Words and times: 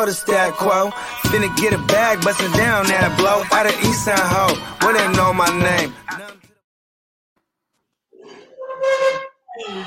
You 0.00 0.06
know 0.06 0.12
the 0.12 0.16
stat 0.16 0.54
quo. 0.54 0.90
Finna 1.28 1.54
get 1.58 1.72
a 1.74 1.78
bag, 1.86 2.22
bustin' 2.22 2.50
down 2.52 2.86
that 2.86 3.16
blow. 3.18 3.42
Out 3.52 3.66
of 3.66 3.72
East 3.84 4.04
Side 4.04 4.18
Ho, 4.18 4.54
where 4.80 4.94
they 4.96 5.08
know 5.16 5.32
my 5.32 5.48
name. 5.60 5.94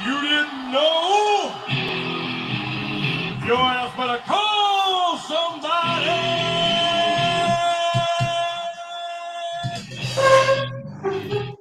You 0.06 0.22
didn't 0.22 0.72
know? 0.72 1.52
Your 3.46 3.58
ass 3.58 3.98
better 3.98 4.22
call 4.28 5.18
somebody. 5.18 6.06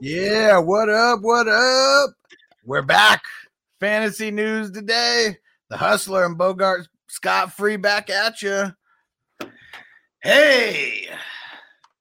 Yeah, 0.01 0.59
what 0.59 0.91
up? 0.91 1.21
What 1.23 1.49
up? 1.49 2.11
We're 2.67 2.83
back. 2.83 3.23
Fantasy 3.81 4.31
news 4.31 4.71
today. 4.71 5.39
The 5.71 5.79
Hustler 5.79 6.27
and 6.27 6.37
Bogart 6.37 6.87
Scott 7.13 7.53
Free 7.53 7.77
back 7.77 8.09
at 8.09 8.41
you. 8.41 8.73
Hey, 10.23 11.11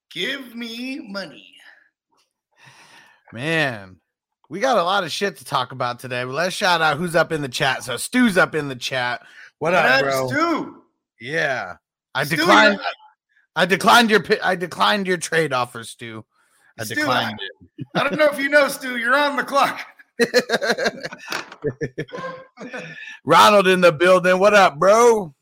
give 0.10 0.56
me 0.56 1.02
money. 1.02 1.54
Man, 3.34 3.98
we 4.50 4.62
got 4.62 4.78
a 4.78 4.84
lot 4.84 5.04
of 5.04 5.12
shit 5.12 5.36
to 5.36 5.44
talk 5.44 5.74
about 5.74 6.00
today. 6.00 6.24
But 6.24 6.32
let's 6.32 6.56
shout 6.56 6.82
out 6.82 6.96
who's 6.96 7.14
up 7.14 7.34
in 7.34 7.42
the 7.42 7.50
chat. 7.50 7.84
So 7.84 7.98
Stu's 7.98 8.38
up 8.38 8.56
in 8.56 8.70
the 8.70 8.76
chat. 8.76 9.22
What 9.60 9.74
up, 9.74 9.84
That's 9.84 10.02
bro? 10.02 10.28
Stu. 10.30 10.84
Yeah, 11.20 11.76
I 12.16 12.24
Stu, 12.24 12.38
declined. 12.38 12.80
I 13.58 13.66
declined 13.66 14.10
your. 14.10 14.24
I 14.42 14.56
declined 14.56 15.08
your 15.08 15.18
trade 15.18 15.52
offer, 15.52 15.84
Stu. 15.84 16.24
I 16.80 16.86
Stu, 16.86 16.96
declined 16.96 17.38
I 17.96 18.08
don't 18.08 18.18
know 18.18 18.30
if 18.30 18.40
you 18.40 18.48
know, 18.48 18.70
Stu. 18.70 18.96
You're 18.96 19.18
on 19.18 19.36
the 19.36 19.44
clock. 19.44 19.86
Ronald 23.26 23.68
in 23.68 23.82
the 23.82 23.92
building. 23.92 24.40
What 24.40 24.54
up, 24.54 24.80
bro? 24.80 25.34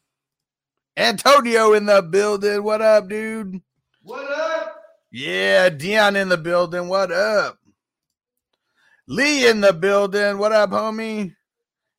Antonio 0.97 1.73
in 1.73 1.86
the 1.86 2.02
building. 2.02 2.63
What 2.63 2.81
up, 2.81 3.08
dude? 3.08 3.61
What 4.03 4.30
up? 4.31 4.75
Yeah, 5.11 5.69
Dion 5.69 6.16
in 6.16 6.30
the 6.30 6.38
building. 6.38 6.88
What 6.88 7.11
up? 7.11 7.58
Lee 9.08 9.47
in 9.47 9.61
the 9.61 9.73
building. 9.73 10.38
What 10.38 10.52
up, 10.52 10.69
homie? 10.69 11.36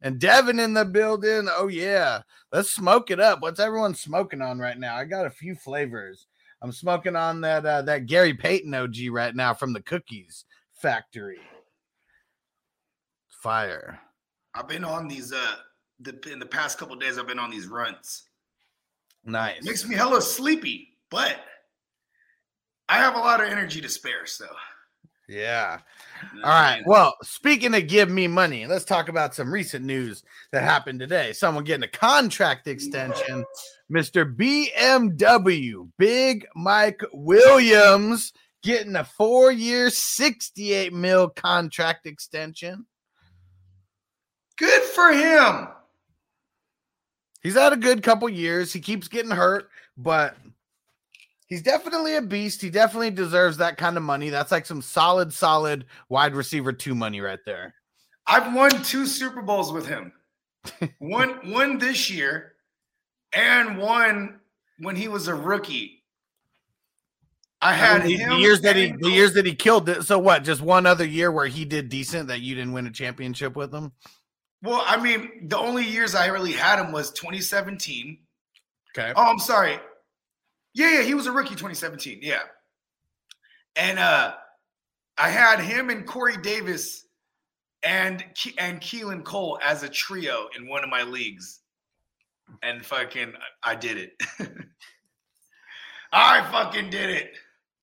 And 0.01 0.21
Devin 0.21 0.61
in 0.61 0.75
the 0.75 0.85
building. 0.85 1.49
Oh 1.51 1.69
yeah, 1.69 2.23
let's 2.53 2.71
smoke 2.71 3.11
it 3.11 3.21
up. 3.21 3.43
What's 3.43 3.61
everyone 3.61 3.95
smoking 3.95 4.41
on 4.41 4.59
right 4.59 4.79
now? 4.79 4.97
I 4.97 5.05
got 5.05 5.27
a 5.27 5.31
few 5.31 5.55
flavors. 5.55 6.27
I'm 6.63 6.73
smoking 6.73 7.17
on 7.17 7.41
that 7.41 7.67
uh, 7.67 7.83
that 7.83 8.07
Gary 8.07 8.35
Payton 8.35 8.75
OG 8.75 8.97
right 9.11 9.35
now 9.35 9.55
from 9.55 9.73
the 9.73 9.83
Cookies 9.83 10.45
Factory. 10.73 11.41
Fire. 13.41 13.99
I've 14.55 14.69
been 14.69 14.85
on 14.85 15.09
these 15.09 15.33
uh 15.33 15.55
the 16.01 16.19
in 16.31 16.39
the 16.39 16.47
past 16.47 16.79
couple 16.79 16.97
days. 16.97 17.19
I've 17.19 17.27
been 17.27 17.39
on 17.39 17.51
these 17.51 17.67
runs. 17.67 18.25
Nice. 19.25 19.65
Makes 19.65 19.87
me 19.87 19.95
hella 19.95 20.21
sleepy, 20.21 20.97
but 21.11 21.37
I 22.89 22.99
have 22.99 23.15
a 23.15 23.19
lot 23.19 23.41
of 23.41 23.49
energy 23.49 23.81
to 23.81 23.89
spare. 23.89 24.27
So, 24.27 24.47
Yeah. 25.29 25.79
All 26.43 26.51
right. 26.51 26.83
Well, 26.85 27.15
speaking 27.23 27.75
of 27.75 27.87
give 27.87 28.11
me 28.11 28.27
money, 28.27 28.67
let's 28.67 28.85
talk 28.85 29.09
about 29.09 29.35
some 29.35 29.53
recent 29.53 29.85
news 29.85 30.25
that 30.53 30.63
happened 30.63 30.99
today. 31.01 31.33
Someone 31.33 31.65
getting 31.65 31.85
a 31.85 31.89
contract 31.89 32.67
extension. 32.67 33.45
Mr. 33.91 34.35
BMW, 34.37 35.89
Big 35.99 36.47
Mike 36.57 37.01
Williams, 37.13 38.33
getting 38.63 38.97
a 38.97 39.05
four 39.05 39.53
year, 39.53 39.89
68 39.89 40.93
mil 40.93 41.29
contract 41.29 42.07
extension. 42.07 42.87
Good 44.61 44.83
for 44.83 45.11
him. 45.11 45.69
He's 47.43 47.55
had 47.55 47.73
a 47.73 47.79
good 47.79 48.03
couple 48.03 48.29
years. 48.29 48.73
He 48.73 48.81
keeps 48.81 49.09
getting 49.09 49.31
hurt, 49.31 49.71
but 49.97 50.37
he's 51.47 51.63
definitely 51.63 52.17
a 52.17 52.23
beast. 52.23 52.61
He 52.61 52.69
definitely 52.69 53.11
deserves 53.11 53.57
that 53.57 53.79
kind 53.79 53.97
of 53.97 54.03
money. 54.03 54.29
That's 54.29 54.53
like 54.53 54.67
some 54.67 54.83
solid, 54.83 55.33
solid 55.33 55.87
wide 56.11 56.35
receiver 56.35 56.73
two 56.73 56.95
money 56.95 57.21
right 57.23 57.39
there. 57.47 57.75
I've 58.27 58.55
won 58.55 58.71
two 58.83 59.07
Super 59.07 59.41
Bowls 59.41 59.73
with 59.73 59.87
him. 59.87 60.13
one 60.99 61.51
one 61.51 61.79
this 61.79 62.11
year, 62.11 62.53
and 63.33 63.79
one 63.79 64.41
when 64.79 64.95
he 64.95 65.09
was 65.09 65.27
a 65.27 65.35
rookie. 65.35 66.05
I 67.63 67.73
had 67.73 68.03
the, 68.03 68.17
him 68.17 68.31
the 68.31 68.37
years 68.37 68.61
that 68.61 68.77
he 68.77 68.93
the 68.93 69.09
years 69.09 69.33
that 69.35 69.47
he 69.47 69.55
killed 69.55 69.89
it. 69.89 70.03
So 70.05 70.19
what? 70.19 70.45
Just 70.45 70.61
one 70.61 70.85
other 70.85 71.07
year 71.07 71.33
where 71.33 71.47
he 71.47 71.65
did 71.65 71.89
decent 71.89 72.29
that 72.29 72.41
you 72.41 72.55
didn't 72.55 72.73
win 72.73 72.87
a 72.87 72.91
championship 72.91 73.57
with 73.57 73.73
him. 73.73 73.93
Well, 74.63 74.83
I 74.87 75.01
mean, 75.01 75.49
the 75.49 75.59
only 75.59 75.85
years 75.85 76.15
I 76.15 76.27
really 76.27 76.53
had 76.53 76.79
him 76.79 76.93
was 76.93 77.11
2017. 77.13 78.19
Okay. 78.97 79.13
Oh, 79.17 79.31
I'm 79.31 79.39
sorry. 79.39 79.79
Yeah, 80.75 80.99
yeah, 80.99 81.03
he 81.03 81.15
was 81.15 81.27
a 81.27 81.33
rookie 81.33 81.51
2017. 81.51 82.19
Yeah. 82.23 82.43
And 83.77 83.99
uh 83.99 84.35
I 85.19 85.29
had 85.29 85.61
him 85.61 85.91
and 85.91 86.07
Corey 86.07 86.37
Davis 86.37 87.07
and 87.83 88.23
Ke- 88.35 88.55
and 88.59 88.81
Keelan 88.81 89.25
Cole 89.25 89.59
as 89.65 89.83
a 89.83 89.89
trio 89.89 90.49
in 90.57 90.69
one 90.69 90.83
of 90.85 90.91
my 90.91 91.03
leagues. 91.03 91.61
And 92.63 92.85
fucking 92.85 93.33
I 93.63 93.75
did 93.75 93.97
it. 93.97 94.13
I 96.13 96.43
fucking 96.51 96.91
did 96.91 97.11
it. 97.11 97.33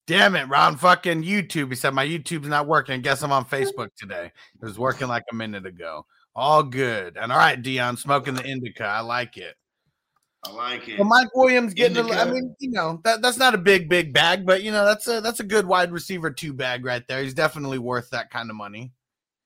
Damn 0.07 0.35
it, 0.35 0.47
Ron 0.47 0.77
fucking 0.77 1.23
YouTube. 1.23 1.69
He 1.69 1.75
said 1.75 1.93
my 1.93 2.05
YouTube's 2.05 2.47
not 2.47 2.67
working. 2.67 3.01
Guess 3.01 3.23
I'm 3.23 3.31
on 3.31 3.45
Facebook 3.45 3.89
today. 3.97 4.31
It 4.61 4.66
was 4.66 4.79
working 4.79 5.07
like 5.07 5.23
a 5.31 5.35
minute 5.35 5.66
ago. 5.66 6.05
All 6.37 6.61
good. 6.61 7.17
And 7.19 7.31
all 7.31 7.37
right, 7.39 7.59
Dion, 7.59 7.97
smoking 7.97 8.35
the 8.35 8.45
indica. 8.45 8.85
I 8.85 8.99
like 8.99 9.37
it. 9.37 9.55
I 10.45 10.51
like 10.51 10.87
it. 10.87 10.99
Well, 10.99 11.07
Mike 11.07 11.35
Williams 11.35 11.73
getting. 11.73 11.97
A, 11.97 12.01
I 12.01 12.21
Indica. 12.21 12.31
mean, 12.31 12.55
you 12.59 12.69
know 12.69 13.01
that 13.03 13.23
that's 13.23 13.39
not 13.39 13.55
a 13.55 13.57
big 13.57 13.89
big 13.89 14.13
bag, 14.13 14.45
but 14.45 14.61
you 14.61 14.71
know 14.71 14.85
that's 14.85 15.07
a 15.07 15.19
that's 15.19 15.39
a 15.39 15.43
good 15.43 15.65
wide 15.65 15.91
receiver 15.91 16.29
two 16.29 16.53
bag 16.53 16.85
right 16.85 17.05
there. 17.07 17.23
He's 17.23 17.33
definitely 17.33 17.79
worth 17.79 18.11
that 18.11 18.29
kind 18.29 18.51
of 18.51 18.55
money, 18.55 18.91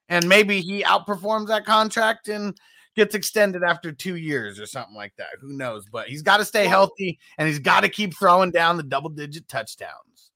and 0.10 0.28
maybe 0.28 0.60
he 0.60 0.84
outperforms 0.84 1.48
that 1.48 1.66
contract 1.66 2.28
and 2.28 2.56
gets 2.98 3.16
extended 3.16 3.64
after 3.64 3.94
two 3.94 4.18
years 4.18 4.60
or 4.60 4.66
something 4.66 4.96
like 4.96 5.14
that. 5.18 5.30
Who 5.40 5.54
knows? 5.54 5.86
But 5.90 6.10
he's 6.10 6.22
got 6.22 6.38
to 6.38 6.46
stay 6.46 6.68
healthy 6.68 7.20
and 7.38 7.48
he's 7.48 7.60
got 7.60 7.82
to 7.82 7.90
keep 7.90 8.14
throwing 8.14 8.52
down 8.52 8.76
the 8.76 8.84
double 8.84 9.10
digit 9.10 9.48
touchdowns. 9.48 10.32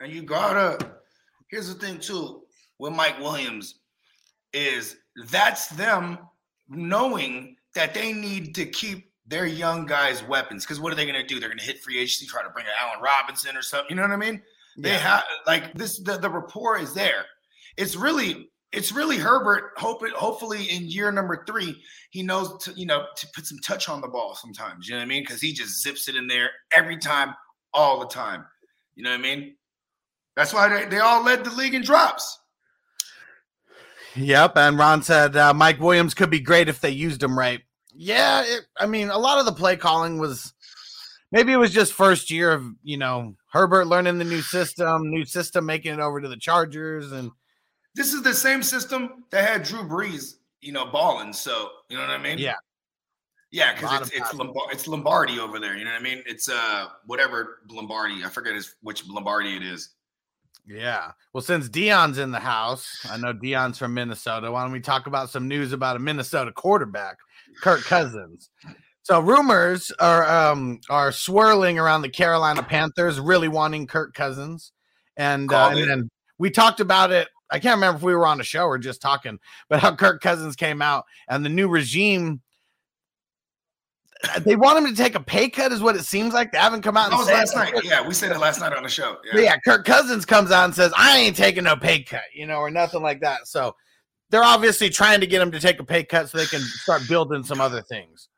And 0.00 0.12
you 0.12 0.22
gotta. 0.22 0.78
Here's 1.48 1.66
the 1.66 1.74
thing 1.74 1.98
too 1.98 2.42
with 2.78 2.92
Mike 2.92 3.18
Williams 3.18 3.80
is 4.52 4.96
that's 5.28 5.68
them 5.68 6.18
knowing 6.68 7.56
that 7.74 7.94
they 7.94 8.12
need 8.12 8.54
to 8.54 8.66
keep 8.66 9.10
their 9.26 9.46
young 9.46 9.86
guys 9.86 10.22
weapons. 10.24 10.64
Because 10.64 10.80
what 10.80 10.92
are 10.92 10.96
they 10.96 11.06
gonna 11.06 11.26
do? 11.26 11.40
They're 11.40 11.48
gonna 11.48 11.62
hit 11.62 11.80
free 11.82 11.98
agency, 11.98 12.26
try 12.26 12.42
to 12.42 12.50
bring 12.50 12.66
an 12.66 12.72
Allen 12.80 13.00
Robinson 13.02 13.56
or 13.56 13.62
something. 13.62 13.90
You 13.90 13.96
know 13.96 14.02
what 14.02 14.12
I 14.12 14.16
mean? 14.16 14.42
They 14.76 14.90
Yeah. 14.90 14.98
have 14.98 15.24
like 15.46 15.74
this. 15.74 15.98
The, 16.00 16.18
the 16.18 16.28
rapport 16.30 16.78
is 16.78 16.94
there. 16.94 17.24
It's 17.76 17.96
really. 17.96 18.50
It's 18.72 18.90
really 18.90 19.18
Herbert. 19.18 19.70
Hope 19.76 20.04
it, 20.04 20.10
hopefully 20.14 20.64
in 20.64 20.88
year 20.88 21.12
number 21.12 21.44
three, 21.46 21.80
he 22.10 22.24
knows 22.24 22.60
to 22.64 22.72
you 22.72 22.86
know 22.86 23.06
to 23.16 23.26
put 23.32 23.46
some 23.46 23.58
touch 23.60 23.88
on 23.88 24.00
the 24.00 24.08
ball. 24.08 24.34
Sometimes 24.34 24.88
you 24.88 24.94
know 24.94 24.98
what 24.98 25.04
I 25.04 25.06
mean 25.06 25.22
because 25.22 25.40
he 25.40 25.52
just 25.52 25.80
zips 25.80 26.08
it 26.08 26.16
in 26.16 26.26
there 26.26 26.50
every 26.76 26.96
time, 26.96 27.36
all 27.72 28.00
the 28.00 28.08
time. 28.08 28.44
You 28.96 29.04
know 29.04 29.10
what 29.10 29.20
I 29.20 29.22
mean? 29.22 29.54
That's 30.34 30.52
why 30.52 30.68
they, 30.68 30.86
they 30.86 30.98
all 30.98 31.22
led 31.22 31.44
the 31.44 31.52
league 31.52 31.74
in 31.74 31.82
drops. 31.82 32.36
Yep. 34.16 34.56
And 34.56 34.78
Ron 34.78 35.02
said 35.02 35.36
uh, 35.36 35.52
Mike 35.54 35.80
Williams 35.80 36.14
could 36.14 36.30
be 36.30 36.40
great 36.40 36.68
if 36.68 36.80
they 36.80 36.90
used 36.90 37.22
him 37.22 37.38
right. 37.38 37.60
Yeah. 37.94 38.42
It, 38.44 38.66
I 38.78 38.86
mean, 38.86 39.10
a 39.10 39.18
lot 39.18 39.38
of 39.38 39.46
the 39.46 39.52
play 39.52 39.76
calling 39.76 40.18
was 40.18 40.52
maybe 41.32 41.52
it 41.52 41.56
was 41.56 41.72
just 41.72 41.92
first 41.92 42.30
year 42.30 42.52
of, 42.52 42.64
you 42.82 42.96
know, 42.96 43.34
Herbert 43.52 43.86
learning 43.86 44.18
the 44.18 44.24
new 44.24 44.42
system, 44.42 45.10
new 45.10 45.24
system, 45.24 45.66
making 45.66 45.94
it 45.94 46.00
over 46.00 46.20
to 46.20 46.28
the 46.28 46.36
Chargers. 46.36 47.12
And 47.12 47.30
This 47.94 48.12
is 48.12 48.22
the 48.22 48.34
same 48.34 48.62
system 48.62 49.24
that 49.30 49.48
had 49.48 49.62
Drew 49.62 49.82
Brees, 49.82 50.36
you 50.60 50.72
know, 50.72 50.86
balling. 50.86 51.32
So 51.32 51.70
you 51.88 51.96
know 51.96 52.02
what 52.02 52.10
I 52.10 52.18
mean? 52.18 52.38
Yeah. 52.38 52.54
Yeah, 53.50 53.72
because 53.72 54.00
it's 54.00 54.10
it's, 54.10 54.18
passing. 54.18 54.38
Lombard, 54.40 54.72
it's 54.72 54.88
Lombardi 54.88 55.38
over 55.38 55.60
there. 55.60 55.76
You 55.76 55.84
know 55.84 55.92
what 55.92 56.00
I 56.00 56.02
mean? 56.02 56.24
It's 56.26 56.48
uh 56.48 56.86
whatever 57.06 57.60
Lombardi. 57.70 58.24
I 58.24 58.28
forget 58.28 58.56
his, 58.56 58.74
which 58.82 59.06
Lombardi 59.06 59.54
it 59.54 59.62
is. 59.62 59.90
Yeah. 60.66 61.12
Well, 61.32 61.42
since 61.42 61.68
Dion's 61.68 62.18
in 62.18 62.30
the 62.30 62.40
house, 62.40 62.88
I 63.10 63.16
know 63.16 63.32
Dion's 63.32 63.78
from 63.78 63.94
Minnesota. 63.94 64.50
Why 64.50 64.62
don't 64.62 64.72
we 64.72 64.80
talk 64.80 65.06
about 65.06 65.30
some 65.30 65.46
news 65.46 65.72
about 65.72 65.96
a 65.96 65.98
Minnesota 65.98 66.52
quarterback, 66.52 67.18
Kirk 67.60 67.82
Cousins? 67.82 68.50
So 69.02 69.20
rumors 69.20 69.90
are 70.00 70.26
um, 70.26 70.80
are 70.88 71.12
swirling 71.12 71.78
around 71.78 72.00
the 72.02 72.08
Carolina 72.08 72.62
Panthers 72.62 73.20
really 73.20 73.48
wanting 73.48 73.86
Kirk 73.86 74.14
Cousins, 74.14 74.72
and, 75.18 75.52
uh, 75.52 75.68
and 75.72 75.90
then 75.90 76.10
we 76.38 76.50
talked 76.50 76.80
about 76.80 77.12
it. 77.12 77.28
I 77.50 77.58
can't 77.58 77.76
remember 77.76 77.98
if 77.98 78.02
we 78.02 78.14
were 78.14 78.26
on 78.26 78.40
a 78.40 78.44
show 78.44 78.64
or 78.64 78.78
just 78.78 79.02
talking, 79.02 79.38
but 79.68 79.80
how 79.80 79.94
Kirk 79.94 80.22
Cousins 80.22 80.56
came 80.56 80.80
out 80.80 81.04
and 81.28 81.44
the 81.44 81.50
new 81.50 81.68
regime. 81.68 82.40
They 84.44 84.56
want 84.56 84.78
him 84.78 84.86
to 84.86 85.02
take 85.02 85.14
a 85.14 85.20
pay 85.20 85.48
cut, 85.48 85.72
is 85.72 85.82
what 85.82 85.96
it 85.96 86.04
seems 86.04 86.34
like. 86.34 86.52
They 86.52 86.58
haven't 86.58 86.82
come 86.82 86.96
out. 86.96 87.10
Was 87.12 87.28
last 87.28 87.52
it. 87.52 87.56
night. 87.56 87.74
Yeah, 87.84 88.06
we 88.06 88.14
said 88.14 88.32
it 88.32 88.38
last 88.38 88.60
night 88.60 88.72
on 88.72 88.82
the 88.82 88.88
show. 88.88 89.18
Yeah. 89.32 89.40
yeah, 89.40 89.56
Kirk 89.58 89.84
Cousins 89.84 90.24
comes 90.24 90.50
out 90.50 90.64
and 90.64 90.74
says, 90.74 90.92
I 90.96 91.18
ain't 91.18 91.36
taking 91.36 91.64
no 91.64 91.76
pay 91.76 92.02
cut, 92.02 92.22
you 92.34 92.46
know, 92.46 92.56
or 92.56 92.70
nothing 92.70 93.02
like 93.02 93.20
that. 93.20 93.46
So 93.46 93.74
they're 94.30 94.42
obviously 94.42 94.90
trying 94.90 95.20
to 95.20 95.26
get 95.26 95.40
him 95.40 95.50
to 95.52 95.60
take 95.60 95.78
a 95.80 95.84
pay 95.84 96.04
cut 96.04 96.28
so 96.28 96.38
they 96.38 96.46
can 96.46 96.60
start 96.60 97.02
building 97.08 97.42
some 97.42 97.60
other 97.60 97.82
things. 97.82 98.28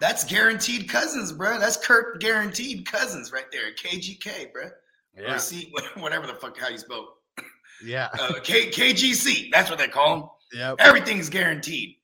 That's 0.00 0.24
guaranteed 0.24 0.88
cousins, 0.88 1.32
bro. 1.32 1.58
That's 1.58 1.76
Kirk 1.76 2.20
guaranteed 2.20 2.86
cousins 2.86 3.32
right 3.32 3.50
there. 3.52 3.72
KGK, 3.74 4.52
bro. 4.52 4.70
Or 5.26 5.38
C, 5.38 5.72
whatever 5.96 6.26
the 6.26 6.34
fuck 6.34 6.58
how 6.58 6.68
you 6.68 6.78
spell. 6.78 7.08
Yeah. 7.84 8.08
Uh, 8.18 8.34
K, 8.42 8.70
KGC. 8.70 9.50
That's 9.52 9.70
what 9.70 9.78
they 9.78 9.88
call 9.88 10.16
him. 10.16 10.28
Yep. 10.52 10.76
Everything's 10.80 11.28
guaranteed. 11.28 11.96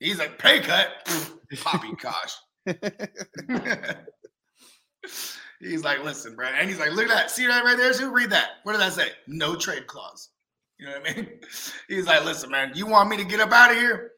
He's 0.00 0.18
like 0.18 0.38
pay 0.38 0.60
cut. 0.60 0.88
Pfft, 1.52 1.62
Poppy 1.62 1.92
gosh. 2.00 2.34
he's 5.60 5.84
like, 5.84 6.02
listen, 6.04 6.34
bro. 6.34 6.46
And 6.46 6.68
he's 6.68 6.78
like, 6.78 6.92
look 6.92 7.04
at 7.04 7.10
that. 7.10 7.30
See 7.30 7.46
that 7.46 7.64
right 7.64 7.76
there? 7.76 7.92
Sue? 7.92 8.12
Read 8.12 8.30
that. 8.30 8.48
What 8.64 8.72
did 8.72 8.80
that 8.80 8.92
say? 8.92 9.08
No 9.26 9.56
trade 9.56 9.86
clause. 9.86 10.30
You 10.78 10.86
know 10.86 10.92
what 11.00 11.10
I 11.10 11.14
mean? 11.14 11.28
He's 11.88 12.06
like, 12.06 12.24
listen, 12.24 12.50
man, 12.50 12.72
you 12.74 12.86
want 12.86 13.08
me 13.08 13.16
to 13.16 13.24
get 13.24 13.40
up 13.40 13.50
out 13.50 13.70
of 13.70 13.78
here? 13.78 14.10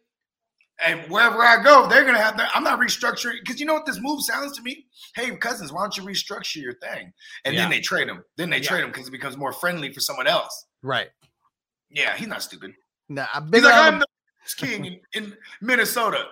And 0.84 1.02
wherever 1.10 1.42
I 1.42 1.62
go, 1.62 1.88
they're 1.88 2.04
gonna 2.04 2.18
have. 2.18 2.36
Their, 2.36 2.48
I'm 2.54 2.62
not 2.64 2.80
restructuring 2.80 3.36
because 3.44 3.58
you 3.60 3.66
know 3.66 3.74
what 3.74 3.86
this 3.86 4.00
move 4.00 4.22
sounds 4.22 4.56
to 4.56 4.62
me. 4.62 4.86
Hey, 5.14 5.34
cousins, 5.36 5.72
why 5.72 5.82
don't 5.82 5.96
you 5.96 6.04
restructure 6.04 6.56
your 6.56 6.74
thing? 6.74 7.12
And 7.44 7.54
Yeah. 7.54 7.62
then 7.62 7.70
they 7.70 7.80
trade 7.80 8.08
him. 8.08 8.24
Then 8.36 8.50
they 8.50 8.58
Yeah. 8.58 8.68
trade 8.68 8.84
him 8.84 8.90
because 8.90 9.08
it 9.08 9.12
becomes 9.12 9.36
more 9.36 9.52
friendly 9.52 9.92
for 9.92 10.00
someone 10.00 10.26
else. 10.28 10.66
Right. 10.82 11.10
Yeah, 11.90 12.16
he's 12.16 12.28
not 12.28 12.42
stupid. 12.42 12.74
Nah, 13.08 13.26
He's 13.40 13.50
big 13.50 13.64
like, 13.64 13.74
I'm 13.74 13.98
the 14.00 14.06
king 14.56 14.84
in, 14.84 15.00
in 15.14 15.36
Minnesota, 15.60 16.26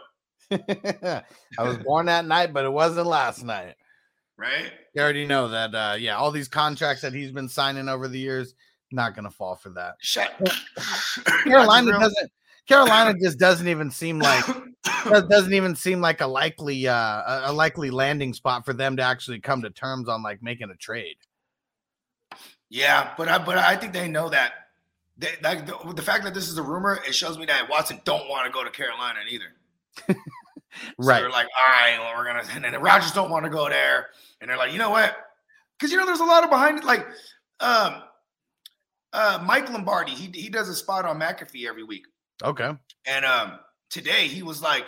I 0.52 1.22
was 1.58 1.78
born 1.78 2.06
that 2.06 2.26
night, 2.26 2.52
but 2.52 2.64
it 2.64 2.72
wasn't 2.72 3.06
last 3.06 3.44
night. 3.44 3.74
right? 4.36 4.70
You 4.94 5.02
already 5.02 5.26
know 5.26 5.48
that. 5.48 5.74
Uh, 5.74 5.96
yeah, 5.98 6.16
all 6.16 6.30
these 6.30 6.48
contracts 6.48 7.02
that 7.02 7.12
he's 7.12 7.32
been 7.32 7.48
signing 7.48 7.88
over 7.88 8.08
the 8.08 8.18
years, 8.18 8.54
not 8.92 9.14
gonna 9.14 9.30
fall 9.30 9.56
for 9.56 9.70
that. 9.70 9.94
Shut. 10.00 10.32
Carolina 11.44 11.92
doesn't. 11.92 12.30
Carolina 12.68 13.14
just 13.22 13.38
doesn't 13.38 13.68
even 13.68 13.90
seem 13.90 14.18
like 14.18 14.44
doesn't 15.04 15.54
even 15.54 15.74
seem 15.76 16.00
like 16.00 16.20
a 16.20 16.26
likely 16.26 16.86
uh 16.88 16.94
a- 16.94 17.42
a 17.46 17.52
likely 17.52 17.90
landing 17.90 18.32
spot 18.32 18.64
for 18.64 18.72
them 18.72 18.96
to 18.96 19.02
actually 19.02 19.40
come 19.40 19.62
to 19.62 19.70
terms 19.70 20.08
on 20.08 20.22
like 20.22 20.42
making 20.42 20.70
a 20.70 20.76
trade. 20.76 21.16
Yeah, 22.68 23.12
but 23.16 23.28
I 23.28 23.38
but 23.38 23.58
I 23.58 23.76
think 23.76 23.92
they 23.92 24.08
know 24.08 24.28
that. 24.30 24.52
They, 25.18 25.30
like 25.42 25.66
the, 25.66 25.92
the 25.94 26.02
fact 26.02 26.24
that 26.24 26.34
this 26.34 26.48
is 26.48 26.58
a 26.58 26.62
rumor, 26.62 27.00
it 27.06 27.14
shows 27.14 27.38
me 27.38 27.46
that 27.46 27.70
Watson 27.70 28.00
don't 28.04 28.28
want 28.28 28.46
to 28.46 28.52
go 28.52 28.62
to 28.62 28.70
Carolina 28.70 29.20
either. 29.30 29.55
So 30.78 30.92
Right. 30.98 31.20
they're 31.20 31.30
like, 31.30 31.46
all 31.58 31.72
right, 31.72 31.96
well, 31.98 32.12
we're 32.18 32.26
gonna, 32.26 32.42
and 32.54 32.62
then 32.62 32.72
the 32.72 32.78
Rogers 32.78 33.12
don't 33.12 33.30
want 33.30 33.44
to 33.44 33.50
go 33.50 33.66
there, 33.68 34.08
and 34.40 34.50
they're 34.50 34.58
like, 34.58 34.72
you 34.72 34.78
know 34.78 34.90
what? 34.90 35.16
Because 35.78 35.90
you 35.90 35.96
know, 35.96 36.04
there's 36.04 36.20
a 36.20 36.24
lot 36.24 36.44
of 36.44 36.50
behind 36.50 36.78
it. 36.78 36.84
Like, 36.84 37.06
um, 37.60 38.02
uh, 39.14 39.42
Mike 39.46 39.70
Lombardi, 39.70 40.12
he 40.12 40.30
he 40.38 40.48
does 40.50 40.68
a 40.68 40.74
spot 40.74 41.06
on 41.06 41.18
McAfee 41.18 41.66
every 41.66 41.82
week, 41.82 42.04
Okay. 42.44 42.72
and 43.06 43.24
um, 43.24 43.58
today 43.90 44.28
he 44.28 44.42
was 44.42 44.60
like, 44.60 44.84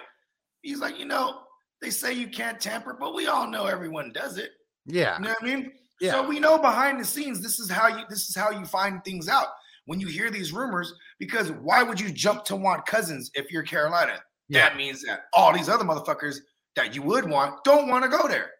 he's 0.60 0.78
like, 0.78 0.98
you 0.98 1.06
know, 1.06 1.40
they 1.80 1.88
say 1.90 2.12
you 2.12 2.28
can't 2.28 2.60
tamper, 2.60 2.94
but 2.98 3.14
we 3.14 3.26
all 3.26 3.46
know 3.48 3.64
everyone 3.64 4.12
does 4.12 4.36
it. 4.36 4.50
Yeah. 4.84 5.16
You 5.18 5.24
know 5.24 5.30
what 5.30 5.42
I 5.42 5.44
mean? 5.46 5.72
Yeah. 6.02 6.12
So 6.12 6.28
we 6.28 6.38
know 6.38 6.58
behind 6.58 7.00
the 7.00 7.04
scenes, 7.04 7.40
this 7.40 7.58
is 7.58 7.70
how 7.70 7.88
you 7.88 8.04
this 8.10 8.28
is 8.28 8.36
how 8.36 8.50
you 8.50 8.66
find 8.66 9.02
things 9.04 9.28
out 9.28 9.46
when 9.86 10.00
you 10.00 10.08
hear 10.08 10.30
these 10.30 10.52
rumors. 10.52 10.92
Because 11.18 11.50
why 11.50 11.82
would 11.82 11.98
you 11.98 12.10
jump 12.10 12.44
to 12.46 12.56
want 12.56 12.84
cousins 12.84 13.30
if 13.34 13.50
you're 13.50 13.62
Carolina? 13.62 14.20
Yeah. 14.48 14.68
That 14.68 14.76
means 14.76 15.02
that 15.04 15.24
all 15.32 15.52
these 15.52 15.68
other 15.68 15.84
motherfuckers 15.84 16.38
that 16.76 16.94
you 16.94 17.02
would 17.02 17.28
want 17.28 17.62
don't 17.64 17.88
want 17.88 18.04
to 18.04 18.08
go 18.10 18.26
there. 18.28 18.50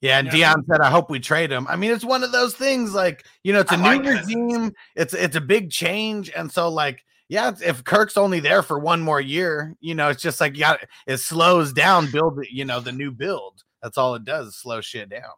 Yeah, 0.00 0.18
and 0.18 0.26
Yeah. 0.28 0.32
Dion 0.54 0.64
said, 0.70 0.80
"I 0.80 0.90
hope 0.90 1.10
we 1.10 1.18
trade 1.20 1.50
him." 1.50 1.66
I 1.68 1.76
mean, 1.76 1.90
it's 1.90 2.04
one 2.04 2.22
of 2.22 2.30
those 2.32 2.54
things. 2.54 2.94
Like, 2.94 3.24
you 3.42 3.52
know, 3.52 3.60
it's 3.60 3.72
a 3.72 3.74
I 3.74 3.78
new 3.98 4.02
like 4.10 4.16
Cousins. 4.18 4.34
regime. 4.34 4.72
It's 4.94 5.12
it's 5.14 5.36
a 5.36 5.40
big 5.40 5.70
change, 5.70 6.30
and 6.36 6.50
so 6.52 6.68
like, 6.68 7.04
yeah, 7.28 7.52
if 7.64 7.82
Kirk's 7.84 8.16
only 8.16 8.38
there 8.40 8.62
for 8.62 8.78
one 8.78 9.00
more 9.00 9.20
year, 9.20 9.74
you 9.80 9.94
know, 9.96 10.08
it's 10.08 10.22
just 10.22 10.40
like 10.40 10.56
yeah, 10.56 10.76
it 11.08 11.16
slows 11.18 11.72
down. 11.72 12.10
Build, 12.12 12.38
you 12.50 12.64
know, 12.64 12.78
the 12.80 12.92
new 12.92 13.10
build. 13.10 13.62
That's 13.82 13.98
all 13.98 14.14
it 14.14 14.24
does. 14.24 14.56
slow 14.56 14.80
shit 14.80 15.08
down. 15.08 15.32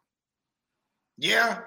Yeah. 1.17 1.59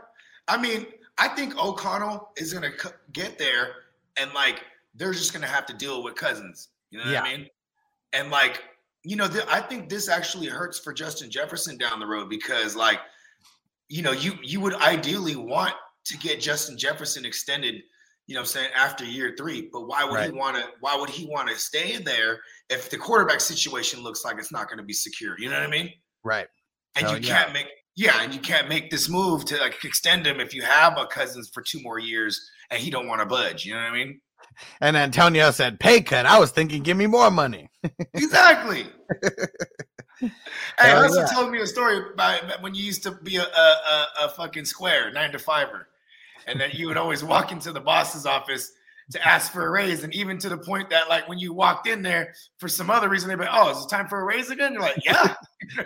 I 0.48 0.56
mean, 0.60 0.86
I 1.18 1.28
think 1.28 1.56
O'Connell 1.62 2.30
is 2.36 2.52
gonna 2.52 2.72
c- 2.78 2.88
get 3.12 3.38
there 3.38 3.74
and 4.18 4.32
like 4.34 4.62
they're 4.94 5.12
just 5.12 5.32
gonna 5.32 5.46
have 5.46 5.66
to 5.66 5.72
deal 5.74 6.02
with 6.02 6.14
cousins. 6.16 6.68
You 6.90 6.98
know 6.98 7.04
what 7.04 7.12
Yeah. 7.12 7.22
I 7.22 7.36
mean? 7.38 7.48
And 8.14 8.30
like, 8.30 8.62
you 9.02 9.16
know, 9.16 9.28
th- 9.28 9.44
I 9.48 9.60
think 9.60 9.88
this 9.88 10.08
actually 10.08 10.46
hurts 10.46 10.78
for 10.78 10.92
Justin 10.92 11.30
Jefferson 11.30 11.76
down 11.76 11.98
the 12.00 12.06
road 12.06 12.30
because 12.30 12.74
like, 12.76 13.00
you 13.88 14.02
know, 14.02 14.12
you 14.12 14.34
you 14.42 14.60
would 14.60 14.74
ideally 14.74 15.36
want 15.36 15.74
to 16.06 16.18
get 16.18 16.40
Justin 16.40 16.76
Jefferson 16.78 17.24
extended, 17.24 17.82
you 18.26 18.34
know 18.34 18.40
I'm 18.40 18.46
saying, 18.46 18.70
after 18.74 19.04
year 19.04 19.34
three. 19.36 19.68
But 19.72 19.86
why 19.86 20.04
would 20.04 20.14
Right. 20.14 20.30
he 20.32 20.38
want 20.38 20.56
to 20.56 20.64
why 20.80 20.96
would 20.96 21.10
he 21.10 21.26
want 21.26 21.48
to 21.48 21.56
stay 21.56 21.92
in 21.94 22.04
there 22.04 22.40
if 22.70 22.88
the 22.90 22.96
quarterback 22.96 23.40
situation 23.40 24.02
looks 24.02 24.24
like 24.24 24.38
it's 24.38 24.52
not 24.52 24.68
going 24.68 24.78
to 24.78 24.84
be 24.84 24.92
secure? 24.94 25.34
You 25.38 25.50
know 25.50 25.56
what 25.58 25.66
I 25.68 25.70
mean? 25.70 25.90
Right. 26.22 26.46
and 26.96 27.06
Hell 27.06 27.18
you 27.18 27.26
yeah. 27.28 27.42
can't 27.42 27.52
make 27.52 27.66
yeah 27.96 28.22
and 28.22 28.32
you 28.34 28.40
can't 28.40 28.68
make 28.68 28.90
this 28.90 29.08
move 29.08 29.44
to 29.46 29.56
like 29.58 29.84
extend 29.84 30.26
him 30.26 30.40
if 30.40 30.54
you 30.54 30.62
have 30.62 30.96
a 30.98 31.06
cousins 31.06 31.50
for 31.52 31.62
two 31.62 31.80
more 31.82 31.98
years 31.98 32.50
and 32.70 32.80
he 32.80 32.90
don't 32.90 33.06
want 33.06 33.20
to 33.20 33.26
budge 33.26 33.64
you 33.64 33.72
know 33.74 33.80
what 33.80 33.90
i 33.90 33.94
mean 33.94 34.20
And 34.80 34.96
Antonio 34.96 35.50
said, 35.50 35.80
"Pay 35.80 36.02
cut." 36.02 36.26
I 36.26 36.38
was 36.38 36.50
thinking, 36.50 36.82
give 36.82 36.96
me 36.96 37.06
more 37.06 37.30
money. 37.30 37.68
exactly 38.14 38.86
hey 40.78 40.92
also 40.92 41.20
yeah. 41.20 41.26
told 41.26 41.50
me 41.50 41.60
a 41.60 41.66
story 41.66 41.98
about 42.12 42.62
when 42.62 42.74
you 42.74 42.82
used 42.82 43.02
to 43.02 43.10
be 43.10 43.36
a, 43.36 43.42
a, 43.42 43.44
a, 43.44 44.08
a 44.22 44.28
fucking 44.30 44.64
square 44.64 45.10
nine 45.12 45.32
to 45.32 45.38
fiver 45.38 45.88
and 46.46 46.60
that 46.60 46.74
you 46.74 46.86
would 46.86 46.96
always 46.96 47.24
walk 47.24 47.52
into 47.52 47.72
the 47.72 47.80
boss's 47.80 48.26
office 48.26 48.72
to 49.12 49.26
ask 49.26 49.52
for 49.52 49.66
a 49.66 49.70
raise 49.70 50.02
and 50.04 50.14
even 50.14 50.38
to 50.38 50.48
the 50.48 50.56
point 50.58 50.88
that 50.90 51.08
like 51.08 51.28
when 51.28 51.38
you 51.38 51.52
walked 51.52 51.86
in 51.86 52.02
there 52.02 52.32
for 52.58 52.68
some 52.68 52.90
other 52.90 53.08
reason 53.08 53.28
they'd 53.28 53.36
be 53.36 53.44
like, 53.44 53.50
oh 53.52 53.70
is 53.70 53.84
it 53.84 53.88
time 53.88 54.08
for 54.08 54.20
a 54.20 54.24
raise 54.24 54.50
again 54.50 54.72
you're 54.72 54.82
like 54.82 54.96
yeah 55.04 55.34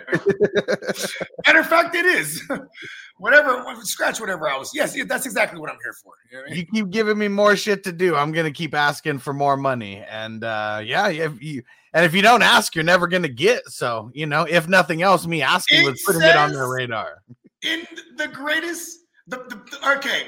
matter 1.45 1.59
of 1.59 1.67
fact 1.67 1.95
it 1.95 2.05
is 2.05 2.41
whatever 3.17 3.63
scratch 3.83 4.19
whatever 4.19 4.49
i 4.49 4.57
was 4.57 4.71
yes 4.73 4.95
that's 5.07 5.25
exactly 5.25 5.59
what 5.59 5.69
i'm 5.69 5.77
here 5.83 5.93
for 6.01 6.13
you 6.31 6.37
know 6.37 6.43
I 6.45 6.49
mean? 6.49 6.57
you 6.57 6.65
keep 6.65 6.89
giving 6.91 7.17
me 7.17 7.27
more 7.27 7.55
shit 7.55 7.83
to 7.83 7.91
do. 7.91 8.15
I'm 8.15 8.31
gonna 8.31 8.51
keep 8.51 8.73
asking 8.73 9.19
for 9.19 9.33
more 9.33 9.57
money, 9.57 9.97
and 10.09 10.43
uh, 10.43 10.81
yeah, 10.83 11.09
if 11.09 11.41
you 11.41 11.63
and 11.93 12.05
if 12.05 12.13
you 12.13 12.21
don't 12.21 12.41
ask, 12.43 12.75
you're 12.75 12.83
never 12.83 13.07
gonna 13.07 13.27
get. 13.27 13.67
So 13.67 14.11
you 14.13 14.25
know, 14.25 14.43
if 14.43 14.67
nothing 14.67 15.01
else, 15.01 15.25
me 15.27 15.41
asking 15.41 15.81
It 15.81 15.85
was 15.85 16.01
putting 16.05 16.21
it 16.21 16.35
on 16.35 16.53
their 16.53 16.67
radar. 16.69 17.21
in 17.63 17.85
the 18.17 18.27
greatest 18.27 18.99
the, 19.27 19.37
the, 19.37 19.55
the- 19.71 19.97
okay 19.97 20.27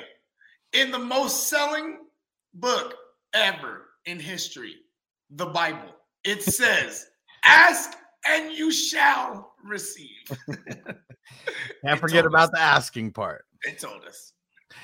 in 0.74 0.92
the 0.92 1.00
most 1.00 1.50
selling 1.50 2.00
book 2.56 2.96
ever 3.34 3.88
in 4.06 4.20
history 4.20 4.76
the 5.32 5.46
bible 5.46 5.96
it 6.24 6.44
says 6.44 7.08
ask 7.46 7.92
and 8.28 8.52
you 8.52 8.72
shall 8.72 9.54
receive 9.64 10.08
Can't 11.86 12.00
forget 12.00 12.26
about 12.26 12.46
us. 12.46 12.52
the 12.52 12.60
asking 12.60 13.12
part. 13.12 13.46
They 13.66 13.72
told 13.74 14.04
us 14.06 14.34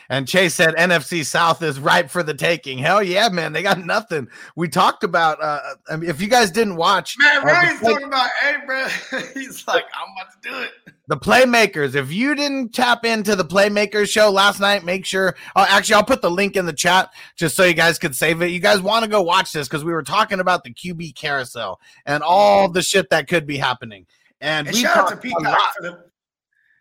And 0.10 0.28
Chase 0.28 0.54
said 0.54 0.76
NFC 0.76 1.26
South 1.26 1.62
is 1.62 1.80
ripe 1.80 2.10
for 2.10 2.24
the 2.24 2.34
taking. 2.34 2.78
Hell 2.78 3.04
yeah, 3.04 3.30
man! 3.30 3.54
They 3.54 3.62
got 3.62 3.84
nothing. 3.86 4.28
We 4.56 4.68
talked 4.70 5.04
about. 5.04 5.42
Uh, 5.42 5.60
I 5.90 5.98
mean, 5.98 6.10
if 6.10 6.22
you 6.22 6.28
guys 6.28 6.50
didn't 6.52 6.76
watch, 6.78 7.16
man 7.20 7.42
uh, 7.42 7.46
ryan's 7.46 7.80
play- 7.80 7.92
talking 7.94 8.08
about 8.08 8.30
hey 8.42 8.56
bro 8.66 8.88
he's 9.34 9.68
like 9.68 9.86
i'm 9.94 10.08
about 10.16 10.32
to 10.42 10.50
do 10.50 10.58
it 10.58 10.87
the 11.08 11.18
playmakers. 11.18 11.96
If 11.96 12.12
you 12.12 12.36
didn't 12.36 12.74
tap 12.74 13.06
into 13.06 13.36
the 13.36 13.46
playmakers 13.46 14.10
show 14.10 14.30
last 14.30 14.60
night 14.60 14.84
make 14.84 15.06
sure 15.06 15.36
oh, 15.56 15.66
actually 15.68 15.96
i'll 15.96 16.04
put 16.04 16.22
the 16.22 16.30
link 16.32 16.56
in 16.56 16.66
the 16.66 16.74
chat 16.74 17.12
just 17.38 17.56
so 17.56 17.64
you 17.64 17.74
guys 17.74 17.98
could 17.98 18.16
save 18.16 18.42
it. 18.42 18.48
You 18.48 18.60
guys 18.60 18.82
want 18.82 19.04
to 19.06 19.10
go 19.10 19.22
watch 19.22 19.52
this 19.52 19.68
because 19.68 19.84
we 19.86 19.94
were 19.94 20.04
talking 20.04 20.40
about 20.40 20.64
the 20.64 20.74
qb 20.74 21.16
carousel 21.16 21.80
and 22.06 22.24
all 22.24 22.70
the 22.70 22.82
shit 22.82 23.10
that 23.10 23.28
could 23.28 23.48
be 23.48 23.58
happening. 23.58 24.06
And, 24.42 24.68
and 24.68 24.76
we 24.76 24.82
shout 24.84 24.98
out 24.98 25.10
to 25.10 25.18
peacock 25.18 25.58
for 25.76 25.82
the 25.82 26.04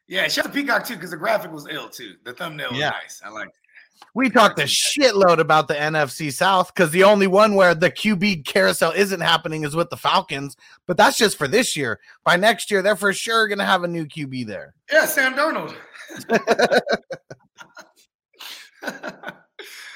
yeah 0.08 0.28
shout 0.28 0.46
out 0.46 0.52
to 0.52 0.60
peacock 0.60 0.84
too 0.86 0.94
because 0.94 1.10
the 1.10 1.16
graphic 1.16 1.52
was 1.52 1.66
ill 1.70 1.88
too. 1.88 2.14
The 2.24 2.32
thumbnail 2.32 2.70
was 2.70 2.78
Yeah. 2.78 2.90
nice. 2.90 3.22
I 3.24 3.30
like 3.30 3.48
we 4.14 4.30
talked 4.30 4.58
a 4.58 4.64
shitload 4.64 5.38
about 5.38 5.68
the 5.68 5.74
nfc 5.74 6.32
south 6.32 6.74
because 6.74 6.90
the 6.90 7.04
only 7.04 7.26
one 7.26 7.54
where 7.54 7.74
the 7.74 7.90
qb 7.90 8.44
carousel 8.44 8.92
isn't 8.92 9.20
happening 9.20 9.64
is 9.64 9.76
with 9.76 9.90
the 9.90 9.96
falcons 9.96 10.56
but 10.86 10.96
that's 10.96 11.18
just 11.18 11.36
for 11.36 11.48
this 11.48 11.76
year 11.76 12.00
by 12.24 12.36
next 12.36 12.70
year 12.70 12.82
they're 12.82 12.96
for 12.96 13.12
sure 13.12 13.48
going 13.48 13.58
to 13.58 13.64
have 13.64 13.84
a 13.84 13.88
new 13.88 14.04
qb 14.06 14.46
there 14.46 14.74
yeah 14.90 15.06
sam 15.06 15.34
darnold 15.34 15.74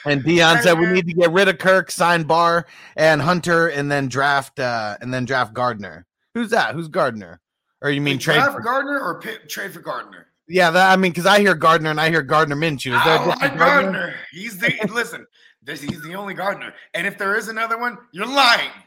And 0.06 0.24
Dion 0.24 0.62
said 0.62 0.78
we 0.78 0.86
need 0.86 1.06
to 1.06 1.12
get 1.12 1.30
rid 1.30 1.48
of 1.48 1.58
Kirk, 1.58 1.90
sign 1.90 2.22
Barr 2.22 2.66
and 2.96 3.20
Hunter, 3.20 3.68
and 3.68 3.90
then 3.90 4.08
draft 4.08 4.58
uh 4.58 4.96
and 5.00 5.12
then 5.12 5.24
draft 5.24 5.52
Gardner. 5.52 6.06
Who's 6.34 6.50
that? 6.50 6.74
Who's 6.74 6.88
Gardner? 6.88 7.40
Or 7.82 7.90
you 7.90 8.00
mean 8.00 8.14
Wait, 8.14 8.22
trade? 8.22 8.36
draft 8.36 8.54
For, 8.54 8.60
Gardner 8.60 9.00
or 9.00 9.20
trade 9.48 9.72
for 9.72 9.80
Gardner? 9.80 10.28
Yeah, 10.50 10.70
that 10.70 10.90
I 10.90 10.96
mean 10.96 11.12
because 11.12 11.26
I 11.26 11.38
hear 11.38 11.54
Gardner 11.54 11.90
and 11.90 12.00
I 12.00 12.10
hear 12.10 12.22
Gardner 12.22 12.56
Minshew. 12.56 12.96
Is 12.96 13.04
there 13.04 13.16
a 13.16 13.20
I 13.20 13.24
different 13.24 13.40
like 13.40 13.58
Gardner? 13.58 13.92
Gardner. 13.92 14.14
He's 14.32 14.58
the 14.58 14.88
listen. 14.92 15.26
This, 15.62 15.80
he's 15.80 16.02
the 16.02 16.14
only 16.14 16.34
Gardner. 16.34 16.74
And 16.94 17.06
if 17.06 17.18
there 17.18 17.36
is 17.36 17.48
another 17.48 17.78
one, 17.78 17.98
you're 18.12 18.26
lying. 18.26 18.70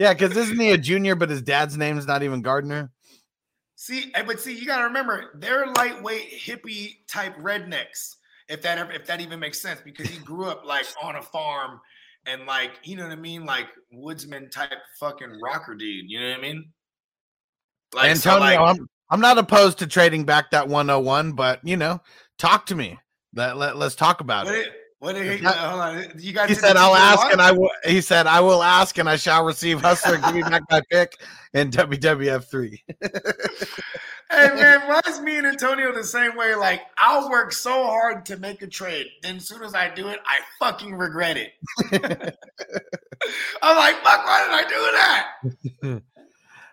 Yeah, 0.00 0.12
because 0.12 0.36
isn't 0.36 0.60
he 0.60 0.70
a 0.70 0.78
junior, 0.78 1.16
but 1.16 1.28
his 1.28 1.42
dad's 1.42 1.76
name's 1.76 2.06
not 2.06 2.22
even 2.22 2.40
Gardner? 2.40 2.92
See, 3.74 4.12
eh, 4.14 4.22
but 4.24 4.38
see, 4.38 4.56
you 4.56 4.64
gotta 4.64 4.84
remember 4.84 5.30
they're 5.34 5.72
lightweight 5.72 6.30
hippie 6.32 6.98
type 7.08 7.36
rednecks. 7.38 8.14
If 8.48 8.62
that 8.62 8.78
ever, 8.78 8.92
if 8.92 9.06
that 9.06 9.20
even 9.20 9.40
makes 9.40 9.60
sense, 9.60 9.80
because 9.84 10.08
he 10.08 10.20
grew 10.20 10.44
up 10.44 10.64
like 10.64 10.86
on 11.02 11.16
a 11.16 11.22
farm 11.22 11.80
and 12.26 12.46
like 12.46 12.78
you 12.84 12.94
know 12.94 13.02
what 13.02 13.12
I 13.12 13.16
mean, 13.16 13.44
like 13.44 13.66
woodsman 13.90 14.50
type 14.50 14.78
fucking 15.00 15.40
rocker 15.42 15.74
dude. 15.74 16.08
You 16.08 16.20
know 16.20 16.28
what 16.28 16.38
I 16.38 16.42
mean? 16.42 16.72
Like 17.92 18.16
so, 18.16 18.30
Antonio, 18.30 18.62
like, 18.62 18.78
I'm 18.78 18.88
I'm 19.10 19.20
not 19.20 19.38
opposed 19.38 19.78
to 19.78 19.86
trading 19.86 20.24
back 20.24 20.50
that 20.50 20.68
101, 20.68 21.32
but 21.32 21.60
you 21.64 21.76
know, 21.76 22.00
talk 22.38 22.66
to 22.66 22.74
me. 22.74 22.98
Let, 23.34 23.56
let, 23.56 23.76
let's 23.76 23.94
talk 23.94 24.20
about 24.20 24.46
what 24.46 24.54
it. 24.54 24.66
it, 24.66 24.72
what 24.98 25.14
did 25.14 25.26
It's 25.26 25.42
not- 25.42 25.56
uh, 25.56 25.70
hold 25.70 25.80
on, 25.80 26.12
you 26.18 26.32
guys. 26.32 26.48
He 26.48 26.54
said, 26.54 26.76
"I'll 26.76 26.94
ask 26.94 27.18
Watt? 27.22 27.32
and 27.32 27.40
I 27.40 27.52
will." 27.52 27.70
He 27.84 28.00
said, 28.00 28.26
"I 28.26 28.40
will 28.40 28.62
ask 28.62 28.98
and 28.98 29.08
I 29.08 29.16
shall 29.16 29.44
receive." 29.44 29.80
Hustler, 29.80 30.18
give 30.18 30.34
me 30.34 30.42
back 30.42 30.62
my 30.70 30.80
pick 30.90 31.16
in 31.54 31.70
WWF 31.70 32.50
three. 32.50 32.82
Hey 34.30 34.48
man, 34.54 34.86
why 34.86 35.00
is 35.08 35.22
me 35.22 35.38
and 35.38 35.46
Antonio 35.46 35.90
the 35.94 36.04
same 36.04 36.36
way? 36.36 36.54
Like, 36.54 36.82
I'll 36.98 37.30
work 37.30 37.50
so 37.50 37.86
hard 37.86 38.26
to 38.26 38.36
make 38.36 38.60
a 38.60 38.66
trade. 38.66 39.06
Then 39.22 39.36
as 39.36 39.48
soon 39.48 39.62
as 39.62 39.74
I 39.74 39.88
do 39.94 40.08
it, 40.08 40.18
I 40.26 40.40
fucking 40.58 40.94
regret 40.94 41.38
it. 41.38 41.52
I'm 43.62 43.76
like, 43.76 43.96
fuck, 44.04 44.26
why 44.26 44.44
did 44.44 44.52
I 44.52 44.64
do 44.68 45.92
that? 45.92 46.02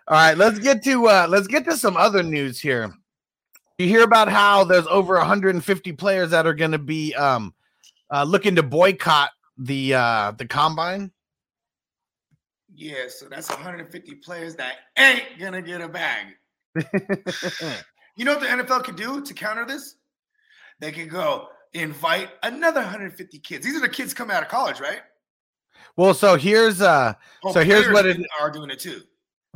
All 0.08 0.14
right, 0.16 0.36
let's 0.36 0.58
get 0.58 0.84
to 0.84 1.08
uh 1.08 1.26
let's 1.28 1.46
get 1.46 1.64
to 1.64 1.76
some 1.76 1.96
other 1.96 2.22
news 2.22 2.60
here. 2.60 2.92
You 3.78 3.88
hear 3.88 4.04
about 4.04 4.28
how 4.28 4.64
there's 4.64 4.86
over 4.86 5.16
150 5.16 5.92
players 5.92 6.30
that 6.30 6.46
are 6.46 6.54
going 6.54 6.70
to 6.72 6.78
be 6.78 7.14
um 7.14 7.54
uh 8.10 8.22
looking 8.24 8.54
to 8.56 8.62
boycott 8.62 9.30
the 9.58 9.94
uh 9.94 10.32
the 10.32 10.46
combine. 10.46 11.10
Yeah, 12.74 13.08
so 13.08 13.26
that's 13.28 13.48
150 13.48 14.14
players 14.16 14.54
that 14.56 14.74
ain't 14.98 15.38
gonna 15.40 15.62
get 15.62 15.80
a 15.80 15.88
bag. 15.88 16.26
You 18.18 18.24
know 18.24 18.32
what 18.32 18.40
the 18.40 18.46
NFL 18.46 18.82
could 18.84 18.96
do 18.96 19.20
to 19.20 19.34
counter 19.34 19.66
this? 19.66 19.96
They 20.80 20.90
could 20.90 21.10
go 21.10 21.48
invite 21.74 22.30
another 22.42 22.80
150 22.80 23.38
kids. 23.40 23.62
These 23.62 23.76
are 23.76 23.80
the 23.80 23.90
kids 23.90 24.14
coming 24.14 24.34
out 24.34 24.42
of 24.42 24.48
college, 24.48 24.80
right? 24.80 25.00
well, 25.98 26.14
so 26.14 26.34
here's 26.36 26.80
uh 26.80 27.12
Oh, 27.44 27.52
So 27.52 27.62
here's 27.62 27.92
what 27.92 28.06
it- 28.06 28.18
are 28.40 28.50
doing 28.50 28.70
it 28.70 28.78
too. 28.80 29.02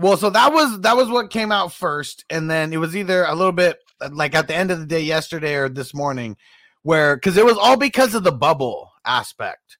Well, 0.00 0.16
so 0.16 0.30
that 0.30 0.52
was 0.52 0.80
that 0.80 0.96
was 0.96 1.08
what 1.10 1.30
came 1.30 1.52
out 1.52 1.72
first, 1.72 2.24
and 2.30 2.50
then 2.50 2.72
it 2.72 2.78
was 2.78 2.96
either 2.96 3.24
a 3.24 3.34
little 3.34 3.52
bit 3.52 3.78
uh, 4.00 4.08
like 4.12 4.34
at 4.34 4.48
the 4.48 4.54
end 4.54 4.70
of 4.70 4.80
the 4.80 4.86
day 4.86 5.02
yesterday 5.02 5.54
or 5.54 5.68
this 5.68 5.92
morning, 5.92 6.36
where 6.82 7.16
because 7.16 7.36
it 7.36 7.44
was 7.44 7.58
all 7.58 7.76
because 7.76 8.14
of 8.14 8.24
the 8.24 8.32
bubble 8.32 8.92
aspect, 9.04 9.76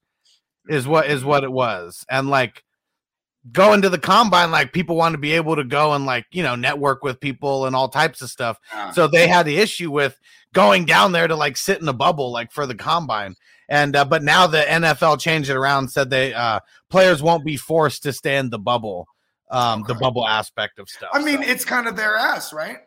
is 0.69 0.87
what 0.87 1.07
is 1.07 1.25
what 1.25 1.43
it 1.43 1.51
was, 1.51 2.05
and 2.11 2.29
like 2.29 2.65
going 3.51 3.81
to 3.81 3.89
the 3.89 3.99
combine, 3.99 4.51
like 4.51 4.75
people 4.75 4.95
want 4.95 5.15
to 5.15 5.19
be 5.19 5.33
able 5.33 5.57
to 5.57 5.65
go 5.65 5.95
and 5.95 6.05
like 6.05 6.27
you 6.33 6.43
know 6.43 6.55
network 6.55 7.03
with 7.03 7.21
people 7.21 7.65
and 7.65 7.75
all 7.75 7.89
types 7.89 8.21
of 8.21 8.29
stuff. 8.29 8.59
Ah. 8.75 8.93
So 8.95 9.07
they 9.07 9.27
had 9.27 9.47
the 9.47 9.57
issue 9.57 9.91
with 9.91 10.21
going 10.53 10.85
down 10.85 11.13
there 11.13 11.29
to 11.29 11.37
like 11.37 11.57
sit 11.57 11.81
in 11.81 11.89
a 11.89 11.95
bubble 11.95 12.31
like 12.31 12.53
for 12.53 12.67
the 12.67 12.75
combine. 12.75 13.37
And 13.71 13.97
uh, 13.97 14.05
but 14.05 14.23
now 14.23 14.47
the 14.47 14.63
NFL 14.63 15.21
changed 15.21 15.49
it 15.49 15.57
around, 15.57 15.89
said 15.89 16.11
they 16.11 16.35
uh, 16.35 16.61
players 16.91 17.23
won't 17.23 17.45
be 17.45 17.57
forced 17.57 18.03
to 18.03 18.13
stay 18.13 18.37
in 18.37 18.51
the 18.51 18.59
bubble, 18.59 19.07
um, 19.51 19.85
the 19.87 19.95
bubble 19.95 20.27
aspect 20.27 20.79
of 20.79 20.89
stuff. 20.89 21.11
I 21.13 21.23
mean, 21.23 21.43
so. 21.43 21.49
it's 21.49 21.65
kind 21.65 21.87
of 21.87 21.97
their 21.97 22.17
ass, 22.17 22.53
right? 22.53 22.79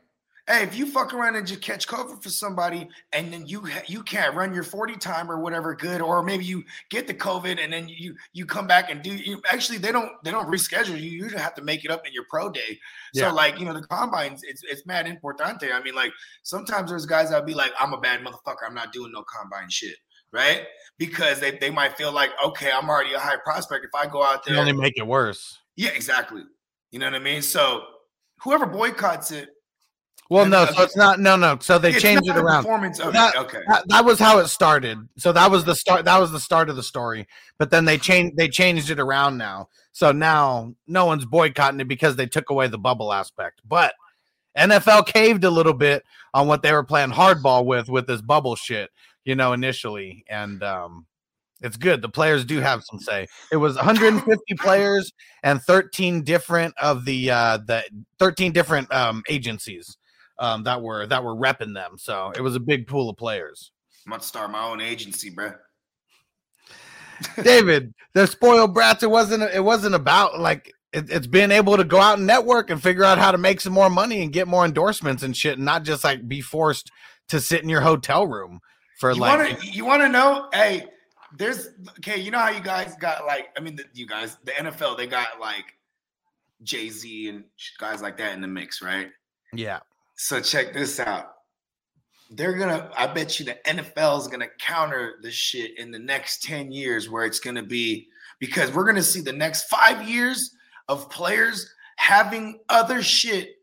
Hey, 0.46 0.64
if 0.64 0.76
you 0.76 0.86
fuck 0.86 1.14
around 1.14 1.38
and 1.38 1.48
just 1.48 1.62
catch 1.62 1.88
COVID 1.88 2.22
for 2.22 2.28
somebody, 2.28 2.90
and 3.14 3.32
then 3.32 3.46
you 3.46 3.66
you 3.88 4.04
can't 4.04 4.36
run 4.36 4.54
your 4.54 4.64
forty 4.64 4.98
time 4.98 5.32
or 5.32 5.40
whatever 5.40 5.74
good, 5.74 6.02
or 6.02 6.22
maybe 6.22 6.44
you 6.44 6.66
get 6.90 7.08
the 7.08 7.14
COVID 7.14 7.64
and 7.64 7.72
then 7.72 7.88
you 7.88 8.14
you 8.34 8.46
come 8.46 8.68
back 8.68 8.92
and 8.92 9.02
do 9.02 9.16
you 9.16 9.42
actually 9.50 9.78
they 9.78 9.94
don't 9.94 10.12
they 10.26 10.32
don't 10.32 10.48
reschedule 10.48 11.00
you. 11.00 11.10
You 11.10 11.24
usually 11.24 11.42
have 11.42 11.56
to 11.56 11.62
make 11.62 11.86
it 11.86 11.92
up 11.92 12.06
in 12.06 12.12
your 12.12 12.26
pro 12.30 12.50
day. 12.50 12.78
Yeah. 13.14 13.30
So 13.30 13.36
like 13.36 13.58
you 13.58 13.66
know 13.66 13.74
the 13.74 13.88
combines, 13.88 14.44
it's 14.44 14.64
it's 14.64 14.86
mad 14.86 15.06
importante. 15.06 15.72
I 15.72 15.82
mean, 15.82 15.96
like 15.96 16.12
sometimes 16.42 16.90
there's 16.90 17.06
guys 17.06 17.30
that'll 17.30 17.46
be 17.46 17.54
like, 17.54 17.72
I'm 17.80 17.94
a 17.94 18.02
bad 18.02 18.20
motherfucker. 18.20 18.68
I'm 18.68 18.76
not 18.76 18.92
doing 18.92 19.14
no 19.14 19.24
combine 19.24 19.70
shit, 19.70 19.96
right? 20.34 20.64
Because 20.98 21.40
they 21.40 21.52
they 21.52 21.70
might 21.70 21.96
feel 21.96 22.12
like, 22.12 22.32
okay, 22.46 22.70
I'm 22.70 22.90
already 22.90 23.14
a 23.14 23.20
high 23.20 23.38
prospect. 23.46 23.86
If 23.86 23.96
I 23.96 24.08
go 24.08 24.22
out 24.22 24.44
there, 24.46 24.58
only 24.58 24.74
make 24.74 24.98
it 24.98 25.08
worse. 25.08 25.58
Yeah, 25.76 25.90
exactly. 25.90 26.44
You 26.92 27.00
know 27.00 27.08
what 27.08 27.16
I 27.16 27.20
mean? 27.20 27.42
So 27.42 27.84
whoever 28.42 28.66
boycotts 28.66 29.32
it, 29.32 29.50
Well, 30.30 30.46
no, 30.46 30.66
so 30.66 30.84
it's 30.84 30.96
not. 30.96 31.20
No, 31.20 31.36
no. 31.36 31.58
So 31.60 31.80
they 31.80 31.94
changed 31.94 32.30
it 32.30 32.38
around. 32.38 32.64
Performance 32.64 33.00
of 33.00 33.14
That-. 33.14 33.36
Okay. 33.36 33.60
That, 33.68 33.84
that 33.88 34.06
was 34.06 34.20
how 34.20 34.40
it 34.40 34.48
started. 34.48 35.00
So 35.18 35.32
that 35.32 35.50
was 35.50 35.66
the 35.66 35.76
start. 35.76 36.06
That 36.06 36.20
was 36.20 36.32
the 36.32 36.40
start 36.40 36.70
of 36.70 36.76
the 36.76 36.84
story. 36.84 37.28
But 37.58 37.72
then 37.72 37.86
they 37.86 37.98
changed. 37.98 38.38
They 38.38 38.48
changed 38.48 38.90
it 38.90 39.00
around 39.00 39.38
now. 39.38 39.70
So 39.92 40.12
now 40.12 40.76
no 40.88 41.06
one's 41.06 41.26
boycotting 41.26 41.80
it 41.80 41.88
because 41.88 42.16
they 42.16 42.26
took 42.26 42.50
away 42.50 42.68
the 42.68 42.78
bubble 42.78 43.12
aspect. 43.14 43.62
But 43.68 43.94
NFL 44.58 45.08
caved 45.08 45.44
a 45.44 45.50
little 45.50 45.74
bit 45.74 46.04
on 46.34 46.48
what 46.48 46.62
they 46.62 46.72
were 46.72 46.84
playing 46.84 47.12
hardball 47.12 47.66
with 47.66 47.90
with 47.90 48.08
this 48.08 48.22
bubble 48.22 48.56
shit. 48.56 48.92
You 49.26 49.36
know, 49.36 49.54
initially, 49.54 50.26
and 50.30 50.62
um, 50.64 51.06
it's 51.64 51.78
good. 51.78 52.02
The 52.02 52.10
players 52.10 52.46
do 52.46 52.60
have 52.60 52.84
some 52.84 53.00
say. 53.00 53.28
It 53.52 53.58
was 53.58 53.76
150 53.76 54.54
players 54.56 55.12
and 55.42 55.62
13 55.62 56.24
different 56.24 56.76
of 56.80 57.06
the 57.06 57.32
uh, 57.32 57.58
the 57.66 57.84
13 58.20 58.52
different 58.52 58.94
um, 58.94 59.24
agencies 59.30 59.98
um, 60.38 60.64
that 60.64 60.82
were 60.82 61.08
that 61.08 61.24
were 61.24 61.36
repping 61.36 61.74
them. 61.74 61.98
So 61.98 62.32
it 62.36 62.42
was 62.42 62.56
a 62.56 62.60
big 62.60 62.86
pool 62.86 63.10
of 63.10 63.18
players. 63.18 63.72
I'm 64.06 64.20
to 64.20 64.26
start 64.26 64.52
my 64.52 64.66
own 64.66 64.82
agency, 64.82 65.30
bro. 65.30 65.54
David, 67.44 67.94
the 68.14 68.28
spoiled 68.28 68.74
brats. 68.74 69.02
It 69.02 69.10
wasn't. 69.10 69.44
It 69.44 69.64
wasn't 69.64 69.96
about 69.96 70.40
like 70.40 70.74
it, 70.92 71.10
it's 71.10 71.28
being 71.28 71.52
able 71.52 71.78
to 71.78 71.86
go 71.86 72.02
out 72.02 72.18
and 72.18 72.28
network 72.28 72.70
and 72.70 72.82
figure 72.84 73.06
out 73.06 73.18
how 73.18 73.32
to 73.32 73.38
make 73.38 73.62
some 73.62 73.72
more 73.72 73.90
money 73.90 74.22
and 74.22 74.34
get 74.34 74.48
more 74.48 74.66
endorsements 74.66 75.24
and 75.24 75.38
shit, 75.38 75.56
and 75.58 75.66
not 75.66 75.84
just 75.84 76.04
like 76.04 76.28
be 76.28 76.42
forced 76.42 76.92
to 77.30 77.40
sit 77.40 77.64
in 77.64 77.70
your 77.70 77.82
hotel 77.82 78.28
room 78.28 78.60
for 79.00 79.14
You 79.14 79.22
like. 79.22 79.40
want 79.40 79.62
to 79.62 79.68
you 79.68 79.86
want 79.86 80.02
to 80.02 80.10
know? 80.10 80.50
Hey, 80.52 80.86
there's 81.38 81.70
okay. 82.00 82.20
You 82.20 82.32
know 82.32 82.40
how 82.40 82.50
you 82.50 82.62
guys 82.62 82.96
got 83.00 83.26
like? 83.26 83.50
I 83.58 83.62
mean, 83.62 83.76
the, 83.76 83.86
you 83.94 84.08
guys, 84.08 84.38
the 84.44 84.52
NFL, 84.52 84.98
they 84.98 85.08
got 85.08 85.40
like 85.40 85.66
Jay 86.64 86.90
Z 86.90 87.30
and 87.30 87.44
guys 87.78 88.02
like 88.02 88.18
that 88.18 88.34
in 88.34 88.42
the 88.42 88.48
mix, 88.48 88.82
right? 88.82 89.10
yeah, 89.54 89.80
So 90.16 90.42
check 90.42 90.74
this 90.74 91.00
out. 91.00 91.36
They're 92.32 92.54
gonna. 92.54 92.90
I 92.98 93.08
bet 93.08 93.40
you 93.40 93.46
the 93.46 93.58
NFL 93.66 94.22
is 94.22 94.28
gonna 94.28 94.48
counter 94.60 95.16
this 95.22 95.34
shit 95.34 95.78
in 95.78 95.92
the 95.92 96.00
next 96.00 96.44
ten 96.44 96.72
years, 96.72 97.10
where 97.10 97.26
it's 97.26 97.40
gonna 97.40 97.64
be 97.64 98.08
because 98.40 98.72
we're 98.72 98.86
gonna 98.86 99.04
see 99.04 99.22
the 99.22 99.34
next 99.34 99.64
five 99.70 100.08
years 100.08 100.56
of 100.88 101.10
players 101.10 101.72
having 101.98 102.60
other 102.70 103.02
shit 103.02 103.58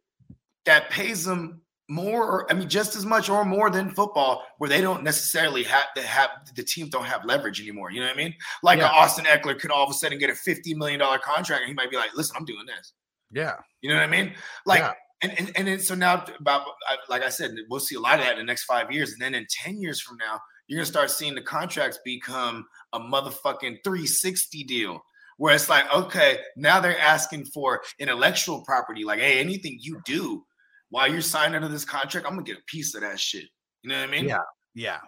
that 0.65 0.91
pays 0.91 1.25
them 1.25 1.60
more, 1.91 2.25
or 2.25 2.51
I 2.51 2.55
mean, 2.55 2.69
just 2.69 2.95
as 2.97 3.05
much 3.05 3.29
or 3.29 3.45
more 3.45 3.69
than 3.69 3.91
football, 3.91 4.45
where 4.59 4.71
they 4.71 4.81
don't 4.81 5.03
necessarily 5.03 5.63
have 5.65 5.93
to 5.97 6.03
have 6.03 6.31
the 6.55 6.63
teams 6.63 6.91
don't 6.91 7.05
have 7.05 7.25
leverage 7.25 7.61
anymore. 7.61 7.91
You 7.91 8.01
know 8.01 8.07
what 8.07 8.15
I 8.15 8.19
mean? 8.19 8.35
Like 8.63 8.79
Yeah. 8.79 8.89
Austin 8.91 9.25
Ekeler 9.27 9.59
could 9.59 9.71
all 9.71 9.85
of 9.85 9.91
a 9.91 9.95
sudden 9.95 10.19
get 10.19 10.31
a 10.31 10.35
fifty 10.35 10.73
million 10.75 11.01
dollar 11.01 11.19
contract, 11.19 11.63
and 11.63 11.69
he 11.69 11.75
might 11.75 11.91
be 11.91 11.97
like, 11.97 12.15
"Listen, 12.15 12.37
I'm 12.39 12.45
doing 12.45 12.65
this." 12.67 12.93
yeah, 13.33 13.57
You 13.83 13.91
know 13.91 13.97
what 13.97 14.05
I 14.05 14.09
mean? 14.09 14.35
Like, 14.67 14.81
Yeah. 14.81 14.93
and, 15.23 15.39
and 15.39 15.53
and 15.57 15.69
then 15.69 15.79
so 15.81 15.95
now 15.95 16.25
about 16.41 16.67
like 17.09 17.23
I 17.23 17.29
said, 17.29 17.53
we'll 17.69 17.81
see 17.81 17.95
a 17.97 18.01
lot 18.01 18.19
of 18.19 18.25
that 18.25 18.33
in 18.33 18.39
the 18.39 18.45
next 18.45 18.65
five 18.65 18.91
years, 18.91 19.13
and 19.13 19.21
then 19.21 19.35
in 19.35 19.47
ten 19.51 19.81
years 19.81 20.01
from 20.01 20.17
now, 20.17 20.41
you're 20.67 20.79
gonna 20.79 20.87
start 20.87 21.11
seeing 21.11 21.35
the 21.35 21.43
contracts 21.43 21.99
become 22.05 22.65
a 22.93 23.01
motherfucking 23.01 23.79
360 23.85 24.65
deal, 24.65 25.01
where 25.37 25.55
it's 25.55 25.69
like, 25.69 25.93
okay, 25.95 26.39
now 26.57 26.81
they're 26.81 26.99
asking 26.99 27.45
for 27.47 27.83
intellectual 27.99 28.63
property, 28.65 29.05
like, 29.05 29.21
hey, 29.21 29.39
anything 29.41 29.79
you 29.81 30.01
do 30.05 30.45
while 30.91 31.11
you're 31.11 31.21
signed 31.21 31.55
under 31.55 31.69
this 31.69 31.85
contract, 31.85 32.27
I'm 32.27 32.35
gonna 32.35 32.45
get 32.45 32.59
a 32.59 32.63
piece 32.67 32.95
of 32.95 33.01
that 33.01 33.19
shit. 33.19 33.45
You 33.83 33.91
know 33.91 34.01
what 34.01 34.09
I 34.09 34.13
mean? 34.13 34.29
Yeah. 34.29 34.39
yeah. 34.75 34.99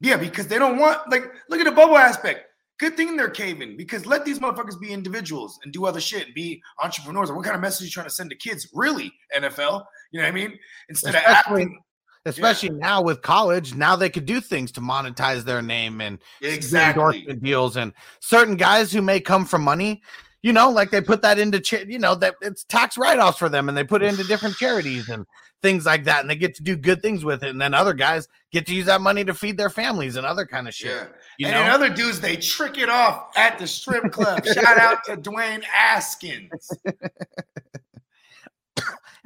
Yeah, 0.00 0.16
because 0.16 0.46
they 0.46 0.58
don't 0.58 0.78
want 0.78 1.10
like 1.10 1.24
look 1.48 1.60
at 1.60 1.64
the 1.64 1.72
bubble 1.72 1.96
aspect. 1.96 2.46
Good 2.78 2.96
thing 2.96 3.16
they're 3.16 3.30
caving 3.30 3.78
because 3.78 4.04
let 4.04 4.26
these 4.26 4.38
motherfuckers 4.38 4.78
be 4.78 4.92
individuals 4.92 5.58
and 5.64 5.72
do 5.72 5.86
other 5.86 6.00
shit 6.00 6.26
and 6.26 6.34
be 6.34 6.60
entrepreneurs. 6.82 7.32
What 7.32 7.42
kind 7.42 7.56
of 7.56 7.62
message 7.62 7.82
are 7.82 7.86
you 7.86 7.90
trying 7.90 8.06
to 8.06 8.12
send 8.12 8.28
to 8.30 8.36
kids? 8.36 8.68
Really, 8.74 9.10
NFL? 9.34 9.84
You 10.12 10.20
know 10.20 10.26
what 10.26 10.28
I 10.28 10.30
mean? 10.32 10.58
Instead 10.90 11.14
of 11.14 11.22
Especially- 11.22 11.62
acting 11.62 11.78
Especially 12.26 12.70
now 12.70 13.02
with 13.02 13.22
college, 13.22 13.74
now 13.74 13.94
they 13.94 14.10
could 14.10 14.26
do 14.26 14.40
things 14.40 14.72
to 14.72 14.80
monetize 14.80 15.44
their 15.44 15.62
name 15.62 16.00
and 16.00 16.18
exactly. 16.42 17.00
endorsement 17.00 17.42
deals 17.42 17.76
and 17.76 17.92
certain 18.20 18.56
guys 18.56 18.92
who 18.92 19.00
may 19.00 19.20
come 19.20 19.44
from 19.46 19.62
money 19.62 20.02
you 20.42 20.52
know, 20.52 20.70
like 20.70 20.90
they 20.90 21.00
put 21.00 21.22
that 21.22 21.38
into, 21.38 21.60
cha- 21.60 21.84
you 21.86 21.98
know, 21.98 22.14
that 22.16 22.34
it's 22.40 22.64
tax 22.64 22.96
write 22.96 23.18
offs 23.18 23.38
for 23.38 23.48
them 23.48 23.68
and 23.68 23.76
they 23.76 23.84
put 23.84 24.02
it 24.02 24.06
into 24.06 24.24
different 24.24 24.56
charities 24.58 25.08
and 25.08 25.26
things 25.62 25.86
like 25.86 26.04
that. 26.04 26.20
And 26.20 26.30
they 26.30 26.36
get 26.36 26.54
to 26.56 26.62
do 26.62 26.76
good 26.76 27.02
things 27.02 27.24
with 27.24 27.42
it. 27.42 27.50
And 27.50 27.60
then 27.60 27.74
other 27.74 27.94
guys 27.94 28.28
get 28.52 28.66
to 28.66 28.74
use 28.74 28.86
that 28.86 29.00
money 29.00 29.24
to 29.24 29.34
feed 29.34 29.56
their 29.56 29.70
families 29.70 30.16
and 30.16 30.26
other 30.26 30.46
kind 30.46 30.68
of 30.68 30.74
shit. 30.74 30.90
Yeah. 30.90 31.06
You 31.38 31.46
and 31.46 31.54
know, 31.54 31.62
then 31.62 31.70
other 31.72 31.88
dudes, 31.88 32.20
they 32.20 32.36
trick 32.36 32.78
it 32.78 32.88
off 32.88 33.36
at 33.36 33.58
the 33.58 33.66
strip 33.66 34.12
club. 34.12 34.44
Shout 34.46 34.78
out 34.78 35.04
to 35.04 35.16
Dwayne 35.16 35.62
Haskins. 35.64 36.70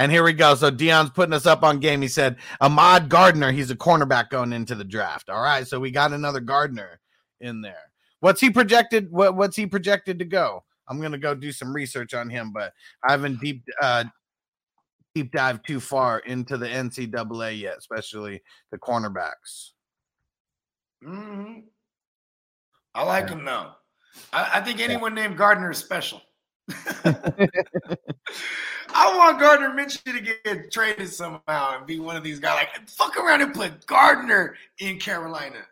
And 0.00 0.10
here 0.10 0.24
we 0.24 0.32
go. 0.32 0.54
So 0.54 0.70
Dion's 0.70 1.10
putting 1.10 1.34
us 1.34 1.44
up 1.44 1.62
on 1.62 1.78
game. 1.78 2.00
He 2.00 2.08
said 2.08 2.36
Ahmad 2.62 3.10
Gardner. 3.10 3.52
He's 3.52 3.70
a 3.70 3.76
cornerback 3.76 4.30
going 4.30 4.54
into 4.54 4.74
the 4.74 4.82
draft. 4.82 5.28
All 5.28 5.42
right. 5.42 5.68
So 5.68 5.78
we 5.78 5.90
got 5.90 6.14
another 6.14 6.40
Gardner 6.40 6.98
in 7.42 7.60
there. 7.60 7.92
What's 8.20 8.40
he 8.40 8.48
projected? 8.48 9.12
What, 9.12 9.36
what's 9.36 9.56
he 9.56 9.66
projected 9.66 10.18
to 10.20 10.24
go? 10.24 10.64
I'm 10.90 11.00
gonna 11.00 11.18
go 11.18 11.34
do 11.34 11.52
some 11.52 11.74
research 11.74 12.14
on 12.14 12.28
him, 12.28 12.52
but 12.52 12.72
I 13.06 13.12
haven't 13.12 13.40
deep 13.40 13.62
uh 13.80 14.04
deep 15.14 15.32
dive 15.32 15.62
too 15.62 15.80
far 15.80 16.18
into 16.20 16.56
the 16.56 16.66
NCAA 16.66 17.58
yet, 17.60 17.78
especially 17.78 18.42
the 18.70 18.78
cornerbacks. 18.78 19.70
Mhm. 21.02 21.64
I 22.94 23.04
like 23.04 23.28
him 23.28 23.44
though. 23.44 23.72
I, 24.32 24.50
I 24.54 24.60
think 24.60 24.80
anyone 24.80 25.14
named 25.14 25.36
Gardner 25.36 25.70
is 25.70 25.78
special. 25.78 26.20
I 28.94 29.16
want 29.16 29.38
Gardner 29.38 29.70
Minshew 29.70 30.12
to 30.12 30.20
get 30.20 30.72
traded 30.72 31.08
somehow 31.08 31.76
and 31.76 31.86
be 31.86 32.00
one 32.00 32.16
of 32.16 32.22
these 32.22 32.40
guys. 32.40 32.54
Like, 32.56 32.88
fuck 32.88 33.16
around 33.16 33.40
and 33.40 33.54
put 33.54 33.86
Gardner 33.86 34.56
in 34.78 34.98
Carolina. 34.98 35.64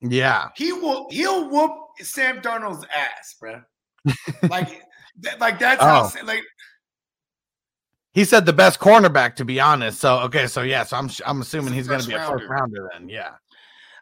Yeah. 0.00 0.48
He 0.56 0.72
will. 0.72 1.06
He'll 1.10 1.48
whoop 1.48 1.72
Sam 2.00 2.40
Darnold's 2.40 2.84
ass, 2.94 3.36
bro. 3.40 3.62
Like, 4.48 4.82
that, 5.20 5.40
like 5.40 5.58
that's 5.58 5.82
how. 5.82 6.10
Oh. 6.14 6.24
Like, 6.24 6.42
He 8.14 8.24
said 8.24 8.44
the 8.44 8.52
best 8.52 8.78
cornerback, 8.78 9.36
to 9.36 9.44
be 9.44 9.58
honest. 9.58 10.00
So 10.00 10.18
okay, 10.20 10.46
so 10.46 10.62
yeah, 10.62 10.84
so 10.84 10.96
I'm 10.96 11.10
I'm 11.24 11.40
assuming 11.40 11.72
he's 11.72 11.88
going 11.88 12.00
to 12.00 12.08
be 12.08 12.14
a 12.14 12.18
first 12.18 12.46
rounder. 12.48 12.48
rounder 12.48 12.90
then. 12.92 13.08
Yeah. 13.08 13.30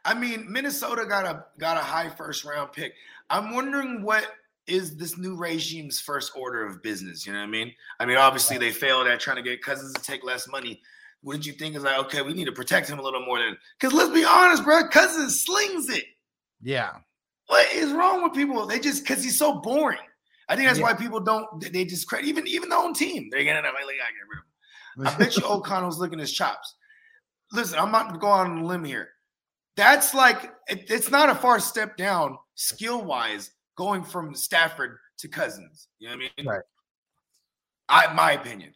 I 0.04 0.14
mean, 0.14 0.50
Minnesota 0.50 1.04
got 1.07 1.26
a 1.26 1.45
got 1.59 1.76
a 1.76 1.80
high 1.80 2.09
first 2.09 2.45
round 2.45 2.73
pick. 2.73 2.95
I'm 3.28 3.54
wondering 3.54 4.02
what 4.02 4.26
is 4.66 4.97
this 4.97 5.19
new 5.19 5.37
regime's 5.37 6.00
first 6.00 6.33
order 6.37 6.64
of 6.64 6.83
business. 6.83 7.26
You 7.26 7.33
know 7.33 7.40
what 7.40 7.47
I 7.47 7.50
mean? 7.50 7.73
I 7.99 8.07
mean, 8.07 8.16
obviously 8.16 8.57
they 8.59 8.71
failed 8.71 9.07
at 9.07 9.21
trying 9.21 9.37
to 9.37 9.42
get 9.42 9.62
Cousins 9.62 9.92
to 9.92 10.02
take 10.02 10.25
less 10.25 10.49
money. 10.49 10.80
What 11.23 11.35
did 11.35 11.47
you 11.47 11.52
think? 11.52 11.76
Is 11.76 11.83
like, 11.83 11.99
okay, 11.99 12.23
we 12.23 12.33
need 12.33 12.47
to 12.47 12.52
protect 12.52 12.88
him 12.88 12.99
a 12.99 13.02
little 13.02 13.25
more 13.25 13.38
than 13.38 13.57
because 13.78 13.95
let's 13.95 14.12
be 14.12 14.25
honest, 14.25 14.64
bro, 14.64 14.88
Cousins 14.88 15.45
slings 15.45 15.88
it. 15.88 16.04
Yeah. 16.62 16.92
What 17.50 17.73
is 17.73 17.90
wrong 17.90 18.23
with 18.23 18.33
people? 18.33 18.64
They 18.64 18.78
just 18.78 19.02
because 19.02 19.25
he's 19.25 19.37
so 19.37 19.61
boring. 19.61 19.99
I 20.49 20.54
think 20.54 20.69
that's 20.69 20.78
Yeah. 20.78 20.85
why 20.85 20.95
people 20.95 21.19
don't. 21.19 21.61
they- 21.61 21.69
They 21.71 21.85
discredit 21.85 22.28
even 22.28 22.47
even 22.47 22.69
their 22.69 22.78
own 22.78 22.95
team. 22.95 23.28
They're 23.28 23.42
getting 23.42 23.64
up. 23.66 23.75
Like, 23.75 23.85
I 23.87 24.12
get 24.12 24.28
rid 24.30 24.38
of 24.38 24.45
him. 24.45 25.07
I 25.07 25.19
bet 25.25 25.37
you 25.37 25.45
O'Connell's 25.45 25.99
looking 25.99 26.21
his 26.21 26.33
chops. 26.33 26.76
Listen, 27.50 27.80
I'm 27.80 27.90
not 27.90 28.21
going 28.21 28.52
on 28.52 28.59
a 28.59 28.64
limb 28.66 28.85
here. 28.85 29.09
That's 29.76 30.14
like 30.14 30.52
it- 30.69 30.88
it's 30.90 31.11
not 31.11 31.28
a 31.28 31.35
far 31.35 31.59
step 31.59 31.97
down 31.97 32.38
skill 32.54 33.02
wise 33.02 33.50
going 33.76 34.04
from 34.04 34.33
Stafford 34.37 34.99
to 35.19 35.26
Cousins. 35.28 35.88
You 35.99 36.09
know 36.11 36.16
what 36.16 36.23
I 36.23 36.30
mean? 36.42 36.47
Right. 36.49 36.62
I 37.88 38.12
my 38.14 38.33
opinion. 38.33 38.75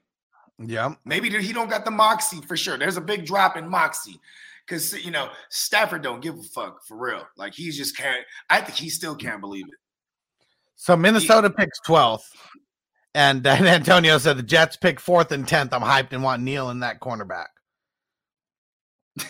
Yeah. 0.58 0.94
Maybe 1.04 1.30
he 1.30 1.52
don't 1.52 1.70
got 1.70 1.84
the 1.84 1.90
moxie 1.92 2.40
for 2.40 2.56
sure. 2.56 2.76
There's 2.76 2.96
a 2.96 3.00
big 3.00 3.24
drop 3.24 3.56
in 3.56 3.68
moxie 3.68 4.20
because 4.66 5.04
you 5.04 5.10
know 5.10 5.28
Stafford 5.50 6.02
don't 6.02 6.20
give 6.20 6.38
a 6.38 6.42
fuck 6.42 6.84
for 6.86 6.96
real. 6.96 7.22
Like 7.36 7.54
he's 7.54 7.76
just 7.76 7.96
can't. 7.96 8.24
I 8.50 8.60
think 8.60 8.76
he 8.78 8.90
still 8.90 9.14
can't 9.14 9.40
believe 9.40 9.66
it. 9.66 9.74
So 10.76 10.96
Minnesota 10.96 11.50
picks 11.50 11.78
12th. 11.86 12.22
And 13.14 13.42
then 13.44 13.66
Antonio 13.66 14.18
said 14.18 14.36
the 14.38 14.42
Jets 14.42 14.76
pick 14.76 14.98
fourth 15.00 15.32
and 15.32 15.46
tenth. 15.46 15.72
I'm 15.72 15.82
hyped 15.82 16.12
and 16.12 16.22
want 16.22 16.42
Neil 16.42 16.70
in 16.70 16.80
that 16.80 17.00
cornerback. 17.00 17.46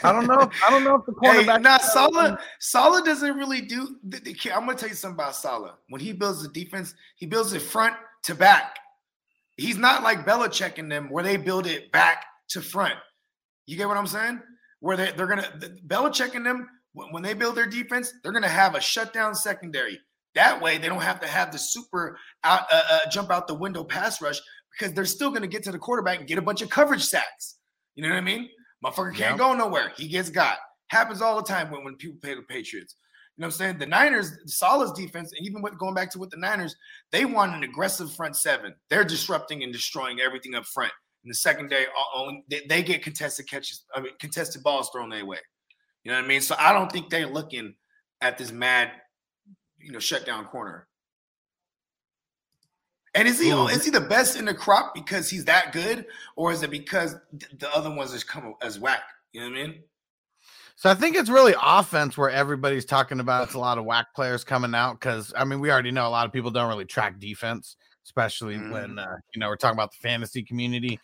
I 0.03 0.13
don't 0.13 0.27
know. 0.27 0.41
If, 0.41 0.51
I 0.67 0.71
don't 0.71 0.83
know 0.85 0.95
if 0.97 1.05
the 1.05 1.15
Hey, 1.23 1.45
cornerback. 1.45 1.61
nah, 1.61 1.77
Saleh, 1.79 2.33
um, 2.33 2.39
Saleh 2.59 3.05
doesn't 3.05 3.37
really 3.37 3.61
do. 3.61 3.97
I'm 4.55 4.65
gonna 4.65 4.75
tell 4.75 4.89
you 4.89 4.95
something 4.95 5.15
about 5.17 5.37
Saleh. 5.37 5.75
When 5.91 6.01
he 6.01 6.13
builds 6.13 6.43
the 6.43 6.49
defense, 6.49 6.95
he 7.17 7.27
builds 7.27 7.53
it 7.53 7.61
front 7.61 7.95
to 8.25 8.35
back. 8.35 8.79
He's 9.57 9.77
not 9.77 10.03
like 10.03 10.27
Belichick 10.27 10.79
in 10.79 10.89
them, 10.89 11.11
where 11.11 11.23
they 11.23 11.37
build 11.37 11.67
it 11.67 11.93
back 11.93 12.25
to 12.49 12.63
front. 12.63 12.95
You 13.67 13.77
get 13.77 13.87
what 13.87 13.99
I'm 13.99 14.07
saying? 14.07 14.41
Where 14.85 14.99
they, 14.99 15.13
they're 15.13 15.27
gonna 15.27 15.49
th- 15.61 15.73
Belichick 15.87 16.35
in 16.35 16.43
them 16.45 16.69
when 16.93 17.23
they 17.23 17.33
build 17.33 17.55
their 17.57 17.65
defense, 17.67 18.13
they're 18.23 18.33
gonna 18.33 18.49
have 18.49 18.75
a 18.75 18.81
shutdown 18.81 19.35
secondary. 19.35 19.99
That 20.35 20.61
way, 20.61 20.77
they 20.77 20.89
don't 20.89 21.01
have 21.01 21.21
to 21.21 21.27
have 21.27 21.51
the 21.53 21.59
super 21.59 22.19
out 22.45 22.67
uh, 22.71 22.83
uh, 22.91 23.11
jump 23.11 23.31
out 23.31 23.47
the 23.49 23.55
window 23.55 23.83
pass 23.83 24.21
rush 24.21 24.39
because 24.79 24.95
they're 24.95 25.07
still 25.07 25.31
gonna 25.31 25.47
get 25.47 25.63
to 25.63 25.73
the 25.73 25.79
quarterback 25.79 26.19
and 26.19 26.29
get 26.29 26.37
a 26.37 26.43
bunch 26.43 26.61
of 26.61 26.69
coverage 26.69 27.03
sacks. 27.05 27.57
You 27.95 28.03
know 28.03 28.11
what 28.11 28.19
I 28.19 28.21
mean? 28.21 28.49
Motherfucker 28.85 29.15
can't 29.15 29.19
Yeah. 29.19 29.37
go 29.39 29.55
nowhere. 29.55 29.93
He 29.97 30.07
gets 30.07 30.29
got. 30.29 30.59
Happens 30.89 31.23
all 31.23 31.37
the 31.37 31.49
time 31.49 31.71
when, 31.71 31.83
when 31.83 31.97
people 31.97 32.19
play 32.23 32.35
the 32.35 32.43
Patriots. 32.43 32.97
You 33.37 33.41
know 33.43 33.47
what 33.47 33.55
I'm 33.55 33.59
saying? 33.59 33.79
The 33.79 33.87
Niners, 33.87 34.31
Saleh's 34.47 34.93
defense, 34.93 35.33
and 35.37 35.47
even 35.47 35.63
with 35.63 35.79
going 35.79 35.95
back 35.95 36.11
to 36.13 36.19
with 36.19 36.29
the 36.31 36.37
Niners, 36.37 36.77
they 37.11 37.25
want 37.25 37.55
an 37.55 37.65
aggressive 37.65 38.13
front 38.15 38.37
seven. 38.37 38.75
They're 38.91 39.03
disrupting 39.03 39.63
and 39.65 39.73
destroying 39.73 40.21
everything 40.21 40.55
up 40.55 40.67
front. 40.67 40.93
In 41.25 41.29
the 41.29 41.35
second 41.35 41.71
day, 41.71 41.87
uh, 41.87 42.19
only 42.19 42.45
they, 42.51 42.63
they 42.69 42.83
get 42.83 43.03
contested 43.03 43.49
catches, 43.49 43.85
I 43.95 44.01
mean, 44.01 44.13
contested 44.21 44.63
balls 44.63 44.91
thrown 44.93 45.09
their 45.09 45.25
way. 45.25 45.39
You 46.03 46.13
know 46.13 46.19
what 46.19 46.25
I 46.25 46.29
mean? 46.29 46.43
So 46.43 46.55
I 46.59 46.73
don't 46.73 46.93
think 46.93 47.09
they're 47.09 47.27
looking 47.27 47.75
at 48.21 48.37
this 48.37 48.53
mad, 48.53 48.91
you 49.79 49.91
know, 49.91 49.99
shutdown 49.99 50.45
corner. 50.45 50.87
And 53.15 53.29
is 53.29 53.41
he 53.41 53.51
Ooh. 53.51 53.69
is 53.69 53.85
he 53.85 53.91
the 53.91 54.01
best 54.01 54.37
in 54.37 54.45
the 54.45 54.55
crop 54.55 54.93
because 54.93 55.31
he's 55.31 55.45
that 55.45 55.73
good, 55.73 56.07
or 56.37 56.53
is 56.53 56.63
it 56.63 56.71
because 56.71 57.15
the 57.59 57.71
other 57.75 57.91
ones 57.91 58.13
just 58.13 58.27
come 58.27 58.55
as 58.61 58.79
whack? 58.79 59.03
You 59.33 59.41
know 59.41 59.51
what 59.51 59.59
I 59.59 59.63
mean? 59.63 59.83
So 60.77 60.91
I 60.91 60.95
think 60.95 61.15
it's 61.15 61.31
really 61.31 61.55
offense 61.63 62.19
where 62.19 62.31
everybody's 62.31 62.85
talking 62.85 63.21
about 63.21 63.45
it's 63.45 63.55
a 63.55 63.59
lot 63.61 63.79
of 63.79 63.85
whack 63.85 64.09
players 64.17 64.43
coming 64.43 64.75
out 64.75 64.99
because 64.99 65.33
I 65.37 65.45
mean 65.45 65.61
we 65.61 65.71
already 65.71 65.93
know 65.93 66.09
a 66.09 66.11
lot 66.11 66.27
of 66.27 66.33
people 66.33 66.51
don't 66.51 66.69
really 66.69 66.85
track 66.85 67.21
defense, 67.21 67.77
especially 68.05 68.57
Mhm. 68.57 68.71
when 68.71 68.99
uh, 68.99 69.17
you 69.35 69.41
know 69.41 69.49
we're 69.49 69.57
talking 69.57 69.77
about 69.77 69.93
the 69.93 69.99
fantasy 69.99 70.43
community. 70.43 71.01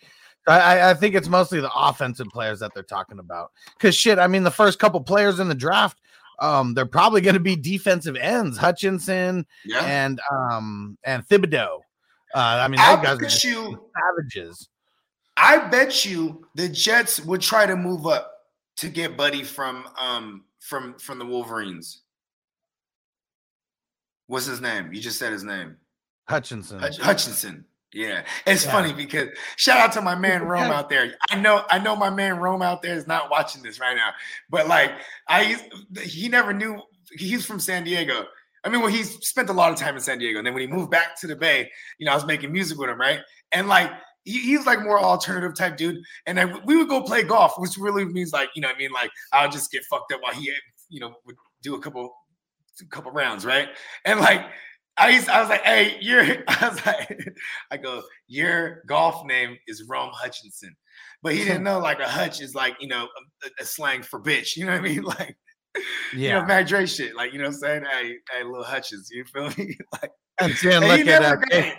I, 0.46 0.90
I- 0.90 0.94
think 0.94 1.14
it's 1.14 1.28
mostly 1.28 1.60
the 1.60 1.70
offensive 1.74 2.26
players 2.28 2.60
that 2.60 2.72
they're 2.74 2.82
talking 2.82 3.18
about. 3.18 3.52
Because 3.76 3.94
shit, 3.94 4.18
I 4.18 4.26
mean 4.26 4.42
the 4.42 4.50
first 4.50 4.78
couple 4.78 5.00
players 5.02 5.38
in 5.38 5.48
the 5.48 5.54
draft, 5.54 5.98
um, 6.40 6.72
they're 6.74 6.86
probably 6.86 7.20
going 7.20 7.34
to 7.34 7.40
be 7.40 7.56
defensive 7.56 8.16
ends, 8.16 8.56
Hutchinson 8.56 9.46
Yeah. 9.64 9.84
and 9.84 10.20
um 10.32 10.96
and 11.04 11.26
Thibodeaux. 11.28 11.80
Uh, 12.34 12.38
I 12.38 12.68
mean 12.68 12.80
I 12.80 12.96
those 12.96 13.04
guys 13.04 13.16
are 13.16 13.18
bet 13.20 13.44
you, 13.44 13.90
savages. 13.94 14.68
I 15.36 15.58
bet 15.68 16.04
you 16.04 16.46
the 16.54 16.68
Jets 16.68 17.20
would 17.20 17.40
try 17.42 17.66
to 17.66 17.76
move 17.76 18.06
up 18.06 18.32
to 18.76 18.88
get 18.88 19.16
Buddy 19.16 19.42
from 19.44 19.86
um 19.98 20.44
from 20.60 20.98
from 20.98 21.18
the 21.18 21.26
Wolverines. 21.26 22.02
What's 24.26 24.46
his 24.46 24.60
name? 24.60 24.92
You 24.92 25.00
just 25.00 25.18
said 25.18 25.32
his 25.32 25.44
name. 25.44 25.76
Hutchinson. 26.30 26.78
Hutch- 26.80 26.98
Hutchinson. 26.98 27.64
Yeah. 27.92 28.22
It's 28.46 28.64
Yeah. 28.64 28.72
funny 28.72 28.92
because 28.92 29.28
shout 29.56 29.78
out 29.78 29.92
to 29.92 30.00
my 30.02 30.14
man 30.14 30.44
Rome 30.44 30.70
out 30.70 30.88
there. 30.88 31.14
I 31.30 31.36
know 31.36 31.64
I 31.70 31.78
know 31.80 31.96
my 31.96 32.10
man 32.10 32.38
Rome 32.38 32.62
out 32.62 32.82
there 32.82 32.94
is 32.94 33.06
not 33.06 33.30
watching 33.30 33.62
this 33.62 33.80
right 33.80 33.96
now. 33.96 34.10
But 34.48 34.68
like 34.68 34.92
I 35.28 35.56
he 36.02 36.28
never 36.28 36.52
knew 36.52 36.80
he's 37.12 37.44
from 37.44 37.58
San 37.58 37.82
Diego. 37.84 38.26
I 38.62 38.68
mean, 38.68 38.80
well, 38.82 38.90
he's 38.90 39.14
spent 39.26 39.48
a 39.48 39.52
lot 39.54 39.72
of 39.72 39.78
time 39.78 39.94
in 39.96 40.00
San 40.02 40.18
Diego. 40.18 40.38
And 40.38 40.46
then 40.46 40.54
when 40.54 40.60
he 40.60 40.66
moved 40.66 40.90
back 40.90 41.18
to 41.20 41.26
the 41.26 41.34
Bay, 41.34 41.68
you 41.98 42.04
know, 42.06 42.12
I 42.12 42.14
was 42.14 42.26
making 42.26 42.52
music 42.52 42.78
with 42.78 42.90
him, 42.90 43.00
right? 43.00 43.20
And 43.52 43.66
like 43.68 43.90
he, 44.24 44.38
he's 44.38 44.66
like 44.66 44.82
more 44.82 45.00
alternative 45.00 45.56
type 45.56 45.76
dude. 45.76 45.96
And 46.26 46.36
then 46.38 46.60
we 46.66 46.76
would 46.76 46.88
go 46.88 47.02
play 47.02 47.22
golf, 47.22 47.54
which 47.58 47.76
really 47.78 48.04
means 48.04 48.32
like, 48.32 48.50
you 48.54 48.60
know, 48.62 48.68
what 48.68 48.76
I 48.76 48.78
mean, 48.78 48.92
like 48.92 49.10
I'll 49.32 49.50
just 49.50 49.72
get 49.72 49.82
fucked 49.90 50.12
up 50.12 50.20
while 50.22 50.34
he, 50.34 50.52
you 50.90 51.00
know, 51.00 51.14
would 51.26 51.36
do 51.62 51.74
a 51.74 51.80
couple, 51.80 52.14
a 52.80 52.84
couple 52.86 53.10
rounds, 53.12 53.44
right? 53.46 53.68
And 54.04 54.20
like 54.20 54.42
I 55.00 55.10
used, 55.10 55.28
I 55.28 55.40
was 55.40 55.48
like, 55.48 55.62
hey, 55.62 55.96
your, 56.00 56.22
I 56.48 56.68
was 56.68 56.86
like, 56.86 57.28
I 57.70 57.76
go, 57.76 58.02
your 58.28 58.82
golf 58.86 59.24
name 59.26 59.56
is 59.66 59.84
Rome 59.88 60.10
Hutchinson, 60.12 60.76
but 61.22 61.34
he 61.34 61.44
didn't 61.44 61.64
know 61.70 61.78
like 61.78 62.00
a 62.00 62.08
hutch 62.08 62.40
is 62.40 62.54
like, 62.54 62.76
you 62.80 62.88
know, 62.88 63.02
um, 63.04 63.08
a, 63.44 63.62
a 63.62 63.64
slang 63.64 64.02
for 64.02 64.20
bitch. 64.20 64.56
You 64.56 64.66
know 64.66 64.72
what 64.72 64.80
I 64.80 64.84
mean? 64.84 65.02
Like, 65.18 65.36
you 66.12 66.28
know, 66.30 66.38
Yeah. 66.40 66.44
Mac 66.46 66.66
Dre 66.66 66.84
shit. 66.84 67.14
Like, 67.14 67.32
you 67.32 67.38
know 67.38 67.44
what 67.44 67.54
I'm 67.54 67.60
saying? 67.60 67.84
Hey, 67.84 68.14
hey, 68.32 68.42
little 68.44 68.64
Hutchins, 68.64 69.08
you 69.12 69.24
feel 69.24 69.50
me? 69.56 69.76
like, 69.92 70.10
And, 70.40 70.52
see, 70.54 70.70
and 70.72 70.84
and 70.84 70.98
he 70.98 71.04
look 71.04 71.06
at 71.14 71.22
never 71.22 71.24
uh, 71.24 71.36
got 71.36 71.50
Jay- 71.52 71.68
it. 71.68 71.74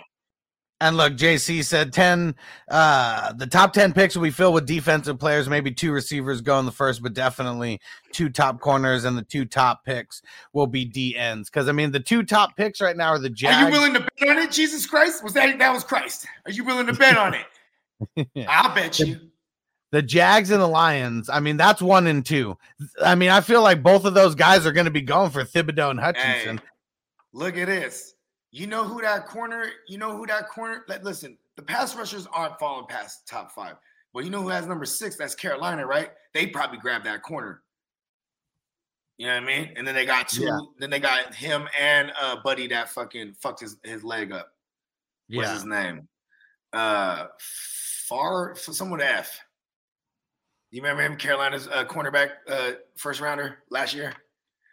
And 0.82 0.96
look, 0.96 1.12
JC 1.12 1.64
said 1.64 1.92
10 1.92 2.34
uh 2.68 3.32
the 3.34 3.46
top 3.46 3.72
10 3.72 3.92
picks 3.92 4.16
will 4.16 4.24
be 4.24 4.30
filled 4.30 4.54
with 4.54 4.66
defensive 4.66 5.16
players, 5.16 5.48
maybe 5.48 5.70
two 5.70 5.92
receivers 5.92 6.40
go 6.40 6.58
in 6.58 6.66
the 6.66 6.72
first, 6.72 7.02
but 7.04 7.14
definitely 7.14 7.80
two 8.10 8.28
top 8.28 8.58
corners 8.58 9.04
and 9.04 9.16
the 9.16 9.22
two 9.22 9.44
top 9.44 9.84
picks 9.84 10.22
will 10.52 10.66
be 10.66 10.84
D 10.84 11.16
ends. 11.16 11.48
Cause 11.50 11.68
I 11.68 11.72
mean 11.72 11.92
the 11.92 12.00
two 12.00 12.24
top 12.24 12.56
picks 12.56 12.80
right 12.80 12.96
now 12.96 13.10
are 13.10 13.18
the 13.20 13.30
Jags. 13.30 13.56
Are 13.58 13.66
you 13.66 13.70
willing 13.72 13.94
to 13.94 14.00
bet 14.00 14.28
on 14.28 14.38
it? 14.38 14.50
Jesus 14.50 14.84
Christ? 14.84 15.22
Was 15.22 15.34
that 15.34 15.56
that 15.56 15.72
was 15.72 15.84
Christ? 15.84 16.26
Are 16.46 16.50
you 16.52 16.64
willing 16.64 16.86
to 16.86 16.94
bet 16.94 17.16
on 17.16 17.34
it? 17.34 18.26
I'll 18.48 18.74
bet 18.74 18.98
you. 18.98 19.20
the 19.92 20.02
Jags 20.02 20.50
and 20.50 20.60
the 20.60 20.66
Lions. 20.66 21.30
I 21.30 21.38
mean, 21.38 21.56
that's 21.56 21.80
one 21.80 22.08
and 22.08 22.26
two. 22.26 22.58
I 23.04 23.14
mean, 23.14 23.30
I 23.30 23.40
feel 23.40 23.62
like 23.62 23.84
both 23.84 24.04
of 24.04 24.14
those 24.14 24.34
guys 24.34 24.66
are 24.66 24.72
going 24.72 24.86
to 24.86 24.90
be 24.90 25.02
going 25.02 25.30
for 25.30 25.44
Thibodeaux 25.44 25.92
and 25.92 26.00
Hey, 26.00 26.06
Hutchinson. 26.06 26.60
look 27.32 27.56
at 27.56 27.68
this. 27.68 28.11
You 28.52 28.66
know 28.66 28.84
who 28.84 29.00
that 29.00 29.26
corner? 29.26 29.66
You 29.88 29.98
know 29.98 30.14
who 30.16 30.26
that 30.26 30.48
corner? 30.48 30.84
Like, 30.86 31.02
listen, 31.02 31.38
the 31.56 31.62
pass 31.62 31.96
rushers 31.96 32.26
aren't 32.32 32.58
falling 32.58 32.86
past 32.86 33.26
top 33.26 33.50
five. 33.52 33.76
But 34.12 34.24
you 34.24 34.30
know 34.30 34.42
who 34.42 34.48
has 34.50 34.66
number 34.66 34.84
six? 34.84 35.16
That's 35.16 35.34
Carolina, 35.34 35.86
right? 35.86 36.10
They 36.34 36.46
probably 36.46 36.76
grabbed 36.78 37.06
that 37.06 37.22
corner. 37.22 37.62
You 39.16 39.26
know 39.26 39.34
what 39.34 39.42
I 39.44 39.46
mean? 39.46 39.72
And 39.76 39.86
then 39.86 39.94
they 39.94 40.04
got 40.04 40.28
two. 40.28 40.44
Yeah. 40.44 40.58
Then 40.78 40.90
they 40.90 41.00
got 41.00 41.34
him 41.34 41.66
and 41.78 42.12
uh 42.20 42.36
Buddy 42.42 42.66
that 42.68 42.90
fucking 42.90 43.34
fucked 43.34 43.60
his, 43.60 43.76
his 43.84 44.04
leg 44.04 44.32
up. 44.32 44.52
What's 45.30 45.48
Yeah. 45.48 45.54
his 45.54 45.64
name? 45.64 46.08
Uh, 46.72 47.26
Far 48.08 48.54
someone 48.56 49.00
F. 49.00 49.40
You 50.70 50.82
remember 50.82 51.02
him, 51.02 51.16
Carolina's 51.16 51.68
uh, 51.68 51.84
cornerback, 51.84 52.30
uh, 52.48 52.72
first 52.96 53.20
rounder 53.20 53.58
last 53.70 53.94
year? 53.94 54.12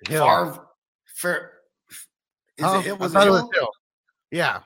Hill. 0.08 0.66
Favre. 1.06 1.52
Oh, 2.62 2.80
it, 2.80 2.88
it 2.88 3.00
was 3.00 3.14
it 3.16 3.30
was. 3.30 3.50
Yeah. 4.32 4.60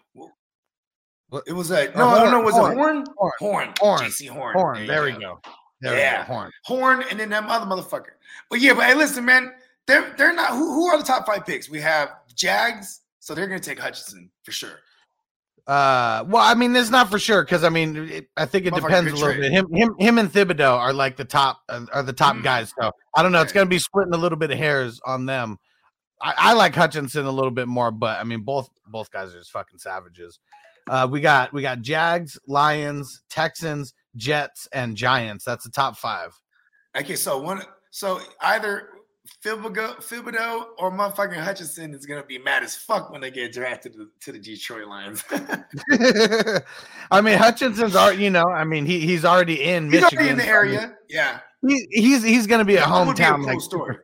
It 1.47 1.53
was 1.53 1.71
a 1.71 1.85
no, 1.95 2.09
Horn, 2.09 2.23
no, 2.25 2.31
no. 2.31 2.41
Was 2.41 2.53
Horn, 2.53 2.71
it 2.71 2.75
Horn? 2.75 3.03
Horn, 3.17 3.31
Horn. 3.39 3.73
Horn, 3.79 3.99
Jaycee 4.01 4.27
Horn. 4.29 4.53
Horn. 4.55 4.81
you 4.81 4.87
There 4.87 5.03
we 5.03 5.13
go. 5.13 5.39
There 5.81 5.97
Yeah. 5.97 6.21
we 6.21 6.27
go. 6.27 6.33
Horn. 6.33 6.51
Horn, 6.65 7.03
and 7.09 7.19
then 7.19 7.29
that 7.29 7.43
other 7.45 7.65
motherfucker. 7.65 8.11
But 8.49 8.59
yeah, 8.59 8.73
but 8.73 8.85
hey, 8.85 8.93
listen, 8.93 9.25
man, 9.25 9.51
they're 9.87 10.13
they're 10.17 10.33
not. 10.33 10.51
Who, 10.51 10.73
who 10.73 10.87
are 10.87 10.97
the 10.97 11.03
top 11.03 11.25
five 11.25 11.45
picks? 11.45 11.69
We 11.69 11.81
have 11.81 12.09
Jags, 12.35 13.01
so 13.19 13.33
they're 13.33 13.47
gonna 13.47 13.59
take 13.59 13.79
Hutchinson 13.79 14.29
for 14.43 14.51
sure. 14.51 14.79
Uh, 15.65 16.25
well, 16.27 16.43
I 16.43 16.53
mean, 16.55 16.75
it's 16.75 16.89
not 16.89 17.09
for 17.09 17.17
sure 17.17 17.43
because 17.43 17.63
I 17.63 17.69
mean, 17.69 17.95
it, 18.09 18.27
I 18.35 18.45
think 18.45 18.65
it 18.65 18.75
depends 18.75 19.11
a 19.11 19.15
little 19.15 19.29
trade. 19.33 19.39
bit. 19.41 19.51
Him, 19.53 19.73
him, 19.73 19.95
him, 19.97 20.17
and 20.19 20.31
Thibodeaux 20.31 20.77
are 20.77 20.91
like 20.91 21.15
the 21.15 21.23
top, 21.25 21.61
uh, 21.69 21.85
are 21.93 22.03
the 22.03 22.11
top 22.11 22.35
Mm. 22.35 22.43
guys. 22.43 22.73
So 22.79 22.91
I 23.15 23.23
don't 23.23 23.31
know. 23.31 23.41
It's 23.41 23.53
going 23.53 23.65
to 23.65 23.69
be 23.69 23.79
splitting 23.79 24.13
a 24.13 24.17
little 24.17 24.37
bit 24.37 24.51
of 24.51 24.57
hairs 24.57 24.99
on 25.05 25.25
them. 25.25 25.57
I, 26.23 26.33
I 26.37 26.53
like 26.53 26.73
Hutchinson 26.73 27.25
a 27.25 27.31
little 27.31 27.51
bit 27.51 27.67
more, 27.67 27.91
but 27.91 28.19
I 28.19 28.23
mean, 28.23 28.41
both 28.41 28.69
both 28.87 29.11
guys 29.11 29.35
are 29.35 29.39
just 29.39 29.51
fucking 29.51 29.77
savages. 29.79 30.39
Uh, 30.89 31.07
we 31.09 31.19
got 31.21 31.51
we 31.53 31.61
got 31.61 31.81
Jags, 31.81 32.39
Lions, 32.47 33.21
Texans, 33.29 33.93
Jets, 34.15 34.67
and 34.71 34.95
Giants. 34.95 35.43
That's 35.45 35.65
the 35.65 35.71
top 35.71 35.97
five. 35.97 36.33
Okay, 36.97 37.15
so 37.15 37.39
one, 37.41 37.61
so 37.91 38.21
either 38.41 38.89
Thibodeaux, 39.43 39.95
Thibodeaux 39.97 40.65
or 40.77 40.91
motherfucking 40.91 41.41
Hutchinson 41.41 41.93
is 41.93 42.05
gonna 42.05 42.23
be 42.23 42.37
mad 42.37 42.63
as 42.63 42.75
fuck 42.75 43.09
when 43.11 43.19
they 43.21 43.31
get 43.31 43.51
drafted 43.51 43.93
to, 43.93 44.07
to 44.21 44.31
the 44.31 44.39
Detroit 44.39 44.87
Lions. 44.87 45.23
I 47.11 47.21
mean, 47.21 47.37
Hutchinson's 47.37 47.95
already, 47.95 48.23
you 48.23 48.29
know, 48.29 48.45
I 48.45 48.63
mean, 48.63 48.85
he 48.85 48.99
he's 49.01 49.25
already 49.25 49.63
in 49.63 49.91
He's 49.91 50.01
Michigan. 50.01 50.17
already 50.19 50.29
in 50.31 50.37
the 50.37 50.43
so, 50.43 50.49
I 50.49 50.63
mean, 50.63 50.73
area. 50.73 50.97
Yeah, 51.09 51.39
He, 51.67 51.87
he's 51.91 52.23
he's 52.23 52.47
going 52.47 52.59
to 52.59 52.65
be 52.65 52.75
a 52.75 52.79
That 52.81 53.05
would 53.07 53.15
be 53.17 53.23
a 53.23 53.25
hometown 53.25 53.35
cool 53.37 53.45
like 53.45 53.61
story. 53.61 53.97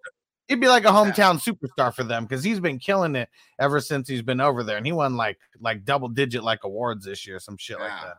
He'd 0.49 0.59
be 0.59 0.67
like 0.67 0.83
a 0.83 0.87
hometown 0.89 1.39
superstar 1.39 1.93
for 1.93 2.03
them 2.03 2.25
because 2.25 2.43
he's 2.43 2.59
been 2.59 2.79
killing 2.79 3.15
it 3.15 3.29
ever 3.59 3.79
since 3.79 4.09
he's 4.09 4.23
been 4.23 4.41
over 4.41 4.63
there, 4.63 4.75
and 4.77 4.85
he 4.85 4.91
won 4.91 5.15
like 5.15 5.37
like 5.61 5.85
double 5.85 6.09
digit 6.09 6.43
like 6.43 6.63
awards 6.63 7.05
this 7.05 7.25
year, 7.25 7.39
some 7.39 7.55
shit 7.55 7.79
like 7.79 7.91
that. 8.03 8.17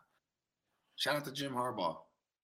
Shout 0.96 1.16
out 1.16 1.24
to 1.24 1.32
Jim 1.32 1.52
Harbaugh. 1.52 1.96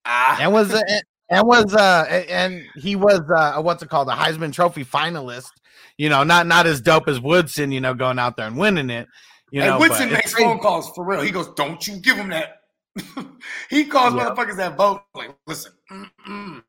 Ah, 0.05 0.37
And 0.39 0.53
was 0.53 0.73
uh, 0.73 0.81
and- 0.87 1.03
and 1.29 1.45
was 1.45 1.75
uh 1.75 2.05
and 2.29 2.63
he 2.75 2.95
was 2.95 3.19
uh 3.35 3.61
what's 3.61 3.83
it 3.83 3.89
called 3.89 4.07
a 4.07 4.13
Heisman 4.13 4.53
Trophy 4.53 4.85
finalist. 4.85 5.49
You 5.97 6.07
know, 6.09 6.23
not 6.23 6.47
not 6.47 6.65
as 6.67 6.79
dope 6.79 7.07
as 7.09 7.19
Woodson. 7.19 7.71
You 7.71 7.81
know, 7.81 7.93
going 7.93 8.17
out 8.19 8.37
there 8.37 8.47
and 8.47 8.57
winning 8.57 8.89
it. 8.89 9.07
You 9.51 9.61
and 9.61 9.71
know, 9.71 9.79
Woodson 9.79 10.11
makes 10.11 10.33
phone 10.33 10.59
calls 10.59 10.89
for 10.95 11.05
real. 11.05 11.21
He 11.21 11.31
goes, 11.31 11.49
"Don't 11.55 11.85
you 11.85 11.97
give 11.97 12.15
him 12.17 12.29
that." 12.29 12.61
he 13.69 13.85
calls 13.85 14.13
Yeah. 14.15 14.29
motherfuckers 14.29 14.55
that 14.57 14.77
vote. 14.77 15.01
Like, 15.15 15.35
listen, 15.47 15.71
mm-mm. 15.91 16.63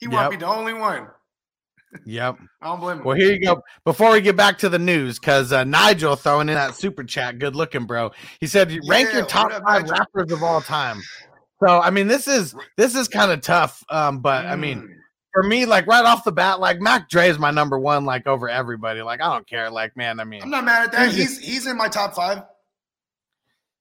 he 0.00 0.08
won't 0.08 0.30
be 0.30 0.36
the 0.36 0.46
only 0.46 0.72
one. 0.74 1.08
Yep. 2.06 2.38
I 2.62 2.66
don't 2.66 2.80
blame 2.80 2.98
him. 2.98 3.04
Well, 3.04 3.16
here 3.16 3.32
you 3.32 3.40
go. 3.40 3.62
Before 3.84 4.12
we 4.12 4.20
get 4.20 4.36
back 4.36 4.58
to 4.58 4.68
the 4.68 4.78
news, 4.78 5.18
because 5.18 5.52
uh, 5.52 5.64
Nigel 5.64 6.16
throwing 6.16 6.48
in 6.48 6.54
that 6.54 6.74
super 6.74 7.04
chat, 7.04 7.38
good 7.38 7.54
looking, 7.54 7.84
bro. 7.84 8.10
He 8.40 8.46
said, 8.46 8.70
"Rank 8.88 9.08
Yeah, 9.10 9.18
your 9.18 9.26
top 9.26 9.52
up, 9.52 9.62
five 9.62 9.82
Nigel? 9.82 9.96
rappers 9.96 10.32
of 10.32 10.42
all 10.42 10.60
time." 10.62 11.00
So, 11.64 11.80
I 11.80 11.90
mean, 11.90 12.08
this 12.08 12.26
is 12.26 12.54
this 12.76 12.94
is 12.94 13.08
kind 13.08 13.30
of 13.30 13.40
tough. 13.40 13.84
Um, 13.88 14.20
but 14.20 14.46
I 14.46 14.56
mean, 14.56 14.82
Mm. 14.82 14.94
for 15.32 15.42
me, 15.42 15.64
like 15.66 15.86
right 15.86 16.04
off 16.04 16.24
the 16.24 16.32
bat, 16.32 16.60
like 16.60 16.80
Mac 16.80 17.08
Dre 17.08 17.28
is 17.28 17.38
my 17.38 17.50
number 17.50 17.78
one, 17.78 18.04
like 18.04 18.26
over 18.26 18.48
everybody. 18.48 19.02
Like 19.02 19.20
I 19.20 19.32
don't 19.32 19.46
care. 19.46 19.70
Like 19.70 19.96
man, 19.96 20.18
I 20.18 20.24
mean, 20.24 20.42
I'm 20.42 20.50
not 20.50 20.64
mad 20.64 20.84
at 20.84 20.92
that. 20.92 21.12
He's 21.12 21.38
he's 21.38 21.66
in 21.66 21.76
my 21.76 21.88
top 21.88 22.14
five. 22.14 22.42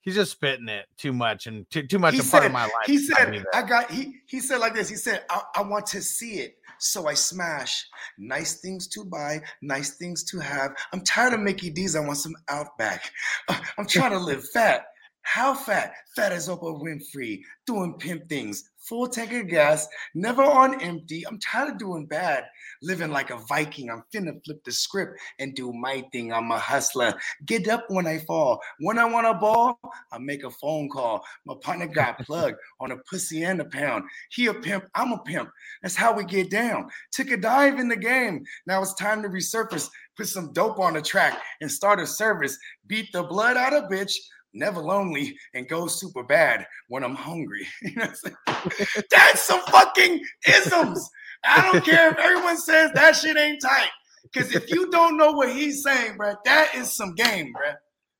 He's 0.02 0.16
just 0.16 0.32
spitting 0.32 0.68
it 0.70 0.86
too 0.98 1.14
much 1.14 1.48
and 1.48 1.70
too 1.70 1.84
too 1.88 2.00
much 2.00 2.16
He 2.16 2.20
a 2.20 2.24
part 2.24 2.46
of 2.46 2.52
my 2.52 2.64
life. 2.64 2.72
he 2.86 2.98
to 2.98 3.14
not 3.14 3.32
be 3.32 3.38
said. 3.38 3.46
I 3.54 3.62
got 3.64 3.92
he 3.92 4.16
he 4.28 4.40
said 4.40 4.60
like 4.60 4.74
this. 4.74 4.90
He 4.90 4.96
said, 4.96 5.24
I, 5.30 5.42
I 5.58 5.62
want 5.64 5.86
to 5.88 6.02
see 6.02 6.36
it. 6.36 6.56
So 6.80 7.08
I 7.08 7.14
smash. 7.14 7.86
Nice 8.18 8.56
things 8.56 8.88
to 8.90 9.06
buy, 9.06 9.42
nice 9.62 9.92
things 9.98 10.24
to 10.26 10.40
have. 10.40 10.72
I'm 10.92 11.02
tired 11.02 11.34
of 11.34 11.40
Mickey 11.40 11.70
D's. 11.70 11.96
I 11.96 12.00
want 12.00 12.18
some 12.18 12.36
Outback. 12.50 13.12
Uh, 13.48 13.60
I'm 13.78 13.86
trying 13.86 14.12
to 14.12 14.20
live 14.20 14.44
fat. 14.54 14.86
How 15.22 15.54
fat? 15.54 15.94
Fat 16.16 16.32
as 16.32 16.50
Oprah 16.50 16.82
Winfrey, 16.82 17.42
doing 17.68 17.94
pimp 18.00 18.28
things, 18.28 18.71
full 18.82 19.08
tank 19.08 19.32
of 19.34 19.48
gas, 19.48 19.88
never 20.14 20.44
on 20.44 20.82
empty. 20.82 21.26
I'm 21.26 21.40
tired 21.40 21.72
of 21.72 21.78
doing 21.78 22.06
bad, 22.06 22.46
living 22.82 23.12
like 23.12 23.30
a 23.30 23.38
Viking. 23.38 23.90
I'm 23.90 24.04
finna 24.14 24.44
flip 24.44 24.64
the 24.64 24.72
script 24.72 25.20
and 25.40 25.56
do 25.56 25.72
my 25.72 26.04
thing. 26.12 26.34
I'm 26.34 26.52
a 26.52 26.60
hustler. 26.60 27.14
Get 27.46 27.68
up 27.68 27.86
when 27.90 28.08
I 28.08 28.20
fall. 28.20 28.62
When 28.80 28.98
I 28.98 29.06
want 29.06 29.28
a 29.28 29.34
ball, 29.34 29.80
I 30.12 30.18
make 30.18 30.44
a 30.44 30.52
phone 30.52 30.90
call. 30.90 31.24
My 31.46 31.56
partner 31.62 31.88
got 31.88 32.20
plugged 32.26 32.58
on 32.80 32.92
a 32.92 32.98
pussy 33.10 33.44
and 33.44 33.62
a 33.62 33.66
pound. 33.66 34.04
He 34.32 34.48
a 34.48 34.54
pimp, 34.54 34.86
I'm 34.96 35.12
a 35.12 35.20
pimp. 35.20 35.50
That's 35.82 35.96
how 35.96 36.14
we 36.14 36.24
get 36.24 36.50
down. 36.50 36.90
Took 37.12 37.32
a 37.32 37.38
dive 37.38 37.80
in 37.80 37.88
the 37.88 37.96
game. 37.96 38.44
Now 38.66 38.82
it's 38.82 38.94
time 38.96 39.22
to 39.22 39.30
resurface, 39.30 39.90
put 40.18 40.28
some 40.28 40.54
dope 40.54 40.80
on 40.80 40.94
the 40.94 41.02
track 41.02 41.40
and 41.62 41.72
start 41.72 42.00
a 42.00 42.08
service. 42.08 42.58
Beat 42.88 43.12
the 43.14 43.24
blood 43.24 43.58
out 43.58 43.74
of 43.74 43.90
bitch. 43.90 44.14
Never 44.54 44.82
lonely 44.82 45.38
and 45.54 45.68
go 45.68 45.88
super 45.88 46.24
bad 46.24 46.66
when 46.88 47.04
I'm 47.04 47.16
hungry. 47.16 47.68
You 47.82 47.96
know 47.96 48.08
I'm? 48.48 49.04
That's 49.12 49.42
some 49.42 49.62
fucking 49.62 50.22
isms. 50.48 51.10
I 51.44 51.72
don't 51.72 51.84
care 51.84 52.12
if 52.12 52.18
everyone 52.18 52.58
says 52.58 52.92
that 52.94 53.16
shit 53.16 53.38
ain't 53.38 53.62
tight. 53.62 53.90
Because 54.24 54.54
if 54.54 54.70
you 54.70 54.90
don't 54.92 55.18
know 55.18 55.32
what 55.32 55.52
he's 55.52 55.84
saying, 55.84 56.16
bro, 56.18 56.36
that 56.46 56.76
is 56.76 56.92
some 56.96 57.16
game, 57.16 57.52
bro. 57.54 57.72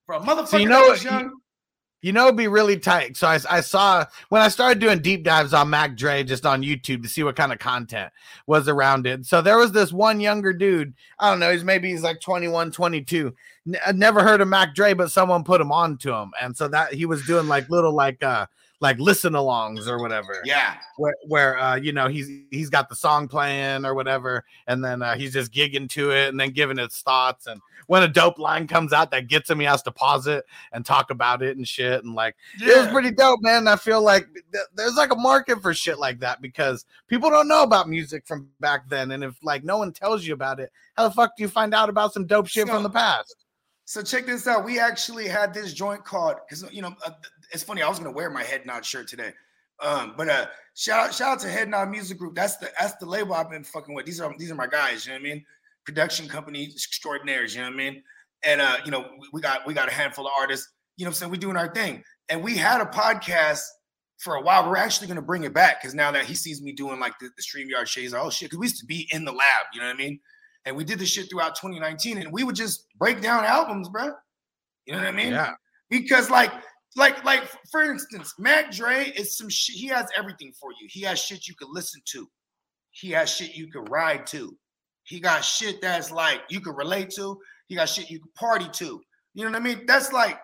For 0.06 0.16
a 0.16 0.20
motherfucker 0.20 0.48
So 0.48 0.58
you 0.58 0.68
know 0.70 0.76
that 0.80 0.82
what- 0.82 0.92
was 0.92 1.04
young, 1.04 1.32
You 2.02 2.12
know, 2.12 2.26
it'd 2.26 2.38
be 2.38 2.48
really 2.48 2.80
tight. 2.80 3.16
So 3.16 3.28
I, 3.28 3.40
I 3.50 3.62
saw 3.62 4.06
when 4.30 4.42
I 4.42 4.48
started 4.48 4.80
doing 4.80 5.00
deep 5.00 5.24
dives 5.24 5.54
on 5.54 5.70
Mac 5.70 5.96
Dre 5.96 6.24
just 6.24 6.46
on 6.46 6.64
YouTube 6.64 7.04
to 7.04 7.08
see 7.08 7.22
what 7.22 7.36
kind 7.36 7.54
of 7.54 7.60
content 7.60 8.12
was 8.48 8.68
around 8.68 9.06
it. 9.06 9.26
So 9.26 9.42
there 9.42 9.58
was 9.58 9.72
this 9.72 9.94
one 9.94 10.20
younger 10.20 10.52
dude. 10.52 10.94
I 11.20 11.30
don't 11.30 11.40
know. 11.40 11.52
He's 11.52 11.64
maybe 11.64 11.92
he's 11.92 12.02
like 12.02 12.20
21, 12.20 12.72
22. 12.72 13.36
N- 13.68 13.98
never 13.98 14.24
heard 14.24 14.42
of 14.42 14.48
Mac 14.48 14.74
Dre, 14.74 14.94
but 14.94 15.12
someone 15.12 15.44
put 15.44 15.62
him 15.62 15.72
on 15.72 15.98
to 16.00 16.14
him. 16.14 16.32
And 16.42 16.58
so 16.58 16.68
that 16.70 16.94
he 16.94 17.06
was 17.06 17.24
doing 17.26 17.48
like 17.48 17.70
little 17.70 17.94
like 17.94 18.24
uh 18.24 18.48
like 18.82 19.00
listen 19.00 19.34
alongs 19.34 19.88
or 19.88 20.00
whatever. 20.00 20.42
Yeah. 20.44 20.76
where, 20.98 21.16
where 21.28 21.58
uh 21.60 21.76
you 21.76 21.92
know 21.94 22.08
he's 22.08 22.28
he's 22.50 22.70
got 22.70 22.90
the 22.90 22.96
song 22.96 23.28
playing 23.28 23.86
or 23.86 23.94
whatever 23.94 24.44
and 24.68 24.84
then 24.84 25.02
uh, 25.02 25.16
he's 25.16 25.34
just 25.34 25.54
gigging 25.54 25.88
to 25.92 26.12
it 26.12 26.30
and 26.30 26.40
then 26.40 26.50
giving 26.50 26.78
his 26.78 26.96
thoughts. 26.98 27.48
And 27.48 27.62
when 27.88 28.04
a 28.04 28.08
dope 28.08 28.40
line 28.40 28.68
comes 28.68 28.92
out 28.92 29.12
that 29.12 29.28
gets 29.28 29.50
him 29.50 29.60
he 29.60 29.66
has 29.66 29.82
to 29.84 29.92
pause 29.92 30.28
it 30.28 30.44
and 30.74 30.86
talk 30.86 31.12
about 31.12 31.42
it 31.44 31.56
and 31.58 31.68
shit. 31.68 32.04
And 32.04 32.16
like 32.16 32.36
it 32.60 32.76
was 32.78 32.92
pretty 32.92 33.12
dope 33.12 33.40
man. 33.42 33.68
I 33.68 33.76
feel 33.76 34.02
like 34.02 34.28
th- 34.34 34.66
there's 34.76 34.96
like 34.96 35.12
a 35.14 35.16
market 35.16 35.62
for 35.62 35.74
shit 35.74 36.00
like 36.00 36.20
that 36.20 36.42
because 36.42 36.86
people 37.08 37.30
don't 37.30 37.48
know 37.48 37.64
about 37.64 37.88
music 37.88 38.26
from 38.26 38.50
back 38.60 38.90
then. 38.90 39.12
And 39.12 39.24
if 39.24 39.36
like 39.44 39.64
no 39.64 39.78
one 39.78 39.94
tells 39.94 40.26
you 40.26 40.34
about 40.34 40.60
it 40.60 40.72
how 40.96 41.08
the 41.08 41.14
fuck 41.14 41.38
do 41.38 41.44
you 41.44 41.50
find 41.50 41.74
out 41.74 41.88
about 41.90 42.14
some 42.14 42.26
dope 42.26 42.48
shit 42.48 42.68
So- 42.68 42.74
from 42.74 42.84
the 42.84 42.90
past? 42.90 43.36
So 43.86 44.02
check 44.02 44.26
this 44.26 44.48
out. 44.48 44.64
We 44.64 44.80
actually 44.80 45.28
had 45.28 45.54
this 45.54 45.74
joint 45.74 46.06
called 46.06 46.36
because 46.48 46.64
you 46.72 46.82
know 46.82 46.96
uh, 47.06 47.10
it's 47.52 47.64
funny. 47.64 47.82
I 47.82 47.90
was 47.90 48.00
gonna 48.00 48.12
wear 48.12 48.30
my 48.30 48.44
head 48.44 48.66
nod 48.66 48.86
shirt 48.86 49.08
today, 49.08 49.34
um, 49.82 50.14
but 50.18 50.30
uh, 50.30 50.48
shout 50.76 51.08
out 51.08 51.14
shout 51.14 51.34
out 51.34 51.40
to 51.42 51.50
Head 51.50 51.70
Nod 51.70 51.90
Music 51.90 52.18
Group. 52.18 52.36
That's 52.36 52.58
the 52.58 52.72
that's 52.80 52.96
the 52.96 53.06
label 53.06 53.34
I've 53.34 53.50
been 53.50 53.64
fucking 53.64 53.94
with. 53.94 54.06
These 54.06 54.22
are 54.22 54.34
these 54.38 54.52
are 54.52 54.56
my 54.56 54.68
guys. 54.68 55.06
You 55.06 55.14
know 55.14 55.20
what 55.20 55.28
I 55.28 55.34
mean? 55.34 55.46
Production 55.86 56.28
company 56.28 56.66
extraordinaires. 56.66 57.56
You 57.56 57.62
know 57.62 57.68
what 57.68 57.74
I 57.74 57.78
mean? 57.78 58.04
And 58.44 58.62
uh, 58.62 58.78
you 58.86 58.92
know 58.92 59.06
we, 59.34 59.42
got 59.42 59.66
we 59.66 59.74
got 59.74 59.88
a 59.88 59.92
handful 59.92 60.26
of 60.26 60.34
artists. 60.40 60.70
You 60.98 61.06
know 61.06 61.10
what 61.10 61.16
I'm 61.16 61.20
saying? 61.20 61.32
We're 61.32 61.38
doing 61.38 61.58
our 61.58 61.74
thing, 61.74 62.04
and 62.30 62.44
we 62.44 62.56
had 62.56 62.82
a 62.82 62.86
podcast 62.86 63.64
for 64.20 64.36
a 64.36 64.42
while. 64.42 64.68
We're 64.70 64.78
actually 64.78 65.08
gonna 65.08 65.22
bring 65.22 65.44
it 65.44 65.54
back 65.54 65.82
because 65.82 65.96
now 65.96 66.12
that 66.12 66.26
he 66.26 66.36
sees 66.36 66.62
me 66.62 66.72
doing 66.72 67.00
like 67.00 67.14
the, 67.20 67.30
the 67.36 67.44
StreamYard 67.44 67.88
shit, 67.88 68.04
he's 68.04 68.14
like, 68.14 68.24
oh 68.24 68.30
shit, 68.30 68.50
because 68.50 68.60
we 68.60 68.66
used 68.66 68.80
to 68.80 68.86
be 68.86 69.08
in 69.12 69.26
the 69.26 69.32
lab. 69.32 69.66
You 69.74 69.82
know 69.82 69.88
what 69.88 69.96
I 69.96 69.98
mean? 69.98 70.20
And 70.66 70.76
we 70.76 70.84
did 70.84 71.00
this 71.00 71.10
shit 71.10 71.30
throughout 71.30 71.56
2019, 71.56 72.20
and 72.20 72.32
we 72.32 72.44
would 72.44 72.56
just 72.56 72.86
break 73.00 73.22
down 73.22 73.44
albums, 73.44 73.90
bro. 73.90 74.12
You 74.86 74.94
know 74.94 75.00
what 75.00 75.08
I 75.08 75.12
mean? 75.12 75.32
yeah 75.32 75.54
Because 75.90 76.30
like, 76.30 76.52
like, 76.96 77.24
like 77.24 77.44
for 77.72 77.84
instance, 77.84 78.34
Mac 78.38 78.72
Dre 78.72 79.06
is 79.16 79.38
some 79.38 79.50
shit. 79.50 79.76
He 79.76 79.88
has 79.88 80.08
everything 80.18 80.52
for 80.60 80.72
you. 80.80 80.88
He 80.90 81.02
has 81.02 81.20
shit 81.20 81.48
you 81.48 81.56
can 81.56 81.70
listen 81.72 82.02
to. 82.12 82.28
He 82.92 83.12
has 83.12 83.30
shit 83.30 83.56
you 83.56 83.68
can 83.68 83.86
ride 83.86 84.26
to. 84.28 84.58
He 85.04 85.20
got 85.20 85.44
shit 85.44 85.82
that's 85.82 86.12
like 86.12 86.42
you 86.50 86.60
can 86.60 86.76
relate 86.76 87.10
to. 87.12 87.40
He 87.68 87.76
got 87.76 87.90
shit 87.90 88.10
you 88.10 88.20
can 88.20 88.32
party 88.36 88.68
to. 88.74 89.02
You 89.34 89.46
know 89.46 89.52
what 89.52 89.62
I 89.62 89.64
mean? 89.64 89.86
That's 89.88 90.12
like, 90.12 90.38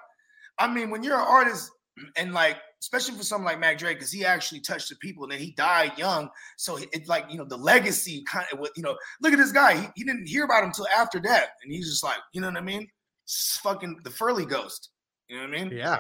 I 0.60 0.72
mean, 0.74 0.90
when 0.90 1.04
you're 1.04 1.20
an 1.20 1.28
artist 1.28 1.70
mm, 2.00 2.08
and 2.16 2.34
like, 2.34 2.58
especially 2.82 3.18
for 3.18 3.24
something 3.24 3.46
like 3.46 3.60
Mac 3.60 3.78
Dre, 3.78 3.94
because 3.94 4.12
he 4.12 4.24
actually 4.24 4.62
touched 4.62 4.90
the 4.90 4.96
people 4.98 5.24
and 5.24 5.32
then 5.32 5.40
he 5.40 5.52
died 5.52 5.98
young. 5.98 6.30
So 6.58 6.78
it's 6.94 7.10
like, 7.10 7.26
you 7.30 7.38
know, 7.38 7.46
the 7.46 7.58
legacy 7.58 8.24
kind 8.24 8.46
of, 8.54 8.66
you 8.76 8.84
know, 8.84 8.96
look 9.22 9.34
at 9.34 9.40
this 9.40 9.52
guy. 9.52 9.76
He, 9.76 9.88
he 9.98 10.04
didn't 10.06 10.28
hear 10.28 10.46
about 10.46 10.64
him 10.64 10.70
until 10.70 10.88
after 10.96 11.20
death. 11.20 11.50
And 11.64 11.72
he's 11.72 11.90
just 11.90 12.04
like, 12.04 12.20
you 12.34 12.40
know 12.40 12.48
what 12.48 12.58
I 12.58 12.62
mean? 12.62 12.88
s- 13.28 13.60
fucking 13.62 14.00
the 14.04 14.10
Furley 14.10 14.46
ghost. 14.46 14.90
You 15.28 15.38
know 15.38 15.44
what 15.44 15.58
I 15.58 15.64
mean? 15.64 15.78
Yeah. 15.78 16.00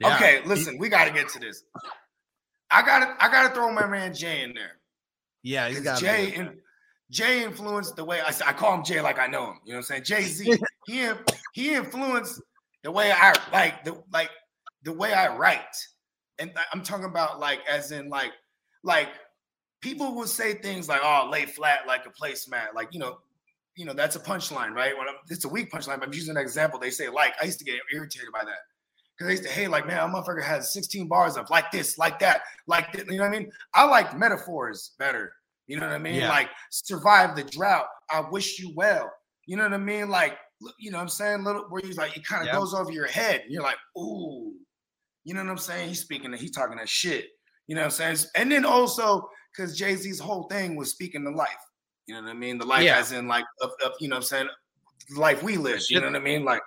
Yeah. 0.00 0.16
Okay, 0.16 0.40
listen, 0.46 0.78
we 0.78 0.88
got 0.88 1.04
to 1.06 1.12
get 1.12 1.28
to 1.30 1.38
this. 1.38 1.62
I 2.70 2.82
got 2.82 3.00
to 3.00 3.24
I 3.24 3.30
got 3.30 3.48
to 3.48 3.54
throw 3.54 3.70
my 3.72 3.86
man 3.86 4.14
Jay 4.14 4.42
in 4.42 4.54
there. 4.54 4.78
Yeah, 5.42 5.68
he's 5.68 5.80
got 5.80 6.00
Jay 6.00 6.34
and 6.34 6.56
Jay 7.10 7.42
influenced 7.44 7.96
the 7.96 8.04
way 8.04 8.20
I, 8.20 8.32
I 8.46 8.52
call 8.52 8.74
him 8.74 8.84
Jay 8.84 9.00
like 9.00 9.18
I 9.18 9.26
know 9.26 9.46
him. 9.46 9.60
You 9.64 9.72
know 9.72 9.78
what 9.78 9.90
I'm 9.90 10.02
saying? 10.02 10.04
Jay 10.04 10.22
Z. 10.22 10.58
he 10.86 11.08
he 11.52 11.74
influenced 11.74 12.40
the 12.82 12.90
way 12.90 13.12
I 13.12 13.34
like 13.52 13.84
the 13.84 14.02
like 14.12 14.30
the 14.84 14.92
way 14.92 15.12
I 15.12 15.36
write, 15.36 15.76
and 16.38 16.52
I'm 16.72 16.82
talking 16.82 17.06
about 17.06 17.40
like 17.40 17.60
as 17.68 17.92
in 17.92 18.08
like 18.08 18.32
like 18.82 19.08
people 19.80 20.14
will 20.14 20.26
say 20.26 20.54
things 20.54 20.88
like 20.88 21.00
oh 21.02 21.28
lay 21.30 21.46
flat 21.46 21.86
like 21.86 22.06
a 22.06 22.10
placemat 22.10 22.74
like 22.74 22.88
you 22.92 23.00
know 23.00 23.18
you 23.76 23.84
know 23.84 23.92
that's 23.92 24.16
a 24.16 24.20
punchline 24.20 24.72
right 24.72 24.96
when 24.96 25.08
I'm, 25.08 25.14
it's 25.28 25.44
a 25.44 25.48
weak 25.48 25.70
punchline 25.70 25.98
but 25.98 26.08
I'm 26.08 26.14
using 26.14 26.36
an 26.36 26.42
example 26.42 26.78
they 26.78 26.90
say 26.90 27.08
like 27.08 27.34
I 27.40 27.46
used 27.46 27.58
to 27.60 27.64
get 27.64 27.76
irritated 27.92 28.28
by 28.32 28.44
that 28.44 28.58
because 29.20 29.28
they 29.28 29.32
used 29.42 29.42
to 29.44 29.50
hey 29.60 29.68
like 29.68 29.86
man 29.86 29.98
a 29.98 30.12
motherfucker 30.12 30.42
has 30.42 30.72
16 30.72 31.06
bars 31.06 31.36
of 31.36 31.48
like 31.50 31.70
this 31.70 31.98
like 31.98 32.18
that 32.20 32.40
like 32.66 32.90
that 32.92 33.06
you 33.10 33.18
know 33.18 33.24
what 33.28 33.34
I 33.34 33.38
mean 33.38 33.50
I 33.74 33.84
like 33.84 34.16
metaphors 34.16 34.92
better 34.98 35.32
you 35.66 35.78
know 35.78 35.86
what 35.86 35.94
I 35.94 35.98
mean 35.98 36.14
Yeah. 36.20 36.28
like 36.30 36.48
survive 36.70 37.36
the 37.36 37.44
drought 37.44 37.86
I 38.10 38.20
wish 38.30 38.58
you 38.58 38.72
well 38.74 39.12
you 39.46 39.56
know 39.56 39.64
what 39.64 39.74
I 39.74 39.78
mean 39.78 40.08
like 40.08 40.38
you 40.78 40.90
know 40.90 40.98
what 40.98 41.02
I'm 41.02 41.08
saying 41.08 41.44
little 41.44 41.66
where 41.68 41.82
he's 41.84 41.98
like 41.98 42.16
it 42.16 42.24
kind 42.26 42.42
of 42.42 42.46
Yep. 42.46 42.56
goes 42.56 42.74
over 42.74 42.90
your 42.92 43.06
head 43.06 43.42
and 43.42 43.50
you're 43.52 43.62
like 43.62 43.76
ooh 43.98 44.54
you 45.24 45.34
know 45.34 45.42
what 45.44 45.50
I'm 45.50 45.58
saying 45.58 45.88
he's 45.88 46.00
speaking 46.00 46.32
he's 46.32 46.50
talking 46.50 46.78
that 46.78 46.88
shit 46.88 47.26
you 47.66 47.74
know 47.74 47.82
what 47.82 48.00
I'm 48.00 48.14
saying 48.16 48.30
and 48.36 48.50
then 48.50 48.64
also 48.64 49.28
because 49.54 49.76
Jay 49.76 49.94
Z's 49.96 50.18
whole 50.18 50.44
thing 50.44 50.76
was 50.76 50.90
speaking 50.92 51.24
to 51.24 51.30
life. 51.30 51.48
You 52.06 52.14
know 52.14 52.22
what 52.22 52.30
I 52.30 52.34
mean? 52.34 52.56
The 52.58 52.64
life 52.64 52.84
Yeah. 52.84 52.98
as 52.98 53.10
in 53.12 53.26
like 53.28 53.44
of, 53.60 53.70
of 53.84 53.92
you 54.00 54.08
know 54.08 54.14
what 54.16 54.22
I'm 54.22 54.26
saying 54.26 54.48
life 55.16 55.42
we 55.42 55.56
live. 55.56 55.80
You 55.88 56.00
know 56.00 56.06
what 56.06 56.16
I 56.16 56.20
mean? 56.20 56.44
Like 56.44 56.62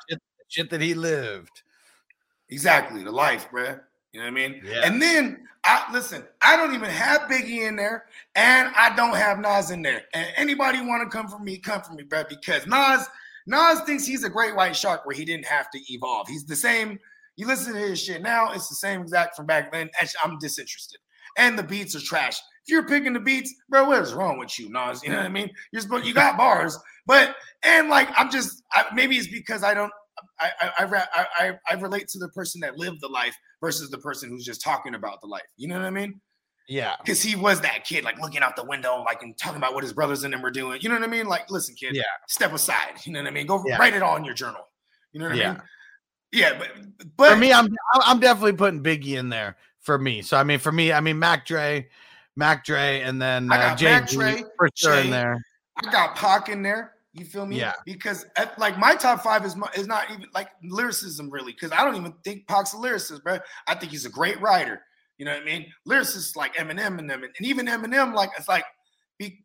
shit 0.50 0.70
that 0.70 0.82
he 0.82 0.94
lived. 0.94 1.50
Exactly 2.54 3.04
the 3.04 3.12
life, 3.12 3.48
bruh. 3.52 3.80
You 4.12 4.20
know 4.20 4.26
what 4.26 4.32
I 4.32 4.48
mean? 4.48 4.62
Yeah. 4.64 4.82
And 4.86 5.02
then 5.02 5.48
I 5.66 5.86
listen, 5.92 6.24
I 6.42 6.56
don't 6.56 6.76
even 6.76 6.90
have 6.90 7.22
Biggie 7.22 7.68
in 7.68 7.76
there, 7.76 8.06
and 8.36 8.72
I 8.76 8.96
don't 8.96 9.16
have 9.16 9.40
Nas 9.40 9.72
in 9.72 9.82
there. 9.82 10.04
And 10.14 10.28
anybody 10.36 10.80
want 10.82 11.04
to 11.04 11.16
come 11.16 11.28
for 11.28 11.40
me, 11.40 11.58
come 11.58 11.82
for 11.82 11.94
me, 11.94 12.04
bruh, 12.04 12.28
because 12.30 12.68
Nas, 12.68 13.08
Nas 13.48 13.82
thinks 13.82 14.06
he's 14.06 14.24
a 14.24 14.30
great 14.30 14.56
white 14.56 14.76
shark 14.76 15.06
where 15.06 15.16
he 15.16 15.26
didn't 15.26 15.46
have 15.46 15.70
to 15.72 15.80
evolve. 15.92 16.28
He's 16.28 16.46
the 16.46 16.56
same. 16.56 17.00
You 17.36 17.48
listen 17.48 17.74
to 17.74 17.80
his 17.80 18.00
shit 18.00 18.22
now, 18.22 18.52
it's 18.52 18.70
the 18.70 18.76
same 18.76 19.02
exact 19.02 19.36
from 19.36 19.48
back 19.48 19.72
then. 19.72 19.90
Actually, 20.00 20.20
I'm 20.24 20.38
disinterested. 20.38 21.00
And 21.38 21.58
the 21.58 21.64
beats 21.64 21.96
are 21.96 22.02
trash. 22.02 22.38
If 22.66 22.72
you're 22.72 22.88
picking 22.88 23.14
the 23.14 23.20
beats, 23.20 23.54
bro, 23.70 23.86
what 23.86 24.04
is 24.04 24.14
wrong 24.14 24.38
with 24.38 24.58
you, 24.60 24.70
Nas? 24.70 25.04
You 25.04 25.10
know 25.10 25.18
what 25.18 25.26
I 25.26 25.30
mean? 25.30 25.50
You're 25.72 25.82
supposed, 25.82 26.06
you 26.06 26.14
got 26.14 26.38
bars, 26.38 26.78
but 27.08 27.36
and 27.64 27.90
like 27.90 28.08
I'm 28.16 28.30
just 28.30 28.64
I, 28.72 28.86
maybe 28.94 29.18
it's 29.18 29.28
because 29.28 29.64
I 29.64 29.74
don't 29.74 29.92
I 30.40 30.52
I, 30.62 30.86
I 30.86 30.86
I 31.16 31.26
I 31.40 31.60
I 31.72 31.74
relate 31.76 32.08
to 32.10 32.20
the 32.20 32.30
person 32.30 32.62
that 32.62 32.78
lived 32.78 33.02
the 33.02 33.08
life 33.08 33.36
versus 33.62 33.90
the 33.90 33.98
person 33.98 34.30
who's 34.30 34.46
just 34.46 34.62
talking 34.62 34.96
about 34.96 35.22
the 35.22 35.28
life. 35.28 35.44
You 35.58 35.68
know 35.68 35.76
what 35.76 35.86
I 35.86 35.90
mean? 35.90 36.20
Yeah. 36.68 36.96
Because 37.00 37.22
he 37.22 37.36
was 37.36 37.62
that 37.62 37.84
kid, 37.86 38.04
like 38.04 38.20
looking 38.22 38.42
out 38.42 38.56
the 38.56 38.64
window, 38.64 39.04
like 39.06 39.22
and 39.22 39.38
talking 39.38 39.58
about 39.58 39.74
what 39.74 39.84
his 39.84 39.94
brothers 39.94 40.24
and 40.24 40.34
them 40.34 40.42
were 40.42 40.52
doing. 40.52 40.80
You 40.82 40.90
know 40.90 40.96
what 40.96 41.04
I 41.04 41.08
mean? 41.08 41.28
Like, 41.28 41.52
listen, 41.52 41.76
kid, 41.76 41.96
Yeah. 41.96 42.04
step 42.28 42.54
aside. 42.54 42.94
You 43.06 43.14
know 43.14 43.22
what 43.22 43.28
I 43.28 43.32
mean? 43.32 43.48
Go 43.48 43.64
Yeah. 43.66 43.78
write 43.78 43.94
it 43.94 44.02
all 44.02 44.16
in 44.16 44.24
your 44.24 44.34
journal. 44.34 44.66
You 45.12 45.20
know 45.20 45.28
what 45.28 45.36
I 45.36 45.38
Yeah. 45.38 45.52
mean? 45.54 45.62
Yeah, 46.32 46.58
but 46.58 46.70
but 47.16 47.30
for 47.30 47.36
me, 47.36 47.54
I'm 47.54 47.68
I'm 48.04 48.20
definitely 48.20 48.54
putting 48.54 48.82
Biggie 48.82 49.18
in 49.20 49.30
there 49.30 49.56
for 49.82 50.00
me. 50.00 50.24
So 50.24 50.36
I 50.36 50.44
mean, 50.44 50.58
for 50.58 50.72
me, 50.72 50.92
I 50.92 51.00
mean 51.00 51.20
Mac 51.20 51.46
Dre, 51.46 51.88
Mac 52.36 52.66
Dre, 52.66 53.02
and 53.02 53.22
then 53.22 53.52
I 53.52 53.58
uh, 53.58 53.70
got 53.70 53.78
Jay 53.78 53.92
Mac 54.00 54.10
Dre, 54.10 54.44
for 54.58 54.70
sure 54.74 54.94
Jay, 54.94 55.06
in 55.06 55.12
there. 55.12 55.46
I 55.78 55.92
got 55.92 56.16
Pac 56.16 56.50
in 56.50 56.64
there. 56.64 56.93
You 57.14 57.26
feel 57.26 57.46
me? 57.46 57.60
Yeah. 57.60 57.74
Because 57.86 58.26
at, 58.38 58.58
like 58.58 58.78
my 58.80 58.96
top 58.96 59.22
five 59.24 59.46
is 59.46 59.56
my, 59.56 59.70
is 59.76 59.88
not 59.88 60.10
even 60.12 60.26
like 60.34 60.50
lyricism 60.64 61.30
really, 61.30 61.52
because 61.52 61.72
I 61.72 61.84
don't 61.84 61.96
even 61.96 62.14
think 62.24 62.48
Pac's 62.48 62.74
a 62.74 62.78
lyricist, 62.78 63.22
bro. 63.24 63.38
I 63.68 63.76
think 63.76 63.92
he's 63.92 64.06
a 64.06 64.10
great 64.10 64.42
writer. 64.42 64.82
You 65.20 65.26
know 65.26 65.34
what 65.34 65.44
I 65.44 65.46
mean? 65.46 65.68
Lyricists 65.88 66.36
like 66.36 66.56
Eminem 66.56 66.98
and 66.98 67.08
them, 67.10 67.24
and, 67.24 67.32
and 67.38 67.48
even 67.48 67.68
Eminem, 67.68 68.16
like 68.16 68.32
it's 68.38 68.48
like, 68.48 68.66
be, 69.20 69.44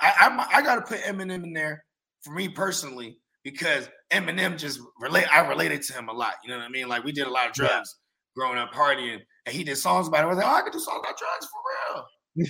I 0.00 0.12
I, 0.52 0.58
I 0.58 0.62
got 0.62 0.74
to 0.76 0.80
put 0.82 0.98
Eminem 1.02 1.44
in 1.44 1.52
there 1.52 1.84
for 2.22 2.32
me 2.34 2.48
personally 2.48 3.18
because 3.44 3.88
Eminem 4.12 4.58
just 4.58 4.80
relate. 5.00 5.26
I 5.32 5.46
related 5.46 5.82
to 5.82 5.92
him 5.92 6.08
a 6.08 6.12
lot. 6.12 6.34
You 6.42 6.50
know 6.50 6.56
what 6.58 6.66
I 6.66 6.70
mean? 6.70 6.88
Like 6.88 7.04
we 7.04 7.12
did 7.12 7.28
a 7.28 7.30
lot 7.30 7.48
of 7.48 7.52
Yeah. 7.56 7.68
drugs 7.68 7.96
growing 8.36 8.58
up, 8.58 8.72
partying, 8.72 9.20
and 9.46 9.54
he 9.54 9.62
did 9.62 9.76
songs 9.76 10.08
about 10.08 10.20
it. 10.20 10.24
I 10.24 10.26
was 10.26 10.38
like, 10.38 10.46
oh, 10.46 10.54
I 10.56 10.62
could 10.62 10.72
do 10.72 10.80
songs 10.80 11.00
about 11.04 11.16
drugs 11.16 11.46
for 11.46 11.60
real. 11.94 12.04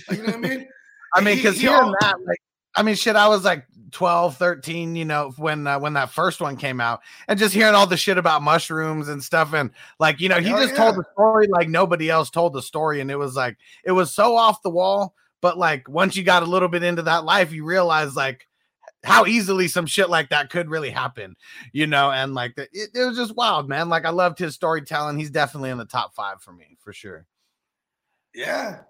Like, 0.09 0.17
you 0.17 0.23
know 0.23 0.37
what 0.39 0.45
I 0.45 0.49
mean? 0.57 0.67
I 1.15 1.21
mean, 1.21 1.35
He- 1.37 1.43
because 1.43 1.55
he 1.57 1.67
hearing 1.67 1.77
al- 1.79 1.95
that, 2.01 2.15
like, 2.25 2.39
I 2.75 2.83
mean, 2.83 2.95
shit, 2.95 3.15
I 3.17 3.27
was 3.27 3.43
like 3.43 3.65
12, 3.91 4.37
13, 4.37 4.95
you 4.95 5.05
know, 5.05 5.33
when 5.37 5.67
uh, 5.67 5.79
when 5.79 5.93
that 5.93 6.11
first 6.11 6.41
one 6.41 6.57
came 6.57 6.81
out, 6.81 7.01
and 7.27 7.37
just 7.37 7.53
hearing 7.53 7.75
all 7.75 7.87
the 7.87 7.97
shit 7.97 8.17
about 8.17 8.41
mushrooms 8.41 9.09
and 9.09 9.23
stuff, 9.23 9.53
and 9.53 9.71
like, 9.99 10.19
you 10.19 10.29
know, 10.29 10.39
he 10.39 10.49
Hell 10.49 10.61
just 10.61 10.75
told 10.75 10.95
the 10.95 11.05
story 11.13 11.47
like 11.47 11.69
nobody 11.69 12.09
else 12.09 12.29
told 12.29 12.53
the 12.53 12.61
story, 12.61 13.01
and 13.01 13.11
it 13.11 13.17
was 13.17 13.35
like 13.35 13.57
it 13.83 13.91
was 13.91 14.13
so 14.13 14.35
off 14.35 14.61
the 14.61 14.69
wall. 14.69 15.15
But 15.41 15.57
like 15.57 15.89
once 15.89 16.15
you 16.15 16.23
got 16.23 16.43
a 16.43 16.47
little 16.47 16.69
bit 16.69 16.83
into 16.83 17.01
that 17.03 17.25
life, 17.25 17.51
you 17.51 17.65
realize 17.65 18.15
like 18.15 18.47
how 19.03 19.25
easily 19.25 19.67
some 19.67 19.85
shit 19.85 20.09
like 20.09 20.29
that 20.29 20.49
could 20.49 20.69
really 20.69 20.91
happen, 20.91 21.35
you 21.71 21.87
know, 21.87 22.11
and 22.11 22.33
like 22.33 22.55
the, 22.55 22.63
it, 22.71 22.89
it 22.93 23.05
was 23.05 23.17
just 23.17 23.35
wild, 23.35 23.67
man. 23.67 23.89
Like 23.89 24.05
I 24.05 24.11
loved 24.11 24.37
his 24.37 24.53
storytelling. 24.53 25.17
He's 25.17 25.31
definitely 25.31 25.71
in 25.71 25.77
the 25.77 25.85
top 25.85 26.13
five 26.13 26.41
for 26.41 26.53
me 26.53 26.77
for 26.79 26.93
sure. 26.93 27.25
Yeah. 28.33 28.81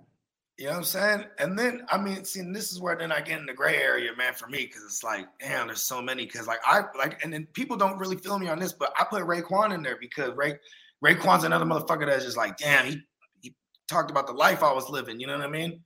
You 0.62 0.67
know 0.67 0.74
what 0.74 0.78
I'm 0.78 0.84
saying? 0.84 1.26
And 1.39 1.58
then 1.58 1.82
I 1.89 1.97
mean, 1.97 2.24
see, 2.24 2.43
this 2.54 2.71
is 2.71 2.80
where 2.80 2.95
then 2.95 3.12
I 3.12 3.19
get 3.21 3.39
in 3.39 3.47
the 3.47 3.54
gray 3.54 3.78
area, 3.78 4.12
man, 4.15 4.36
for 4.36 4.47
me, 4.47 4.67
because 4.67 4.84
it's 4.84 5.04
like, 5.04 5.26
damn, 5.39 5.65
there's 5.65 5.82
so 5.82 6.04
many. 6.04 6.28
Cause 6.28 6.45
like 6.45 6.60
I 6.63 6.84
like, 6.95 7.19
and 7.24 7.34
then 7.34 7.47
people 7.54 7.76
don't 7.76 7.97
really 7.97 8.17
feel 8.17 8.38
me 8.38 8.47
on 8.47 8.60
this, 8.60 8.71
but 8.71 8.93
I 9.00 9.06
put 9.06 9.24
Raekwon 9.24 9.74
in 9.74 9.82
there 9.82 9.97
because 10.00 10.36
Ray 10.36 10.60
Raekwon's 11.04 11.45
another 11.45 11.65
motherfucker 11.65 12.06
that's 12.06 12.26
just 12.26 12.38
like, 12.38 12.58
damn, 12.58 12.86
he 12.86 13.02
he 13.41 13.56
talked 13.88 14.12
about 14.12 14.28
the 14.28 14.34
life 14.34 14.62
I 14.62 14.71
was 14.71 14.88
living, 14.88 15.19
you 15.19 15.26
know 15.26 15.36
what 15.36 15.47
I 15.47 15.50
mean? 15.50 15.82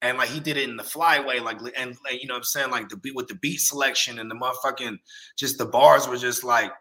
And 0.00 0.16
like 0.16 0.30
he 0.30 0.40
did 0.40 0.56
it 0.56 0.70
in 0.70 0.78
the 0.78 0.84
flyway, 0.84 1.42
like 1.42 1.58
and 1.76 1.94
like, 2.10 2.22
you 2.22 2.26
know 2.26 2.32
what 2.32 2.38
I'm 2.38 2.44
saying, 2.44 2.70
like 2.70 2.88
the 2.88 2.96
beat 2.96 3.14
with 3.14 3.28
the 3.28 3.34
beat 3.34 3.60
selection 3.60 4.18
and 4.20 4.30
the 4.30 4.36
motherfucking 4.36 4.96
just 5.36 5.58
the 5.58 5.66
bars 5.66 6.08
were 6.08 6.16
just 6.16 6.44
like 6.44 6.72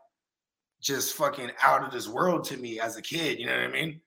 just 0.80 1.14
fucking 1.16 1.52
out 1.62 1.84
of 1.84 1.92
this 1.92 2.08
world 2.08 2.46
to 2.46 2.56
me 2.56 2.80
as 2.80 2.96
a 2.96 3.02
kid, 3.02 3.38
you 3.38 3.48
know 3.48 3.52
what 3.52 3.66
I 3.66 3.68
mean? 3.68 4.00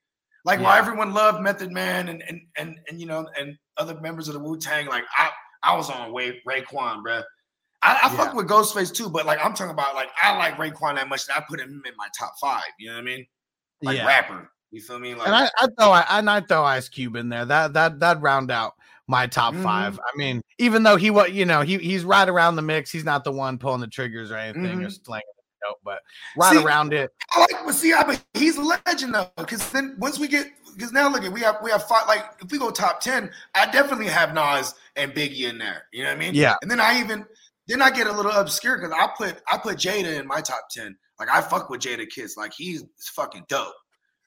Like 0.47 0.61
while 0.61 0.79
everyone 0.79 1.13
loved 1.13 1.43
Method 1.43 1.73
Man 1.73 2.09
and 2.09 2.23
and 2.29 2.41
and 2.57 2.79
and 2.89 3.01
you 3.01 3.07
know 3.07 3.29
and 3.37 3.59
other 3.79 4.01
members 4.01 4.29
of 4.29 4.35
the 4.35 4.41
Wu 4.41 4.57
Tang, 4.59 4.87
like 4.87 5.03
I 5.19 5.31
I 5.65 5.77
was 5.77 5.91
on 5.91 6.15
Ray 6.15 6.41
Raekwon, 6.49 7.03
bruh. 7.03 7.25
I, 7.83 8.01
I 8.05 8.09
fuck 8.17 8.33
with 8.33 8.49
Ghostface 8.49 8.95
too, 8.95 9.11
but 9.11 9.27
like 9.27 9.45
I'm 9.45 9.55
talking 9.55 9.73
about 9.73 9.97
like 9.97 10.09
I 10.23 10.37
like 10.39 10.55
Raekwon 10.57 10.95
that 10.95 11.09
much 11.09 11.27
that 11.27 11.39
I 11.39 11.45
put 11.49 11.59
him 11.59 11.83
in 11.85 11.93
my 11.97 12.07
top 12.17 12.35
five. 12.41 12.63
You 12.79 12.91
know 12.91 12.95
what 12.95 13.01
I 13.01 13.05
mean? 13.05 13.27
Like 13.83 13.97
yeah. 13.97 14.07
rapper. 14.07 14.51
You 14.71 14.81
feel 14.81 15.01
me? 15.01 15.17
Like 15.17 15.27
and 15.27 15.35
I, 15.35 15.51
I 15.59 15.67
throw 15.79 15.91
I 15.91 16.07
and 16.11 16.31
I 16.31 16.41
throw 16.41 16.63
Ice 16.63 16.89
Cube 16.89 17.17
in 17.17 17.29
there. 17.29 17.45
That 17.45 17.73
that 17.73 17.99
that 17.99 18.21
round 18.23 18.53
out 18.53 18.75
my 19.09 19.27
top 19.27 19.53
Mhm. 19.53 19.65
five. 19.65 19.99
I 19.99 20.17
mean, 20.17 20.43
even 20.59 20.85
though 20.85 20.97
he 20.97 21.11
was, 21.11 21.31
you 21.31 21.45
know, 21.45 21.63
he 21.63 21.79
he's 21.79 22.05
right 22.05 22.29
around 22.29 22.55
the 22.55 22.63
mix. 22.63 22.93
He's 22.93 23.05
not 23.05 23.25
the 23.25 23.33
one 23.33 23.59
pulling 23.59 23.81
the 23.81 23.89
triggers 23.89 24.31
or 24.31 24.37
anything 24.37 24.85
or 24.85 24.87
Mhm. 24.87 25.05
slinging 25.05 25.25
but 25.85 26.01
right 26.37 26.57
See, 26.57 26.65
around 26.65 26.93
it. 26.93 27.13
I 27.33 27.41
like, 27.41 27.65
but 27.65 27.75
see, 27.75 27.93
I, 27.93 28.03
but 28.05 28.23
he's 28.35 28.57
a 28.57 28.63
legend 28.63 29.15
though, 29.15 29.31
because 29.37 29.71
then 29.71 29.97
once 29.99 30.19
we 30.19 30.29
get, 30.29 30.47
because 30.75 30.93
now 30.93 31.09
look 31.09 31.25
at 31.25 31.33
we 31.33 31.41
have 31.41 31.57
we 31.63 31.71
have 31.71 31.87
five. 31.87 32.07
Like 32.07 32.25
if 32.41 32.51
we 32.51 32.59
go 32.59 32.71
top 32.71 33.01
ten, 33.01 33.31
I 33.55 33.71
definitely 33.71 34.09
have 34.09 34.35
Nas 34.35 34.75
and 34.97 35.13
Biggie 35.13 35.49
in 35.49 35.59
there. 35.59 35.87
You 35.93 36.05
know 36.05 36.11
what 36.11 36.17
I 36.17 36.21
mean? 36.21 36.35
Yeah. 36.35 36.57
And 36.63 36.71
then 36.71 36.81
I 36.81 37.01
even 37.01 37.25
then 37.67 37.83
I 37.83 37.91
get 37.91 38.07
a 38.07 38.13
little 38.13 38.33
obscure 38.33 38.79
because 38.79 38.93
I 38.93 39.09
put 39.17 39.43
I 39.51 39.59
put 39.59 39.77
Jada 39.77 40.19
in 40.21 40.27
my 40.27 40.41
top 40.41 40.69
ten. 40.71 40.97
Like 41.19 41.31
I 41.31 41.41
fuck 41.41 41.71
with 41.71 41.81
Jadakiss. 41.81 42.37
Like 42.37 42.53
he's 42.53 42.85
fucking 43.15 43.47
dope. 43.49 43.75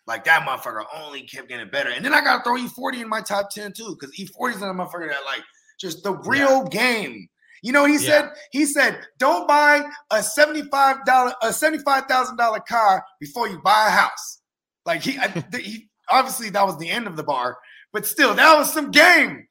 Like 0.10 0.24
that 0.24 0.42
motherfucker 0.42 0.86
only 0.92 1.22
kept 1.22 1.50
getting 1.50 1.70
better. 1.70 1.92
And 1.92 2.04
then 2.04 2.16
I 2.16 2.22
gotta 2.22 2.44
throw 2.44 2.56
E40 2.56 3.02
in 3.04 3.08
my 3.08 3.22
top 3.22 3.52
10 3.52 3.74
too, 3.74 3.96
because 3.96 4.16
E40 4.18 4.56
is 4.56 4.62
a 4.64 4.66
motherfucker 4.66 5.08
that 5.08 5.24
like 5.24 5.44
just 5.80 6.04
the 6.04 6.14
real 6.14 6.64
game. 6.64 7.30
You 7.62 7.72
know 7.72 7.86
he 7.86 7.94
Yeah. 7.94 8.00
said? 8.00 8.30
He 8.52 8.66
said, 8.66 9.00
don't 9.18 9.48
buy 9.48 9.84
a 10.12 10.18
$75, 10.18 11.34
a 11.42 11.48
$75,000 11.48 12.66
car 12.66 13.04
before 13.20 13.48
you 13.48 13.60
buy 13.64 13.88
a 13.88 13.92
house. 13.92 14.42
Like 14.86 15.02
he, 15.02 15.18
I, 15.18 15.28
he 15.58 15.90
obviously 16.10 16.50
that 16.52 16.66
was 16.66 16.78
the 16.78 16.90
end 16.90 17.08
of 17.08 17.16
the 17.16 17.24
bar, 17.24 17.58
but 17.94 18.06
still, 18.06 18.34
that 18.36 18.58
was 18.58 18.72
some 18.74 18.92
game. 18.92 19.46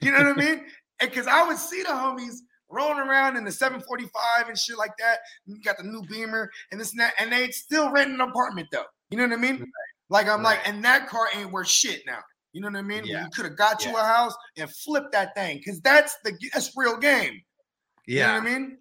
You 0.00 0.12
know 0.12 0.18
what 0.22 0.36
I 0.36 0.40
mean? 0.46 0.64
Because 1.00 1.26
I 1.26 1.46
would 1.46 1.56
see 1.58 1.82
the 1.82 1.88
homies 1.88 2.36
rolling 2.70 2.98
around 2.98 3.36
in 3.36 3.44
the 3.44 3.50
745 3.50 4.48
and 4.48 4.56
shit 4.56 4.78
like 4.78 4.92
that. 4.98 5.18
You 5.46 5.60
got 5.62 5.76
the 5.78 5.84
new 5.84 6.02
Beamer 6.08 6.48
and 6.70 6.80
this 6.80 6.92
and 6.92 7.00
that, 7.00 7.14
and 7.18 7.32
they 7.32 7.48
still 7.50 7.90
renting 7.90 8.14
an 8.14 8.20
apartment 8.20 8.68
though. 8.70 8.84
You 9.10 9.18
know 9.18 9.24
what 9.24 9.32
I 9.32 9.36
mean? 9.42 9.64
Like 10.08 10.28
I'm 10.28 10.42
like, 10.42 10.60
and 10.68 10.84
that 10.84 11.08
car 11.08 11.26
ain't 11.34 11.50
worth 11.52 11.68
shit 11.68 12.02
now. 12.06 12.18
You 12.52 12.60
know 12.60 12.68
what 12.68 12.76
I 12.76 12.82
mean? 12.82 13.04
Yeah. 13.04 13.24
You 13.24 13.30
could 13.30 13.44
have 13.44 13.56
got 13.56 13.84
you 13.84 13.96
a 13.96 14.00
house 14.02 14.34
and 14.56 14.68
flipped 14.70 15.12
that 15.12 15.34
thing 15.34 15.58
because 15.58 15.80
that's 15.80 16.16
the 16.24 16.36
that's 16.52 16.72
real 16.76 16.96
game. 16.96 17.40
Yeah. 18.06 18.14
You 18.14 18.16
know 18.16 18.22
Yeah. 18.26 18.34
what 18.34 18.42
I 18.42 18.58
mean? 18.58 18.78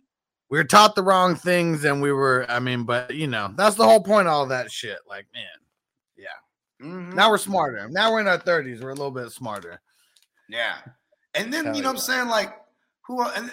We 0.49 0.57
were 0.57 0.63
taught 0.63 0.95
the 0.95 1.03
wrong 1.03 1.35
things 1.35 1.83
and 1.85 2.01
we 2.01 2.11
were, 2.11 2.45
I 2.49 2.59
mean, 2.59 2.83
but 2.83 3.13
you 3.13 3.27
know, 3.27 3.53
that's 3.55 3.75
the 3.75 3.83
whole 3.85 4.01
point 4.01 4.27
of 4.27 4.33
all 4.33 4.47
that 4.47 4.71
shit. 4.71 4.97
Like, 5.07 5.27
man. 5.33 5.43
Yeah. 6.17 6.85
Mhm. 6.87 7.13
Now 7.13 7.29
we're 7.29 7.37
smarter. 7.37 7.87
Now 7.89 8.11
we're 8.11 8.21
in 8.21 8.27
our 8.27 8.39
30s. 8.39 8.81
We're 8.81 8.89
a 8.89 8.95
little 8.95 9.11
bit 9.11 9.31
smarter. 9.31 9.79
Yeah. 10.47 10.77
And 11.35 11.53
then 11.53 11.65
Hell 11.65 11.75
you 11.75 11.83
know 11.83 11.89
what 11.89 11.95
I'm 11.97 12.01
saying? 12.01 12.27
Like 12.27 12.55
who 13.05 13.21
el- 13.21 13.29
and 13.31 13.51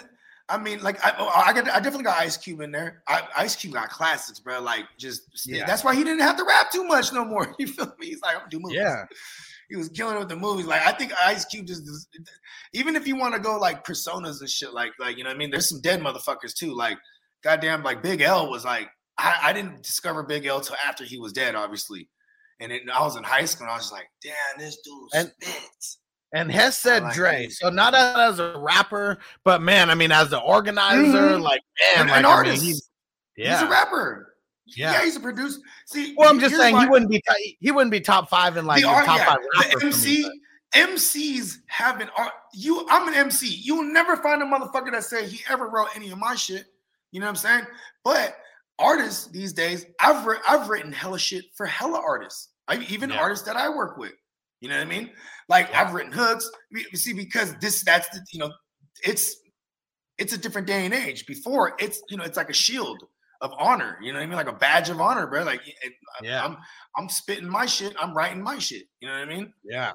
I 0.49 0.57
mean, 0.57 0.81
like 0.81 1.03
I, 1.05 1.13
oh, 1.19 1.27
I, 1.27 1.51
got, 1.53 1.69
I 1.69 1.75
definitely 1.75 2.05
got 2.05 2.17
Ice 2.19 2.37
Cube 2.37 2.61
in 2.61 2.71
there. 2.71 3.03
I, 3.07 3.27
Ice 3.37 3.55
Cube 3.55 3.73
got 3.73 3.89
classics, 3.89 4.39
bro. 4.39 4.59
Like 4.61 4.85
just 4.97 5.45
Yeah. 5.45 5.67
that's 5.67 5.83
why 5.83 5.93
he 5.93 6.03
didn't 6.03 6.21
have 6.21 6.37
to 6.37 6.43
rap 6.45 6.71
too 6.71 6.85
much 6.85 7.13
no 7.13 7.23
more. 7.25 7.53
You 7.59 7.67
feel 7.67 7.93
me? 7.99 8.07
He's 8.07 8.21
like, 8.21 8.41
I'm 8.41 8.49
do 8.49 8.59
movies. 8.59 8.77
Yeah. 8.79 9.03
He 9.69 9.75
was 9.75 9.89
killing 9.89 10.15
it 10.15 10.19
with 10.19 10.29
the 10.29 10.35
movies. 10.35 10.65
Like 10.65 10.81
I 10.85 10.91
think 10.91 11.11
Ice 11.23 11.45
Cube 11.45 11.65
just, 11.67 11.85
just- 11.85 12.07
even 12.73 12.95
if 12.95 13.07
you 13.07 13.15
want 13.15 13.33
to 13.33 13.39
go 13.39 13.57
like 13.57 13.85
personas 13.85 14.39
and 14.41 14.49
shit, 14.49 14.73
like 14.73 14.91
like 14.99 15.17
you 15.17 15.23
know 15.23 15.29
what 15.29 15.35
I 15.35 15.39
mean. 15.39 15.51
There's 15.51 15.69
some 15.69 15.81
dead 15.81 15.99
motherfuckers 16.01 16.53
too. 16.57 16.73
Like 16.75 16.97
goddamn, 17.43 17.83
like 17.83 18.01
Big 18.03 18.21
L 18.21 18.49
was 18.49 18.65
like 18.65 18.89
I, 19.17 19.39
I 19.43 19.53
didn't 19.53 19.83
discover 19.83 20.23
Big 20.23 20.45
L 20.45 20.61
till 20.61 20.75
after 20.85 21.03
he 21.03 21.17
was 21.19 21.33
dead, 21.33 21.55
obviously. 21.55 22.09
And 22.59 22.71
it, 22.71 22.83
I 22.91 23.01
was 23.01 23.15
in 23.15 23.23
high 23.23 23.45
school 23.45 23.65
and 23.65 23.71
I 23.71 23.75
was 23.75 23.83
just 23.83 23.93
like, 23.93 24.07
damn, 24.23 24.33
this 24.57 24.77
dude 24.83 25.09
And- 25.13 25.31
spits. 25.41 25.99
And 26.33 26.51
Hess 26.51 26.77
said 26.79 27.03
like 27.03 27.13
Dre. 27.13 27.45
it. 27.45 27.53
So 27.53 27.69
not 27.69 27.93
as 27.95 28.39
a 28.39 28.57
rapper, 28.57 29.17
but 29.45 29.61
man, 29.61 29.89
I 29.89 29.95
mean, 29.95 30.11
as 30.11 30.29
the 30.29 30.39
organizer, 30.39 31.37
Mhm. 31.37 31.41
like 31.41 31.61
man, 31.95 32.01
An- 32.03 32.07
like, 32.09 32.17
an 32.19 32.25
I 32.25 32.27
mean, 32.29 32.37
artist. 32.37 32.63
he's, 32.63 32.89
He's 33.35 33.45
yeah. 33.45 33.65
a 33.65 33.69
rapper. 33.69 34.26
Yeah. 34.75 34.91
Yeah, 34.93 35.03
he's 35.05 35.15
a 35.15 35.19
producer. 35.19 35.59
See, 35.85 36.13
well, 36.17 36.29
I'm 36.29 36.39
just 36.39 36.55
saying 36.55 36.75
why- 36.75 36.83
he 36.83 36.89
wouldn't 36.89 37.09
be 37.11 37.21
he 37.59 37.71
wouldn't 37.71 37.91
be 37.91 38.01
top 38.01 38.29
five 38.29 38.57
in 38.57 38.65
like 38.65 38.81
the 38.81 38.87
the 38.87 38.93
top 38.93 39.17
yeah, 39.17 39.25
five 39.25 39.37
the 39.71 39.77
me, 39.77 39.85
MC, 39.87 40.23
but- 40.23 40.31
MCs 40.73 41.59
have 41.67 42.01
art. 42.17 42.33
You, 42.53 42.85
I'm 42.89 43.07
an 43.07 43.13
MC. 43.13 43.47
You 43.47 43.77
will 43.77 43.85
never 43.91 44.17
find 44.17 44.41
a 44.41 44.45
motherfucker 44.45 44.91
that 44.91 45.03
say 45.05 45.25
he 45.25 45.39
ever 45.49 45.67
wrote 45.69 45.87
any 45.95 46.11
of 46.11 46.17
my 46.17 46.35
shit. 46.35 46.65
You 47.11 47.21
know 47.21 47.25
what 47.27 47.29
I'm 47.31 47.35
saying? 47.37 47.65
But 48.03 48.37
artists 48.77 49.27
these 49.27 49.53
days, 49.53 49.85
I've 50.01 50.25
writ- 50.25 50.41
I've 50.47 50.67
written 50.69 50.91
hella 50.91 51.19
shit 51.19 51.45
for 51.55 51.65
hella 51.65 51.99
artists. 52.05 52.49
I 52.67 52.77
even 52.89 53.09
Yeah. 53.11 53.19
artists 53.19 53.45
that 53.45 53.55
I 53.55 53.69
work 53.69 53.97
with. 53.97 54.11
You 54.59 54.67
know 54.69 54.75
what 54.75 54.85
I 54.87 54.89
mean? 54.89 55.11
Like 55.47 55.69
Yeah. 55.69 55.81
I've 55.81 55.93
written 55.93 56.11
hooks. 56.11 56.49
You 56.71 56.97
see, 56.97 57.13
because 57.13 57.55
this 57.59 57.83
that's 57.83 58.09
the 58.09 58.19
you 58.33 58.39
know, 58.39 58.51
it's 59.05 59.37
it's 60.17 60.33
a 60.33 60.37
different 60.37 60.67
day 60.67 60.83
and 60.83 60.93
age. 60.93 61.25
Before 61.27 61.75
it's 61.79 62.01
you 62.09 62.17
know, 62.17 62.23
it's 62.25 62.37
like 62.37 62.49
a 62.49 62.53
shield 62.53 63.01
of 63.41 63.53
honor. 63.57 63.97
You 64.01 64.13
know 64.13 64.19
what 64.19 64.23
I 64.23 64.27
mean? 64.27 64.35
Like 64.37 64.47
a 64.49 64.53
badge 64.53 64.89
of 64.89 64.99
honor, 64.99 65.27
bro. 65.27 65.43
Like 65.43 65.61
Yeah. 66.21 66.43
I'm 66.43 66.57
I'm 66.97 67.09
spitting 67.09 67.49
my 67.49 67.65
shit. 67.65 67.93
I'm 67.99 68.15
writing 68.15 68.41
my 68.41 68.59
shit. 68.59 68.83
You 68.99 69.07
know 69.07 69.19
what 69.19 69.29
I 69.29 69.33
mean? 69.33 69.53
yeah. 69.63 69.91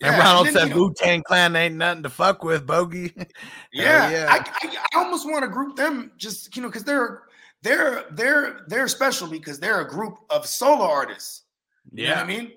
Yeah, 0.00 0.08
And 0.12 0.18
Ronald 0.18 0.46
then, 0.48 0.52
said 0.52 0.74
Wu 0.74 0.92
Tang 0.94 1.22
Clan 1.22 1.56
ain't 1.56 1.76
nothing 1.76 2.02
to 2.02 2.10
fuck 2.10 2.44
with, 2.44 2.66
bogey. 2.66 3.14
Yeah, 3.72 4.10
yeah. 4.10 4.26
I, 4.28 4.38
I, 4.38 4.76
I 4.94 4.98
almost 4.98 5.26
want 5.26 5.42
to 5.42 5.48
group 5.48 5.76
them 5.76 6.12
just 6.18 6.54
you 6.54 6.60
know 6.62 6.68
because 6.68 6.84
they're 6.84 7.22
they're 7.62 8.04
they're 8.12 8.60
they're 8.68 8.88
special 8.88 9.26
because 9.26 9.58
they're 9.58 9.80
a 9.80 9.88
group 9.88 10.18
of 10.30 10.46
solo 10.46 10.84
artists. 10.84 11.44
You 11.92 12.04
know 12.04 12.10
what 12.16 12.18
I 12.18 12.26
mean? 12.26 12.52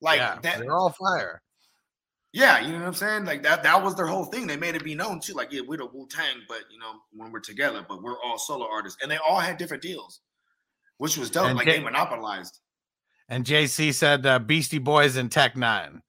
Like 0.00 0.18
yeah, 0.18 0.38
that. 0.42 0.58
they're 0.58 0.72
all 0.76 0.90
fire. 0.90 1.42
Yeah, 2.34 2.58
you 2.58 2.72
know 2.72 2.80
what 2.80 2.88
I'm 2.88 2.94
saying? 2.94 3.24
Like 3.26 3.44
that. 3.44 3.62
That 3.62 3.80
was 3.80 3.94
their 3.94 4.08
whole 4.08 4.24
thing. 4.24 4.48
They 4.48 4.56
made 4.56 4.74
it 4.74 4.82
be 4.82 4.96
known 4.96 5.20
too. 5.20 5.34
Like 5.34 5.52
yeah, 5.52 5.60
we're 5.64 5.78
the 5.78 5.86
Wu 5.86 6.08
Tang, 6.10 6.42
but 6.48 6.62
you 6.68 6.80
know 6.80 6.94
when 7.12 7.30
we're 7.30 7.38
together, 7.38 7.86
but 7.88 8.02
we're 8.02 8.20
all 8.24 8.38
solo 8.38 8.66
artists, 8.68 9.00
and 9.00 9.08
they 9.08 9.18
all 9.18 9.38
had 9.38 9.56
different 9.56 9.84
deals, 9.84 10.18
which 10.98 11.16
was 11.16 11.30
dope. 11.30 11.46
And 11.46 11.56
like 11.56 11.66
they 11.66 11.78
monopolized. 11.78 12.58
And 13.28 13.44
JC 13.44 13.94
said 13.94 14.26
uh, 14.26 14.40
Beastie 14.40 14.78
Boys 14.78 15.14
and 15.14 15.30
Tech 15.30 15.54
N9ne. 15.54 16.00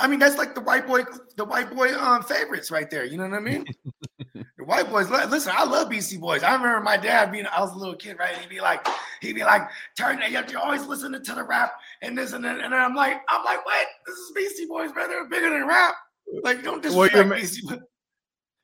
I 0.00 0.06
mean, 0.06 0.18
that's 0.18 0.38
like 0.38 0.54
the 0.54 0.60
white 0.60 0.86
boy, 0.86 1.02
the 1.36 1.44
white 1.44 1.74
boy 1.74 1.94
um 1.94 2.22
favorites 2.22 2.70
right 2.70 2.90
there. 2.90 3.04
You 3.04 3.18
know 3.18 3.24
what 3.28 3.34
I 3.34 3.40
mean? 3.40 3.64
the 4.34 4.64
white 4.64 4.88
boys. 4.90 5.10
Listen, 5.10 5.52
I 5.56 5.64
love 5.64 5.90
Beastie 5.90 6.16
Boys. 6.16 6.42
I 6.42 6.54
remember 6.54 6.80
my 6.80 6.96
dad 6.96 7.30
being. 7.30 7.46
I 7.46 7.60
was 7.60 7.72
a 7.72 7.76
little 7.76 7.94
kid, 7.96 8.18
right? 8.18 8.36
He'd 8.36 8.48
be 8.48 8.60
like, 8.60 8.86
he'd 9.20 9.34
be 9.34 9.44
like, 9.44 9.62
turn. 9.96 10.18
You 10.20 10.36
have 10.36 10.46
to 10.48 10.60
always 10.60 10.86
listening 10.86 11.22
to 11.22 11.34
the 11.34 11.44
rap 11.44 11.72
and 12.02 12.16
this 12.16 12.32
and 12.32 12.44
that. 12.44 12.60
And 12.60 12.74
I'm 12.74 12.94
like, 12.94 13.20
I'm 13.28 13.44
like, 13.44 13.64
what? 13.64 13.86
This 14.06 14.16
is 14.16 14.32
Beastie 14.34 14.66
Boys, 14.66 14.90
man. 14.94 15.08
They're 15.08 15.28
bigger 15.28 15.50
than 15.50 15.66
rap. 15.66 15.94
Like, 16.42 16.62
don't 16.62 16.82
Well, 16.84 17.08
disrespect 17.08 17.28
ma- 17.28 17.34
Beastie 17.36 17.66
Boys. 17.66 17.78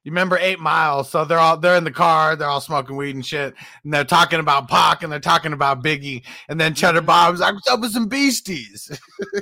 You 0.07 0.13
remember 0.13 0.39
Eight 0.41 0.61
Miles? 0.61 1.11
So 1.11 1.25
they're 1.25 1.41
all 1.41 1.57
they're 1.57 1.75
in 1.75 1.83
the 1.83 1.91
car, 1.91 2.37
they're 2.37 2.47
all 2.47 2.61
smoking 2.61 2.95
weed 2.95 3.17
and 3.17 3.27
shit, 3.27 3.57
and 3.83 3.93
they're 3.93 4.05
talking 4.05 4.39
about 4.39 4.69
Pac 4.69 5.03
and 5.03 5.11
they're 5.11 5.19
talking 5.19 5.53
about 5.53 5.83
Biggie, 5.83 6.23
and 6.49 6.61
then 6.61 6.75
Cheddar 6.75 6.99
mm-hmm. 6.99 7.07
Bob's 7.07 7.41
like, 7.41 7.55
"What's 7.55 7.67
up 7.67 7.81
with 7.81 7.91
some 7.91 8.07
beasties?" 8.07 8.87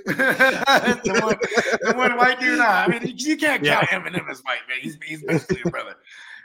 the, 0.07 1.20
one, 1.22 1.37
the 1.83 1.94
one 1.94 2.16
white 2.16 2.40
dude. 2.40 2.61
I 2.61 2.88
mean, 2.88 3.03
you 3.14 3.37
can't 3.37 3.62
count 3.62 3.88
Yeah. 3.90 3.98
Eminem 3.98 4.27
as 4.31 4.40
white, 4.40 4.61
man. 4.66 4.79
He's 4.81 4.96
he's 5.07 5.22
basically 5.22 5.61
a 5.66 5.70
brother, 5.70 5.96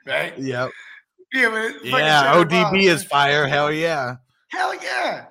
right? 0.06 0.38
Yep. 0.38 0.72
Yeah, 1.32 1.48
man. 1.48 1.76
Yeah. 1.86 2.34
ODB 2.36 2.50
Bob, 2.50 2.76
is 2.76 3.06
fire. 3.06 3.48
Hell 3.48 3.72
yeah. 3.72 4.18
Hell 4.50 4.76
yeah. 4.84 5.28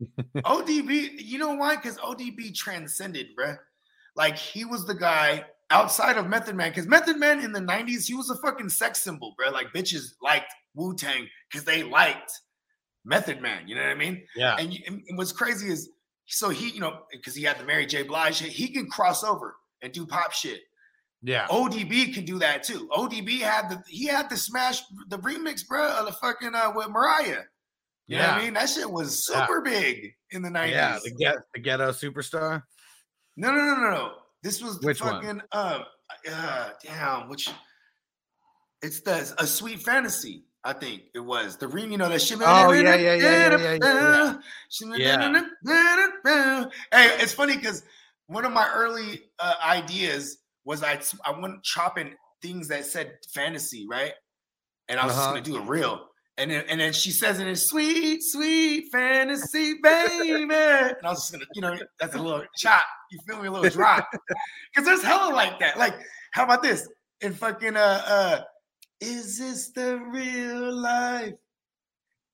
ODB, 0.36 1.10
you 1.18 1.36
know 1.36 1.56
why? 1.56 1.76
Because 1.76 1.98
ODB 1.98 2.54
transcended, 2.54 3.36
bruh. 3.38 3.58
Like 4.16 4.38
he 4.38 4.64
was 4.64 4.86
the 4.86 4.94
guy 4.94 5.44
outside 5.70 6.16
of 6.16 6.28
Method 6.28 6.54
Man. 6.56 6.70
Because 6.70 6.86
Method 6.86 7.18
Man 7.18 7.40
in 7.40 7.52
the 7.52 7.60
90s, 7.60 8.06
he 8.06 8.14
was 8.14 8.30
a 8.30 8.36
fucking 8.36 8.68
sex 8.68 9.00
symbol, 9.00 9.34
bro. 9.36 9.50
Like 9.50 9.72
bitches 9.72 10.12
liked 10.22 10.52
Wu-Tang 10.74 11.26
because 11.50 11.64
they 11.64 11.82
liked 11.82 12.32
Method 13.04 13.40
Man. 13.40 13.66
You 13.66 13.76
know 13.76 13.82
what 13.82 13.90
I 13.90 13.94
mean? 13.94 14.22
Yeah. 14.36 14.56
And, 14.56 14.76
and 14.86 15.18
what's 15.18 15.32
crazy 15.32 15.68
is 15.68 15.90
so 16.26 16.48
he, 16.48 16.70
you 16.70 16.80
know, 16.80 17.00
because 17.10 17.34
he 17.34 17.42
had 17.42 17.58
the 17.58 17.64
Mary 17.64 17.86
J. 17.86 18.02
Blige 18.02 18.36
shit, 18.36 18.48
he 18.50 18.68
can 18.68 18.88
cross 18.88 19.24
over 19.24 19.56
and 19.82 19.92
do 19.92 20.06
pop 20.06 20.32
shit. 20.32 20.60
Yeah. 21.22 21.46
ODB 21.48 22.14
can 22.14 22.24
do 22.24 22.38
that 22.38 22.62
too. 22.62 22.88
ODB 22.92 23.40
had 23.40 23.68
the 23.68 23.82
he 23.88 24.06
had 24.06 24.30
the 24.30 24.36
smash 24.36 24.80
the 25.08 25.18
remix, 25.18 25.66
bro, 25.66 25.86
of 25.86 26.06
the 26.06 26.12
fucking 26.12 26.54
uh 26.54 26.72
with 26.74 26.88
Mariah. 26.88 27.42
You 28.06 28.16
know 28.18 28.26
what 28.26 28.30
I 28.38 28.42
mean? 28.42 28.54
That 28.54 28.68
shit 28.68 28.90
was 28.90 29.28
Yeah. 29.30 29.46
super 29.46 29.60
big 29.60 30.14
in 30.32 30.42
the 30.42 30.48
90s. 30.48 30.70
Yeah. 30.70 30.98
The, 31.04 31.10
get, 31.12 31.36
the 31.54 31.60
ghetto 31.60 31.90
superstar. 31.92 32.62
no, 33.36 33.52
no, 33.52 33.64
no, 33.64 33.74
no, 33.76 33.90
no. 33.90 34.12
This 34.42 34.62
was 34.62 34.80
Which 34.82 35.02
one? 35.02 35.14
fucking 35.14 35.42
um 35.52 35.84
uh 36.30 36.70
damn, 36.82 37.28
which 37.28 37.50
it's 38.82 39.00
the 39.00 39.34
a 39.38 39.46
sweet 39.46 39.80
fantasy. 39.80 40.44
I 40.62 40.74
think 40.74 41.04
it 41.14 41.20
was 41.20 41.56
the 41.56 41.68
ring, 41.68 41.92
you 41.92 41.98
know, 41.98 42.08
that 42.08 42.20
shit. 42.20 42.38
Oh, 42.42 42.72
yeah, 42.72 42.94
yeah, 42.94 43.14
yeah, 43.14 43.16
yeah, 43.16 43.68
yeah, 45.72 46.06
yeah, 46.24 46.64
Hey, 46.92 47.16
it's 47.22 47.32
funny 47.32 47.56
because 47.56 47.82
one 48.26 48.44
of 48.44 48.52
my 48.52 48.70
early 48.74 49.22
uh, 49.38 49.54
ideas 49.64 50.38
was 50.64 50.82
I 50.82 51.00
I 51.24 51.38
went 51.38 51.62
chopping 51.62 52.14
things 52.42 52.68
that 52.68 52.84
said 52.84 53.18
fantasy, 53.32 53.86
right? 53.88 54.12
And 54.88 55.00
I 55.00 55.06
was 55.06 55.14
just 55.14 55.24
Uh-huh. 55.24 55.34
gonna 55.34 55.44
do 55.44 55.56
it 55.56 55.66
real. 55.68 56.08
And 56.40 56.50
then, 56.50 56.64
and 56.70 56.80
then 56.80 56.94
she 56.94 57.10
says 57.10 57.38
it 57.38 57.46
in 57.46 57.54
sweet, 57.54 58.22
sweet 58.22 58.90
fantasy, 58.90 59.74
baby. 59.82 60.30
And 60.42 60.50
I 60.52 60.96
was 61.10 61.18
just 61.20 61.32
gonna, 61.32 61.44
you 61.54 61.60
know, 61.60 61.76
that's 62.00 62.14
a 62.14 62.18
little 62.18 62.42
chop. 62.56 62.82
You 63.10 63.18
feel 63.28 63.42
me? 63.42 63.48
A 63.48 63.50
little 63.52 63.68
drop. 63.68 64.08
Because 64.74 64.86
there's 64.86 65.02
hella 65.02 65.34
like 65.34 65.58
that. 65.58 65.78
Like, 65.78 65.94
how 66.32 66.44
about 66.44 66.62
this? 66.62 66.88
In 67.20 67.34
fucking 67.34 67.76
uh 67.76 68.02
uh 68.06 68.40
is 69.00 69.38
this 69.38 69.70
the 69.70 69.98
real 69.98 70.72
life? 70.72 71.34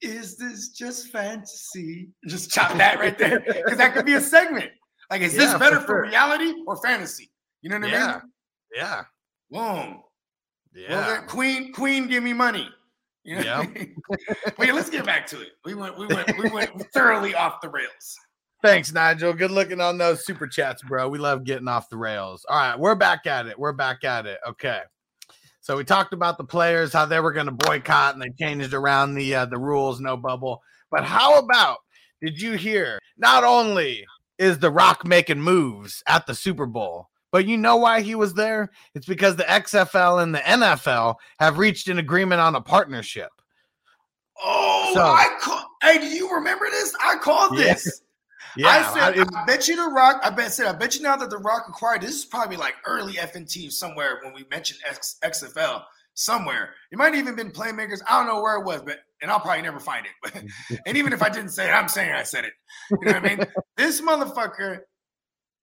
Is 0.02 0.36
this 0.36 0.68
just 0.68 1.08
fantasy? 1.08 2.10
Just 2.28 2.50
chop 2.50 2.76
that 2.76 3.00
right 3.00 3.16
there. 3.18 3.40
Because 3.40 3.78
that 3.78 3.94
could 3.94 4.06
be 4.06 4.14
a 4.14 4.20
segment. 4.20 4.70
Like, 5.10 5.22
is 5.22 5.34
this 5.34 5.52
better 5.54 5.80
for 5.80 5.86
for 5.86 6.02
reality 6.02 6.52
or 6.66 6.76
fantasy? 6.76 7.32
You 7.62 7.70
know 7.70 7.80
what 7.80 7.88
Yeah. 7.90 8.20
I 8.20 8.76
Yeah. 8.76 9.02
mean? 9.50 9.62
Boom. 9.64 10.02
Yeah. 10.74 10.90
Well, 10.90 11.22
Queen, 11.22 11.72
Queen, 11.72 12.06
give 12.06 12.22
me 12.22 12.34
money. 12.34 12.68
You 13.26 13.36
know 13.36 13.42
Yeah. 13.42 13.64
what 14.06 14.58
Wait, 14.58 14.72
let's 14.72 14.88
get 14.88 15.04
back 15.04 15.26
to 15.28 15.40
it. 15.40 15.50
We 15.64 15.74
went, 15.74 15.98
we 15.98 16.06
went, 16.06 16.38
we 16.38 16.48
went 16.50 16.70
thoroughly 16.94 17.34
off 17.34 17.60
the 17.60 17.68
rails. 17.68 18.16
Thanks, 18.62 18.92
Nigel. 18.92 19.32
Good 19.32 19.50
looking 19.50 19.80
on 19.80 19.98
those 19.98 20.24
super 20.24 20.46
chats, 20.46 20.82
bro. 20.82 21.08
We 21.08 21.18
love 21.18 21.44
getting 21.44 21.68
off 21.68 21.88
the 21.90 21.96
rails. 21.98 22.46
All 22.48 22.56
right, 22.56 22.78
we're 22.78 22.94
back 22.94 23.26
at 23.26 23.46
it. 23.46 23.58
We're 23.58 23.72
back 23.72 24.04
at 24.04 24.26
it. 24.26 24.38
Okay. 24.48 24.80
So 25.60 25.76
we 25.76 25.84
talked 25.84 26.12
about 26.12 26.38
the 26.38 26.44
players, 26.44 26.92
how 26.92 27.06
they 27.06 27.18
were 27.20 27.32
going 27.32 27.46
to 27.46 27.52
boycott, 27.52 28.14
and 28.14 28.22
they 28.22 28.30
changed 28.38 28.72
around 28.72 29.14
the 29.14 29.34
uh, 29.34 29.46
the 29.46 29.58
rules, 29.58 30.00
no 30.00 30.16
bubble. 30.16 30.62
But 30.90 31.04
how 31.04 31.38
about 31.40 31.78
did 32.22 32.40
you 32.40 32.52
hear? 32.52 32.98
Not 33.18 33.42
only 33.44 34.04
is 34.38 34.58
The 34.58 34.70
Rock 34.70 35.04
making 35.06 35.40
moves 35.40 36.02
at 36.06 36.26
the 36.26 36.34
Super 36.34 36.66
Bowl, 36.66 37.08
but 37.32 37.46
you 37.46 37.56
know 37.56 37.76
why 37.76 38.00
he 38.00 38.14
was 38.14 38.34
there? 38.34 38.70
It's 38.94 39.06
because 39.06 39.36
the 39.36 39.44
XFL 39.44 40.22
and 40.22 40.34
the 40.34 40.38
NFL 40.40 41.16
have 41.38 41.58
reached 41.58 41.88
an 41.88 41.98
agreement 41.98 42.40
on 42.40 42.54
a 42.54 42.60
partnership. 42.60 43.30
Oh, 44.42 44.90
So- 44.94 45.02
I 45.02 45.36
call, 45.40 45.66
hey, 45.82 45.98
do 45.98 46.06
you 46.06 46.32
remember 46.34 46.66
this? 46.70 46.94
I 47.00 47.16
called 47.16 47.58
Yeah. 47.58 47.74
this. 47.74 48.02
Yeah, 48.58 48.68
I 48.68 48.94
said, 49.12 49.18
I- 49.18 49.42
I, 49.42 49.44
bet 49.44 49.68
you 49.68 49.76
the 49.76 49.90
Rock. 49.90 50.18
I 50.24 50.30
bet 50.30 50.50
said, 50.50 50.64
I 50.64 50.72
bet 50.72 50.94
you 50.94 51.02
now 51.02 51.14
that 51.16 51.28
the 51.28 51.36
Rock 51.36 51.66
acquired 51.68 52.00
this 52.00 52.14
is 52.14 52.24
probably 52.24 52.56
like 52.56 52.74
early 52.86 53.12
FNT 53.14 53.70
somewhere 53.70 54.18
when 54.24 54.32
we 54.32 54.46
mentioned 54.50 54.80
X, 54.88 55.16
XFL 55.22 55.82
somewhere. 56.14 56.70
It 56.90 56.96
might 56.96 57.14
even 57.14 57.34
been 57.36 57.50
playmakers. 57.50 58.00
I 58.08 58.16
don't 58.16 58.26
know 58.26 58.40
where 58.40 58.56
it 58.56 58.64
was, 58.64 58.80
but 58.80 59.00
and 59.20 59.30
I'll 59.30 59.40
probably 59.40 59.60
never 59.60 59.78
find 59.78 60.06
it. 60.06 60.12
But 60.22 60.42
and 60.86 60.96
even 60.96 61.12
if 61.12 61.22
I 61.22 61.28
didn't 61.28 61.50
say 61.50 61.68
it, 61.68 61.72
I'm 61.72 61.88
saying 61.88 62.12
I 62.12 62.22
said 62.22 62.46
it. 62.46 62.54
You 62.92 62.98
know 63.02 63.12
what 63.20 63.24
I 63.30 63.36
mean? 63.36 63.46
this 63.76 64.00
motherfucker, 64.00 64.80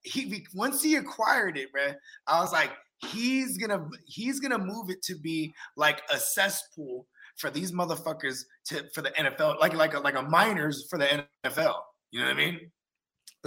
he 0.03 0.45
once 0.53 0.81
he 0.81 0.95
acquired 0.95 1.57
it, 1.57 1.69
man, 1.73 1.95
I 2.27 2.39
was 2.39 2.51
like, 2.51 2.71
he's 2.97 3.57
gonna 3.57 3.87
he's 4.05 4.39
gonna 4.39 4.57
move 4.57 4.89
it 4.89 5.01
to 5.03 5.15
be 5.15 5.53
like 5.75 6.01
a 6.11 6.17
cesspool 6.17 7.07
for 7.37 7.49
these 7.49 7.71
motherfuckers 7.71 8.43
to 8.65 8.83
for 8.93 9.01
the 9.01 9.09
NFL, 9.11 9.59
like 9.59 9.73
like 9.73 9.93
a, 9.93 9.99
like 9.99 10.15
a 10.15 10.21
minors 10.21 10.85
for 10.89 10.99
the 10.99 11.25
NFL. 11.45 11.75
You 12.11 12.19
know 12.19 12.27
what 12.27 12.33
I 12.33 12.37
mean? 12.37 12.71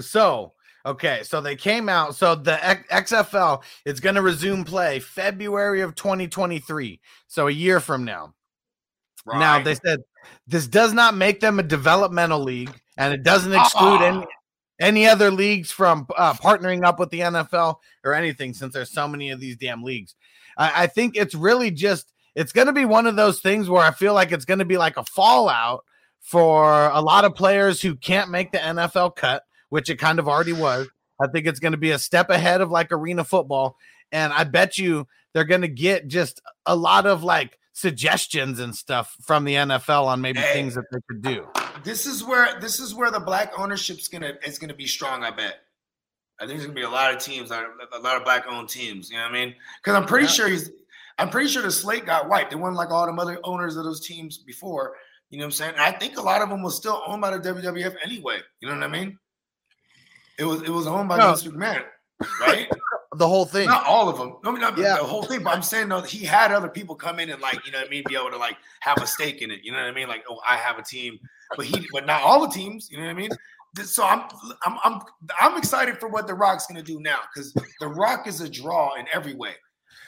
So, 0.00 0.52
Okay, 0.86 1.22
so 1.24 1.40
they 1.40 1.56
came 1.56 1.88
out. 1.88 2.14
So 2.14 2.36
the 2.36 2.52
XFL 2.92 3.62
is 3.84 3.98
going 3.98 4.14
to 4.14 4.22
resume 4.22 4.62
play 4.62 5.00
February 5.00 5.80
of 5.80 5.96
2023. 5.96 7.00
So 7.26 7.48
a 7.48 7.50
year 7.50 7.80
from 7.80 8.04
now. 8.04 8.34
Now 9.26 9.60
they 9.60 9.74
said 9.74 9.98
this 10.46 10.68
does 10.68 10.92
not 10.92 11.16
make 11.16 11.40
them 11.40 11.58
a 11.58 11.64
developmental 11.64 12.38
league, 12.38 12.72
and 12.96 13.12
it 13.12 13.24
doesn't 13.24 13.52
exclude 13.52 14.00
Uh-uh. 14.00 14.18
any 14.18 14.26
any 14.80 15.06
other 15.06 15.30
leagues 15.30 15.70
from 15.70 16.06
uh, 16.16 16.34
partnering 16.34 16.84
up 16.84 16.98
with 16.98 17.10
the 17.10 17.20
NFL 17.20 17.76
or 18.04 18.14
anything. 18.14 18.54
Since 18.54 18.74
there's 18.74 18.90
so 18.92 19.08
many 19.08 19.30
of 19.30 19.40
these 19.40 19.56
damn 19.56 19.82
leagues, 19.82 20.14
I, 20.56 20.84
I 20.84 20.86
think 20.86 21.16
it's 21.16 21.34
really 21.34 21.70
just 21.70 22.12
it's 22.34 22.52
going 22.52 22.66
to 22.66 22.72
be 22.72 22.84
one 22.84 23.06
of 23.06 23.16
those 23.16 23.40
things 23.40 23.68
where 23.68 23.82
I 23.82 23.90
feel 23.90 24.14
like 24.14 24.32
it's 24.32 24.44
going 24.44 24.58
to 24.58 24.64
be 24.64 24.76
like 24.76 24.96
a 24.96 25.04
fallout 25.04 25.84
for 26.20 26.88
a 26.90 27.00
lot 27.00 27.24
of 27.24 27.34
players 27.34 27.80
who 27.80 27.96
can't 27.96 28.30
make 28.30 28.52
the 28.52 28.58
NFL 28.58 29.16
cut, 29.16 29.44
which 29.70 29.88
it 29.88 29.96
kind 29.96 30.18
of 30.18 30.28
already 30.28 30.52
was. 30.52 30.88
I 31.20 31.28
think 31.28 31.46
it's 31.46 31.60
going 31.60 31.72
to 31.72 31.78
be 31.78 31.92
a 31.92 31.98
step 31.98 32.28
ahead 32.28 32.60
of 32.60 32.70
like 32.70 32.92
arena 32.92 33.24
football, 33.24 33.76
and 34.12 34.32
I 34.32 34.44
bet 34.44 34.76
you 34.76 35.06
they're 35.32 35.44
going 35.44 35.62
to 35.62 35.68
get 35.68 36.08
just 36.08 36.40
a 36.66 36.76
lot 36.76 37.06
of 37.06 37.24
like 37.24 37.58
suggestions 37.76 38.58
and 38.58 38.74
stuff 38.74 39.14
from 39.22 39.44
the 39.44 39.54
NFL 39.54 40.06
on 40.06 40.18
maybe 40.22 40.38
Hey. 40.40 40.54
things 40.54 40.74
that 40.74 40.84
they 40.90 40.98
could 41.10 41.20
do. 41.22 41.46
this 41.84 42.06
is 42.06 42.24
where 42.24 42.58
this 42.58 42.80
is 42.80 42.94
where 42.94 43.10
the 43.10 43.20
black 43.20 43.52
ownership's 43.58 44.08
gonna 44.08 44.32
it's 44.42 44.58
gonna 44.58 44.72
be 44.74 44.86
strong. 44.86 45.22
I 45.22 45.30
bet. 45.30 45.56
I 46.40 46.46
think 46.46 46.58
there's 46.58 46.62
gonna 46.66 46.74
be 46.74 46.82
a 46.82 46.88
lot 46.90 47.14
of 47.14 47.22
teams, 47.22 47.50
a 47.50 47.66
lot 48.00 48.16
of 48.16 48.24
black 48.24 48.46
owned 48.48 48.70
teams. 48.70 49.10
You 49.10 49.18
know 49.18 49.24
what 49.24 49.30
I 49.32 49.34
mean? 49.34 49.54
Because 49.82 49.94
I'm 49.94 50.06
pretty 50.06 50.24
Yeah. 50.24 50.32
sure 50.32 50.48
he's. 50.48 50.70
I'm 51.18 51.28
pretty 51.30 51.48
sure 51.50 51.62
the 51.62 51.70
slate 51.70 52.06
got 52.06 52.28
wiped. 52.30 52.50
They 52.50 52.56
weren't 52.56 52.76
like 52.76 52.90
all 52.90 53.06
the 53.06 53.20
other 53.22 53.38
owners 53.44 53.76
of 53.76 53.84
those 53.84 54.00
teams 54.06 54.38
before. 54.38 54.96
You 55.30 55.38
know 55.38 55.44
what 55.44 55.48
I'm 55.48 55.52
saying? 55.52 55.72
And 55.72 55.80
I 55.82 55.92
think 55.92 56.16
a 56.18 56.22
lot 56.22 56.40
of 56.42 56.48
them 56.48 56.62
was 56.62 56.76
still 56.76 57.02
owned 57.06 57.20
by 57.20 57.36
the 57.36 57.38
WWF 57.54 57.94
anyway. 58.04 58.38
You 58.60 58.68
know 58.68 58.74
what 58.74 58.84
I 58.84 58.88
mean? 58.88 59.18
It 60.38 60.44
was 60.44 60.62
it 60.62 60.70
was 60.70 60.86
owned 60.86 61.08
by 61.10 61.18
No. 61.18 61.28
Vince 61.34 61.44
McMahon, 61.44 61.84
right? 62.40 62.70
The 63.18 63.26
whole 63.28 63.44
thing. 63.44 63.66
Not 63.68 63.86
all 63.86 64.08
of 64.08 64.18
them. 64.18 64.36
No, 64.44 64.52
not 64.52 64.76
Yeah. 64.76 64.96
the 64.96 65.04
whole 65.04 65.22
thing. 65.22 65.42
But 65.42 65.54
I'm 65.54 65.62
saying 65.62 65.88
though, 65.88 66.00
he 66.02 66.24
had 66.24 66.52
other 66.52 66.68
people 66.68 66.94
come 66.94 67.18
in 67.18 67.30
and 67.30 67.40
like, 67.40 67.64
you 67.66 67.72
know 67.72 67.78
what 67.78 67.86
I 67.86 67.90
mean, 67.90 68.02
be 68.08 68.16
able 68.16 68.30
to 68.30 68.36
like 68.36 68.56
have 68.80 68.98
a 68.98 69.06
stake 69.06 69.42
in 69.42 69.50
it. 69.50 69.60
You 69.62 69.72
know 69.72 69.78
what 69.78 69.86
I 69.88 69.92
mean? 69.92 70.08
Like, 70.08 70.24
oh, 70.28 70.40
I 70.48 70.56
have 70.56 70.78
a 70.78 70.82
team, 70.82 71.18
but 71.56 71.66
he, 71.66 71.86
but 71.92 72.06
not 72.06 72.22
all 72.22 72.40
the 72.46 72.52
teams. 72.52 72.88
You 72.90 72.98
know 72.98 73.04
what 73.04 73.10
I 73.10 73.14
mean? 73.14 73.30
So 73.82 74.04
I'm, 74.04 74.22
I'm, 74.64 74.78
I'm, 74.84 75.00
I'm 75.40 75.58
excited 75.58 75.98
for 75.98 76.08
what 76.08 76.26
the 76.26 76.34
Rock's 76.34 76.66
gonna 76.66 76.82
do 76.82 76.98
now 77.00 77.18
because 77.34 77.52
the 77.80 77.88
Rock 77.88 78.26
is 78.26 78.40
a 78.40 78.48
draw 78.48 78.94
in 78.94 79.06
every 79.12 79.34
way. 79.34 79.52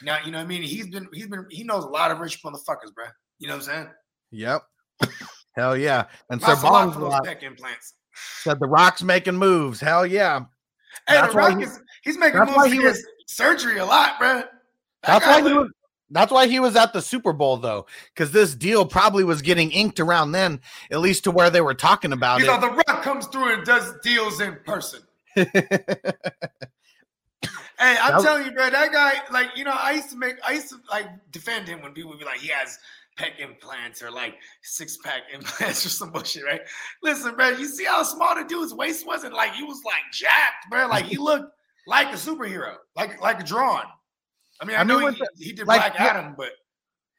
Now, 0.02 0.18
you 0.24 0.30
know 0.30 0.38
what 0.38 0.44
I 0.44 0.48
mean? 0.48 0.62
He's 0.62 0.88
been, 0.88 1.06
he's 1.12 1.26
been, 1.26 1.44
he 1.50 1.64
knows 1.64 1.84
a 1.84 1.88
lot 1.88 2.10
of 2.10 2.18
rich 2.18 2.42
motherfuckers, 2.42 2.94
bro. 2.94 3.06
You 3.38 3.48
know 3.48 3.54
what 3.56 3.68
I'm 3.68 3.74
saying? 3.74 3.86
Yep. 4.30 4.62
Hell 5.56 5.76
yeah. 5.76 6.04
And 6.30 6.40
Sir 6.40 6.48
Lots, 6.48 6.62
a 6.62 6.66
lot 6.66 6.88
Bongs 6.88 6.94
those 7.00 7.02
lot 7.10 7.42
implants. 7.42 7.94
said 8.42 8.60
the 8.60 8.66
Rock's 8.68 9.02
making 9.02 9.34
moves. 9.36 9.80
Hell 9.80 10.06
yeah. 10.06 10.40
Hey, 11.06 11.14
That's 11.14 11.32
the 11.32 11.38
Rock 11.38 11.58
he- 11.58 11.64
is, 11.64 11.80
he's 12.08 12.18
making 12.18 12.40
that's 12.40 12.56
moves 12.56 12.72
he 12.72 12.78
was- 12.80 13.04
surgery 13.26 13.78
a 13.78 13.84
lot, 13.84 14.18
bro. 14.18 14.34
That 14.38 14.50
That's 15.04 15.26
why 15.26 15.48
he 15.48 15.54
was. 15.54 15.70
That's 16.10 16.32
why 16.32 16.46
he 16.46 16.58
was 16.58 16.74
at 16.74 16.94
the 16.94 17.02
Super 17.02 17.34
Bowl 17.34 17.58
though, 17.58 17.86
because 18.14 18.32
this 18.32 18.54
deal 18.54 18.86
probably 18.86 19.24
was 19.24 19.42
getting 19.42 19.70
inked 19.70 20.00
around 20.00 20.32
then, 20.32 20.60
at 20.90 21.00
least 21.00 21.24
to 21.24 21.30
where 21.30 21.50
they 21.50 21.60
were 21.60 21.74
talking 21.74 22.12
about 22.12 22.40
You 22.40 22.46
it. 22.46 22.54
You 22.54 22.60
know, 22.60 22.68
the 22.68 22.74
Rock 22.74 23.02
comes 23.02 23.26
through 23.26 23.52
and 23.52 23.64
does 23.64 23.92
deals 24.02 24.40
in 24.40 24.56
person. 24.64 25.02
Hey, 27.78 27.96
I'm 28.02 28.20
telling 28.22 28.44
you, 28.44 28.50
bro, 28.50 28.70
that 28.70 28.92
guy, 28.92 29.20
like, 29.32 29.50
you 29.56 29.62
know, 29.62 29.70
I 29.72 29.92
used 29.92 30.10
to 30.10 30.16
make, 30.16 30.34
I 30.44 30.52
used 30.52 30.68
to 30.70 30.76
like 30.90 31.06
defend 31.30 31.68
him 31.68 31.80
when 31.80 31.92
people 31.92 32.10
would 32.10 32.18
be 32.18 32.24
like, 32.24 32.40
he 32.40 32.48
has 32.48 32.76
pec 33.16 33.38
implants 33.38 34.02
or 34.02 34.10
like 34.10 34.34
six 34.62 34.96
pack 34.96 35.22
implants 35.32 35.86
or 35.86 35.88
some 35.88 36.10
bullshit, 36.10 36.44
right? 36.44 36.62
Listen, 37.04 37.36
bro, 37.36 37.50
you 37.50 37.66
see 37.66 37.84
how 37.84 38.02
small 38.02 38.34
the 38.34 38.42
dude's 38.42 38.74
waist 38.74 39.06
was, 39.06 39.22
and 39.22 39.32
like 39.32 39.52
he 39.52 39.62
was 39.62 39.80
like 39.84 40.02
jacked, 40.12 40.68
bro. 40.70 40.88
Like 40.88 41.04
he 41.04 41.18
looked 41.18 41.52
like 41.88 42.08
a 42.08 42.16
superhero, 42.16 42.74
like 42.94 43.20
like 43.20 43.40
a 43.40 43.44
drawn. 43.44 43.84
I 44.60 44.64
mean, 44.64 44.76
I, 44.76 44.80
I 44.80 44.84
mean, 44.84 44.98
know 44.98 45.04
with 45.06 45.14
he, 45.16 45.20
the- 45.20 45.44
he 45.44 45.52
did 45.52 45.66
like, 45.66 45.96
Black. 45.96 46.00
Adam, 46.00 46.34
but 46.36 46.50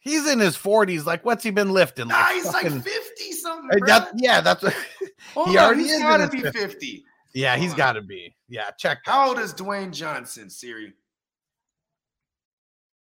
He's 0.01 0.30
in 0.30 0.39
his 0.39 0.55
forties. 0.55 1.05
Like, 1.05 1.26
what's 1.26 1.43
he 1.43 1.49
been 1.51 1.72
lifting? 1.74 2.07
nah, 2.07 2.24
he's 2.28 2.49
fucking- 2.49 2.76
like 2.76 2.84
50 2.84 3.32
something, 3.34 3.80
that- 3.86 4.11
yeah, 4.15 4.39
that's 4.39 4.63
Hold 5.34 5.49
he 5.49 5.57
on, 5.57 5.65
already 5.65 5.82
he's 5.84 5.91
is 5.91 5.97
in 5.97 6.03
gotta 6.03 6.28
be 6.30 6.39
50s. 6.41 6.53
50. 6.53 7.03
yeah, 7.34 7.55
he's 7.57 7.72
Hold 7.72 7.74
on. 7.74 7.78
got 7.78 7.93
to 7.93 8.01
be. 8.01 8.34
Yeah, 8.47 8.72
check. 8.78 8.99
that. 9.05 9.11
How 9.11 9.28
old 9.28 9.39
is 9.39 9.53
Dwayne 9.53 9.91
Johnson, 9.91 10.49
Siri? 10.49 10.93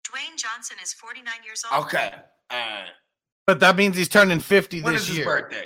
Dwayne 0.07 0.35
Johnson 0.37 0.77
is 0.81 0.93
49 0.93 1.31
years 1.45 1.63
old. 1.71 1.85
Okay. 1.85 2.11
All 2.49 2.57
right. 2.57 2.85
But 3.45 3.59
that 3.59 3.75
means 3.75 3.95
he's 3.97 4.09
turning 4.09 4.39
fifty 4.39 4.81
When 4.81 4.93
this 4.93 5.03
is 5.03 5.07
his 5.09 5.17
year, 5.17 5.25
birthday? 5.25 5.65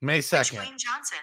May 0.00 0.20
second. 0.20 0.58
Dwayne 0.58 0.78
Johnson. 0.78 1.18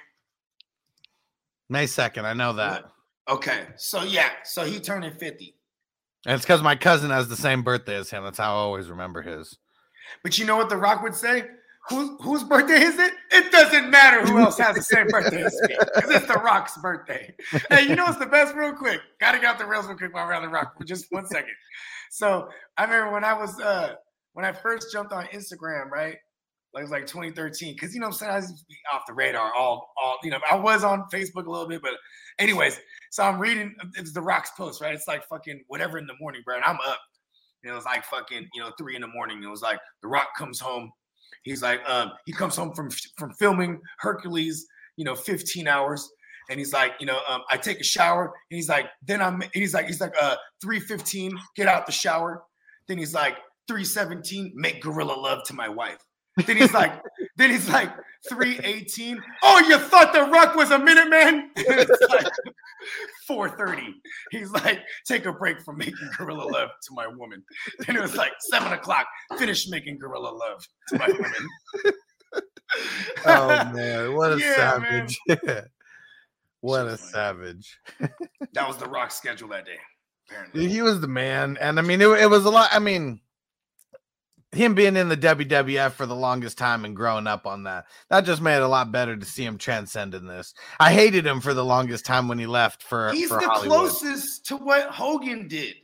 May 1.69 1.88
second. 1.88 2.25
I 2.25 2.34
know 2.34 2.53
that, 2.53 2.86
Okay. 3.30 3.67
So 3.77 4.03
yeah, 4.03 4.30
so 4.43 4.65
he 4.65 4.80
turning 4.80 5.11
50. 5.13 5.55
and 6.25 6.36
it's 6.36 6.43
because 6.45 6.61
my 6.63 6.75
cousin 6.75 7.11
has 7.11 7.27
the 7.30 7.36
same 7.36 7.61
birthday 7.63 7.95
as 7.95 8.09
him. 8.09 8.23
That's 8.23 8.38
how 8.39 8.51
I 8.51 8.57
always 8.57 8.89
remember 8.89 9.21
his. 9.21 9.57
But 10.23 10.38
you 10.39 10.45
know 10.45 10.57
what 10.57 10.69
the 10.69 10.77
Rock 10.77 11.03
would 11.03 11.15
say? 11.15 11.45
Whose 11.89 12.09
whose 12.21 12.43
birthday 12.43 12.82
is 12.82 12.97
it? 12.99 13.13
It 13.32 13.51
doesn't 13.51 13.89
matter 13.89 14.21
who 14.25 14.39
else 14.39 14.57
has 14.57 14.75
the 14.75 14.82
same 14.82 15.07
birthday 15.09 15.43
as 15.43 15.55
me. 15.67 15.75
'cause 15.77 16.09
it's 16.11 16.27
the 16.27 16.34
Rock's 16.43 16.77
birthday. 16.77 17.34
Hey, 17.69 17.88
you 17.88 17.95
know 17.95 18.05
what's 18.05 18.17
the 18.19 18.25
best? 18.25 18.55
Real 18.55 18.73
quick, 18.73 18.99
gotta 19.19 19.38
get 19.39 19.45
out 19.45 19.59
the 19.59 19.65
rails 19.65 19.88
real 19.88 19.97
quick 19.97 20.13
while 20.13 20.25
we're 20.27 20.34
on 20.34 20.41
the 20.41 20.49
Rock 20.49 20.77
for 20.77 20.84
just 20.84 21.05
one 21.11 21.25
second. 21.27 21.53
So 22.11 22.49
I 22.77 22.84
remember 22.84 23.11
when 23.13 23.23
I 23.23 23.34
was 23.34 23.59
uh 23.59 23.95
when 24.34 24.45
I 24.45 24.51
first 24.51 24.91
jumped 24.91 25.13
on 25.13 25.25
Instagram, 25.27 25.89
right? 25.89 26.17
Like 26.74 26.82
it 26.82 26.84
was 26.84 26.91
like 26.91 27.07
2013, 27.07 27.74
because 27.74 27.95
you 27.95 27.99
know 27.99 28.07
I'm 28.07 28.13
saying 28.13 28.32
I 28.32 28.39
be 28.41 28.76
off 28.93 29.01
the 29.07 29.13
radar 29.13 29.51
all 29.55 29.91
all 30.01 30.17
you 30.24 30.30
know. 30.30 30.39
I 30.49 30.55
was 30.55 30.84
on 30.84 31.05
Facebook 31.11 31.47
a 31.47 31.51
little 31.51 31.67
bit, 31.67 31.82
but 31.82 31.93
anyways, 32.38 32.80
so 33.09 33.24
I'm 33.24 33.39
reading 33.39 33.76
it's 33.95 34.13
the 34.13 34.22
Rock's 34.22 34.51
post, 34.51 34.82
right? 34.82 34.93
It's 34.93 35.07
like 35.07 35.28
fucking 35.28 35.63
whatever 35.67 35.97
in 35.97 36.05
the 36.05 36.13
morning, 36.20 36.41
bro. 36.45 36.55
And 36.55 36.63
I'm 36.63 36.78
up. 36.88 36.99
And 37.63 37.72
it 37.72 37.76
was 37.76 37.86
like 37.86 38.05
fucking, 38.05 38.47
you 38.53 38.61
know, 38.61 38.72
three 38.78 38.95
in 38.95 39.01
the 39.01 39.07
morning. 39.07 39.43
It 39.43 39.49
was 39.49 39.61
like 39.61 39.80
the 40.01 40.07
Rock 40.07 40.30
comes 40.38 40.59
home. 40.59 40.91
He's 41.43 41.61
like, 41.61 41.82
um, 41.89 42.11
he 42.26 42.32
comes 42.32 42.55
home 42.55 42.74
from 42.74 42.89
from 43.17 43.34
filming 43.34 43.82
Hercules, 43.99 44.65
you 44.95 45.05
know, 45.05 45.15
15 45.15 45.67
hours. 45.67 46.09
And 46.49 46.57
he's 46.57 46.74
like, 46.74 46.93
you 46.99 47.05
know, 47.05 47.20
um, 47.28 47.41
I 47.51 47.57
take 47.57 47.80
a 47.80 47.84
shower. 47.84 48.26
And 48.26 48.55
he's 48.55 48.70
like, 48.70 48.88
then 49.05 49.22
I'm 49.22 49.43
he's 49.53 49.74
like, 49.74 49.88
he's 49.88 50.01
like, 50.01 50.13
uh, 50.22 50.36
315, 50.61 51.32
get 51.55 51.67
out 51.67 51.86
the 51.86 51.91
shower. 51.91 52.43
Then 52.88 52.97
he's 52.97 53.13
like, 53.13 53.38
317, 53.67 54.53
make 54.55 54.82
gorilla 54.82 55.13
love 55.13 55.43
to 55.45 55.53
my 55.53 55.70
wife. 55.70 55.99
Then 56.45 56.57
he's 56.57 56.73
like, 56.73 57.01
then 57.37 57.49
he's 57.51 57.69
like, 57.69 57.91
318. 58.29 59.21
Oh, 59.43 59.59
you 59.67 59.77
thought 59.77 60.11
the 60.13 60.23
rock 60.23 60.55
was 60.55 60.71
a 60.71 60.79
minute 60.79 61.09
man? 61.09 61.51
it's 61.55 62.09
like 62.09 62.27
430. 63.27 63.93
He's 64.31 64.51
like, 64.51 64.81
take 65.07 65.25
a 65.25 65.31
break 65.31 65.61
from 65.61 65.77
making 65.77 66.09
gorilla 66.17 66.43
love 66.43 66.69
to 66.69 66.93
my 66.93 67.07
woman. 67.07 67.43
Then 67.85 67.95
it 67.95 68.01
was 68.01 68.15
like 68.15 68.33
seven 68.51 68.73
o'clock. 68.73 69.07
Finish 69.37 69.69
making 69.69 69.99
gorilla 69.99 70.29
love 70.35 70.67
to 70.89 70.97
my 70.97 71.07
woman. 71.07 71.93
Oh 73.25 73.47
man, 73.73 74.13
what 74.13 74.31
a 74.33 74.37
Yeah, 74.39 74.55
savage! 74.55 75.19
what 76.61 76.85
a 76.87 76.97
funny. 76.97 77.11
savage! 77.11 77.79
That 78.53 78.67
was 78.67 78.77
the 78.77 78.85
rock 78.85 79.09
schedule 79.11 79.49
that 79.49 79.65
day. 79.65 79.77
Apparently. 80.29 80.67
He 80.67 80.81
was 80.83 81.01
the 81.01 81.07
man, 81.07 81.57
and 81.59 81.79
I 81.79 81.81
mean, 81.81 81.99
it, 81.99 82.07
it 82.07 82.29
was 82.29 82.45
a 82.45 82.51
lot. 82.51 82.69
I 82.71 82.77
mean, 82.77 83.21
him 84.52 84.74
being 84.74 84.95
in 84.95 85.10
the 85.10 85.18
WWF 85.18 85.91
for 85.91 86.06
the 86.06 86.16
longest 86.16 86.58
time 86.58 86.84
and 86.86 86.95
growing 86.95 87.28
up 87.28 87.45
on 87.45 87.64
that, 87.64 87.86
that 88.10 88.26
just 88.26 88.41
made 88.41 88.58
it 88.58 88.64
a 88.64 88.68
lot 88.68 88.91
better 88.91 89.16
to 89.16 89.26
see 89.26 89.43
him 89.43 89.58
transcend 89.58 90.16
in 90.16 90.26
this. 90.26 90.54
I 90.80 90.91
hated 90.91 91.26
him 91.26 91.39
for 91.39 91.54
the 91.54 91.64
longest 91.64 92.06
time 92.06 92.28
when 92.28 92.39
he 92.39 92.47
left 92.47 92.82
for. 92.82 93.12
He's 93.12 93.30
for 93.30 93.39
the 93.39 93.47
Hollywood. 93.47 93.89
closest 93.89 94.45
to 94.47 94.58
what 94.58 94.89
Hogan 94.89 95.47
did 95.47 95.76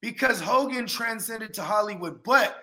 because 0.00 0.40
Hogan 0.40 0.86
transcended 0.86 1.54
to 1.54 1.62
Hollywood. 1.62 2.22
But 2.24 2.56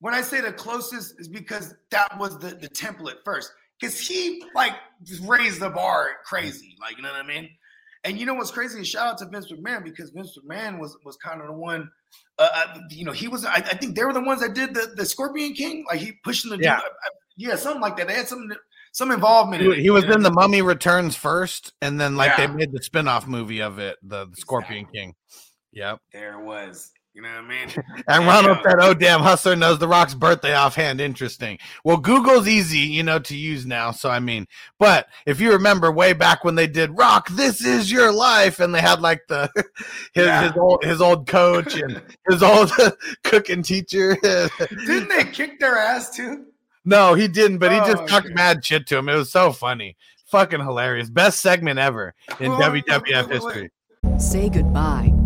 when 0.00 0.14
I 0.14 0.22
say 0.22 0.40
the 0.40 0.52
closest, 0.52 1.20
is 1.20 1.28
because 1.28 1.74
that 1.90 2.18
was 2.18 2.38
the, 2.38 2.48
the 2.48 2.68
template 2.68 3.22
first. 3.24 3.52
Because 3.80 3.98
he 4.00 4.42
like 4.56 4.72
raised 5.22 5.60
the 5.60 5.70
bar 5.70 6.10
crazy, 6.24 6.76
like 6.80 6.96
you 6.96 7.02
know 7.02 7.12
what 7.12 7.24
I 7.24 7.26
mean. 7.26 7.48
And 8.04 8.18
you 8.18 8.26
know 8.26 8.34
what's 8.34 8.50
crazy? 8.50 8.82
Shout 8.82 9.06
out 9.06 9.18
to 9.18 9.26
Vince 9.26 9.52
McMahon 9.52 9.84
because 9.84 10.10
Vince 10.10 10.36
McMahon 10.36 10.80
was 10.80 10.96
was 11.04 11.16
kind 11.16 11.40
of 11.40 11.46
the 11.46 11.52
one. 11.52 11.88
Uh, 12.38 12.48
uh, 12.54 12.78
you 12.90 13.04
know, 13.04 13.12
he 13.12 13.26
was. 13.28 13.44
I, 13.44 13.54
I 13.56 13.60
think 13.60 13.96
they 13.96 14.04
were 14.04 14.12
the 14.12 14.20
ones 14.22 14.40
that 14.40 14.54
did 14.54 14.74
the 14.74 14.92
the 14.96 15.04
Scorpion 15.04 15.54
King. 15.54 15.84
Like 15.88 16.00
he 16.00 16.12
pushing 16.22 16.50
the 16.50 16.58
Yeah. 16.58 16.76
dude- 16.76 16.84
uh, 16.84 17.10
yeah, 17.36 17.56
something 17.56 17.80
like 17.82 17.96
that. 17.96 18.08
They 18.08 18.14
had 18.14 18.28
some 18.28 18.48
some 18.92 19.10
involvement. 19.10 19.62
in 19.62 19.72
He, 19.72 19.78
it, 19.78 19.82
he 19.82 19.90
was 19.90 20.04
in 20.04 20.22
the 20.22 20.30
Mummy 20.30 20.62
Returns 20.62 21.16
first, 21.16 21.72
and 21.82 22.00
then 22.00 22.16
like 22.16 22.38
Yeah. 22.38 22.46
they 22.46 22.52
made 22.52 22.72
the 22.72 22.82
spin-off 22.82 23.26
movie 23.26 23.60
of 23.60 23.78
it, 23.78 23.96
the, 24.02 24.26
the 24.26 24.36
Scorpion 24.36 24.86
King. 24.92 25.14
Yep. 25.72 25.98
There 26.12 26.38
was. 26.40 26.90
You 27.18 27.22
know 27.22 27.30
what 27.30 27.46
I 27.46 27.48
mean? 27.48 27.68
And. 28.06 28.26
Ronald 28.28 28.58
said, 28.62 28.76
"Oh 28.80 28.94
damn, 28.94 29.18
Hustler 29.18 29.56
knows 29.56 29.80
the 29.80 29.88
Rock's 29.88 30.14
birthday 30.14 30.54
offhand. 30.54 31.00
Interesting. 31.00 31.58
Well, 31.82 31.96
Google's 31.96 32.46
easy, 32.46 32.78
you 32.78 33.02
know, 33.02 33.18
to 33.18 33.36
use 33.36 33.66
now. 33.66 33.90
So 33.90 34.08
I 34.08 34.20
mean, 34.20 34.46
but 34.78 35.08
if 35.26 35.40
you 35.40 35.50
remember 35.50 35.90
way 35.90 36.12
back 36.12 36.44
when 36.44 36.54
they 36.54 36.68
did 36.68 36.96
Rock, 36.96 37.28
this 37.30 37.64
is 37.64 37.90
your 37.90 38.12
life, 38.12 38.60
and 38.60 38.72
they 38.72 38.80
had 38.80 39.00
like 39.00 39.22
the 39.26 39.50
his 40.14 40.26
Yeah. 40.26 40.42
his 40.44 40.52
old 40.56 40.84
his 40.84 41.00
old 41.00 41.26
coach 41.26 41.74
and 41.74 42.00
his 42.30 42.40
old 42.40 42.70
cooking 43.24 43.64
teacher. 43.64 44.16
Didn't 44.22 45.08
they 45.08 45.24
kick 45.24 45.58
their 45.58 45.76
ass 45.76 46.14
too? 46.14 46.44
no, 46.84 47.14
he 47.14 47.26
didn't, 47.26 47.58
but 47.58 47.72
he 47.72 47.78
just 47.78 48.04
Oh, 48.04 48.06
talked 48.06 48.26
okay. 48.26 48.34
mad 48.34 48.64
shit 48.64 48.86
to 48.86 48.96
him. 48.96 49.08
It 49.08 49.16
was 49.16 49.32
so 49.32 49.50
funny. 49.50 49.96
Fucking 50.26 50.60
hilarious. 50.60 51.10
Best 51.10 51.40
segment 51.40 51.80
ever 51.80 52.14
in 52.38 52.52
WWF 52.52 53.28
history. 53.28 53.72
Say 54.18 54.48
goodbye 54.48 55.12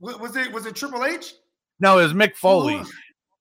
Wa- 0.00 0.16
Was 0.18 0.36
it 0.36 0.52
was 0.52 0.66
it 0.66 0.74
Triple 0.76 1.04
H? 1.04 1.34
No, 1.80 1.98
it 1.98 2.02
was 2.04 2.12
Mick 2.12 2.34
Foley. 2.34 2.78
Who- 2.78 2.86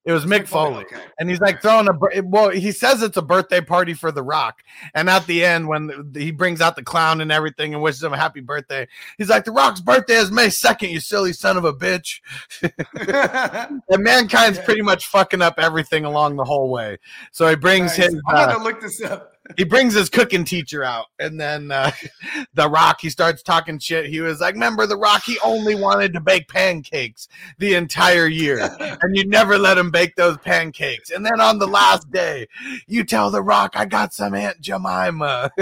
It 0.05 0.13
was 0.13 0.23
Mick 0.25 0.47
Foley. 0.47 0.85
Okay. 0.85 1.01
And 1.19 1.29
he's 1.29 1.41
like 1.41 1.61
throwing 1.61 1.89
a 1.89 2.21
well, 2.23 2.49
he 2.49 2.71
says 2.71 3.03
it's 3.03 3.17
a 3.17 3.21
birthday 3.21 3.59
party 3.59 3.93
for 3.93 4.09
The 4.09 4.23
Rock. 4.23 4.61
And 4.95 5.09
at 5.09 5.25
the 5.27 5.43
end, 5.43 5.67
when 5.67 6.13
he 6.15 6.31
brings 6.31 6.61
out 6.61 6.77
the 6.77 6.81
clown 6.83 7.19
and 7.19 7.29
everything 7.29 7.73
and 7.73 7.83
wishes 7.83 8.03
him 8.03 8.13
a 8.13 8.17
happy 8.17 8.39
birthday, 8.39 8.87
he's 9.17 9.27
like, 9.29 9.43
The 9.43 9.51
Rock's 9.51 9.81
birthday 9.81 10.13
is 10.15 10.31
May 10.31 10.47
2nd, 10.47 10.91
you 10.91 11.01
silly 11.01 11.33
son 11.33 11.57
of 11.57 11.65
a 11.65 11.73
bitch. 11.73 12.21
And 13.89 14.03
mankind's 14.03 14.59
pretty 14.59 14.81
much 14.81 15.07
fucking 15.07 15.41
up 15.41 15.55
everything 15.57 16.05
along 16.05 16.35
the 16.37 16.43
whole 16.45 16.69
way. 16.69 16.97
So 17.31 17.49
he 17.49 17.55
brings 17.55 17.97
Nice. 17.97 18.07
his 18.11 18.21
I'm 18.27 18.49
uh, 18.49 18.53
to 18.57 18.63
look 18.63 18.81
this 18.81 19.01
up. 19.01 19.33
He 19.55 19.63
brings 19.63 19.93
his 19.93 20.09
cooking 20.09 20.43
teacher 20.43 20.83
out, 20.83 21.07
and 21.19 21.39
then 21.39 21.71
uh, 21.71 21.91
the 22.53 22.69
Rock 22.69 22.99
he 23.01 23.09
starts 23.09 23.41
talking 23.41 23.79
shit. 23.79 24.07
He 24.07 24.19
was 24.19 24.41
like, 24.41 24.55
"Remember 24.55 24.85
the 24.85 24.97
Rock? 24.97 25.23
He 25.23 25.39
only 25.39 25.75
wanted 25.75 26.13
to 26.13 26.19
bake 26.19 26.47
pancakes 26.47 27.27
the 27.57 27.75
entire 27.75 28.27
year, 28.27 28.59
and 28.79 29.15
you 29.15 29.27
never 29.27 29.57
let 29.57 29.77
him 29.77 29.91
bake 29.91 30.15
those 30.15 30.37
pancakes. 30.37 31.11
And 31.11 31.25
then 31.25 31.39
on 31.39 31.59
the 31.59 31.67
last 31.67 32.11
day, 32.11 32.47
you 32.87 33.03
tell 33.03 33.31
the 33.31 33.41
Rock, 33.41 33.73
I 33.75 33.85
got 33.85 34.13
some 34.13 34.33
Aunt 34.33 34.59
Jemima." 34.59 35.51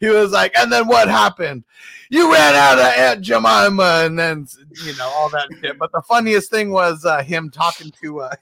he 0.00 0.08
was 0.08 0.32
like, 0.32 0.52
"And 0.56 0.72
then 0.72 0.86
what 0.86 1.08
happened? 1.08 1.64
You 2.08 2.32
ran 2.32 2.54
out 2.54 2.78
of 2.78 2.86
Aunt 2.86 3.20
Jemima, 3.20 4.04
and 4.04 4.18
then 4.18 4.46
you 4.84 4.96
know 4.96 5.08
all 5.08 5.28
that 5.30 5.48
shit." 5.60 5.78
But 5.78 5.92
the 5.92 6.02
funniest 6.02 6.50
thing 6.50 6.70
was 6.70 7.04
uh, 7.04 7.22
him 7.22 7.50
talking 7.50 7.90
to 8.02 8.20
uh, 8.20 8.34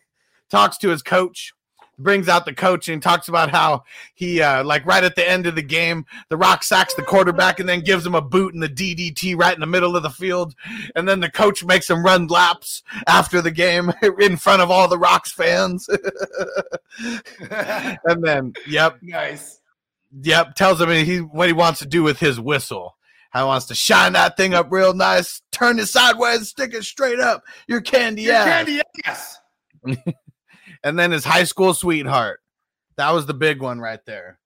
talks 0.49 0.79
to 0.79 0.89
his 0.89 1.03
coach 1.03 1.53
brings 1.99 2.29
out 2.29 2.45
the 2.45 2.55
coach 2.55 2.89
and 2.89 3.03
talks 3.03 3.29
about 3.29 3.51
how 3.51 3.83
he 4.15 4.41
uh 4.41 4.63
like 4.65 4.87
right 4.87 5.03
at 5.05 5.17
the 5.17 5.29
end 5.29 5.47
of 5.47 5.55
the 5.57 5.63
game 5.63 6.07
the 6.29 6.37
rock 6.37 6.63
sacks 6.63 6.95
the 6.95 7.03
quarterback 7.03 7.59
and 7.59 7.69
then 7.69 7.81
gives 7.81 8.07
him 8.07 8.15
a 8.15 8.21
boot 8.23 8.55
in 8.55 8.61
the 8.61 8.69
ddt 8.69 9.37
right 9.37 9.55
in 9.55 9.61
the 9.61 9.67
middle 9.67 9.97
of 9.97 10.03
the 10.03 10.11
field. 10.11 10.55
And 10.95 11.09
then 11.09 11.21
the 11.21 11.31
coach 11.31 11.65
makes 11.65 11.89
him 11.91 12.05
run 12.05 12.27
laps 12.29 12.83
after 13.07 13.43
the 13.43 13.51
game 13.51 13.93
in 14.21 14.37
front 14.37 14.63
of 14.63 14.71
all 14.71 14.89
the 14.89 14.99
rocks 14.99 15.33
fans. 15.33 15.89
And 18.05 18.25
then 18.25 18.53
yep. 18.67 18.99
Nice. 19.03 19.61
yep 20.23 20.55
tells 20.55 20.81
him 20.81 20.89
he 20.91 21.19
what 21.19 21.49
he 21.49 21.53
wants 21.53 21.79
to 21.81 21.87
do 21.87 22.03
with 22.03 22.19
his 22.19 22.41
whistle. 22.41 22.97
How 23.31 23.45
he 23.45 23.47
wants 23.49 23.67
to 23.67 23.75
shine 23.75 24.15
that 24.15 24.37
thing 24.37 24.55
up 24.55 24.69
real 24.71 24.95
nice 24.95 25.43
turn 25.53 25.79
it 25.79 25.87
sideways 25.87 26.49
stick 26.49 26.75
it 26.75 26.85
straight 26.85 27.21
up. 27.21 27.45
Your 27.69 27.81
candy 27.81 28.23
Your 28.23 28.35
ass. 28.35 28.45
candy 28.67 28.81
ass. 29.05 29.39
And 30.85 30.99
then 30.99 31.11
his 31.11 31.25
high 31.25 31.45
school 31.45 31.75
sweetheart. 31.75 32.41
That 32.97 33.13
was 33.13 33.27
the 33.27 33.35
big 33.35 33.63
one 33.63 33.81
right 33.81 34.05
there. 34.07 34.39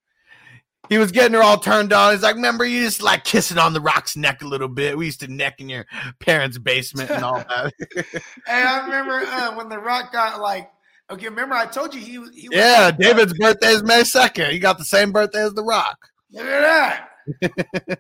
He 0.88 0.98
was 0.98 1.12
getting 1.12 1.34
her 1.34 1.42
all 1.42 1.58
turned 1.58 1.92
on. 1.92 2.12
He's 2.12 2.22
like, 2.22 2.34
"Remember, 2.34 2.64
you 2.64 2.82
just 2.82 3.02
like 3.02 3.24
kissing 3.24 3.58
on 3.58 3.72
the 3.72 3.80
rock's 3.80 4.16
neck 4.16 4.42
a 4.42 4.46
little 4.46 4.68
bit. 4.68 4.98
We 4.98 5.06
used 5.06 5.20
to 5.20 5.28
neck 5.28 5.60
in 5.60 5.68
your 5.68 5.86
parents' 6.18 6.58
basement 6.58 7.10
and 7.10 7.24
all 7.24 7.38
that." 7.38 7.72
Hey, 8.46 8.62
I 8.62 8.84
remember 8.84 9.20
uh, 9.26 9.56
when 9.56 9.68
The 9.68 9.78
Rock 9.78 10.12
got 10.12 10.40
like. 10.40 10.70
Okay, 11.10 11.28
remember 11.28 11.54
I 11.54 11.66
told 11.66 11.94
you 11.94 12.00
he 12.00 12.18
was. 12.18 12.30
He 12.34 12.48
was 12.48 12.58
yeah, 12.58 12.86
like, 12.86 12.98
David's 12.98 13.34
birthday 13.38 13.68
is 13.68 13.82
May 13.82 14.02
second. 14.04 14.50
He 14.50 14.58
got 14.58 14.78
the 14.78 14.84
same 14.84 15.12
birthday 15.12 15.44
as 15.44 15.52
the 15.52 15.62
Rock. 15.62 15.98
Look 16.30 16.46
at 16.46 16.60
that. 16.60 17.08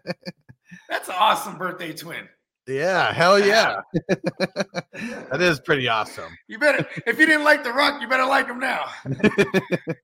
That's 0.88 1.08
an 1.08 1.14
awesome 1.18 1.58
birthday 1.58 1.92
twin. 1.92 2.28
Yeah, 2.68 3.12
hell 3.12 3.44
yeah, 3.44 3.80
that 4.08 5.40
is 5.40 5.58
pretty 5.58 5.88
awesome. 5.88 6.30
You 6.46 6.60
better, 6.60 6.86
if 7.06 7.18
you 7.18 7.26
didn't 7.26 7.42
like 7.42 7.64
The 7.64 7.72
Rock, 7.72 8.00
you 8.00 8.06
better 8.06 8.24
like 8.26 8.46
him 8.46 8.60
now. 8.60 8.84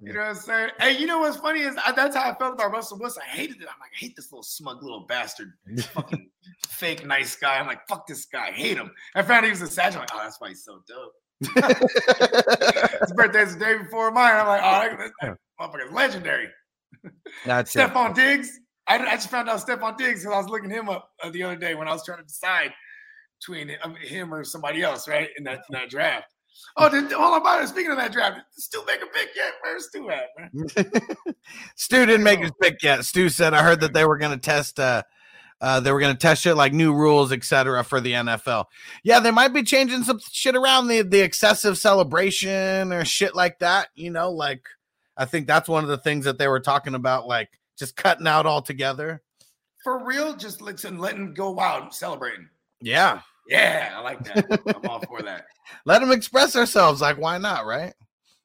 You 0.01 0.15
know 0.15 0.21
what 0.21 0.29
I'm 0.29 0.35
saying? 0.37 0.71
Hey, 0.81 0.97
you 0.99 1.07
know 1.07 1.19
what's 1.19 1.37
funny 1.37 1.61
is 1.61 1.77
I, 1.85 1.93
that's 1.93 2.17
how 2.17 2.31
I 2.31 2.35
felt 2.35 2.55
about 2.55 2.73
Russell 2.73 2.99
Wilson. 2.99 3.23
I 3.27 3.37
hated 3.37 3.57
it. 3.57 3.69
I'm 3.69 3.79
like, 3.79 3.91
I 3.95 3.99
hate 3.99 4.17
this 4.17 4.33
little 4.33 4.43
smug 4.43 4.83
little 4.83 5.05
bastard, 5.07 5.53
fucking 5.93 6.31
fake 6.67 7.05
nice 7.05 7.37
guy. 7.37 7.59
I'm 7.59 7.67
like, 7.67 7.87
fuck 7.89 8.07
this 8.07 8.25
guy. 8.25 8.49
I 8.49 8.53
hate 8.53 8.79
him. 8.79 8.91
I 9.15 9.23
found 9.23 9.45
he 9.45 9.51
was 9.51 9.61
a 9.61 9.67
Sag. 9.67 9.93
I'm 9.93 10.01
like, 10.01 10.09
oh, 10.15 10.21
that's 10.23 10.41
why 10.41 10.49
he's 10.49 10.65
so 10.65 10.81
dope. 10.89 11.13
His 13.01 13.13
birthday's 13.13 13.55
the 13.55 13.65
day 13.65 13.77
before 13.77 14.11
mine. 14.13 14.35
I'm 14.35 14.47
like, 14.47 14.63
oh, 14.65 14.97
that, 14.97 15.11
that 15.21 15.37
motherfucker's 15.61 15.93
legendary. 15.93 16.49
That's 17.45 17.77
it. 17.77 17.81
Stefon 17.81 18.15
Diggs. 18.15 18.59
I, 18.89 18.99
I 18.99 19.15
just 19.15 19.31
found 19.31 19.49
out 19.49 19.61
Stefon 19.61 19.97
Diggs 19.97 20.21
because 20.21 20.35
I 20.35 20.39
was 20.39 20.49
looking 20.49 20.71
him 20.71 20.89
up 20.89 21.11
uh, 21.23 21.31
the 21.31 21.43
other 21.43 21.57
day 21.57 21.75
when 21.75 21.89
I 21.89 21.93
was 21.93 22.05
trying 22.05 22.19
to 22.19 22.25
decide 22.25 22.73
between 23.41 23.77
him 24.03 24.35
or 24.35 24.45
somebody 24.45 24.83
else, 24.83 25.07
right? 25.07 25.29
In 25.37 25.45
that, 25.45 25.61
in 25.71 25.73
that 25.73 25.91
draft. 25.91 26.35
Oh, 26.77 26.89
hold 26.91 27.47
on, 27.47 27.63
it. 27.63 27.69
Speaking 27.69 27.93
of 27.93 27.99
that 27.99 28.13
draft, 28.13 28.41
Stu 28.53 28.83
make 28.87 29.01
a 29.01 29.07
pick 29.07 29.29
yet? 29.37 29.53
Where's 29.63 29.87
Stu 29.87 30.11
at, 30.11 30.29
man? 30.37 31.35
Stu 31.77 32.05
didn't 32.05 32.25
make 32.25 32.41
his 32.41 32.51
pick 32.61 32.83
yet. 32.83 33.05
Stu 33.05 33.29
said, 33.29 33.55
"I 33.55 33.63
heard 33.63 33.81
that 33.81 33.93
they 33.93 34.05
were 34.05 34.19
going 34.19 34.33
to 34.33 34.39
test." 34.39 34.81
uh 34.81 35.03
uh, 35.61 35.81
they 35.81 35.91
were 35.91 35.99
going 35.99 36.15
to 36.15 36.19
test 36.19 36.43
shit 36.43 36.57
like 36.57 36.73
new 36.73 36.95
rules, 36.95 37.33
etc., 37.33 37.83
for 37.83 38.01
the 38.01 38.13
NFL. 38.13 38.67
Yeah, 39.03 39.19
they 39.21 39.33
might 39.33 39.53
be 39.53 39.65
changing 39.65 40.05
some 40.05 40.21
shit 40.31 40.55
around 40.55 40.87
the 40.87 41.03
the 41.03 41.21
excessive 41.21 41.77
celebration 41.79 42.93
or 42.93 43.05
shit 43.05 43.35
like 43.35 43.59
that. 43.59 43.89
You 43.95 44.11
know, 44.11 44.31
like 44.31 44.63
I 45.17 45.25
think 45.25 45.47
that's 45.47 45.69
one 45.69 45.83
of 45.83 45.91
the 45.91 45.99
things 45.99 46.25
that 46.27 46.39
they 46.39 46.49
were 46.49 46.61
talking 46.61 46.95
about, 46.95 47.27
like 47.27 47.49
just 47.79 47.97
cutting 47.97 48.27
out 48.27 48.47
altogether. 48.47 49.23
For 49.85 50.05
real, 50.05 50.35
just 50.35 50.61
listen, 50.61 50.99
letting 50.99 51.35
go 51.35 51.51
wild, 51.51 51.95
celebrating. 51.95 52.49
Yeah, 52.81 53.21
Yeah, 53.49 53.95
I 53.97 54.01
like 54.01 54.23
that. 54.25 54.45
I'm 54.75 54.89
all 54.89 55.01
for 55.01 55.23
that. 55.23 55.47
let 55.85 56.01
them 56.01 56.13
express 56.13 56.57
ourselves. 56.57 57.01
Like, 57.01 57.19
why 57.19 57.39
not? 57.39 57.67
Right? 57.67 57.95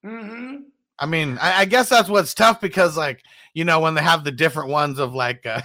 hmm 0.03 0.57
I 0.99 1.05
mean, 1.07 1.37
I, 1.41 1.61
I 1.61 1.65
guess 1.65 1.89
that's 1.89 2.07
what's 2.07 2.33
tough 2.35 2.61
because, 2.61 2.95
like, 2.95 3.23
you 3.53 3.65
know, 3.65 3.79
when 3.79 3.95
they 3.95 4.01
have 4.03 4.23
the 4.23 4.31
different 4.31 4.69
ones 4.69 4.99
of 4.99 5.13
like, 5.13 5.45
uh, 5.45 5.61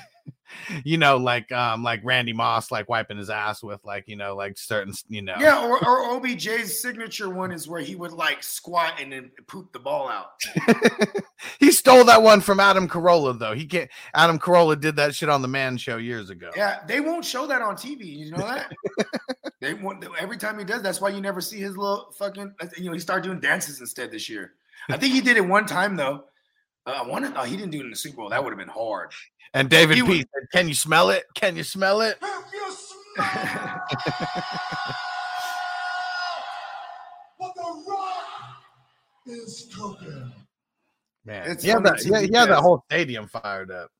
you 0.85 0.99
know, 0.99 1.17
like, 1.17 1.51
um, 1.53 1.83
like 1.83 2.01
Randy 2.05 2.33
Moss, 2.33 2.71
like 2.71 2.89
wiping 2.89 3.19
his 3.19 3.31
ass 3.31 3.63
with, 3.63 3.85
like, 3.85 4.05
you 4.07 4.17
know, 4.17 4.35
like 4.37 4.59
certain, 4.59 4.95
you 5.09 5.23
know, 5.23 5.35
Yeah, 5.39 5.65
or, 5.65 5.77
or 5.85 6.21
OBJ's 6.21 6.81
signature 6.81 7.31
one 7.31 7.53
is 7.53 7.69
where 7.69 7.81
he 7.81 7.95
would 7.95 8.13
like 8.13 8.43
squat 8.43 8.95
and 9.01 9.13
then 9.13 9.31
poop 9.47 9.73
the 9.73 9.79
ball 9.79 10.09
out. 10.09 10.41
he 11.61 11.71
stole 11.73 12.05
that 12.05 12.23
one 12.23 12.41
from 12.41 12.61
Adam 12.61 12.89
Carolla, 12.89 13.39
though. 13.39 13.55
He 13.55 13.67
can't. 13.67 13.91
Adam 14.15 14.39
Carolla 14.39 14.79
did 14.79 14.97
that 14.97 15.15
shit 15.15 15.29
on 15.29 15.43
the 15.43 15.49
Man 15.49 15.77
Show 15.77 15.97
years 15.97 16.31
ago. 16.31 16.51
Yeah, 16.57 16.81
they 16.87 17.01
won't 17.01 17.25
show 17.25 17.47
that 17.47 17.63
on 17.63 17.77
TV. 17.77 18.05
You 18.05 18.31
know 18.33 18.39
that? 18.39 18.73
they 19.61 19.75
won't. 19.75 20.05
every 20.19 20.37
time 20.37 20.59
he 20.59 20.65
does. 20.65 20.83
That's 20.83 21.01
why 21.01 21.11
you 21.11 21.21
never 21.21 21.41
see 21.41 21.59
his 21.59 21.77
little 21.77 22.13
fucking. 22.19 22.55
You 22.77 22.85
know, 22.85 22.93
he 22.93 22.99
started 22.99 23.25
doing 23.25 23.41
dances 23.41 23.81
instead 23.81 24.11
this 24.11 24.29
year. 24.29 24.53
I 24.89 24.97
think 24.97 25.13
he 25.13 25.21
did 25.21 25.37
it 25.37 25.47
one 25.47 25.67
time 25.67 25.97
though. 25.97 26.25
Uh, 26.87 27.01
I 27.05 27.07
wanted. 27.07 27.33
Oh, 27.37 27.45
he 27.45 27.57
didn't 27.57 27.73
do 27.73 27.81
it 27.81 27.85
in 27.85 27.91
the 27.91 27.97
Super 27.97 28.17
Bowl. 28.17 28.31
That 28.31 28.43
would 28.43 28.51
have 28.51 28.59
been 28.59 28.69
hard. 28.69 29.13
And 29.55 29.71
David 29.71 29.97
He 29.97 30.03
P. 30.03 30.19
said, 30.19 30.49
"Can 30.53 30.69
you 30.69 30.75
smell 30.75 31.11
it? 31.11 31.25
Can 31.35 31.57
you 31.57 31.65
smell 31.65 32.01
it?" 32.03 32.19
If 32.23 32.53
you 32.53 32.71
smell 32.73 33.83
what 37.39 37.55
the 37.55 37.85
rock 37.89 38.25
is 39.27 39.69
cooking. 39.75 40.33
Man, 41.25 41.51
It's 41.51 41.65
yeah, 41.65 41.79
that, 41.81 42.05
yeah, 42.05 42.21
yeah, 42.21 42.47
that 42.47 42.61
whole 42.61 42.83
stadium 42.91 43.29
fired 43.29 43.71
up. 43.71 43.91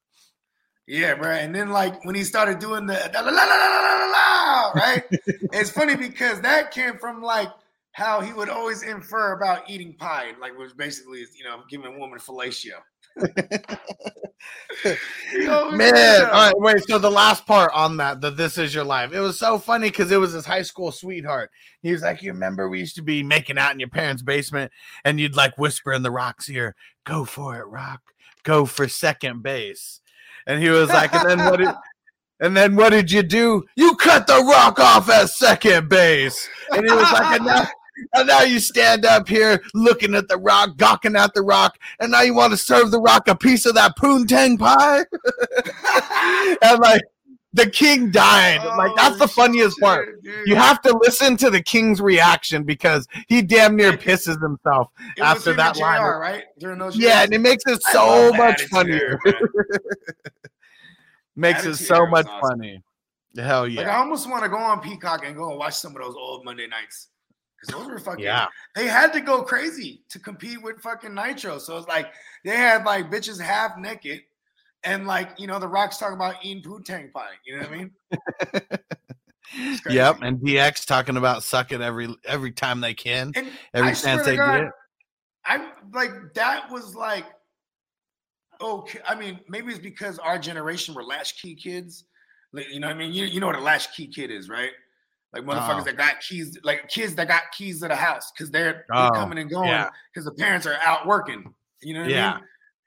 Yeah, 0.87 1.15
bro. 1.15 1.31
And 1.31 1.55
then 1.55 1.69
like 1.69 2.03
when 2.05 2.15
he 2.15 2.25
started 2.25 2.59
doing 2.59 2.87
the 2.87 2.95
la, 3.15 3.21
la, 3.21 3.31
la, 3.31 3.45
la, 3.45 3.57
la, 3.57 3.97
la, 3.97 4.07
la, 4.07 4.71
right? 4.75 5.05
it's 5.53 5.71
funny 5.71 5.95
because 5.95 6.41
that 6.41 6.71
came 6.71 6.97
from 6.97 7.23
like 7.23 7.51
how 7.93 8.21
he 8.21 8.33
would 8.33 8.49
always 8.49 8.83
infer 8.83 9.35
about 9.35 9.69
eating 9.69 9.93
pie, 9.95 10.33
like 10.41 10.57
which 10.59 10.75
basically 10.77 11.21
is 11.21 11.37
you 11.37 11.45
know 11.45 11.63
giving 11.69 11.95
a 11.95 11.99
woman 11.99 12.19
fellatio. 12.19 12.81
Man, 15.73 16.25
all 16.25 16.31
right, 16.31 16.55
wait. 16.57 16.85
So 16.87 16.99
the 16.99 17.11
last 17.11 17.47
part 17.47 17.73
on 17.75 17.97
that, 17.97 18.21
the 18.21 18.31
"This 18.31 18.59
Is 18.59 18.75
Your 18.75 18.85
Life," 18.85 19.13
it 19.13 19.21
was 19.21 19.39
so 19.39 19.59
funny 19.59 19.91
because 19.91 20.13
it 20.13 20.19
was 20.19 20.33
his 20.33 20.47
high 20.47 20.63
school 20.63 20.93
sweetheart. 20.93 21.51
He 21.83 21.93
was 21.93 22.03
like, 22.03 22.23
"You 22.23 22.33
remember 22.33 22.69
we 22.69 22.79
used 22.79 22.97
to 22.97 23.03
be 23.03 23.23
making 23.23 23.59
out 23.59 23.73
in 23.73 23.81
your 23.81 23.89
parents' 23.89 24.23
basement, 24.23 24.71
and 25.05 25.19
you'd 25.19 25.37
like 25.37 25.59
whisper 25.59 25.93
in 25.93 26.03
the 26.03 26.11
Rock's 26.11 26.49
ear, 26.49 26.77
go 27.05 27.25
for 27.25 27.59
it, 27.59 27.67
Rock, 27.67 28.01
go 28.45 28.65
for 28.65 28.89
second 28.89 29.43
base." 29.43 30.01
And 30.47 30.63
he 30.63 30.71
was 30.71 30.89
like, 30.89 31.13
"And 31.13 31.29
then 31.29 31.51
what 31.51 31.59
did?" 31.59 31.69
And 32.41 32.57
then 32.57 32.77
what 32.77 32.91
did 32.91 33.11
you 33.11 33.25
do? 33.25 33.65
You 33.75 33.97
cut 33.97 34.29
the 34.29 34.45
rock 34.45 34.79
off 34.79 35.11
at 35.11 35.29
second 35.29 35.89
base. 35.89 36.49
And 36.71 36.87
he 36.87 36.93
was 36.93 37.13
like, 37.13 37.41
and 37.41 37.47
now, 37.47 37.67
and 38.15 38.27
now 38.29 38.43
you 38.43 38.59
stand 38.61 39.05
up 39.05 39.29
here 39.29 39.63
looking 39.75 40.15
at 40.15 40.29
the 40.29 40.37
rock, 40.39 40.77
gawking 40.77 41.17
at 41.17 41.35
the 41.35 41.43
rock, 41.43 41.79
and 42.01 42.11
now 42.13 42.23
you 42.23 42.35
want 42.35 42.53
to 42.53 42.57
serve 42.57 42.91
the 42.91 43.01
rock 43.01 43.29
a 43.29 43.35
piece 43.37 43.67
of 43.67 43.75
that 43.75 43.97
poontang 43.97 44.59
pie. 44.59 45.05
and 46.63 46.81
like 46.81 47.03
the 47.55 47.69
king 47.69 48.11
died. 48.11 48.63
like 48.77 48.91
that's 48.97 49.17
the 49.19 49.25
Oh, 49.25 49.27
funniest 49.29 49.77
shit, 49.77 49.83
part. 49.85 50.23
dude. 50.23 50.47
You 50.47 50.55
have 50.57 50.81
to 50.83 50.97
listen 51.03 51.37
to 51.39 51.51
the 51.51 51.63
king's 51.63 52.01
reaction 52.01 52.63
because 52.63 53.07
he 53.27 53.41
damn 53.43 53.75
near 53.75 53.93
pisses 53.95 54.41
himself 54.41 54.91
It 55.17 55.23
after 55.23 55.55
that 55.55 55.73
and 55.73 55.81
line. 55.81 56.03
Right? 56.03 56.45
During 56.59 56.79
those 56.79 56.97
Yeah, 56.97 57.21
years? 57.21 57.25
and 57.25 57.35
it 57.35 57.41
makes 57.41 57.65
it 57.67 57.83
so 57.91 58.31
much 58.33 58.63
Attitude 58.63 58.71
funnier. 58.71 59.19
Makes 61.37 61.67
it 61.67 61.77
so 61.77 62.05
much 62.07 62.27
awesome. 62.27 62.49
funny. 62.59 62.83
Hell 63.37 63.69
yeah! 63.69 63.83
Like 63.83 63.91
I 63.91 63.97
almost 63.99 64.29
want 64.29 64.43
to 64.43 64.49
go 64.49 64.57
on 64.57 64.81
Peacock 64.81 65.25
and 65.25 65.37
go 65.37 65.51
and 65.51 65.59
watch 65.59 65.75
some 65.75 65.95
of 65.95 66.03
those 66.03 66.17
old 66.17 66.45
Monday 66.45 66.67
nights. 66.67 67.09
Because 67.61 67.75
those 67.75 67.91
were 67.91 67.99
fucking 67.99 68.25
Yeah. 68.25 68.47
they 68.75 68.87
had 68.87 69.13
to 69.15 69.21
go 69.21 69.43
crazy 69.43 70.05
to 70.11 70.19
compete 70.19 70.63
with 70.63 70.81
fucking 70.81 71.15
Nitro. 71.15 71.59
So 71.59 71.77
it's 71.77 71.89
like 71.89 72.13
they 72.45 72.57
had 72.57 72.85
like 72.85 73.11
bitches 73.11 73.41
half 73.41 73.77
naked 73.79 74.21
and 74.85 75.07
like 75.07 75.31
you 75.39 75.47
know 75.47 75.59
the 75.59 75.67
rocks 75.69 75.99
talking 75.99 76.15
about 76.15 76.37
eating 76.43 76.63
poontang 76.63 77.13
pie. 77.13 77.31
You 77.45 77.57
know 77.57 77.63
what 77.63 77.73
I 77.73 77.77
mean? 77.77 77.91
Yep, 79.89 80.19
and 80.21 80.39
DX 80.39 80.85
talking 80.85 81.17
about 81.17 81.43
sucking 81.43 81.81
every 81.81 82.15
every 82.27 82.53
time 82.53 82.81
they 82.83 82.93
can, 82.93 83.33
And 83.35 83.49
every 83.73 83.93
I 83.93 83.95
chance 83.95 84.25
they 84.25 84.37
God, 84.37 84.59
get. 84.61 84.71
I'm 85.47 85.71
like 85.95 86.11
that 86.35 86.71
was 86.71 86.95
like 86.95 87.25
okay. 88.61 89.01
I 89.07 89.15
mean, 89.15 89.41
maybe 89.49 89.71
it's 89.73 89.79
because 89.81 90.19
our 90.19 90.39
generation 90.39 90.95
were 90.95 91.03
latchkey 91.03 91.55
kids. 91.55 92.05
Like, 92.53 92.71
you 92.71 92.81
know 92.81 92.89
what 92.89 92.97
I 92.97 92.99
mean? 92.99 93.13
You, 93.13 93.25
you 93.25 93.41
know 93.41 93.47
what 93.47 93.57
a 93.57 93.61
latchkey 93.61 94.09
kid 94.09 94.31
is, 94.31 94.49
right? 94.49 94.71
Like 95.33 95.45
motherfuckers 95.45 95.83
Oh. 95.83 95.85
that 95.85 95.97
got 95.97 96.21
keys, 96.21 96.59
like 96.65 96.89
kids 96.89 97.15
that 97.17 97.29
got 97.29 97.43
keys 97.53 97.81
to 97.81 97.89
the 97.89 97.97
house 97.97 98.33
because 98.33 98.51
they're, 98.51 98.85
they're 98.89 98.97
Oh, 99.07 99.11
coming 99.11 99.39
and 99.39 99.51
going 99.51 99.69
yeah. 99.69 99.91
because 100.13 100.25
the 100.25 100.33
parents 100.33 100.67
are 100.67 100.77
out 100.85 101.07
working. 101.07 101.53
You 101.83 101.95
know 101.95 102.01
what 102.01 102.09
I 102.11 102.13
Yeah. 102.15 102.35
mean? 102.35 102.45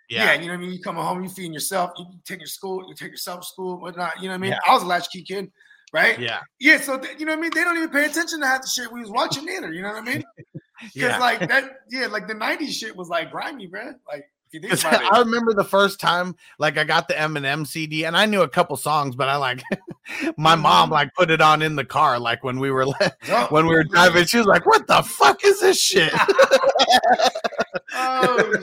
Yeah, 0.09 0.23
yeah, 0.25 0.33
you 0.33 0.47
know 0.47 0.53
what 0.53 0.57
I 0.57 0.61
mean. 0.61 0.73
You 0.73 0.81
come 0.81 0.95
home, 0.97 1.23
you 1.23 1.29
feeding 1.29 1.53
yourself, 1.53 1.91
you 1.97 2.05
take 2.25 2.39
your 2.39 2.47
school, 2.47 2.83
you 2.89 2.95
take 2.95 3.11
yourself 3.11 3.41
to 3.41 3.47
school, 3.47 3.79
whatnot. 3.79 4.17
You 4.19 4.23
know 4.27 4.33
what 4.33 4.39
I 4.39 4.41
mean? 4.41 4.51
Yeah. 4.51 4.59
I 4.67 4.73
was 4.73 4.83
a 4.83 4.87
latchkey 4.87 5.21
kid, 5.23 5.49
right? 5.93 6.19
yeah, 6.19 6.41
Yeah, 6.59 6.81
so 6.81 6.97
th- 6.97 7.17
you 7.17 7.25
know 7.25 7.31
what 7.31 7.37
I 7.37 7.41
mean. 7.43 7.51
They 7.53 7.63
don't 7.63 7.77
even 7.77 7.89
pay 7.89 8.05
attention 8.05 8.41
to 8.41 8.45
half 8.47 8.63
the 8.63 8.67
shit 8.67 8.91
we 8.91 8.99
was 8.99 9.09
watching 9.09 9.47
either. 9.47 9.71
You 9.71 9.83
know 9.83 9.89
what 9.93 9.97
I 10.07 10.13
mean? 10.13 10.23
Because 10.81 11.11
yeah. 11.11 11.17
like 11.19 11.47
that, 11.47 11.81
yeah, 11.91 12.07
like 12.07 12.27
the 12.27 12.33
'90s 12.33 12.71
shit 12.71 12.95
was 12.95 13.07
like 13.07 13.29
grimy, 13.29 13.67
bro. 13.67 13.93
Like 14.07 14.25
if 14.51 14.55
you 14.55 14.59
think 14.59 14.71
'Cause 14.71 14.83
about 14.83 15.01
it, 15.03 15.11
I 15.13 15.19
remember 15.19 15.53
the 15.53 15.63
first 15.63 15.99
time, 15.99 16.35
like 16.59 16.77
I 16.77 16.83
got 16.83 17.07
the 17.07 17.13
Eminem 17.13 17.65
CD, 17.65 18.03
and 18.05 18.17
I 18.17 18.25
knew 18.25 18.41
a 18.41 18.49
couple 18.49 18.75
songs, 18.75 19.15
but 19.15 19.29
I 19.29 19.37
like 19.37 19.63
my 20.37 20.55
mom 20.55 20.89
Mhm. 20.89 20.93
like 20.93 21.13
put 21.15 21.31
it 21.31 21.39
on 21.41 21.61
in 21.61 21.75
the 21.75 21.85
car, 21.85 22.19
like 22.19 22.43
when 22.43 22.59
we 22.59 22.69
were 22.71 22.85
when 23.49 23.65
we 23.67 23.73
were 23.75 23.83
driving. 23.85 24.25
She 24.25 24.37
was 24.37 24.47
like, 24.47 24.65
"What 24.65 24.87
the 24.87 25.03
fuck 25.03 25.43
is 25.45 25.61
this 25.61 25.81
shit?" 25.81 26.11
oh 27.93 28.53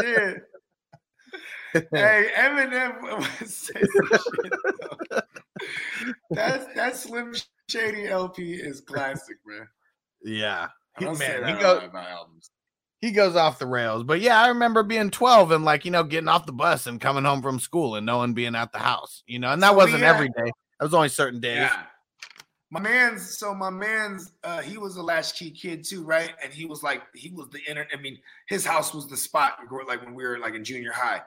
shit. 0.00 0.42
hey, 1.92 2.30
Eminem 2.36 3.02
was 3.02 3.70
shit. 3.74 5.22
That's 6.30 6.66
that 6.74 6.96
Slim 6.96 7.34
Shady 7.68 8.06
LP 8.08 8.54
is 8.54 8.80
classic, 8.80 9.36
man. 9.46 9.68
yeah, 10.22 10.68
He- 10.98 11.04
man, 11.04 11.16
that 11.42 11.56
he 11.56 11.60
goes 11.60 11.82
my- 11.92 12.02
my 12.02 12.10
albums. 12.10 12.50
He 13.00 13.10
goes 13.10 13.36
off 13.36 13.58
the 13.58 13.66
rails. 13.66 14.04
But 14.04 14.20
yeah, 14.20 14.40
I 14.40 14.48
remember 14.48 14.82
being 14.82 15.10
twelve 15.10 15.50
and 15.52 15.64
like 15.64 15.84
you 15.84 15.90
know 15.90 16.04
getting 16.04 16.28
off 16.28 16.46
the 16.46 16.52
bus 16.52 16.86
and 16.86 17.00
coming 17.00 17.24
home 17.24 17.42
from 17.42 17.60
school 17.60 17.96
and 17.96 18.06
no 18.06 18.18
one 18.18 18.32
being 18.32 18.54
at 18.54 18.72
the 18.72 18.78
house, 18.78 19.22
you 19.26 19.38
know, 19.38 19.52
and 19.52 19.62
that 19.62 19.76
wasn't 19.76 20.02
had- 20.02 20.14
every 20.14 20.28
day. 20.28 20.50
That 20.78 20.84
was 20.84 20.94
only 20.94 21.08
certain 21.08 21.40
days. 21.40 21.56
Yeah. 21.56 21.82
My 22.70 22.80
man's 22.80 23.38
so 23.38 23.54
my 23.54 23.70
man's 23.70 24.32
uh 24.42 24.60
he 24.60 24.76
was 24.76 24.96
a 24.96 25.02
latchkey 25.02 25.52
kid 25.52 25.84
too, 25.84 26.02
right? 26.04 26.32
And 26.42 26.52
he 26.52 26.66
was 26.66 26.82
like 26.82 27.02
he 27.14 27.30
was 27.30 27.48
the 27.50 27.60
inner 27.68 27.86
I 27.92 27.96
mean, 27.96 28.18
his 28.48 28.66
house 28.66 28.92
was 28.92 29.06
the 29.08 29.16
spot 29.16 29.58
like 29.86 30.04
when 30.04 30.14
we 30.14 30.24
were 30.24 30.38
like 30.38 30.54
in 30.54 30.64
junior 30.64 30.92
high. 30.92 31.22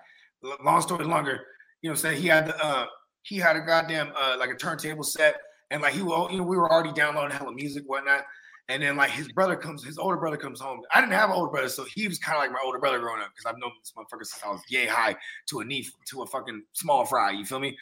Long 0.64 0.82
story 0.82 1.06
longer, 1.06 1.40
you 1.82 1.90
know, 1.90 1.94
what 1.94 2.00
I'm 2.00 2.12
saying 2.12 2.22
he 2.22 2.28
had 2.28 2.48
the 2.48 2.64
uh 2.64 2.86
he 3.24 3.38
had 3.38 3.56
a 3.56 3.62
goddamn 3.62 4.12
uh 4.20 4.36
like 4.38 4.50
a 4.50 4.56
turntable 4.56 5.04
set 5.04 5.38
and 5.72 5.82
like 5.82 5.94
he 5.94 6.02
was 6.02 6.30
you 6.32 6.40
know, 6.40 6.44
we 6.44 6.58
were 6.58 6.72
already 6.72 6.92
downloading 6.92 7.36
hella 7.36 7.54
music, 7.54 7.86
whatnot. 7.88 8.26
And 8.70 8.84
then 8.84 8.96
like 8.96 9.10
his 9.10 9.28
brother 9.32 9.56
comes, 9.56 9.84
his 9.84 9.98
older 9.98 10.16
brother 10.16 10.38
comes 10.38 10.62
home. 10.62 10.82
I 10.94 11.02
didn't 11.02 11.14
have 11.14 11.32
an 11.32 11.36
older 11.36 11.52
brother, 11.52 11.70
so 11.70 11.86
he 11.86 12.08
was 12.08 12.20
kind 12.20 12.38
of 12.38 12.44
like 12.44 12.52
my 12.52 12.60
older 12.64 12.78
brother 12.78 13.00
growing 13.00 13.20
up 13.20 13.30
because 13.36 13.52
I've 13.52 13.60
known 13.60 13.72
this 13.82 13.92
motherfucker 13.98 14.24
since 14.24 14.44
I 14.46 14.50
was 14.50 14.62
yay 14.70 14.86
high 14.86 15.16
to 15.48 15.60
a 15.60 15.66
knee 15.66 15.88
to 16.10 16.22
a 16.22 16.28
fucking 16.28 16.64
small 16.74 17.04
fry. 17.04 17.32
You 17.32 17.46
feel 17.46 17.60
me? 17.60 17.76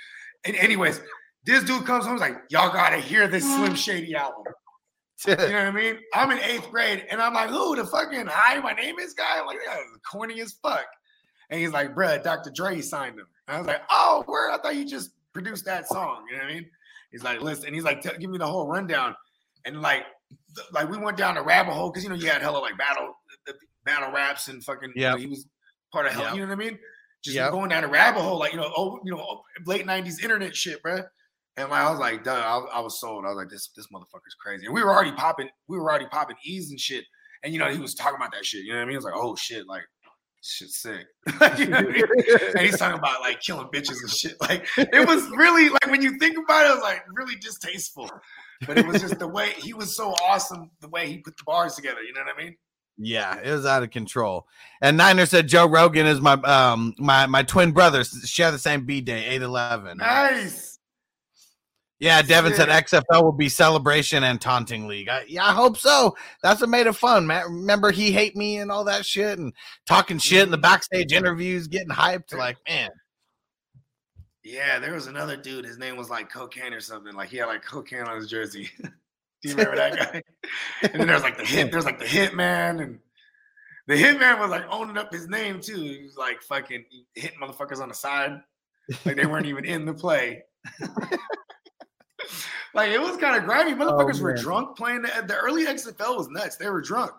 And 0.46 0.56
anyways, 0.56 1.02
this 1.46 1.66
dude 1.66 1.86
comes 1.86 2.06
home, 2.06 2.14
he's 2.14 2.22
like, 2.22 2.38
y'all 2.50 2.72
gotta 2.72 2.98
hear 2.98 3.28
this 3.28 3.44
Slim 3.44 3.76
Shady 3.76 4.16
album. 4.16 4.44
You 5.28 5.36
know 5.36 5.44
what 5.46 5.52
I 5.52 5.72
mean? 5.72 5.98
I'm 6.14 6.32
in 6.32 6.40
eighth 6.40 6.72
grade, 6.72 7.06
and 7.12 7.22
I'm 7.22 7.34
like, 7.34 7.50
who 7.50 7.76
the 7.76 7.86
fucking 7.86 8.28
hi, 8.28 8.60
my 8.62 8.72
name 8.72 8.98
is 9.00 9.14
guy? 9.14 9.40
I'm 9.40 9.46
like, 9.46 9.58
yeah, 9.66 9.78
corny 10.10 10.40
as 10.40 10.54
fuck. 10.54 10.86
And 11.50 11.60
he's 11.60 11.72
like, 11.72 11.96
bruh, 11.96 12.24
Dr. 12.24 12.50
Dre 12.50 12.80
signed 12.80 13.20
him. 13.20 13.28
And 13.48 13.58
I 13.58 13.60
was 13.60 13.68
like, 13.68 13.82
oh, 13.90 14.24
where? 14.26 14.52
I 14.52 14.58
thought 14.58 14.76
you 14.76 14.86
just 14.86 15.12
produced 15.34 15.66
that 15.66 15.88
song. 15.88 16.26
You 16.30 16.38
know 16.38 16.44
what 16.44 16.52
I 16.52 16.54
mean? 16.56 16.66
He's 17.12 17.24
like, 17.24 17.42
listen, 17.42 17.68
and 17.68 17.76
he's 17.76 17.84
like, 17.84 18.04
give 18.04 18.30
me 18.30 18.38
the 18.38 18.48
whole 18.48 18.68
rundown. 18.68 19.16
And 19.66 19.82
like, 19.82 20.06
like 20.72 20.90
we 20.90 20.98
went 20.98 21.18
down 21.18 21.38
a 21.38 21.42
rabbit 21.44 21.74
hole 21.74 21.90
because 21.92 22.04
you 22.04 22.10
know 22.10 22.16
you 22.16 22.30
had 22.30 22.42
hella 22.42 22.60
like 22.60 22.78
battle, 22.78 23.14
battle 23.86 24.12
raps 24.12 24.48
and 24.48 24.64
fucking. 24.64 24.92
you 24.96 25.02
know, 25.04 25.16
he 25.18 25.28
was 25.28 25.48
part 25.92 26.06
of 26.06 26.14
hell. 26.14 26.24
Yep. 26.24 26.34
You 26.36 26.42
know 26.42 26.48
what 26.48 26.54
I 26.54 26.70
mean? 26.70 26.80
Just 27.24 27.36
Yep. 27.36 27.52
going 27.52 27.70
down 27.70 27.84
a 27.84 27.88
rabbit 27.88 28.22
hole, 28.22 28.40
like 28.40 28.52
you 28.52 28.58
know, 28.58 28.72
oh, 28.78 29.00
you 29.04 29.12
know, 29.12 29.20
oh, 29.20 29.42
late 29.66 29.86
'90s 29.86 30.22
internet 30.22 30.56
shit, 30.56 30.82
bro 30.84 31.02
And 31.58 31.70
like, 31.70 31.82
I 31.82 31.90
was 31.90 32.00
like, 32.00 32.24
duh, 32.24 32.34
I, 32.34 32.78
I 32.78 32.80
was 32.82 33.00
sold. 33.00 33.26
I 33.26 33.30
was 33.30 33.38
like, 33.38 33.50
this 33.50 33.70
this 33.76 33.88
motherfucker's 33.94 34.36
crazy. 34.40 34.66
And 34.66 34.74
we 34.76 34.84
were 34.84 34.94
already 34.94 35.12
popping, 35.14 35.50
we 35.68 35.78
were 35.78 35.90
already 35.90 36.08
popping 36.08 36.38
E's 36.44 36.70
and 36.70 36.80
shit. 36.80 37.04
And 37.44 37.54
you 37.54 37.60
know, 37.60 37.72
he 37.72 37.80
was 37.80 37.96
talking 37.96 38.16
about 38.18 38.32
that 38.34 38.46
shit. 38.46 38.64
You 38.64 38.74
know 38.74 38.78
what 38.80 38.84
I 38.84 38.86
mean? 38.86 38.92
He 38.94 38.98
was 38.98 39.06
like, 39.06 39.14
oh 39.16 39.36
shit, 39.36 39.68
like 39.68 39.84
shit's 40.42 40.82
sick. 40.82 41.06
you 41.58 41.68
know 41.68 41.78
I 41.78 41.84
mean? 41.84 42.04
And 42.56 42.66
he's 42.66 42.78
talking 42.78 42.98
about 42.98 43.22
like 43.22 43.42
killing 43.42 43.68
bitches 43.68 44.02
and 44.02 44.10
shit. 44.10 44.40
Like 44.42 44.68
it 44.78 45.08
was 45.08 45.28
really 45.32 45.70
like 45.70 45.88
when 45.88 46.02
you 46.02 46.18
think 46.18 46.38
about 46.38 46.66
it, 46.66 46.70
it 46.70 46.76
was 46.76 46.84
like 46.84 47.04
really 47.14 47.36
distasteful. 47.36 48.10
But 48.66 48.78
it 48.78 48.88
was 48.88 49.02
just 49.02 49.20
the 49.20 49.28
way 49.28 49.52
he 49.58 49.74
was 49.74 49.96
so 49.96 50.10
awesome, 50.26 50.72
the 50.82 50.90
way 50.90 51.08
he 51.08 51.20
put 51.20 51.38
the 51.38 51.44
bars 51.46 51.76
together. 51.76 52.02
You 52.02 52.14
know 52.14 52.22
what 52.22 52.36
I 52.36 52.44
mean? 52.44 52.56
Yeah, 52.98 53.40
it 53.44 53.52
was 53.52 53.66
out 53.66 53.84
of 53.84 53.92
control. 53.92 54.48
And 54.82 54.98
Niner 54.98 55.28
said 55.28 55.48
Joe 55.48 55.68
Rogan 55.68 56.08
is 56.08 56.20
my 56.20 56.34
um 56.34 56.96
my 56.98 57.28
my 57.28 57.44
twin 57.44 57.72
brothers 57.72 58.10
share 58.26 58.52
the 58.52 58.60
same 58.60 58.86
B 58.86 59.02
day, 59.02 59.26
eight 59.28 59.42
eleven. 59.42 59.98
Nice. 59.98 60.77
Yeah, 62.00 62.22
Devin 62.22 62.54
said 62.54 62.70
XFL 62.70 63.24
will 63.24 63.32
be 63.32 63.50
celebration 63.50 64.24
and 64.24 64.40
taunting 64.40 64.88
league. 64.88 65.10
I, 65.10 65.24
yeah, 65.28 65.46
I 65.46 65.54
hope 65.54 65.78
so. 65.78 66.16
That's 66.44 66.62
what 66.62 66.70
made 66.70 66.86
it 66.86 66.94
fun, 66.94 67.26
man. 67.26 67.46
Remember 67.46 67.92
he 67.92 68.12
hate 68.12 68.36
me 68.36 68.58
and 68.58 68.72
all 68.72 68.84
that 68.84 69.04
shit 69.04 69.40
and 69.40 69.52
talking 69.88 70.20
shit 70.20 70.44
in 70.44 70.52
the 70.52 70.58
mm-hmm. 70.58 70.62
backstage 70.62 71.12
interviews, 71.12 71.68
getting 71.68 71.90
hyped. 71.90 72.38
Like, 72.38 72.58
man, 72.70 72.92
Yeah, 74.44 74.78
there 74.78 74.94
was 74.94 75.08
another 75.08 75.38
dude. 75.38 75.66
His 75.66 75.80
name 75.80 75.98
was 75.98 76.10
like 76.10 76.32
cocaine 76.32 76.74
or 76.74 76.82
something. 76.82 77.16
Like 77.16 77.30
he 77.30 77.38
had 77.38 77.48
like 77.48 77.66
cocaine 77.66 78.04
on 78.04 78.18
his 78.18 78.30
jersey. 78.30 78.70
Do 79.42 79.50
you 79.50 79.56
remember 79.56 79.78
that 79.78 79.96
guy? 80.14 80.24
and 80.84 81.02
then 81.02 81.08
there's 81.08 81.24
like 81.24 81.38
the 81.38 81.46
hit. 81.46 81.72
There's 81.72 81.86
like 81.86 82.00
the 82.00 82.06
hitman, 82.06 82.82
and 82.84 83.00
the 83.88 83.96
hitman 83.96 84.40
was 84.40 84.52
like 84.52 84.66
owning 84.70 84.98
up 84.98 85.12
his 85.12 85.28
name 85.28 85.62
too. 85.62 85.82
He 85.82 86.04
was 86.04 86.16
like 86.16 86.44
fucking 86.44 86.86
hitting 87.16 87.40
motherfuckers 87.40 87.80
on 87.80 87.90
the 87.90 87.96
side, 87.96 88.40
like 89.04 89.16
they 89.16 89.26
weren't 89.26 89.48
even 89.48 89.66
in 89.66 89.86
the 89.86 89.94
play. 89.94 90.44
like 92.74 92.92
it 92.92 93.00
was 93.02 93.18
kind 93.18 93.36
of 93.38 93.44
grimy. 93.46 93.74
Motherfuckers 93.74 94.20
were 94.22 94.34
drunk 94.36 94.78
playing. 94.78 95.04
The, 95.04 95.24
the 95.28 95.36
early 95.36 95.66
XFL 95.66 96.18
was 96.18 96.28
nuts. 96.30 96.56
They 96.58 96.70
were 96.70 96.82
drunk. 96.82 97.12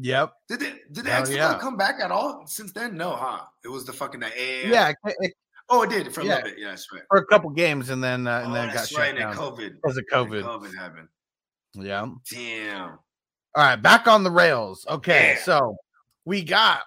yep. 0.00 0.32
Did 0.48 0.60
they, 0.60 0.72
Did 0.92 1.04
the 1.06 1.10
Hell 1.10 1.22
XFL 1.24 1.36
yeah. 1.36 1.58
come 1.58 1.76
back 1.76 1.96
at 2.02 2.10
all 2.10 2.46
since 2.46 2.72
then? 2.72 2.96
No, 2.96 3.12
huh? 3.16 3.40
It 3.64 3.68
was 3.68 3.84
the 3.84 3.92
fucking 3.92 4.20
the 4.20 4.26
AAF. 4.26 4.64
Yeah, 4.70 4.88
it- 4.90 5.16
it- 5.20 5.34
Oh, 5.72 5.82
it 5.82 5.90
did 5.90 6.12
for 6.12 6.20
a 6.22 6.24
Yeah. 6.24 6.34
little 6.36 6.50
bit. 6.50 6.58
Yeah, 6.58 6.68
that's 6.70 6.88
right. 6.92 7.02
for 7.08 7.18
a 7.18 7.26
couple 7.26 7.48
games 7.50 7.90
and 7.90 8.02
then 8.02 8.26
uh, 8.26 8.40
and 8.40 8.50
oh, 8.50 8.54
then 8.54 8.66
got 8.68 8.74
that's 8.74 8.88
shut. 8.88 9.16
Down 9.16 9.36
COVID. 9.36 9.76
because 9.80 9.96
of 9.96 10.04
COVID. 10.12 10.42
COVID 10.42 10.74
happened. 10.76 11.06
Yeah. 11.74 12.06
Damn. 12.28 12.88
All 12.90 12.98
right, 13.56 13.76
back 13.76 14.08
on 14.08 14.24
the 14.24 14.32
rails. 14.32 14.84
Okay, 14.88 15.34
Yeah. 15.36 15.42
so 15.44 15.76
we 16.24 16.42
got 16.42 16.80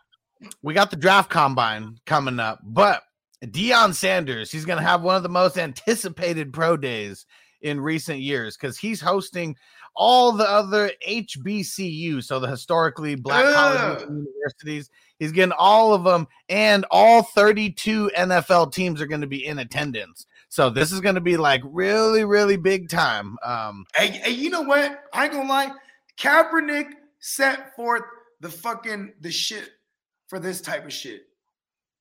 we 0.61 0.73
got 0.73 0.91
the 0.91 0.97
draft 0.97 1.29
combine 1.29 1.95
coming 2.05 2.41
up, 2.41 2.59
but 2.61 3.03
Deion 3.43 3.93
Sanders, 3.93 4.51
he's 4.51 4.65
gonna 4.65 4.81
have 4.81 5.01
one 5.01 5.15
of 5.15 5.23
the 5.23 5.29
most 5.29 5.57
anticipated 5.57 6.53
pro 6.53 6.77
days 6.77 7.25
in 7.61 7.79
recent 7.79 8.19
years 8.19 8.55
because 8.55 8.77
he's 8.77 9.01
hosting 9.01 9.55
all 9.95 10.31
the 10.31 10.49
other 10.49 10.91
HBCU, 11.07 12.23
so 12.23 12.39
the 12.39 12.47
historically 12.47 13.15
black 13.15 13.53
colleges 13.53 14.03
and 14.07 14.25
universities. 14.25 14.89
He's 15.19 15.31
getting 15.31 15.53
all 15.57 15.93
of 15.93 16.03
them, 16.03 16.27
and 16.49 16.85
all 16.91 17.23
32 17.23 18.11
NFL 18.17 18.73
teams 18.73 19.01
are 19.01 19.05
going 19.05 19.21
to 19.21 19.27
be 19.27 19.45
in 19.45 19.59
attendance. 19.59 20.25
So 20.49 20.69
this 20.69 20.91
is 20.91 20.99
going 20.99 21.15
to 21.15 21.21
be 21.21 21.37
like 21.37 21.61
really, 21.65 22.25
really 22.25 22.57
big 22.57 22.89
time. 22.89 23.37
Um, 23.43 23.85
Hey, 23.95 24.07
hey, 24.07 24.31
you 24.31 24.49
know 24.49 24.61
what? 24.61 25.03
I 25.13 25.25
ain't 25.25 25.33
gonna 25.33 25.49
lie. 25.49 25.71
Kaepernick 26.19 26.89
set 27.19 27.75
forth 27.75 28.03
the 28.41 28.49
fucking 28.49 29.13
the 29.21 29.31
shit 29.31 29.69
for 30.27 30.39
this 30.39 30.61
type 30.61 30.85
of 30.85 30.93
shit. 30.93 31.21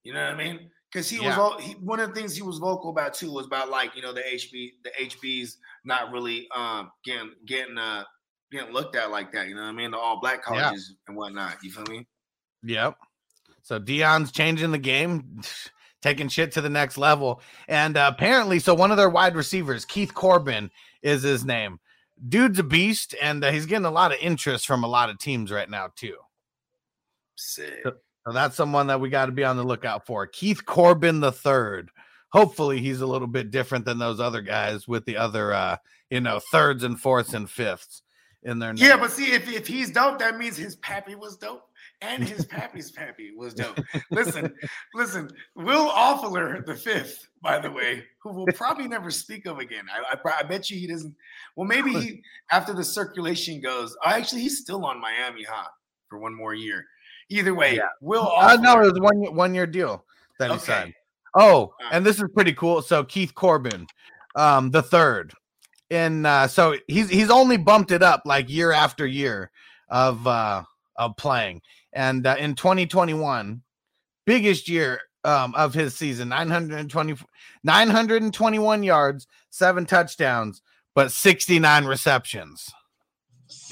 You 0.03 0.15
know 0.15 0.25
what 0.25 0.35
I 0.35 0.37
mean? 0.37 0.71
Because 0.93 1.09
he 1.09 1.19
was 1.19 1.29
Yeah. 1.29 1.41
all 1.41 1.59
he, 1.59 1.73
one 1.75 2.01
of 2.01 2.09
the 2.11 2.15
things 2.15 2.37
he 2.37 2.43
was 2.43 2.59
vocal 2.59 2.91
about 2.91 3.15
too 3.15 3.33
was 3.33 3.47
about 3.47 3.71
like 3.71 3.97
you 3.97 4.03
know 4.03 4.13
the 4.13 4.21
HB 4.21 4.73
the 4.85 4.91
HBs 5.01 5.57
not 5.85 6.13
really 6.13 6.49
um 6.55 6.91
getting 7.05 7.33
getting 7.47 7.79
uh 7.79 8.05
getting 8.51 8.73
looked 8.75 8.95
at 8.97 9.11
like 9.11 9.33
that. 9.33 9.49
You 9.49 9.55
know 9.55 9.63
what 9.63 9.69
I 9.69 9.73
mean? 9.73 9.91
The 9.93 9.99
all 9.99 10.21
black 10.21 10.43
Yeah. 10.47 10.65
colleges 10.65 10.95
and 11.09 11.17
whatnot. 11.17 11.57
You 11.63 11.71
feel 11.73 11.85
me? 11.87 12.07
Yep. 12.65 12.97
So 13.63 13.81
Deion's 13.81 14.33
changing 14.33 14.71
the 14.73 14.79
game, 14.79 15.41
taking 16.03 16.29
shit 16.29 16.53
to 16.53 16.61
the 16.61 16.69
next 16.69 16.99
level. 16.99 17.41
And 17.69 17.97
uh, 17.97 18.11
apparently, 18.15 18.59
so 18.59 18.75
one 18.75 18.91
of 18.91 18.97
their 18.99 19.09
wide 19.09 19.35
receivers, 19.37 19.85
Keith 19.85 20.13
Corbin, 20.13 20.71
is 21.01 21.23
his 21.23 21.45
name. 21.45 21.81
Dude's 22.29 22.59
a 22.59 22.63
beast, 22.63 23.15
and 23.21 23.43
uh, 23.43 23.51
he's 23.51 23.67
getting 23.67 23.85
a 23.87 23.91
lot 23.91 24.13
of 24.13 24.19
interest 24.21 24.67
from 24.67 24.85
a 24.85 24.89
lot 24.89 25.11
of 25.11 25.19
teams 25.19 25.51
right 25.51 25.69
now, 25.69 25.89
too. 25.97 26.17
Sick. 27.37 27.81
So 27.83 27.95
that's 28.31 28.57
someone 28.57 28.87
that 28.87 29.01
we 29.01 29.09
got 29.11 29.27
to 29.27 29.33
be 29.33 29.43
on 29.43 29.57
the 29.57 29.65
lookout 29.65 30.07
for. 30.07 30.27
Keith 30.27 30.65
Corbin 30.65 31.21
the 31.21 31.33
third. 31.33 31.91
Hopefully, 32.33 32.81
he's 32.81 33.01
a 33.01 33.07
little 33.07 33.27
bit 33.27 33.51
different 33.51 33.85
than 33.85 33.99
those 33.99 34.21
other 34.21 34.41
guys 34.41 34.87
with 34.87 35.05
the 35.05 35.17
other, 35.17 35.53
uh, 35.53 35.77
you 36.11 36.21
know, 36.21 36.41
thirds 36.51 36.85
and 36.85 36.99
fourths 36.99 37.35
and 37.35 37.51
fifths 37.51 38.03
in 38.43 38.59
their 38.59 38.73
name. 38.73 38.85
Yeah, 38.85 38.97
but 38.97 39.11
see, 39.11 39.33
if, 39.33 39.51
if 39.53 39.67
he's 39.67 39.91
dope, 39.91 40.19
that 40.19 40.39
means 40.39 40.57
his 40.57 40.77
pappy 40.77 41.15
was 41.15 41.37
dope. 41.37 41.69
And 42.01 42.25
his 42.29 42.45
pappy's 42.45 42.91
pappy 42.91 43.33
was 43.37 43.55
dope. 43.55 43.79
Listen, 44.11 44.53
listen, 44.95 45.31
Will 45.55 45.91
Fuller 46.19 46.63
the 46.63 46.75
fifth, 46.75 47.29
by 47.43 47.59
the 47.59 47.71
way, 47.71 48.05
who 48.23 48.33
will 48.33 48.47
probably 48.55 48.89
never 48.89 49.11
speak 49.11 49.47
of 49.47 49.59
again. 49.59 49.85
I, 49.93 50.17
I, 50.17 50.33
I 50.41 50.43
bet 50.43 50.71
you 50.71 50.79
he 50.79 50.87
doesn't. 50.87 51.15
Well, 51.57 51.67
maybe 51.67 51.93
he 52.01 52.23
after 52.51 52.73
the 52.73 52.85
circulation 52.85 53.61
goes. 53.61 53.97
Oh, 54.05 54.11
actually, 54.11 54.43
he's 54.43 54.59
still 54.59 54.85
on 54.85 55.01
Miami, 55.01 55.45
huh? 55.45 55.69
For 56.09 56.19
one 56.19 56.35
more 56.35 56.55
year. 56.55 56.85
Either 57.33 57.55
way, 57.55 57.77
Yeah. 57.77 57.89
Will 58.01 58.31
Uh, 58.37 58.57
no, 58.61 58.81
it 58.83 58.93
was 58.93 59.01
one 59.01 59.35
one 59.35 59.55
year 59.55 59.67
deal 59.67 60.05
that 60.39 60.51
he 60.51 60.59
signed. 60.59 60.95
Oh, 61.35 61.75
and 61.91 62.05
this 62.05 62.21
is 62.21 62.29
pretty 62.35 62.53
cool. 62.53 62.83
So 62.83 63.05
Keith 63.05 63.35
Corbin, 63.35 63.87
um, 64.37 64.71
the 64.71 64.83
third, 64.83 65.33
and 65.91 66.27
uh, 66.27 66.47
so 66.47 66.77
he's 66.89 67.09
he's 67.09 67.31
only 67.31 67.57
bumped 67.57 67.91
it 67.91 68.03
up 68.03 68.23
like 68.27 68.51
year 68.51 68.71
after 68.73 69.07
year 69.07 69.51
of 69.89 70.27
uh, 70.27 70.63
of 70.97 71.17
playing, 71.17 71.63
and 71.93 72.27
uh, 72.27 72.37
in 72.39 72.55
2021, 72.55 73.63
biggest 74.27 74.69
year 74.69 75.01
um, 75.25 75.55
of 75.55 75.73
his 75.73 75.97
season, 75.97 76.29
920, 76.29 77.17
921 77.65 78.83
yards, 78.83 79.27
seven 79.51 79.87
touchdowns, 79.87 80.61
but 80.95 81.13
69 81.13 81.85
receptions. 81.85 82.71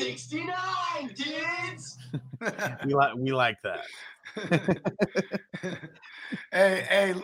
69, 0.00 1.08
kids! 1.16 1.98
We 2.86 2.94
like 2.94 3.14
we 3.16 3.32
like 3.32 3.58
that. 3.62 3.84
hey, 6.52 6.86
hey, 6.88 7.14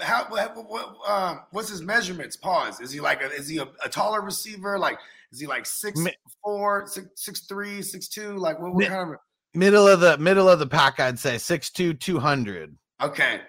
how, 0.00 0.26
what, 0.28 0.56
what, 0.68 0.96
um, 1.08 1.42
what's 1.52 1.68
his 1.68 1.80
measurements? 1.82 2.36
Pause. 2.36 2.80
Is 2.80 2.90
he 2.92 3.00
like 3.00 3.22
a, 3.22 3.30
is 3.30 3.48
he 3.48 3.58
a, 3.58 3.68
a 3.84 3.88
taller 3.88 4.20
receiver? 4.20 4.78
Like, 4.78 4.98
is 5.32 5.38
he 5.40 5.46
like 5.46 5.64
six 5.64 6.00
Mi- 6.00 6.14
four, 6.42 6.86
six 6.86 7.08
six 7.16 7.40
three, 7.46 7.82
six 7.82 8.08
two? 8.08 8.36
Like, 8.36 8.58
what, 8.58 8.74
what 8.74 8.80
Mi- 8.80 8.86
kind 8.86 9.12
of? 9.12 9.18
Middle 9.54 9.86
of 9.86 10.00
the 10.00 10.18
middle 10.18 10.48
of 10.48 10.58
the 10.58 10.66
pack, 10.66 10.98
I'd 11.00 11.18
say 11.18 11.38
six 11.38 11.70
two, 11.70 11.94
two 11.94 12.18
hundred. 12.18 12.76
Okay, 13.00 13.40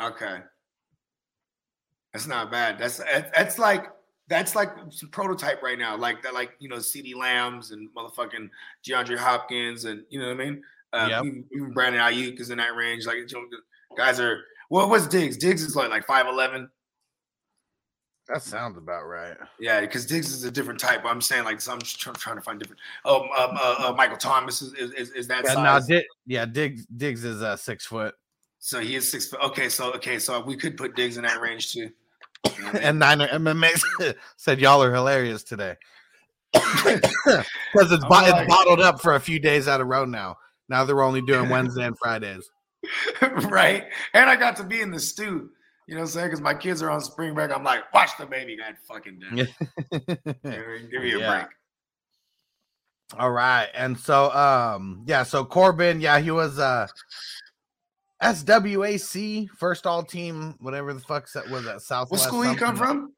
okay, 0.00 0.38
that's 2.12 2.26
not 2.26 2.50
bad. 2.50 2.78
That's 2.78 2.98
that- 2.98 3.34
that's 3.34 3.58
like 3.58 3.86
that's 4.28 4.54
like 4.54 4.70
some 4.90 5.08
prototype 5.10 5.62
right 5.62 5.78
now. 5.78 5.96
Like 5.96 6.22
that, 6.22 6.34
like 6.34 6.52
you 6.58 6.68
know, 6.68 6.76
CeeDee 6.76 7.16
Lambs 7.16 7.70
and 7.70 7.88
motherfucking 7.94 8.50
DeAndre 8.84 9.16
Hopkins, 9.16 9.84
and 9.84 10.02
you 10.10 10.20
know 10.20 10.28
what 10.28 10.40
I 10.40 10.44
mean. 10.44 10.62
Uh, 10.92 11.08
Yep. 11.10 11.24
even, 11.24 11.44
even 11.52 11.72
Brandon 11.72 12.00
Aiyuk 12.00 12.40
is 12.40 12.50
in 12.50 12.58
that 12.58 12.74
range. 12.74 13.06
Like, 13.06 13.16
you 13.16 13.26
know, 13.32 13.46
guys 13.96 14.20
are. 14.20 14.42
What 14.68 14.88
what's 14.88 15.06
Diggs? 15.06 15.36
Diggs 15.36 15.62
is 15.62 15.76
like 15.76 15.90
like 15.90 16.06
five 16.06 16.26
eleven. 16.26 16.68
That 18.28 18.42
sounds 18.42 18.76
about 18.76 19.04
right. 19.04 19.36
Yeah, 19.60 19.80
because 19.80 20.06
Diggs 20.06 20.32
is 20.32 20.42
a 20.42 20.50
different 20.50 20.80
type. 20.80 21.04
I'm 21.04 21.20
saying 21.20 21.44
like 21.44 21.60
so 21.60 21.72
I'm 21.72 21.78
just 21.80 22.00
trying, 22.00 22.16
trying 22.16 22.36
to 22.36 22.42
find 22.42 22.58
different. 22.58 22.80
Oh, 23.04 23.22
um, 23.22 23.56
uh, 23.56 23.74
uh, 23.78 23.94
Michael 23.96 24.16
Thomas 24.16 24.62
is 24.62 24.72
is, 24.74 24.90
is, 24.92 25.10
is 25.10 25.28
that 25.28 25.46
Yeah, 25.46 25.54
size. 25.54 25.88
no, 25.88 25.96
Di- 25.96 26.06
yeah, 26.26 26.46
Diggs 26.46 26.84
Diggs 26.86 27.22
is 27.22 27.42
uh, 27.42 27.56
six 27.56 27.86
foot 27.86 28.14
so 28.58 28.80
he 28.80 28.96
is 28.96 29.08
six 29.08 29.28
foot. 29.28 29.40
Okay, 29.42 29.68
so 29.68 29.92
okay, 29.92 30.18
so 30.18 30.42
we 30.42 30.56
could 30.56 30.76
put 30.76 30.96
Diggs 30.96 31.16
in 31.16 31.22
that 31.22 31.40
range 31.40 31.72
too. 31.72 31.90
You 32.44 32.50
know 32.50 32.66
what 32.66 32.68
I 32.68 32.72
mean? 32.78 32.82
and 32.82 32.98
nine 32.98 33.18
MMA 33.20 34.14
said 34.36 34.60
y'all 34.60 34.82
are 34.82 34.92
hilarious 34.92 35.42
today 35.42 35.76
because 36.52 37.44
it's, 37.92 38.04
bo- 38.04 38.08
like- 38.10 38.34
it's 38.44 38.48
bottled 38.54 38.80
up 38.80 39.00
for 39.00 39.14
a 39.14 39.20
few 39.20 39.38
days 39.38 39.68
out 39.68 39.80
of 39.80 39.86
row 39.88 40.04
now. 40.04 40.36
Now 40.68 40.84
they're 40.84 41.02
only 41.02 41.22
doing 41.22 41.48
Wednesday 41.50 41.84
and 41.86 41.96
Fridays. 41.98 42.48
right? 43.48 43.84
And 44.14 44.28
I 44.30 44.36
got 44.36 44.56
to 44.56 44.64
be 44.64 44.80
in 44.80 44.90
the 44.90 45.00
stew. 45.00 45.50
You 45.88 45.94
know 45.94 46.00
what 46.00 46.06
I'm 46.08 46.12
saying? 46.12 46.26
Because 46.26 46.40
my 46.40 46.54
kids 46.54 46.82
are 46.82 46.90
on 46.90 47.00
spring 47.00 47.34
break. 47.34 47.50
I'm 47.54 47.62
like, 47.62 47.92
watch 47.94 48.10
the 48.18 48.26
baby. 48.26 48.56
God 48.56 48.74
fucking 48.88 49.20
damn. 49.20 49.36
Give 50.90 51.02
me 51.02 51.12
a 51.12 51.18
Yeah. 51.18 51.30
break. 51.38 51.46
All 53.16 53.30
right, 53.30 53.68
and 53.72 53.96
so 53.96 54.32
um 54.32 55.04
yeah, 55.06 55.22
so 55.22 55.44
Corbin, 55.44 56.00
yeah, 56.00 56.18
he 56.18 56.32
was 56.32 56.58
uh 56.58 56.88
SWAC 58.22 59.48
first 59.50 59.86
all 59.86 60.02
team, 60.02 60.54
whatever 60.60 60.92
the 60.94 61.00
fuck 61.00 61.30
that 61.32 61.48
was 61.50 61.64
that 61.64 61.82
South. 61.82 62.10
What 62.10 62.20
school 62.20 62.44
you 62.44 62.56
come 62.56 62.76
from? 62.76 63.12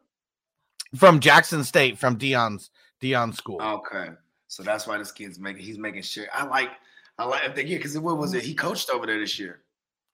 From 0.97 1.21
Jackson 1.21 1.63
State, 1.65 1.99
from 1.99 2.19
Deion's 2.19 2.71
Dion 3.01 3.33
school. 3.33 3.61
Okay, 3.63 4.09
so 4.49 4.63
that's 4.63 4.87
why 4.87 4.99
this 4.99 5.13
kid's 5.13 5.39
making. 5.39 5.63
He's 5.63 5.79
making 5.79 6.03
sure. 6.03 6.27
I 6.33 6.45
like. 6.45 6.71
I 7.19 7.25
like. 7.25 7.43
Yeah, 7.57 7.77
because 7.77 7.99
what 7.99 8.17
was 8.19 8.35
it? 8.35 8.43
He 8.43 8.55
coached 8.55 8.91
over 8.91 9.07
there 9.07 9.19
this 9.19 9.39
year. 9.39 9.61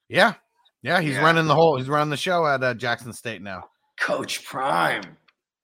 Yeah. 0.09 0.35
Yeah, 0.83 1.01
he's 1.01 1.15
Yeah. 1.15 1.23
running 1.23 1.47
the 1.47 1.55
whole 1.55 1.79
he's 1.79 1.89
running 1.89 2.11
the 2.11 2.17
show 2.17 2.47
at 2.47 2.63
uh, 2.63 2.75
Jackson 2.75 3.13
State 3.13 3.41
now. 3.41 3.71
Coach 3.99 4.45
Prime. 4.45 5.17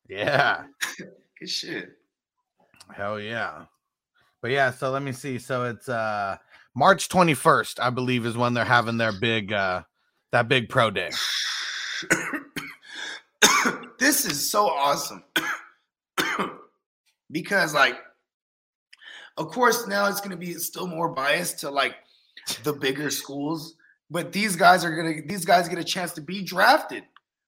Yeah. 0.08 0.64
Good 1.38 1.50
shit. 1.50 1.90
Hell 2.94 3.20
yeah. 3.20 3.64
But 4.40 4.50
yeah, 4.52 4.70
so 4.70 4.90
let 4.90 5.02
me 5.02 5.12
see. 5.12 5.38
So 5.38 5.64
it's 5.64 5.88
uh 5.88 6.38
March 6.74 7.08
21st, 7.08 7.80
I 7.80 7.90
believe, 7.90 8.24
is 8.26 8.36
when 8.36 8.54
they're 8.54 8.64
having 8.64 8.96
their 8.96 9.12
big 9.12 9.52
uh 9.52 9.82
that 10.32 10.48
big 10.48 10.68
pro 10.68 10.90
day. 10.90 11.10
this 13.98 14.24
is 14.24 14.50
so 14.50 14.68
awesome 14.68 15.22
because 17.30 17.74
like 17.74 17.98
of 19.36 19.48
course 19.48 19.86
now 19.86 20.06
it's 20.06 20.20
going 20.20 20.30
to 20.30 20.36
be 20.36 20.54
still 20.54 20.86
more 20.86 21.08
biased 21.10 21.58
to 21.60 21.70
like 21.70 21.96
the 22.64 22.72
bigger 22.72 23.10
schools 23.10 23.74
but 24.10 24.32
these 24.32 24.56
guys 24.56 24.84
are 24.84 24.94
going 24.94 25.22
to 25.22 25.28
these 25.28 25.44
guys 25.44 25.68
get 25.68 25.78
a 25.78 25.84
chance 25.84 26.12
to 26.12 26.20
be 26.20 26.42
drafted 26.42 27.04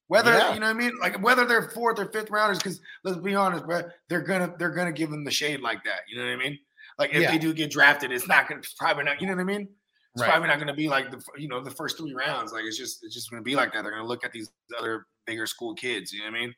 whether 0.07 0.31
Yeah. 0.31 0.53
you 0.53 0.59
know 0.59 0.67
what 0.67 0.75
i 0.75 0.79
mean 0.79 0.91
like 1.01 1.21
whether 1.23 1.45
they're 1.45 1.69
fourth 1.69 1.99
or 1.99 2.05
fifth 2.05 2.29
rounders 2.29 2.59
because 2.59 2.79
let's 3.03 3.17
be 3.17 3.33
honest 3.35 3.65
bro, 3.65 3.81
they're 4.09 4.21
gonna 4.21 4.53
they're 4.59 4.69
gonna 4.73 4.91
give 4.91 5.09
them 5.09 5.23
the 5.23 5.31
shade 5.31 5.61
like 5.61 5.83
that 5.83 6.01
you 6.07 6.17
know 6.17 6.25
what 6.25 6.31
i 6.33 6.37
mean 6.37 6.57
like 6.99 7.11
if 7.13 7.21
Yeah. 7.21 7.31
they 7.31 7.37
do 7.37 7.53
get 7.53 7.71
drafted 7.71 8.11
it's 8.11 8.27
not 8.27 8.47
gonna 8.47 8.59
it's 8.59 8.73
probably 8.73 9.03
not 9.03 9.19
you 9.21 9.27
know 9.27 9.33
what 9.35 9.41
i 9.41 9.45
mean 9.45 9.67
it's 10.15 10.21
Right. 10.21 10.29
probably 10.29 10.47
not 10.47 10.57
going 10.57 10.67
to 10.67 10.75
be 10.75 10.87
like 10.87 11.09
the 11.09 11.19
you 11.39 11.47
know 11.47 11.59
the 11.59 11.71
first 11.71 11.97
three 11.97 12.13
rounds. 12.13 12.51
Like 12.53 12.65
it's 12.65 12.77
just 12.77 13.03
it's 13.03 13.15
just 13.15 13.31
going 13.31 13.41
to 13.41 13.43
be 13.43 13.55
like 13.55 13.73
that. 13.73 13.81
They're 13.81 13.89
going 13.93 14.03
to 14.03 14.07
look 14.07 14.23
at 14.23 14.31
these 14.31 14.47
other 14.77 15.07
bigger 15.25 15.47
school 15.47 15.73
kids. 15.73 16.13
You 16.13 16.19
know 16.19 16.25
what 16.29 16.37
I 16.37 16.39
mean? 16.39 16.55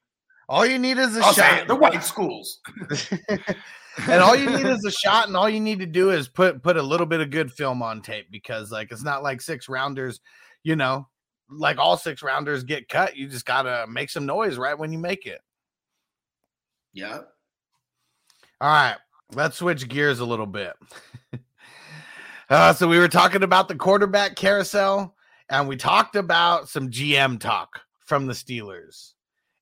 All 0.49 0.65
you 0.65 0.77
need 0.77 0.97
is 0.97 1.15
a 1.15 1.21
I'll 1.21 1.31
shot. 1.31 1.59
it, 1.61 1.67
the 1.69 1.73
white 1.75 2.03
schools. 2.03 2.59
and 4.09 4.21
all 4.21 4.35
you 4.35 4.49
need 4.49 4.65
is 4.65 4.83
a 4.83 4.91
shot, 4.91 5.27
and 5.29 5.37
all 5.37 5.49
you 5.49 5.61
need 5.61 5.79
to 5.79 5.85
do 5.85 6.09
is 6.09 6.27
put 6.27 6.61
put 6.63 6.75
a 6.75 6.81
little 6.81 7.05
bit 7.05 7.21
of 7.21 7.29
good 7.29 7.49
film 7.49 7.81
on 7.81 8.01
tape 8.01 8.27
because 8.29 8.73
like 8.73 8.91
it's 8.91 9.05
not 9.05 9.23
like 9.23 9.39
six 9.39 9.69
rounders, 9.69 10.19
you 10.63 10.75
know, 10.75 11.07
like 11.49 11.77
all 11.77 11.95
six 11.95 12.21
rounders 12.21 12.65
get 12.65 12.89
cut. 12.89 13.15
You 13.15 13.29
just 13.29 13.45
gotta 13.45 13.85
make 13.87 14.09
some 14.09 14.25
noise 14.25 14.57
right 14.57 14.77
when 14.77 14.91
you 14.91 14.99
make 14.99 15.25
it. 15.27 15.39
Yeah. 16.91 17.19
All 18.59 18.69
right, 18.69 18.97
let's 19.33 19.57
switch 19.57 19.87
gears 19.87 20.19
a 20.19 20.25
little 20.25 20.45
bit. 20.45 20.73
uh, 22.49 22.73
so 22.73 22.87
we 22.87 22.99
were 22.99 23.07
talking 23.07 23.43
about 23.43 23.67
the 23.67 23.75
quarterback 23.75 24.35
carousel, 24.35 25.15
and 25.49 25.67
we 25.67 25.75
talked 25.75 26.15
about 26.15 26.69
some 26.69 26.89
GM 26.89 27.39
talk 27.39 27.81
from 28.05 28.27
the 28.27 28.33
Steelers. 28.33 29.13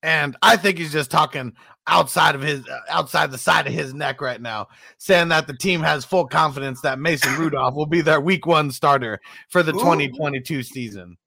And 0.01 0.35
I 0.41 0.57
think 0.57 0.77
he's 0.77 0.91
just 0.91 1.11
talking 1.11 1.53
outside 1.87 2.35
of 2.35 2.41
his 2.41 2.67
uh, 2.67 2.79
outside 2.89 3.31
the 3.31 3.37
side 3.37 3.67
of 3.67 3.73
his 3.73 3.93
neck 3.93 4.19
right 4.19 4.41
now, 4.41 4.67
saying 4.97 5.29
that 5.29 5.47
the 5.47 5.55
team 5.55 5.79
has 5.81 6.03
full 6.03 6.27
confidence 6.27 6.81
that 6.81 6.99
Mason 6.99 7.35
Rudolph 7.39 7.75
will 7.75 7.85
be 7.85 8.01
their 8.01 8.19
Week 8.19 8.45
One 8.45 8.69
starter 8.69 9.21
for 9.47 9.63
the 9.63 9.71
Who? 9.71 9.79
2022 9.79 10.63
season. 10.63 11.17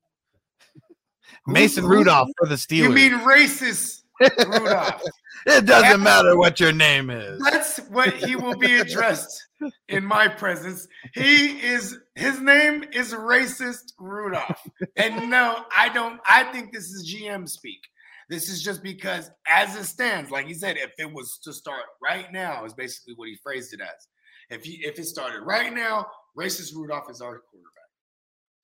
Mason 1.46 1.86
Rudolph 1.86 2.28
for 2.38 2.48
the 2.48 2.56
Steelers. 2.56 2.82
You 2.82 2.90
mean 2.90 3.12
racist 3.20 4.02
Rudolph? 4.20 5.02
it 5.46 5.66
doesn't 5.66 6.02
matter 6.02 6.36
what 6.36 6.60
your 6.60 6.72
name 6.72 7.10
is. 7.10 7.40
That's 7.42 7.78
what 7.90 8.14
he 8.14 8.36
will 8.36 8.56
be 8.56 8.76
addressed 8.80 9.46
in 9.88 10.04
my 10.04 10.28
presence. 10.28 10.86
He 11.14 11.60
is 11.60 11.98
his 12.14 12.40
name 12.40 12.84
is 12.92 13.12
racist 13.12 13.92
Rudolph. 13.98 14.60
And 14.96 15.30
no, 15.30 15.64
I 15.76 15.88
don't 15.90 16.20
I 16.26 16.44
think 16.44 16.72
this 16.72 16.84
is 16.84 17.14
GM 17.14 17.48
speak. 17.48 17.80
This 18.28 18.48
is 18.48 18.62
just 18.62 18.82
because 18.82 19.30
as 19.48 19.76
it 19.76 19.84
stands, 19.84 20.30
like 20.30 20.46
he 20.46 20.54
said, 20.54 20.76
if 20.78 20.92
it 20.98 21.12
was 21.12 21.38
to 21.44 21.52
start 21.52 21.84
right 22.02 22.32
now, 22.32 22.64
is 22.64 22.74
basically 22.74 23.14
what 23.14 23.28
he 23.28 23.36
phrased 23.42 23.72
it 23.72 23.80
as. 23.80 24.08
If 24.50 24.64
he 24.64 24.84
if 24.84 24.98
it 24.98 25.06
started 25.06 25.42
right 25.42 25.72
now, 25.72 26.06
racist 26.36 26.74
Rudolph 26.74 27.10
is 27.10 27.20
our 27.20 27.40
quarterback. 27.50 27.72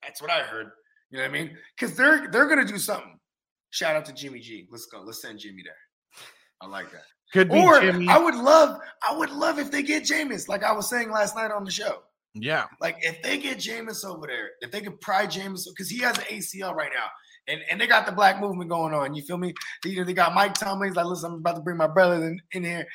That's 0.03 0.21
what 0.21 0.31
I 0.31 0.41
heard. 0.41 0.71
You 1.11 1.19
know 1.19 1.25
what 1.25 1.31
I 1.31 1.33
mean? 1.33 1.57
Because 1.77 1.97
they're 1.97 2.29
they're 2.31 2.49
gonna 2.49 2.65
do 2.65 2.79
something. 2.79 3.19
Shout 3.73 3.97
out 3.97 4.05
to 4.05 4.13
Jimmy 4.13 4.39
G. 4.39 4.67
Let's 4.71 4.87
go. 4.87 5.03
Let's 5.03 5.21
send 5.21 5.41
Jimmy 5.41 5.63
there. 5.65 5.75
I 6.61 6.67
like 6.67 6.91
that. 6.93 7.03
Could 7.33 7.49
be 7.51 7.59
Or 7.59 7.81
Jimmy. 7.81 8.07
I 8.09 8.19
would 8.19 8.35
love, 8.37 8.79
I 9.09 9.17
would 9.17 9.31
love 9.31 9.59
if 9.59 9.71
they 9.71 9.83
get 9.83 10.05
Jameis, 10.05 10.49
like 10.49 10.63
I 10.63 10.73
was 10.73 10.89
saying 10.89 11.11
last 11.11 11.35
night 11.35 11.51
on 11.51 11.65
the 11.65 11.71
show. 11.71 12.03
yeah. 12.35 12.67
Like 12.81 12.97
if 13.01 13.21
they 13.23 13.39
get 13.39 13.59
Jameis 13.59 14.05
over 14.05 14.27
there, 14.27 14.51
if 14.61 14.71
they 14.71 14.81
could 14.83 15.01
pry 15.01 15.27
Jameis, 15.27 15.65
because 15.69 15.89
he 15.91 15.99
has 16.01 16.17
an 16.19 16.25
ACL 16.25 16.75
right 16.75 16.91
now, 16.95 17.07
and, 17.49 17.61
and 17.69 17.81
they 17.81 17.89
got 17.89 18.07
the 18.07 18.13
black 18.13 18.39
movement 18.41 18.71
going 18.71 18.95
on. 18.95 19.15
You 19.15 19.23
feel 19.23 19.37
me? 19.39 19.53
You 19.85 19.97
know, 19.97 20.05
they 20.05 20.13
got 20.13 20.33
Mike 20.33 20.55
Tomlin. 20.55 20.91
He's 20.91 20.97
like, 20.97 21.07
listen, 21.07 21.33
I'm 21.33 21.39
about 21.39 21.57
to 21.57 21.61
bring 21.63 21.77
my 21.77 21.89
brother 21.89 22.15
in, 22.25 22.41
in 22.53 22.63
here, 22.63 22.87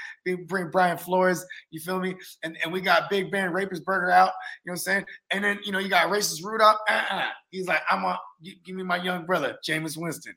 bring 0.48 0.70
Brian 0.72 0.98
Flores. 0.98 1.44
You 1.72 1.82
feel 1.82 2.00
me? 2.00 2.16
And 2.44 2.56
and 2.64 2.72
we 2.72 2.80
got 2.80 3.10
Big 3.10 3.30
Ben 3.30 3.52
Rapersburger 3.52 4.10
out. 4.14 4.32
You 4.64 4.70
know 4.70 4.72
what 4.72 4.74
I'm 4.74 4.78
saying? 4.78 5.06
And 5.32 5.44
then 5.44 5.60
you 5.66 5.74
know 5.74 5.80
you 5.80 5.90
got 5.90 6.08
racist 6.10 6.44
Rudolph. 6.46 6.78
Uh-uh. 6.88 7.26
He's 7.50 7.68
like, 7.68 7.82
I'm 7.90 8.06
gi- 8.42 8.62
give 8.64 8.76
me 8.76 8.84
my 8.84 8.98
young 8.98 9.26
brother, 9.26 9.58
Jameis 9.68 9.98
Winston. 9.98 10.36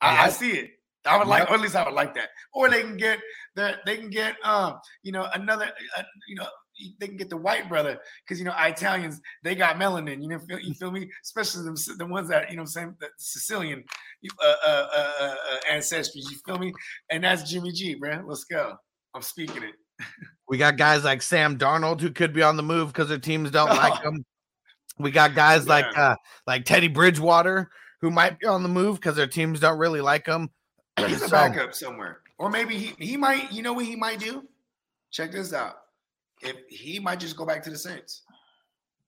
I, 0.00 0.26
I 0.26 0.28
see 0.28 0.52
it. 0.52 0.70
I 1.06 1.16
would 1.16 1.28
like, 1.28 1.48
or 1.48 1.54
at 1.54 1.60
least 1.60 1.76
I 1.76 1.84
would 1.84 1.94
like 1.94 2.14
that. 2.14 2.28
Or 2.52 2.68
they 2.68 2.82
can 2.82 2.96
get 2.96 3.18
the, 3.54 3.76
they 3.86 3.96
can 3.96 4.10
get, 4.10 4.36
um, 4.44 4.78
you 5.02 5.12
know, 5.12 5.26
another, 5.32 5.70
uh, 5.96 6.02
you 6.28 6.34
know, 6.34 6.46
they 6.98 7.08
can 7.08 7.16
get 7.16 7.30
the 7.30 7.36
white 7.36 7.68
brother 7.68 7.98
because 8.24 8.38
you 8.38 8.44
know 8.44 8.54
Italians 8.56 9.20
they 9.42 9.54
got 9.54 9.76
melanin. 9.76 10.22
You 10.22 10.28
know, 10.28 10.38
feel, 10.38 10.60
you 10.60 10.74
feel 10.74 10.90
me? 10.90 11.10
Especially 11.22 11.64
the, 11.64 11.94
the 11.98 12.06
ones 12.06 12.28
that 12.28 12.50
you 12.50 12.56
know, 12.56 12.64
saying 12.64 12.94
the 13.00 13.08
Sicilian 13.18 13.84
uh, 14.40 14.54
uh, 14.66 14.86
uh, 14.96 15.12
uh, 15.20 15.34
ancestry. 15.70 16.22
You 16.28 16.38
feel 16.46 16.58
me? 16.58 16.72
And 17.10 17.24
that's 17.24 17.50
Jimmy 17.50 17.72
G, 17.72 17.94
bro. 17.94 18.22
Let's 18.26 18.44
go. 18.44 18.76
I'm 19.14 19.22
speaking 19.22 19.62
it. 19.64 19.74
We 20.48 20.58
got 20.58 20.76
guys 20.76 21.04
like 21.04 21.22
Sam 21.22 21.58
Darnold 21.58 22.00
who 22.00 22.10
could 22.10 22.32
be 22.32 22.42
on 22.42 22.56
the 22.56 22.62
move 22.62 22.88
because 22.88 23.08
their 23.08 23.18
teams 23.18 23.50
don't 23.50 23.68
like 23.68 24.00
Oh. 24.04 24.10
him. 24.10 24.24
We 24.98 25.10
got 25.10 25.34
guys 25.34 25.68
like 25.68 25.86
uh 25.96 26.16
like 26.46 26.64
Teddy 26.64 26.88
Bridgewater 26.88 27.70
who 28.00 28.10
might 28.10 28.38
be 28.38 28.46
on 28.46 28.62
the 28.62 28.68
move 28.68 28.96
because 28.96 29.16
their 29.16 29.26
teams 29.26 29.60
don't 29.60 29.78
really 29.78 30.00
like 30.00 30.26
him. 30.26 30.50
He's 31.06 31.22
a 31.22 31.28
backup 31.28 31.74
somewhere, 31.74 32.20
or 32.38 32.50
maybe 32.50 32.76
he 32.76 32.94
he 32.98 33.16
might. 33.16 33.52
You 33.52 33.62
know 33.62 33.72
what 33.72 33.84
he 33.84 33.96
might 33.96 34.18
do? 34.18 34.44
Check 35.10 35.32
this 35.32 35.52
out. 35.52 35.76
If 36.40 36.56
he 36.68 36.98
might 36.98 37.20
just 37.20 37.36
go 37.36 37.44
back 37.46 37.62
to 37.64 37.70
the 37.70 37.78
Saints. 37.78 38.22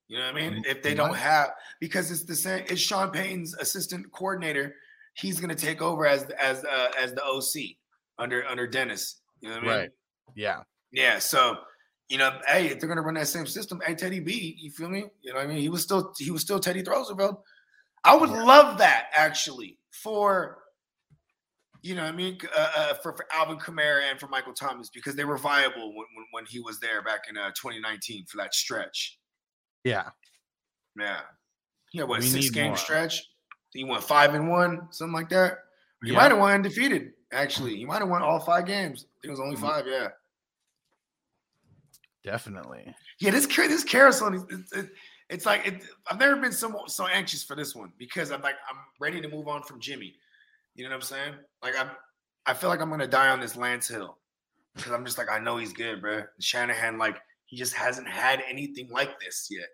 You 0.07 0.17
know 0.17 0.25
what 0.25 0.35
I 0.35 0.49
mean? 0.49 0.63
Mm, 0.63 0.67
If 0.67 0.83
they 0.83 0.93
don't 0.93 1.15
have 1.15 1.51
because 1.79 2.11
it's 2.11 2.25
the 2.25 2.35
same. 2.35 2.65
It's 2.67 2.81
Sean 2.81 3.11
Payton's 3.11 3.55
assistant 3.55 4.11
coordinator. 4.11 4.75
He's 5.13 5.39
going 5.39 5.55
to 5.55 5.65
take 5.65 5.81
over 5.81 6.05
as 6.05 6.23
as 6.31 6.65
uh, 6.65 6.91
as 6.99 7.13
the 7.13 7.23
OC 7.23 7.77
under 8.19 8.45
under 8.45 8.67
Dennis. 8.67 9.21
You 9.39 9.49
know 9.49 9.55
what 9.55 9.63
I 9.63 9.67
mean? 9.67 9.79
Right. 9.79 9.89
Yeah. 10.35 10.63
Yeah. 10.91 11.19
So, 11.19 11.57
you 12.09 12.17
know, 12.17 12.39
hey, 12.45 12.67
if 12.67 12.79
they're 12.79 12.89
gonna 12.89 13.01
run 13.01 13.13
that 13.13 13.27
same 13.27 13.45
system, 13.45 13.81
hey, 13.85 13.95
Teddy 13.95 14.19
B, 14.19 14.57
you 14.59 14.69
feel 14.71 14.89
me? 14.89 15.05
You 15.21 15.31
know 15.31 15.37
what 15.37 15.45
I 15.45 15.47
mean? 15.47 15.59
He 15.59 15.69
was 15.69 15.81
still 15.81 16.13
he 16.17 16.29
was 16.31 16.41
still 16.41 16.59
Teddy 16.59 16.83
Roosevelt. 16.83 17.41
I 18.03 18.15
would 18.15 18.29
love 18.29 18.77
that 18.79 19.07
actually 19.13 19.77
for 19.91 20.57
you 21.83 21.95
know 21.95 22.03
I 22.03 22.11
mean 22.11 22.37
uh, 22.55 22.71
uh, 22.75 22.93
for, 22.95 23.13
for 23.13 23.25
Alvin 23.31 23.57
Kamara 23.57 24.03
and 24.09 24.19
for 24.19 24.27
Michael 24.27 24.53
Thomas 24.53 24.89
because 24.89 25.15
they 25.15 25.25
were 25.25 25.37
viable 25.37 25.89
when, 25.95 26.05
when, 26.15 26.25
when 26.31 26.45
he 26.45 26.59
was 26.59 26.79
there 26.79 27.01
back 27.01 27.21
in 27.29 27.37
uh, 27.37 27.49
2019 27.49 28.25
for 28.25 28.37
that 28.37 28.53
stretch. 28.53 29.19
Yeah. 29.83 30.09
Yeah. 30.97 31.21
Yeah, 31.93 32.03
what 32.03 32.19
We 32.19 32.27
six 32.27 32.49
game 32.49 32.67
more. 32.69 32.77
stretch? 32.77 33.21
He 33.73 33.83
went 33.83 34.03
five 34.03 34.33
and 34.33 34.49
one, 34.49 34.87
something 34.91 35.13
like 35.13 35.29
that. 35.29 35.59
He 36.03 36.11
Yeah. 36.11 36.17
might 36.17 36.31
have 36.31 36.39
won 36.39 36.53
undefeated, 36.53 37.13
actually. 37.31 37.75
He 37.77 37.85
might 37.85 37.99
have 37.99 38.09
won 38.09 38.21
all 38.21 38.39
five 38.39 38.65
games. 38.65 39.05
I 39.05 39.07
think 39.21 39.29
it 39.29 39.29
was 39.31 39.39
only 39.39 39.55
Mhm. 39.55 39.61
five, 39.61 39.87
yeah. 39.87 40.09
Definitely. 42.23 42.93
Yeah, 43.19 43.31
this 43.31 43.47
this 43.47 43.83
carousel, 43.83 44.33
it's, 44.49 44.71
it, 44.73 44.89
it's 45.31 45.45
like 45.45 45.65
it, 45.65 45.83
I've 46.07 46.19
never 46.19 46.35
been 46.35 46.51
so 46.51 46.83
so 46.87 47.07
anxious 47.07 47.43
for 47.43 47.55
this 47.55 47.73
one 47.75 47.91
because 47.97 48.31
I'm 48.31 48.41
like 48.41 48.55
I'm 48.69 48.77
ready 48.99 49.19
to 49.21 49.27
move 49.27 49.47
on 49.47 49.63
from 49.63 49.79
Jimmy. 49.79 50.13
You 50.75 50.83
know 50.83 50.89
what 50.91 50.95
I'm 50.97 51.01
saying? 51.01 51.33
Like 51.63 51.73
I'm, 51.79 51.89
I 52.45 52.53
feel 52.53 52.69
like 52.69 52.81
I'm 52.81 52.89
gonna 52.89 53.07
die 53.07 53.29
on 53.29 53.39
this 53.39 53.55
Lance 53.55 53.87
Hill 53.87 54.17
because 54.75 54.91
I'm 54.91 55.05
just 55.05 55.17
like 55.17 55.29
I 55.31 55.39
know 55.39 55.57
he's 55.57 55.73
good, 55.73 56.01
bro. 56.01 56.23
Shanahan, 56.39 56.97
like 56.97 57.17
he 57.45 57.55
just 57.57 57.73
hasn't 57.73 58.07
had 58.07 58.43
anything 58.47 58.89
like 58.91 59.19
this 59.19 59.47
yet 59.49 59.67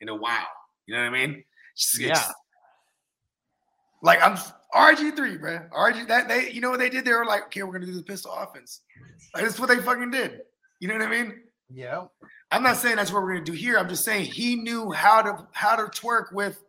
in 0.00 0.08
a 0.08 0.14
while. 0.14 0.46
You 0.86 0.94
know 0.94 1.02
what 1.02 1.08
I 1.08 1.26
mean? 1.26 1.44
Just- 1.76 1.98
Yeah. 1.98 2.22
Like 4.02 4.22
I'm 4.22 4.36
RG 4.74 5.16
three, 5.16 5.36
bro. 5.38 5.60
RG 5.76 6.06
that 6.08 6.28
they, 6.28 6.50
you 6.50 6.60
know 6.60 6.70
what 6.70 6.78
they 6.78 6.88
did? 6.90 7.04
They 7.04 7.12
were 7.12 7.24
like, 7.26 7.44
okay, 7.46 7.62
we're 7.62 7.72
gonna 7.72 7.86
do 7.86 7.94
the 7.94 8.02
pistol 8.02 8.32
offense. 8.32 8.82
Like 9.34 9.44
that's 9.44 9.58
what 9.58 9.68
they 9.68 9.78
fucking 9.78 10.10
did. 10.10 10.42
You 10.80 10.88
know 10.88 10.94
what 10.94 11.02
I 11.02 11.10
mean? 11.10 11.40
Yeah. 11.72 12.06
I'm 12.50 12.62
not 12.62 12.76
saying 12.76 12.96
that's 12.96 13.12
what 13.12 13.22
we're 13.22 13.34
gonna 13.34 13.44
do 13.44 13.52
here. 13.52 13.78
I'm 13.78 13.88
just 13.88 14.04
saying 14.04 14.24
he 14.26 14.56
knew 14.56 14.90
how 14.90 15.20
to 15.22 15.46
how 15.52 15.76
to 15.76 15.84
twerk 15.84 16.32
with 16.32 16.62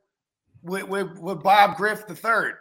with 0.61 0.87
with, 0.87 1.17
with 1.19 1.41
Bob 1.43 1.77
Griff 1.77 2.05
the 2.07 2.15
third. 2.15 2.55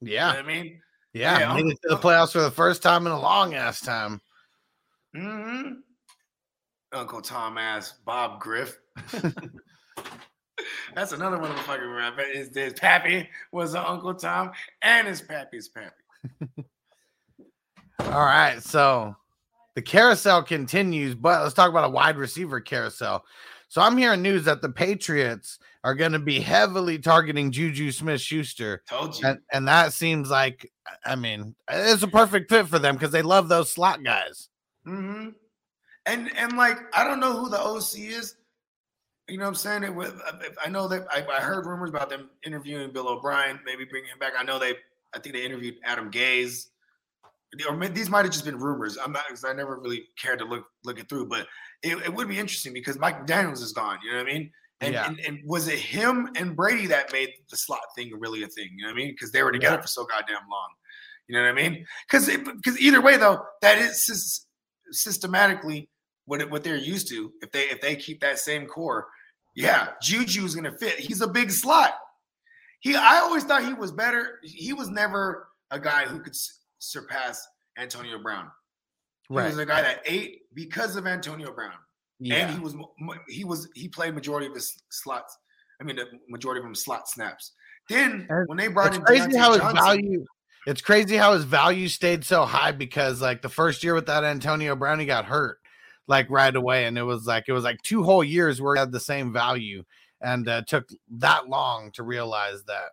You 0.00 0.08
know 0.08 0.12
Yeah. 0.14 0.26
what 0.28 0.38
I 0.38 0.42
mean? 0.42 0.80
Yeah. 1.12 1.38
Yeah, 1.38 1.54
Made 1.54 1.66
it 1.72 1.78
to 1.82 1.88
the 1.88 1.96
playoffs 1.96 2.32
for 2.32 2.40
the 2.40 2.50
first 2.50 2.82
time 2.82 3.06
in 3.06 3.12
a 3.12 3.20
long 3.20 3.54
ass 3.54 3.80
time. 3.80 4.20
hmm 5.14 5.72
Uncle 6.92 7.22
Tom 7.22 7.56
ass 7.56 7.94
Bob 8.04 8.40
Griff. 8.40 8.78
That's 10.94 11.12
another 11.12 11.38
one 11.38 11.50
of 11.50 11.56
the 11.56 11.62
fucking 11.62 11.88
rap. 11.88 12.18
His, 12.32 12.54
his 12.54 12.72
pappy 12.74 13.28
was 13.52 13.74
an 13.74 13.84
Uncle 13.86 14.12
Tom, 14.14 14.50
and 14.82 15.06
his 15.06 15.22
pappy's 15.22 15.68
pappy. 15.68 15.94
All 18.00 18.24
right. 18.24 18.60
So 18.62 19.14
the 19.74 19.82
carousel 19.82 20.42
continues, 20.42 21.14
but 21.14 21.42
let's 21.42 21.54
talk 21.54 21.70
about 21.70 21.84
a 21.84 21.90
wide 21.90 22.16
receiver 22.16 22.60
carousel. 22.60 23.24
So 23.68 23.80
I'm 23.80 23.96
hearing 23.96 24.22
news 24.22 24.44
that 24.46 24.62
the 24.62 24.68
Patriots 24.68 25.58
are 25.84 25.94
going 25.94 26.12
to 26.12 26.18
be 26.18 26.40
heavily 26.40 26.98
targeting 26.98 27.52
Juju 27.52 27.92
Smith 27.92 28.20
Schuster. 28.20 28.82
Told 28.88 29.18
you. 29.18 29.28
And, 29.28 29.38
and 29.52 29.68
that 29.68 29.92
seems 29.92 30.28
like, 30.28 30.70
I 31.04 31.14
mean, 31.14 31.54
it's 31.70 32.02
a 32.02 32.08
perfect 32.08 32.50
fit 32.50 32.66
for 32.66 32.78
them 32.78 32.96
because 32.96 33.12
they 33.12 33.22
love 33.22 33.48
those 33.48 33.70
slot 33.70 34.02
guys. 34.02 34.48
hmm 34.84 35.28
And 36.04 36.30
and 36.36 36.56
like 36.56 36.78
I 36.94 37.04
don't 37.04 37.20
know 37.20 37.32
who 37.32 37.48
the 37.48 37.60
OC 37.60 37.98
is. 37.98 38.36
You 39.28 39.38
know 39.38 39.44
what 39.44 39.50
I'm 39.50 39.54
saying? 39.54 39.84
It 39.84 39.94
was, 39.94 40.10
I 40.64 40.68
know 40.68 40.88
that 40.88 41.06
I, 41.08 41.24
I 41.24 41.40
heard 41.40 41.64
rumors 41.64 41.90
about 41.90 42.10
them 42.10 42.30
interviewing 42.44 42.90
Bill 42.90 43.08
O'Brien, 43.08 43.60
maybe 43.64 43.84
bringing 43.84 44.10
him 44.10 44.18
back. 44.18 44.32
I 44.36 44.42
know 44.42 44.58
they, 44.58 44.74
I 45.14 45.20
think 45.20 45.36
they 45.36 45.44
interviewed 45.44 45.76
Adam 45.84 46.10
Gase, 46.10 46.66
or 47.68 47.88
these 47.88 48.08
might 48.10 48.24
have 48.24 48.32
just 48.32 48.44
been 48.44 48.58
rumors. 48.58 48.96
I'm 48.96 49.12
not 49.12 49.24
because 49.28 49.44
I 49.44 49.52
never 49.52 49.78
really 49.78 50.04
cared 50.20 50.38
to 50.38 50.44
look 50.44 50.64
look 50.84 50.98
it 51.00 51.08
through, 51.08 51.26
but 51.28 51.46
it, 51.82 51.96
it 52.04 52.14
would 52.14 52.28
be 52.28 52.38
interesting 52.38 52.72
because 52.72 52.98
Mike 52.98 53.26
Daniels 53.26 53.60
is 53.62 53.72
gone. 53.72 53.98
You 54.04 54.12
know 54.12 54.18
what 54.18 54.28
I 54.28 54.32
mean? 54.32 54.52
And, 54.82 54.94
Yeah. 54.94 55.06
and 55.08 55.18
and 55.20 55.40
was 55.44 55.68
it 55.68 55.78
him 55.78 56.30
and 56.36 56.54
Brady 56.56 56.86
that 56.86 57.12
made 57.12 57.30
the 57.50 57.56
slot 57.56 57.80
thing 57.96 58.10
really 58.18 58.42
a 58.44 58.46
thing? 58.46 58.68
You 58.76 58.84
know 58.84 58.92
what 58.92 59.00
I 59.00 59.04
mean? 59.04 59.12
Because 59.12 59.32
they 59.32 59.42
were 59.42 59.52
together 59.52 59.76
Yeah. 59.76 59.82
for 59.82 59.88
so 59.88 60.04
goddamn 60.04 60.48
long. 60.50 60.68
You 61.26 61.36
know 61.36 61.42
what 61.42 61.50
I 61.50 61.52
mean? 61.52 61.84
Because 62.08 62.26
because 62.28 62.80
either 62.80 63.00
way 63.00 63.16
though, 63.16 63.44
that 63.62 63.78
is 63.78 64.46
systematically 64.90 65.88
what 66.26 66.40
it, 66.40 66.50
what 66.50 66.62
they're 66.64 66.76
used 66.76 67.08
to. 67.08 67.32
If 67.42 67.50
they 67.52 67.64
if 67.64 67.80
they 67.80 67.96
keep 67.96 68.20
that 68.20 68.38
same 68.38 68.66
core, 68.66 69.06
yeah, 69.56 69.88
Juju's 70.02 70.54
gonna 70.54 70.76
fit. 70.78 70.98
He's 70.98 71.20
a 71.20 71.28
big 71.28 71.50
slot. 71.50 71.94
He 72.80 72.94
I 72.96 73.18
always 73.18 73.44
thought 73.44 73.64
he 73.64 73.74
was 73.74 73.92
better. 73.92 74.38
He 74.42 74.72
was 74.72 74.88
never 74.88 75.48
a 75.70 75.78
guy 75.78 76.06
who 76.06 76.20
could 76.20 76.34
surpass 76.80 77.46
Antonio 77.78 78.18
Brown. 78.18 78.50
He 79.28 79.34
was 79.34 79.58
a 79.58 79.64
guy 79.66 79.80
that 79.80 80.02
ate 80.06 80.40
because 80.54 80.96
of 80.96 81.06
Antonio 81.06 81.52
Brown, 81.52 81.74
and 82.28 82.50
he 82.52 82.58
was 82.58 82.74
he 83.28 83.44
was 83.44 83.68
he 83.76 83.86
played 83.88 84.14
majority 84.14 84.48
of 84.48 84.54
his 84.54 84.82
slots. 84.90 85.38
I 85.80 85.84
mean, 85.84 85.96
the 85.96 86.06
majority 86.28 86.58
of 86.58 86.64
them 86.64 86.74
slot 86.74 87.08
snaps. 87.08 87.52
Then 87.88 88.26
And 88.28 88.48
when 88.48 88.58
they 88.58 88.66
brought 88.68 88.88
It's 88.88 88.96
in 88.98 89.04
crazy 89.04 89.28
Diontae 89.28 89.38
how 89.38 89.52
his 89.52 89.60
Johnson- 89.60 89.76
value. 89.76 90.24
It's 90.66 90.82
crazy 90.82 91.16
how 91.16 91.32
his 91.32 91.44
value 91.44 91.88
stayed 91.88 92.22
so 92.22 92.44
high 92.44 92.72
because 92.72 93.22
like 93.22 93.40
the 93.40 93.48
first 93.48 93.82
year 93.82 93.94
without 93.94 94.24
Antonio 94.24 94.76
Brown, 94.76 95.00
he 95.00 95.06
got 95.06 95.24
hurt 95.24 95.58
like 96.06 96.28
right 96.28 96.54
away, 96.54 96.84
and 96.86 96.98
it 96.98 97.02
was 97.02 97.24
like 97.26 97.44
it 97.46 97.52
was 97.52 97.64
like 97.64 97.80
two 97.82 98.02
whole 98.02 98.24
years 98.24 98.60
where 98.60 98.74
he 98.74 98.80
had 98.80 98.92
the 98.92 99.00
same 99.00 99.32
value, 99.32 99.84
and 100.20 100.48
uh, 100.48 100.62
took 100.62 100.88
that 101.12 101.48
long 101.48 101.92
to 101.92 102.02
realize 102.02 102.62
that 102.64 102.90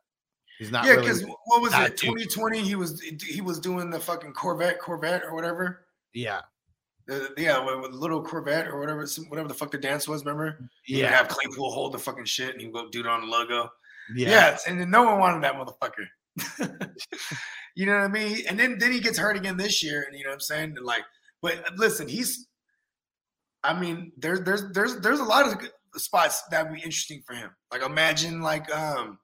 he's 0.58 0.72
not. 0.72 0.86
yeah, 0.86 0.92
really, 0.92 1.04
because 1.08 1.24
what 1.46 1.62
was 1.62 1.74
it? 1.74 1.98
2020. 1.98 2.60
He 2.62 2.76
was 2.76 3.02
he 3.02 3.42
was 3.42 3.60
doing 3.60 3.90
the 3.90 4.00
fucking 4.00 4.34
Corvette, 4.34 4.80
Corvette 4.80 5.24
or 5.24 5.34
whatever. 5.36 5.86
yeah, 6.14 6.42
The- 7.06 7.34
yeah, 7.38 7.60
with, 7.64 7.92
little 7.92 8.24
Corvette 8.24 8.68
or 8.68 8.80
whatever, 8.80 9.06
some- 9.06 9.26
whatever 9.30 9.48
the 9.48 9.54
fuck 9.54 9.72
the 9.72 9.78
dance 9.78 10.08
was. 10.08 10.24
Remember? 10.26 10.70
He 10.84 11.02
yeah, 11.02 11.10
have 11.10 11.28
Claypool 11.28 11.72
hold 11.72 11.94
the 11.94 12.00
fucking 12.00 12.26
shit, 12.26 12.52
and 12.52 12.62
he 12.62 12.68
would 12.68 12.74
go 12.86 12.90
do 12.90 13.00
it 13.02 13.08
on 13.08 13.22
the 13.22 13.28
logo. 13.28 13.70
yeah, 14.16 14.30
Yes, 14.30 14.68
and 14.68 14.80
then 14.80 14.90
no 14.90 15.04
one 15.04 15.20
wanted 15.20 15.44
that 15.44 15.56
motherfucker. 15.56 16.08
you 17.76 17.86
know 17.86 17.94
what 17.94 18.02
I 18.04 18.08
mean? 18.08 18.44
And 18.48 18.60
then 18.60 18.78
then 18.80 18.92
he 18.92 19.00
gets 19.00 19.18
hurt 19.18 19.38
again 19.38 19.58
this 19.58 19.84
year, 19.84 20.04
and 20.08 20.18
you 20.18 20.24
know 20.24 20.30
what 20.30 20.36
I'm 20.36 20.40
saying? 20.42 20.74
And 20.78 20.86
like, 20.86 21.04
but 21.42 21.64
listen, 21.78 22.08
he's. 22.08 22.48
I 23.64 23.78
mean, 23.80 24.12
there's 24.18 24.42
there's 24.42 24.72
there's 24.72 24.98
there's 25.02 25.20
a 25.20 25.24
lot 25.24 25.48
of 25.48 26.02
spots 26.02 26.44
that 26.52 26.66
would 26.66 26.76
be 26.76 26.82
interesting 26.82 27.22
for 27.26 27.34
him. 27.34 27.50
Like 27.72 27.82
imagine 27.82 28.42
like 28.42 28.74
um, 28.74 29.18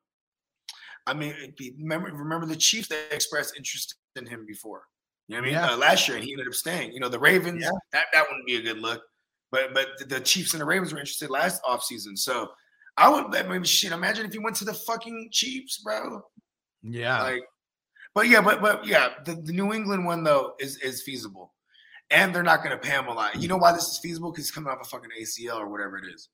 I 1.07 1.13
mean, 1.13 1.33
be- 1.57 1.75
remember 1.79 2.07
remember 2.13 2.45
the 2.45 2.55
Chiefs 2.55 2.87
that 2.89 3.11
expressed 3.11 3.55
interest 3.57 3.95
in 4.15 4.25
him 4.25 4.45
before. 4.45 4.83
You 5.27 5.35
know 5.35 5.41
what 5.41 5.43
I 5.43 5.51
mean? 5.51 5.53
Yeah. 5.55 5.71
Uh, 5.73 5.77
last 5.77 6.07
year, 6.07 6.17
and 6.17 6.25
he 6.25 6.31
ended 6.33 6.47
up 6.47 6.53
staying. 6.53 6.91
You 6.93 6.99
know, 6.99 7.09
the 7.09 7.19
Ravens 7.19 7.61
Yeah. 7.63 7.69
that 7.91 8.05
that 8.13 8.25
wouldn't 8.29 8.45
be 8.47 8.57
a 8.57 8.61
good 8.61 8.79
look. 8.79 9.01
But 9.51 9.73
but 9.73 9.87
the- 10.07 10.19
Chiefs 10.19 10.53
and 10.53 10.61
the 10.61 10.65
Ravens 10.65 10.93
were 10.93 10.99
interested 10.99 11.29
last 11.29 11.61
offseason. 11.63 12.17
So 12.17 12.49
I 12.97 13.09
would 13.09 13.35
I 13.35 13.43
mean 13.43 13.63
shit. 13.63 13.91
Imagine 13.91 14.25
if 14.25 14.33
he 14.33 14.39
went 14.39 14.55
to 14.57 14.65
the 14.65 14.73
fucking 14.73 15.29
Chiefs, 15.31 15.79
bro. 15.79 16.21
yeah. 16.83 17.21
Like, 17.21 17.43
but 18.15 18.27
yeah, 18.27 18.41
but 18.41 18.61
but 18.61 18.85
yeah, 18.85 19.09
the, 19.25 19.35
the 19.35 19.51
New 19.53 19.73
England 19.73 20.05
one 20.05 20.23
though 20.23 20.53
is 20.59 20.77
is 20.77 21.01
feasible. 21.03 21.53
and 22.11 22.35
they're 22.35 22.43
not 22.43 22.63
going 22.63 22.69
to 22.77 22.77
pay 22.77 22.91
him 22.95 23.07
a 23.07 23.13
lot. 23.13 23.35
You 23.41 23.47
know 23.47 23.57
why 23.57 23.71
this 23.71 23.87
is 23.87 23.97
feasible? 23.99 24.31
Because 24.31 24.45
he's 24.45 24.51
coming 24.51 24.71
off 24.71 24.79
a 24.81 24.83
fucking 24.85 25.09
ACL 25.19 25.55
or 25.57 25.67
whatever 25.69 25.97
it 25.97 26.05
is. 26.13 26.29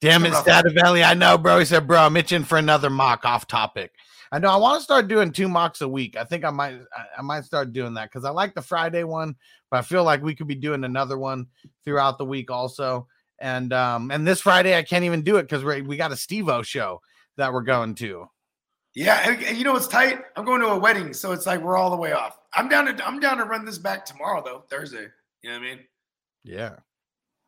Damn 0.00 0.24
it, 0.24 0.32
Stativelli. 0.32 1.04
I 1.04 1.14
know, 1.14 1.36
bro. 1.36 1.58
He 1.58 1.64
said, 1.64 1.86
bro, 1.86 2.00
I'm 2.00 2.16
itching 2.16 2.44
for 2.44 2.58
another 2.58 2.90
mock 2.90 3.24
off 3.24 3.46
topic. 3.46 3.92
I 4.32 4.38
know 4.38 4.48
I 4.50 4.56
want 4.56 4.78
to 4.78 4.84
start 4.84 5.08
doing 5.08 5.32
two 5.32 5.48
mocks 5.48 5.80
a 5.80 5.88
week. 5.88 6.16
I 6.16 6.24
think 6.24 6.44
I 6.44 6.50
might 6.50 6.78
I- 7.18 7.22
might 7.22 7.44
start 7.44 7.72
doing 7.72 7.94
that 7.94 8.10
because 8.10 8.24
I 8.24 8.30
like 8.30 8.54
the 8.54 8.62
Friday 8.62 9.02
one, 9.04 9.34
but 9.70 9.78
I 9.78 9.82
feel 9.82 10.04
like 10.04 10.22
we 10.22 10.34
could 10.34 10.46
be 10.46 10.54
doing 10.54 10.84
another 10.84 11.18
one 11.18 11.46
throughout 11.84 12.16
the 12.16 12.24
week 12.24 12.50
also. 12.50 13.08
And 13.40 13.72
um 13.72 14.10
and 14.10 14.26
this 14.26 14.40
Friday 14.40 14.76
I 14.76 14.82
can't 14.82 15.04
even 15.04 15.22
do 15.22 15.36
it 15.36 15.42
because 15.42 15.64
we 15.64 15.82
we 15.82 15.96
got 15.96 16.12
a 16.12 16.16
Stevo 16.16 16.64
show 16.64 17.00
that 17.36 17.52
we're 17.52 17.62
going 17.62 17.94
to. 17.96 18.28
Yeah, 18.94 19.28
and, 19.28 19.42
and 19.42 19.56
you 19.56 19.64
know 19.64 19.72
what's 19.72 19.86
tight? 19.86 20.20
I'm 20.36 20.44
going 20.44 20.60
to 20.60 20.68
a 20.68 20.78
wedding, 20.78 21.12
so 21.12 21.32
it's 21.32 21.46
like 21.46 21.60
we're 21.60 21.76
all 21.76 21.90
the 21.90 21.96
way 21.96 22.12
off. 22.12 22.38
I'm 22.54 22.68
down 22.68 22.86
to 22.86 23.06
I'm 23.06 23.20
down 23.20 23.38
to 23.38 23.44
run 23.44 23.64
this 23.64 23.78
back 23.78 24.04
tomorrow 24.04 24.42
though, 24.44 24.64
Thursday. 24.70 25.08
You 25.42 25.50
know 25.50 25.58
what 25.58 25.66
I 25.66 25.70
mean? 25.70 25.78
Yeah. 26.44 26.76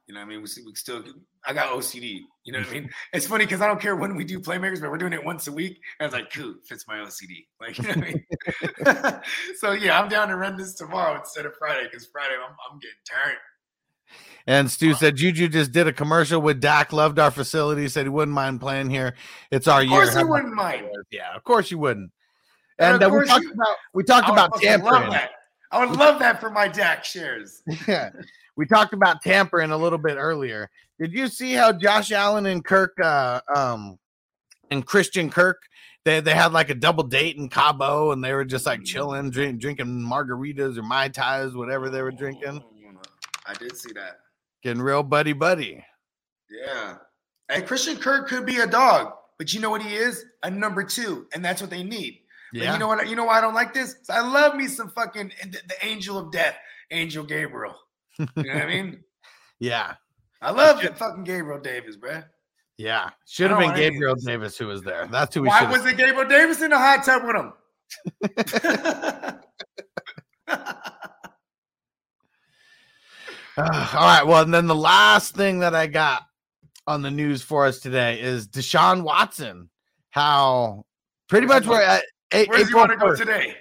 You 0.06 0.14
know 0.14 0.20
what 0.20 0.26
I 0.26 0.28
mean? 0.28 0.38
We, 0.38 0.62
we 0.64 0.74
still 0.74 1.04
I 1.44 1.52
got 1.52 1.68
OCD. 1.70 2.20
You 2.44 2.52
know 2.52 2.60
what 2.60 2.68
I 2.68 2.72
mean? 2.72 2.90
It's 3.12 3.26
funny 3.26 3.44
because 3.44 3.60
I 3.60 3.66
don't 3.66 3.80
care 3.80 3.96
when 3.96 4.14
we 4.16 4.24
do 4.24 4.38
playmakers, 4.40 4.80
but 4.80 4.90
we're 4.90 4.98
doing 4.98 5.12
it 5.12 5.24
once 5.24 5.46
a 5.48 5.52
week. 5.52 5.80
And 5.98 6.04
I 6.04 6.04
was 6.06 6.12
like, 6.12 6.32
cool, 6.32 6.54
fits 6.64 6.86
my 6.88 6.96
OCD. 6.96 7.46
Like, 7.60 7.78
you 7.78 7.84
know 7.84 7.94
what 7.94 8.96
I 8.96 9.12
mean? 9.12 9.20
so 9.58 9.72
yeah, 9.72 10.00
I'm 10.00 10.08
down 10.08 10.28
to 10.28 10.36
run 10.36 10.56
this 10.56 10.74
tomorrow 10.74 11.18
instead 11.18 11.46
of 11.46 11.54
Friday 11.58 11.84
because 11.90 12.06
Friday 12.06 12.34
I'm, 12.34 12.54
I'm 12.70 12.78
getting 12.78 12.96
tired. 13.08 13.36
And 14.46 14.68
Stu 14.70 14.94
said 14.94 15.16
Juju 15.16 15.48
just 15.48 15.70
did 15.72 15.86
a 15.86 15.92
commercial 15.92 16.40
with 16.42 16.60
Dak, 16.60 16.92
loved 16.92 17.18
our 17.20 17.30
facility, 17.30 17.86
said 17.88 18.04
he 18.06 18.08
wouldn't 18.08 18.34
mind 18.34 18.60
playing 18.60 18.90
here. 18.90 19.14
It's 19.52 19.68
our 19.68 19.82
year. 19.82 19.90
Of 19.90 19.90
year. 19.92 20.02
course 20.04 20.14
How 20.14 20.20
he 20.20 20.24
wouldn't 20.30 20.54
mind. 20.54 20.86
Yeah, 21.12 21.34
of 21.34 21.44
course 21.44 21.70
you 21.70 21.78
wouldn't. 21.78 22.10
And 22.78 22.94
And 22.94 23.04
uh, 23.04 23.16
we 23.16 23.24
talked 23.24 23.44
you- 23.44 23.52
about 23.52 23.76
we 23.94 24.02
talked 24.02 24.26
I 24.26 24.30
would 24.30 24.38
about 24.38 24.60
tampering. 24.60 25.10
that. 25.10 25.30
I 25.70 25.84
would 25.86 25.96
love 25.96 26.18
that 26.18 26.40
for 26.40 26.50
my 26.50 26.66
Dak 26.68 27.04
shares. 27.04 27.62
Yeah, 27.88 28.10
we 28.56 28.66
talked 28.66 28.92
about 28.92 29.22
tampering 29.22 29.70
a 29.70 29.76
little 29.76 29.98
bit 29.98 30.16
earlier. 30.16 30.70
Did 31.00 31.12
you 31.12 31.28
see 31.28 31.52
how 31.52 31.72
Josh 31.72 32.12
Allen 32.12 32.46
and 32.46 32.64
Kirk, 32.64 32.92
uh, 33.02 33.40
um, 33.54 33.98
and 34.70 34.86
Christian 34.86 35.30
Kirk, 35.30 35.58
they 36.04 36.20
they 36.20 36.34
had 36.34 36.52
like 36.52 36.70
a 36.70 36.74
double 36.74 37.04
date 37.04 37.36
in 37.36 37.48
Cabo, 37.48 38.10
and 38.12 38.24
they 38.24 38.32
were 38.32 38.44
just 38.44 38.66
like 38.66 38.82
chilling, 38.84 39.30
drink, 39.30 39.60
drinking 39.60 39.86
margaritas 39.86 40.76
or 40.76 40.82
mai 40.82 41.08
tais, 41.08 41.54
whatever 41.54 41.90
they 41.90 42.02
were 42.02 42.10
drinking, 42.10 42.62
I 43.46 43.54
did 43.54 43.76
see 43.76 43.92
that. 43.94 44.20
getting 44.62 44.82
real 44.82 45.02
buddy 45.02 45.32
buddy. 45.32 45.84
Yeah. 46.50 46.96
And 47.48 47.66
Christian 47.66 47.96
Kirk 47.96 48.28
could 48.28 48.46
be 48.46 48.58
a 48.58 48.66
dog, 48.66 49.12
but 49.38 49.52
you 49.52 49.60
know 49.60 49.70
what 49.70 49.82
he 49.82 49.94
is? 49.94 50.24
A 50.42 50.50
number 50.50 50.82
two, 50.82 51.26
and 51.34 51.44
that's 51.44 51.60
what 51.60 51.70
they 51.70 51.82
need. 51.82 52.20
But 52.52 52.62
Yeah, 52.62 52.72
you 52.72 52.78
know 52.78 52.88
what? 52.88 53.08
You 53.08 53.16
know 53.16 53.24
why 53.24 53.38
I 53.38 53.40
don't 53.40 53.54
like 53.54 53.74
this? 53.74 53.96
I 54.08 54.20
love 54.20 54.56
me 54.56 54.68
some 54.68 54.90
fucking 54.90 55.32
the, 55.42 55.58
the 55.68 55.86
angel 55.86 56.18
of 56.18 56.32
death, 56.32 56.56
Angel 56.90 57.24
Gabriel. 57.24 57.74
You 58.18 58.26
know 58.36 58.54
what 58.54 58.62
I 58.62 58.66
mean? 58.66 59.02
yeah, 59.60 59.94
I 60.40 60.50
love 60.50 60.80
fucking 60.82 61.24
Gabriel 61.24 61.60
Davis, 61.60 61.96
bruh. 61.96 62.24
yeah. 62.76 63.10
Should 63.26 63.50
have 63.50 63.58
been 63.58 63.68
don't 63.68 63.70
want 63.70 63.78
any 63.78 63.86
of 63.86 63.92
Gabriel. 63.94 64.14
Davis 64.16 64.58
who 64.58 64.66
was 64.66 64.82
there. 64.82 65.06
That's 65.10 65.34
who 65.34 65.42
we 65.42 65.48
Why 65.48 65.70
was 65.70 65.84
it 65.86 65.96
Gabriel 65.96 66.28
Davis 66.28 66.60
in 66.62 66.70
the 66.70 66.78
hot 66.78 67.04
tub 67.04 67.22
with 67.24 67.36
him? 67.36 67.52
all 73.56 73.64
right. 73.94 74.22
Well, 74.26 74.42
and 74.42 74.52
then 74.52 74.66
the 74.66 74.74
last 74.74 75.34
thing 75.34 75.60
that 75.60 75.74
I 75.74 75.86
got 75.86 76.22
on 76.86 77.02
the 77.02 77.10
news 77.10 77.42
for 77.42 77.66
us 77.66 77.80
today 77.80 78.20
is 78.20 78.48
Deshaun 78.48 79.02
Watson. 79.02 79.68
How 80.10 80.84
pretty 81.28 81.46
much 81.46 81.64
he 81.64 81.70
we're 81.70 81.80
at 81.82 82.04
A- 82.32 82.46
Where 82.46 82.60
April 82.60 82.80
want 82.80 82.92
to 82.92 82.96
go 82.98 83.06
1st. 83.12 83.18
today? 83.18 83.56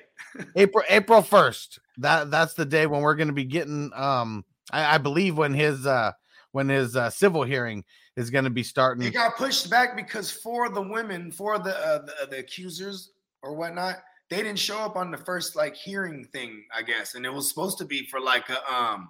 April 0.55 0.83
April 0.89 1.21
first. 1.21 1.79
That 1.97 2.31
that's 2.31 2.53
the 2.53 2.65
day 2.65 2.87
when 2.87 3.01
we're 3.01 3.15
going 3.15 3.27
to 3.27 3.33
be 3.33 3.45
getting. 3.45 3.91
Um, 3.95 4.45
I, 4.71 4.95
I 4.95 4.97
believe 4.97 5.37
when 5.37 5.53
his 5.53 5.85
uh 5.85 6.11
when 6.51 6.69
his 6.69 6.95
uh, 6.95 7.09
civil 7.09 7.43
hearing 7.43 7.83
is 8.17 8.29
going 8.29 8.43
to 8.43 8.49
be 8.49 8.63
starting. 8.63 9.05
It 9.07 9.13
got 9.13 9.37
pushed 9.37 9.69
back 9.69 9.95
because 9.95 10.29
for 10.31 10.69
the 10.69 10.81
women, 10.81 11.31
for 11.31 11.57
the 11.59 11.75
uh, 11.77 11.99
the, 12.05 12.27
the 12.31 12.37
accusers 12.39 13.11
or 13.41 13.55
whatnot, 13.55 13.95
they 14.29 14.37
didn't 14.37 14.59
show 14.59 14.79
up 14.79 14.95
on 14.95 15.11
the 15.11 15.17
first 15.17 15.55
like 15.55 15.75
hearing 15.75 16.25
thing, 16.25 16.63
I 16.75 16.81
guess, 16.81 17.15
and 17.15 17.25
it 17.25 17.33
was 17.33 17.47
supposed 17.49 17.77
to 17.79 17.85
be 17.85 18.05
for 18.07 18.19
like 18.19 18.49
a 18.49 18.73
um, 18.73 19.09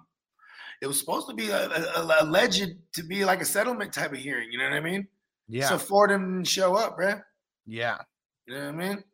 it 0.80 0.86
was 0.86 0.98
supposed 0.98 1.28
to 1.28 1.34
be 1.34 1.48
a, 1.50 1.68
a, 1.68 2.02
a- 2.02 2.24
alleged 2.24 2.74
to 2.94 3.02
be 3.04 3.24
like 3.24 3.40
a 3.40 3.44
settlement 3.44 3.92
type 3.92 4.12
of 4.12 4.18
hearing. 4.18 4.50
You 4.50 4.58
know 4.58 4.64
what 4.64 4.74
I 4.74 4.80
mean? 4.80 5.06
Yeah, 5.48 5.68
So 5.68 5.78
four 5.78 6.06
of 6.06 6.10
them 6.12 6.34
didn't 6.34 6.48
show 6.48 6.74
up, 6.76 6.98
bruh. 6.98 7.22
yeah, 7.66 7.98
You 8.46 8.54
know 8.54 8.66
what 8.66 8.74
I 8.74 8.88
mean? 8.88 9.04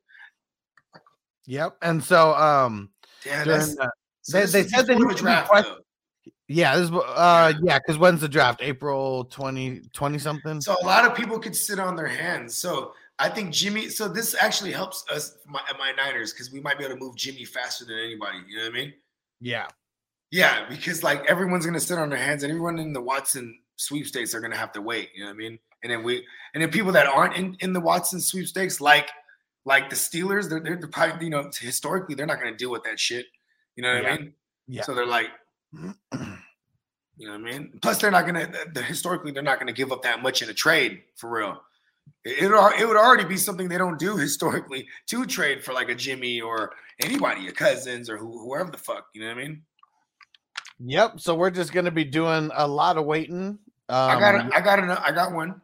yep. 1.46 1.76
And 1.82 2.02
so 2.02 2.34
um, 2.34 2.90
Yeah, 3.26 3.44
during 3.44 3.60
so 3.62 3.76
they- 4.30 4.44
they 4.46 4.68
said 4.68 4.86
that 4.86 4.96
before 4.98 5.08
he 5.10 5.14
the 5.14 5.20
draft, 5.20 5.50
yeah, 6.48 6.76
this 6.76 6.90
uh 6.90 7.52
yeah, 7.62 7.78
because 7.78 7.98
when's 7.98 8.20
the 8.20 8.28
draft? 8.28 8.60
April 8.62 9.24
20, 9.26 9.82
20 9.92 10.18
something. 10.18 10.60
So 10.60 10.76
a 10.82 10.86
lot 10.86 11.04
of 11.04 11.14
people 11.14 11.38
could 11.38 11.54
sit 11.54 11.78
on 11.78 11.94
their 11.94 12.06
hands. 12.06 12.54
So 12.56 12.94
I 13.18 13.28
think 13.28 13.52
Jimmy. 13.52 13.88
So 13.90 14.08
this 14.08 14.34
actually 14.40 14.72
helps 14.72 15.04
us, 15.12 15.36
my, 15.46 15.60
my 15.78 15.92
Niners, 15.92 16.32
because 16.32 16.50
we 16.52 16.60
might 16.60 16.78
be 16.78 16.84
able 16.84 16.94
to 16.94 17.00
move 17.00 17.16
Jimmy 17.16 17.44
faster 17.44 17.84
than 17.84 17.98
anybody. 17.98 18.38
You 18.48 18.58
know 18.58 18.62
what 18.64 18.70
I 18.72 18.74
mean? 18.74 18.94
yeah, 19.40 19.66
Yeah, 20.30 20.66
because 20.68 21.02
like 21.02 21.24
everyone's 21.26 21.66
gonna 21.66 21.80
sit 21.80 21.98
on 21.98 22.08
their 22.10 22.18
hands, 22.18 22.42
and 22.44 22.50
everyone 22.50 22.78
in 22.78 22.92
the 22.92 23.00
Watson 23.02 23.58
sweepstakes 23.76 24.34
are 24.34 24.40
gonna 24.40 24.56
have 24.56 24.72
to 24.72 24.80
wait. 24.82 25.10
You 25.14 25.24
know 25.24 25.30
what 25.30 25.34
I 25.34 25.38
mean? 25.38 25.58
And 25.82 25.92
then 25.92 26.02
we, 26.02 26.26
and 26.54 26.62
then 26.62 26.70
people 26.70 26.92
that 26.92 27.06
aren't 27.06 27.36
in, 27.36 27.56
in 27.60 27.72
the 27.72 27.80
Watson 27.80 28.20
sweepstakes, 28.20 28.80
like 28.80 29.10
like 29.64 29.90
the 29.90 29.96
Steelers, 29.96 30.48
they're, 30.48 30.60
they're 30.60 30.88
probably 30.88 31.26
you 31.26 31.30
know 31.30 31.50
historically 31.58 32.14
they're 32.14 32.26
not 32.26 32.38
gonna 32.38 32.56
deal 32.56 32.70
with 32.70 32.84
that 32.84 32.98
shit. 32.98 33.26
You 33.76 33.82
know 33.82 33.94
what 33.94 34.02
Yeah. 34.04 34.10
I 34.10 34.18
mean? 34.18 34.32
Yeah. 34.66 34.82
So 34.82 34.94
they're 34.94 35.06
like, 35.06 35.28
you 35.72 35.94
know 37.26 37.32
what 37.32 37.32
I 37.32 37.38
mean? 37.38 37.78
Plus, 37.82 37.98
they're 38.00 38.10
not 38.10 38.26
the, 38.26 38.66
the- 38.74 38.82
historically 38.82 39.32
they're 39.32 39.42
not 39.42 39.58
gonna 39.58 39.72
give 39.72 39.92
up 39.92 40.02
that 40.02 40.22
much 40.22 40.42
in 40.42 40.48
a 40.50 40.54
trade 40.54 41.02
for 41.16 41.30
real. 41.30 41.62
It, 42.24 42.44
it, 42.44 42.80
it 42.80 42.86
would 42.86 42.96
already 42.96 43.24
be 43.24 43.36
something 43.36 43.68
they 43.68 43.78
don't 43.78 43.98
do 43.98 44.16
historically 44.18 44.86
to 45.08 45.26
trade 45.26 45.64
for 45.64 45.72
like 45.72 45.88
a 45.88 45.94
Jimmy 45.94 46.40
or 46.40 46.72
anybody, 47.00 47.48
a 47.48 47.52
Cousins 47.52 48.08
or 48.08 48.16
who, 48.16 48.38
whoever 48.38 48.70
the 48.70 48.78
fuck. 48.78 49.06
You 49.14 49.22
know 49.22 49.28
what 49.28 49.38
I 49.38 49.42
mean? 49.48 49.62
yep. 50.84 51.20
So 51.20 51.34
we're 51.34 51.50
just 51.50 51.72
going 51.72 51.84
to 51.84 51.90
be 51.90 52.04
doing 52.04 52.50
a 52.54 52.66
lot 52.66 52.96
of 52.96 53.04
waiting. 53.04 53.58
Um, 53.90 54.10
I 54.10 54.20
got 54.20 54.34
a, 54.34 54.50
I 54.54 54.60
got 54.60 54.78
an, 54.78 54.90
I 54.90 55.10
got 55.12 55.32
one 55.32 55.60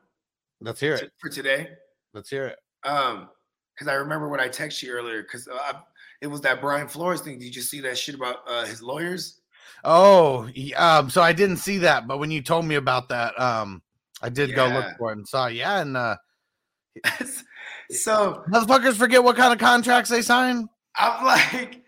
let's 0.61 0.81
hear 0.81 0.95
it. 0.95 1.13
for 1.19 1.29
today. 1.31 1.69
Let's 2.13 2.31
hear 2.31 2.47
it. 2.47 2.59
Um, 2.89 3.29
because 3.75 3.89
I 3.89 3.95
remember 3.95 4.29
when 4.29 4.41
I 4.41 4.49
texted 4.49 4.85
you 4.85 4.93
earlier. 4.93 5.23
Because 5.23 5.49
uh, 5.49 5.73
it 6.21 6.27
was 6.27 6.41
that 6.43 6.61
Brian 6.61 6.89
Flores 6.89 7.21
thing. 7.21 7.39
Did 7.39 7.55
you 7.55 7.63
see 7.63 7.81
that 7.81 7.99
shit 7.99 8.15
about 8.15 8.39
uh, 8.47 8.65
his 8.65 8.83
lawyers? 8.83 9.41
Oh, 9.85 10.49
um, 10.77 11.11
so 11.11 11.21
I 11.21 11.33
didn't 11.33 11.59
see 11.59 11.79
that, 11.79 12.07
but 12.07 12.19
when 12.19 12.31
you 12.31 12.43
told 12.43 12.65
me 12.65 12.77
about 12.77 13.11
that, 13.11 13.39
um, 13.39 13.83
I 14.23 14.31
did 14.31 14.55
go 14.55 14.67
look 14.67 14.87
for 14.99 15.11
it 15.11 15.19
and 15.19 15.29
saw. 15.29 15.47
Yeah, 15.47 15.81
and 15.81 15.97
uh, 15.97 16.17
so 17.91 18.43
motherfuckers 18.49 18.95
forget 18.95 19.23
what 19.23 19.37
kind 19.37 19.53
of 19.53 19.59
contracts 19.59 20.09
they 20.09 20.23
sign. 20.23 20.69
I'm 20.97 21.25
like, 21.25 21.83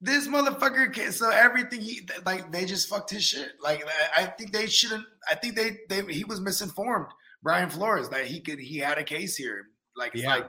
this 0.00 0.28
motherfucker. 0.28 0.92
Can, 0.92 1.10
so 1.10 1.30
everything 1.30 1.80
he 1.80 2.08
like, 2.24 2.52
they 2.52 2.64
just 2.64 2.88
fucked 2.88 3.10
his 3.10 3.24
shit. 3.24 3.52
Like 3.60 3.84
I 4.14 4.22
I 4.22 4.26
think 4.26 4.52
they 4.52 4.66
shouldn't. 4.66 5.04
I 5.28 5.34
think 5.34 5.56
they 5.56 5.78
they 5.88 6.12
he 6.12 6.24
was 6.24 6.40
misinformed. 6.40 7.08
Brian 7.42 7.70
Flores 7.70 8.08
that 8.10 8.26
he 8.26 8.40
could 8.40 8.58
he 8.58 8.78
had 8.78 8.98
a 8.98 9.04
case 9.04 9.36
here. 9.36 9.66
Like 9.96 10.12
Yeah. 10.14 10.36
like, 10.36 10.48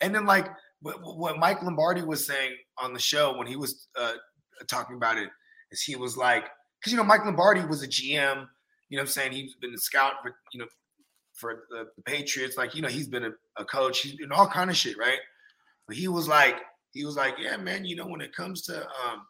and 0.00 0.14
then 0.14 0.26
like 0.26 0.48
what, 0.82 1.38
Mike 1.38 1.62
Lombardi 1.62 2.02
was 2.02 2.26
saying 2.26 2.56
on 2.78 2.92
the 2.92 2.98
show 2.98 3.36
when 3.36 3.46
he 3.46 3.56
was 3.56 3.86
uh, 3.98 4.14
talking 4.68 4.96
about 4.96 5.18
it 5.18 5.28
is 5.70 5.82
he 5.82 5.96
was 5.96 6.16
like, 6.16 6.44
because 6.78 6.92
you 6.92 6.96
know 6.96 7.04
Mike 7.04 7.24
Lombardi 7.24 7.64
was 7.64 7.82
a 7.82 7.88
GM. 7.88 8.46
You 8.88 8.96
know 8.96 9.02
what 9.02 9.02
I'm 9.02 9.06
saying? 9.06 9.32
He's 9.32 9.54
been 9.54 9.74
a 9.74 9.78
scout 9.78 10.14
for 10.22 10.34
you 10.52 10.60
know 10.60 10.66
for 11.34 11.64
the, 11.70 11.86
the 11.96 12.02
Patriots. 12.02 12.56
Like 12.56 12.74
you 12.74 12.82
know 12.82 12.88
he's 12.88 13.08
been 13.08 13.24
a, 13.24 13.30
a 13.58 13.64
coach. 13.64 14.00
He's 14.00 14.16
been 14.16 14.32
all 14.32 14.46
kind 14.46 14.70
of 14.70 14.76
shit, 14.76 14.98
right? 14.98 15.18
But 15.86 15.96
he 15.96 16.08
was 16.08 16.26
like, 16.26 16.56
he 16.92 17.04
was 17.04 17.16
like, 17.16 17.34
yeah, 17.38 17.56
man. 17.56 17.84
You 17.84 17.96
know 17.96 18.06
when 18.06 18.20
it 18.20 18.34
comes 18.34 18.62
to 18.62 18.80
um 18.80 19.26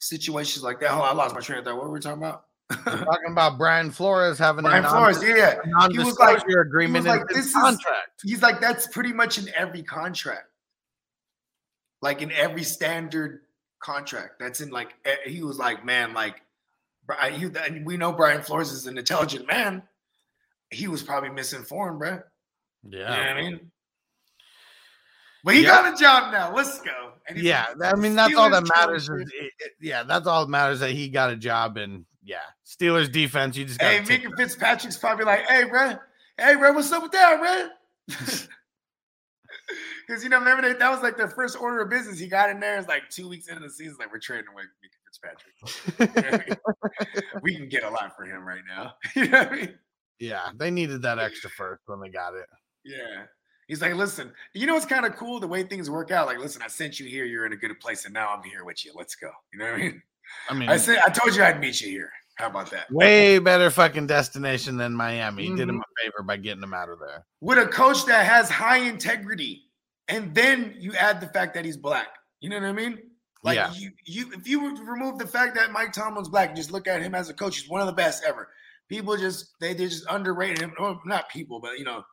situations 0.00 0.64
like 0.64 0.80
that. 0.80 0.90
On, 0.90 1.00
I 1.00 1.12
lost 1.12 1.34
my 1.34 1.40
train 1.40 1.60
of 1.60 1.64
thought. 1.64 1.76
What 1.76 1.86
were 1.86 1.92
we 1.92 2.00
talking 2.00 2.22
about? 2.22 2.44
We're 2.70 3.04
talking 3.04 3.32
about 3.32 3.58
Brian 3.58 3.90
Flores 3.90 4.38
having 4.38 4.62
Brian 4.64 4.84
a 4.84 4.88
Flores, 4.88 5.22
yeah. 5.22 5.56
non- 5.66 5.90
He 5.90 5.98
was 5.98 6.16
non-disclosure 6.18 6.58
like- 6.58 6.66
agreement 6.66 7.06
like, 7.06 7.20
in 7.22 7.26
"This 7.28 7.36
his 7.38 7.46
is- 7.46 7.52
contract. 7.52 8.20
He's 8.22 8.42
like, 8.42 8.60
that's 8.60 8.86
pretty 8.86 9.12
much 9.12 9.38
in 9.38 9.48
every 9.56 9.82
contract. 9.82 10.46
Like 12.02 12.22
in 12.22 12.30
every 12.32 12.62
standard 12.62 13.40
contract. 13.80 14.38
That's 14.38 14.60
in 14.60 14.70
like 14.70 14.94
he 15.26 15.42
was 15.42 15.58
like, 15.58 15.84
man, 15.84 16.14
like 16.14 16.42
Bri- 17.06 17.32
he, 17.32 17.46
and 17.66 17.84
we 17.84 17.96
know 17.96 18.12
Brian 18.12 18.42
Flores 18.42 18.70
is 18.72 18.86
an 18.86 18.96
intelligent 18.98 19.46
man. 19.46 19.82
He 20.70 20.86
was 20.86 21.02
probably 21.02 21.30
misinformed, 21.30 21.98
bro. 21.98 22.20
You 22.88 22.98
know 23.00 23.00
what 23.00 23.08
Yeah, 23.10 23.34
I 23.34 23.40
mean? 23.42 23.70
But 25.42 25.54
he 25.54 25.62
Yeah. 25.62 25.68
got 25.82 25.94
a 25.94 25.96
job 26.02 26.32
now. 26.32 26.54
Let's 26.54 26.80
go. 26.80 27.12
And 27.26 27.38
yeah. 27.38 27.66
I 27.82 27.94
mean, 27.96 28.14
that's 28.14 28.34
all 28.34 28.50
that 28.50 28.68
matters. 28.76 29.04
Is, 29.08 29.10
it- 29.32 29.52
it- 29.58 29.72
yeah, 29.80 30.02
that's 30.04 30.26
all 30.26 30.44
that 30.46 30.50
matters. 30.50 30.80
That 30.80 30.90
he 30.92 31.08
got 31.08 31.30
a 31.30 31.36
job 31.36 31.76
and 31.76 32.04
yeah, 32.22 32.38
Steelers 32.66 33.10
defense. 33.10 33.56
You 33.56 33.64
just 33.64 33.80
Hey, 33.80 34.00
Minkah 34.00 34.36
Fitzpatrick's 34.36 34.96
probably 34.96 35.24
like, 35.24 35.46
hey, 35.46 35.64
bro, 35.64 35.94
hey, 36.38 36.54
bro, 36.56 36.72
what's 36.72 36.92
up 36.92 37.02
with 37.02 37.12
that, 37.12 37.38
bro? 37.38 37.68
Because 40.06 40.22
you 40.22 40.28
know, 40.28 40.38
remember 40.38 40.62
they, 40.62 40.78
that 40.78 40.90
was 40.90 41.02
like 41.02 41.16
their 41.16 41.28
first 41.28 41.60
order 41.60 41.80
of 41.80 41.90
business. 41.90 42.18
He 42.18 42.28
got 42.28 42.50
in 42.50 42.60
there. 42.60 42.78
It's 42.78 42.88
like 42.88 43.08
two 43.10 43.28
weeks 43.28 43.48
into 43.48 43.60
the 43.60 43.70
season, 43.70 43.96
like 43.98 44.12
we're 44.12 44.18
trading 44.18 44.46
away 44.52 44.64
Minkah 44.84 45.00
Fitzpatrick. 45.98 46.60
we 47.42 47.56
can 47.56 47.68
get 47.68 47.84
a 47.84 47.90
lot 47.90 48.16
for 48.16 48.24
him 48.24 48.46
right 48.46 48.62
now. 48.68 48.94
you 49.16 49.28
know 49.28 49.38
what 49.38 49.52
I 49.52 49.56
mean? 49.56 49.78
Yeah, 50.18 50.50
they 50.54 50.70
needed 50.70 51.02
that 51.02 51.18
extra 51.18 51.48
first 51.48 51.82
when 51.86 52.00
they 52.00 52.10
got 52.10 52.34
it. 52.34 52.46
Yeah. 52.84 53.24
He's 53.68 53.80
like, 53.80 53.94
listen, 53.94 54.32
you 54.52 54.66
know 54.66 54.74
what's 54.74 54.84
kind 54.84 55.06
of 55.06 55.14
cool? 55.14 55.38
The 55.38 55.46
way 55.46 55.62
things 55.62 55.88
work 55.88 56.10
out. 56.10 56.26
Like, 56.26 56.38
listen, 56.38 56.60
I 56.60 56.66
sent 56.66 56.98
you 56.98 57.06
here. 57.06 57.24
You're 57.24 57.46
in 57.46 57.52
a 57.52 57.56
good 57.56 57.78
place, 57.78 58.04
and 58.04 58.12
now 58.12 58.34
I'm 58.34 58.42
here 58.42 58.64
with 58.64 58.84
you. 58.84 58.92
Let's 58.96 59.14
go. 59.14 59.30
You 59.52 59.60
know 59.60 59.66
what 59.66 59.74
I 59.74 59.78
mean? 59.78 60.02
I 60.48 60.54
mean, 60.54 60.68
I 60.68 60.76
said, 60.76 60.98
I 61.06 61.10
told 61.10 61.34
you 61.36 61.42
I'd 61.42 61.60
meet 61.60 61.80
you 61.80 61.88
here. 61.88 62.10
How 62.36 62.46
about 62.46 62.70
that? 62.70 62.90
way 62.90 63.38
better 63.38 63.70
fucking 63.70 64.06
destination 64.06 64.76
than 64.78 64.94
Miami. 64.94 65.44
He 65.44 65.54
did 65.54 65.68
him 65.68 65.76
Mhm. 65.78 65.82
a 65.82 66.02
favor 66.02 66.22
by 66.22 66.38
getting 66.38 66.62
him 66.62 66.72
out 66.72 66.88
of 66.88 66.98
there. 66.98 67.24
With 67.40 67.58
a 67.58 67.66
coach 67.66 68.06
that 68.06 68.24
has 68.24 68.48
high 68.48 68.78
integrity, 68.78 69.70
and 70.08 70.34
then 70.34 70.74
you 70.78 70.94
add 70.94 71.20
the 71.20 71.26
fact 71.28 71.52
that 71.54 71.64
he's 71.66 71.76
black. 71.76 72.08
You 72.40 72.48
know 72.48 72.56
what 72.58 72.66
I 72.66 72.72
mean? 72.72 72.98
Like 73.42 73.56
Yeah. 73.56 73.72
you, 73.74 73.90
you, 74.06 74.32
if 74.32 74.48
you 74.48 74.74
remove 74.84 75.18
the 75.18 75.26
fact 75.26 75.54
that 75.56 75.70
Mike 75.70 75.92
Tomlin's 75.92 76.28
black, 76.30 76.56
just 76.56 76.70
look 76.70 76.86
at 76.88 77.02
him 77.02 77.14
as 77.14 77.28
a 77.28 77.34
coach. 77.34 77.58
He's 77.58 77.68
one 77.68 77.80
of 77.82 77.86
the 77.86 77.92
best 77.92 78.24
ever. 78.24 78.48
People 78.88 79.16
just 79.18 79.58
they 79.60 79.72
they 79.74 79.86
just 79.86 80.04
underrated 80.10 80.60
him. 80.60 80.72
Or 80.78 80.98
not 81.04 81.28
people, 81.28 81.60
but 81.60 81.78
you 81.78 81.84
know, 81.84 82.04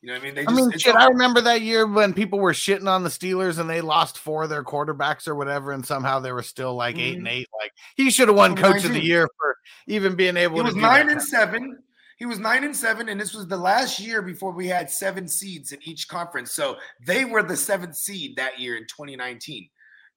you 0.00 0.08
know 0.08 0.14
what 0.14 0.22
I 0.22 0.24
mean. 0.24 0.34
They 0.34 0.46
I 0.46 0.52
mean, 0.52 0.70
shit, 0.78 0.94
all- 0.94 1.02
I 1.02 1.06
remember 1.08 1.40
that 1.40 1.62
year 1.62 1.86
when 1.86 2.12
people 2.14 2.38
were 2.38 2.52
shitting 2.52 2.88
on 2.88 3.02
the 3.02 3.08
Steelers 3.08 3.58
and 3.58 3.68
they 3.68 3.80
lost 3.80 4.18
four 4.18 4.44
of 4.44 4.48
their 4.48 4.62
quarterbacks 4.62 5.26
or 5.26 5.34
whatever, 5.34 5.72
and 5.72 5.84
somehow 5.84 6.20
they 6.20 6.30
were 6.30 6.42
still 6.42 6.74
like 6.74 6.98
eight 6.98 7.16
mm-hmm. 7.16 7.26
and 7.26 7.28
eight. 7.28 7.48
Like 7.60 7.72
he 7.96 8.10
should 8.10 8.28
have 8.28 8.36
won 8.36 8.54
Coach 8.54 8.84
of 8.84 8.92
the 8.92 9.02
Year 9.02 9.28
for 9.38 9.56
even 9.88 10.14
being 10.14 10.36
able 10.36 10.58
to. 10.58 10.62
He 10.62 10.66
was 10.66 10.76
nine 10.76 11.10
and 11.10 11.20
seven. 11.20 11.78
He 12.16 12.26
was 12.26 12.38
nine 12.38 12.64
and 12.64 12.76
seven, 12.76 13.08
and 13.08 13.20
this 13.20 13.34
was 13.34 13.46
the 13.46 13.56
last 13.56 14.00
year 14.00 14.22
before 14.22 14.52
we 14.52 14.66
had 14.66 14.90
seven 14.90 15.28
seeds 15.28 15.72
in 15.72 15.78
each 15.82 16.08
conference. 16.08 16.52
So 16.52 16.76
they 17.04 17.24
were 17.24 17.42
the 17.42 17.56
seventh 17.56 17.96
seed 17.96 18.36
that 18.36 18.58
year 18.58 18.76
in 18.76 18.84
2019. 18.84 19.68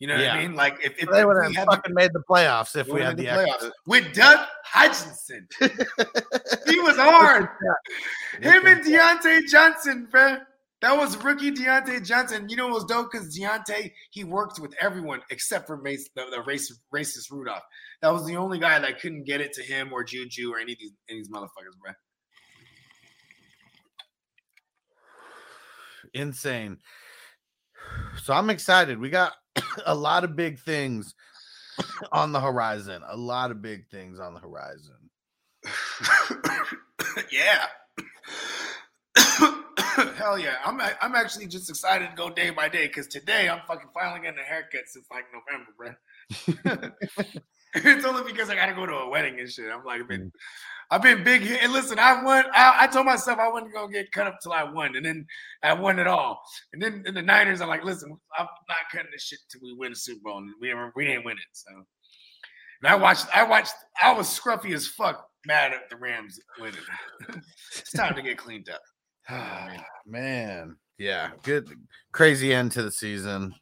You 0.02 0.08
know 0.08 0.16
what 0.16 0.28
I 0.30 0.42
mean? 0.42 0.56
Like 0.56 0.80
if, 0.84 0.98
if, 0.98 1.12
They 1.12 1.24
would 1.24 1.38
we 1.38 1.44
have 1.44 1.56
had 1.56 1.68
fucking 1.68 1.94
made 1.94 2.12
the 2.12 2.24
playoffs 2.28 2.76
if 2.76 2.88
we 2.88 2.94
we 2.94 3.02
had 3.02 3.18
the, 3.18 3.26
the 3.26 3.30
extra. 3.30 3.70
playoffs 3.70 3.72
with 3.86 4.14
Doug 4.16 4.48
Hutchinson. 4.66 5.48
he 6.68 6.80
was 6.80 6.98
hard. 6.98 7.48
Him 8.42 8.66
and 8.66 8.84
Diontae 8.84 9.48
Johnson, 9.48 10.08
bro. 10.10 10.38
That 10.82 10.98
was 10.98 11.16
rookie 11.24 11.52
Diontae 11.52 12.04
Johnson. 12.04 12.50
You 12.50 12.56
know 12.56 12.66
what 12.66 12.74
was 12.74 12.86
dope? 12.86 13.12
Because 13.12 13.38
Diontae, 13.38 13.92
he 14.10 14.24
worked 14.24 14.60
with 14.60 14.74
everyone 14.82 15.22
except 15.30 15.68
for 15.68 15.78
Mace, 15.78 16.10
the, 16.16 16.26
the 16.32 16.38
racist, 16.38 16.80
racist 16.92 17.30
Rudolph. 17.30 17.62
That 18.02 18.12
was 18.12 18.26
the 18.26 18.38
only 18.38 18.58
guy 18.58 18.80
that 18.80 19.00
couldn't 19.00 19.26
get 19.26 19.40
it 19.40 19.54
to 19.54 19.62
him 19.62 19.94
or 19.94 20.04
Juju 20.04 20.52
or 20.52 20.58
any 20.58 20.72
of 20.72 20.80
these, 20.80 20.94
any 21.12 21.20
of 21.20 21.26
these 21.28 21.32
motherfuckers, 21.32 21.78
bro. 21.80 21.92
insane. 26.14 26.80
So 28.24 28.34
I'm 28.34 28.50
excited. 28.50 29.00
We 29.00 29.10
got 29.10 29.34
a 29.86 29.96
lot 29.96 30.24
of 30.26 30.36
big 30.36 30.60
things 30.60 31.16
on 32.12 32.32
the 32.32 32.40
horizon. 32.40 33.02
A 33.08 33.18
lot 33.18 33.52
of 33.52 33.62
big 33.62 33.88
things 33.90 34.20
on 34.20 34.34
the 34.34 34.40
horizon. 34.40 34.96
yeah. 37.32 37.66
Hell 40.16 40.40
yeah. 40.40 40.56
I'm 40.66 40.80
I'm 41.02 41.16
actually 41.16 41.48
just 41.48 41.70
excited 41.70 42.10
to 42.10 42.16
go 42.16 42.30
day 42.30 42.50
by 42.50 42.70
day 42.70 42.88
because 42.88 43.08
today 43.08 43.50
I'm 43.50 43.62
fucking 43.68 43.90
finally 43.94 44.22
getting 44.22 44.40
a 44.40 44.44
haircut 44.44 44.88
since 44.88 45.06
like 45.12 45.26
November, 45.34 45.72
bro. 45.78 46.92
it's 47.76 48.06
only 48.06 48.24
because 48.30 48.50
I 48.50 48.56
gotta 48.56 48.74
go 48.74 48.86
to 48.86 48.94
a 48.94 49.10
wedding 49.10 49.40
and 49.40 49.50
shit. 49.50 49.72
I'm 49.72 49.86
like, 49.86 50.08
been, 50.08 50.32
I've 50.92 51.02
been 51.02 51.24
big. 51.24 51.42
hit- 51.42 51.64
And 51.64 51.72
listen, 51.72 51.98
I 51.98 52.22
won. 52.22 52.46
I, 52.54 52.80
I 52.82 52.88
told 52.88 53.06
myself 53.06 53.40
I 53.40 53.48
wasn't 53.50 53.74
gonna 53.74 53.92
get 53.92 54.12
cut 54.12 54.28
up 54.28 54.40
till 54.44 54.52
I 54.52 54.64
won, 54.66 54.96
and 54.98 55.06
then 55.06 55.26
I 55.64 55.74
won 55.74 55.98
it 56.00 56.06
all. 56.08 56.42
And 56.74 56.82
then 56.82 57.04
in 57.06 57.14
the 57.14 57.22
Niners, 57.22 57.62
I'm 57.62 57.70
like, 57.70 57.84
listen, 57.86 58.12
I'm 58.38 58.46
not 58.68 58.78
cutting 58.92 59.10
this 59.14 59.24
shit 59.24 59.40
till 59.50 59.62
we 59.64 59.74
win 59.74 59.92
the 59.92 59.96
Super 59.96 60.20
Bowl. 60.24 60.38
And 60.40 60.50
we 60.62 60.74
we 60.96 61.06
didn't 61.06 61.24
win 61.24 61.38
it. 61.38 61.44
So, 61.54 61.72
and 61.74 62.92
I 62.92 62.96
watched. 62.96 63.26
I 63.36 63.44
watched. 63.44 63.74
I 64.04 64.12
was 64.14 64.28
scruffy 64.28 64.74
as 64.76 64.86
fuck, 64.86 65.26
mad 65.48 65.72
at 65.72 65.90
the 65.90 65.96
Rams 65.96 66.38
winning. 66.60 66.76
it's 67.72 67.92
time 67.94 68.14
to 68.16 68.22
get 68.22 68.38
cleaned 68.38 68.70
up. 68.70 68.82
Man, 70.06 70.76
yeah, 70.98 71.30
good, 71.44 71.70
crazy 72.12 72.54
end 72.54 72.74
to 72.74 72.84
the 72.84 72.92
season. 72.92 73.56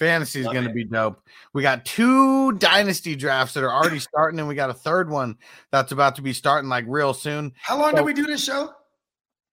Fantasy 0.00 0.40
is 0.40 0.46
going 0.46 0.64
to 0.64 0.72
be 0.72 0.84
dope. 0.84 1.22
We 1.52 1.60
got 1.60 1.84
two 1.84 2.52
dynasty 2.52 3.14
drafts 3.14 3.52
that 3.54 3.62
are 3.62 3.70
already 3.70 3.98
starting, 4.00 4.40
and 4.40 4.48
we 4.48 4.54
got 4.54 4.70
a 4.70 4.74
third 4.74 5.10
one 5.10 5.36
that's 5.70 5.92
about 5.92 6.16
to 6.16 6.22
be 6.22 6.32
starting 6.32 6.70
like 6.70 6.86
real 6.88 7.12
soon. 7.14 7.52
How 7.60 7.78
long 7.78 7.90
So- 7.90 7.96
did 7.98 8.06
we 8.06 8.14
do 8.14 8.24
this 8.24 8.42
show 8.42 8.72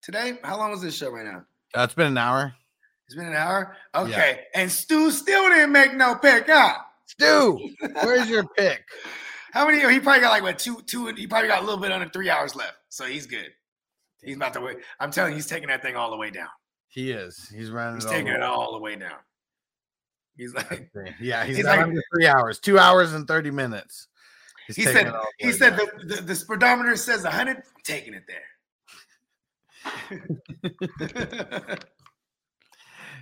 today? 0.01 0.39
How 0.43 0.57
long 0.57 0.71
is 0.71 0.81
this 0.81 0.95
show 0.97 1.11
right 1.11 1.25
now? 1.25 1.43
Uh, 1.77 1.83
it's 1.83 1.93
been 1.93 2.07
an 2.07 2.17
hour. 2.17 2.55
It's 3.07 3.15
been 3.15 3.27
an 3.27 3.35
hour. 3.35 3.75
Okay, 3.93 4.45
and 4.55 4.71
Stu 4.71 5.11
still 5.11 5.49
didn't 5.49 5.71
make 5.73 5.93
no 5.93 6.15
pick, 6.15 6.45
huh? 6.47 6.77
Stu, 7.05 7.59
where's 8.03 8.29
your 8.29 8.45
pick? 8.57 8.83
How 9.51 9.65
many? 9.65 9.79
He 9.79 9.99
probably 9.99 10.21
got 10.21 10.29
like 10.31 10.43
what 10.43 10.59
two, 10.59 10.81
two. 10.85 11.07
He 11.07 11.27
probably 11.27 11.47
got 11.49 11.61
a 11.61 11.65
little 11.65 11.79
bit 11.79 11.91
under 11.91 12.07
three 12.09 12.29
hours 12.29 12.55
left, 12.55 12.77
so 12.89 13.05
he's 13.05 13.25
good. 13.25 13.49
He's 14.23 14.35
about 14.37 14.53
to 14.53 14.61
wait. 14.61 14.77
I'm 14.99 15.11
telling 15.11 15.31
you, 15.33 15.35
he's 15.37 15.47
taking 15.47 15.67
that 15.69 15.81
thing 15.81 15.95
all 15.97 16.09
the 16.09 16.17
way 16.17 16.31
down. 16.31 16.47
He 16.87 17.11
is. 17.11 17.49
He's 17.53 17.69
running. 17.69 17.95
He's 17.95 18.05
it 18.05 18.09
taking 18.09 18.27
it 18.27 18.41
all 18.41 18.73
the 18.73 18.79
way 18.79 18.95
down. 18.95 19.17
He's 20.37 20.53
like, 20.53 20.89
Yeah, 21.19 21.43
he's, 21.45 21.57
He's 21.57 21.65
like- 21.65 21.79
under 21.79 22.01
three 22.13 22.27
hours, 22.27 22.59
two 22.59 22.77
hours 22.79 23.13
and 23.13 23.27
thirty 23.27 23.51
minutes. 23.51 24.07
He's 24.67 24.75
he 24.75 24.83
said. 24.83 25.07
it 25.07 25.15
all 25.15 25.25
the 25.39 25.45
He 25.45 25.51
said 25.53 25.75
the, 25.77 25.87
the 26.15 26.21
the 26.21 26.35
speedometer 26.35 26.95
says 26.95 27.23
100. 27.23 27.57
I'm 27.57 27.63
taking 27.83 28.13
it 28.13 28.23
there. 28.27 28.43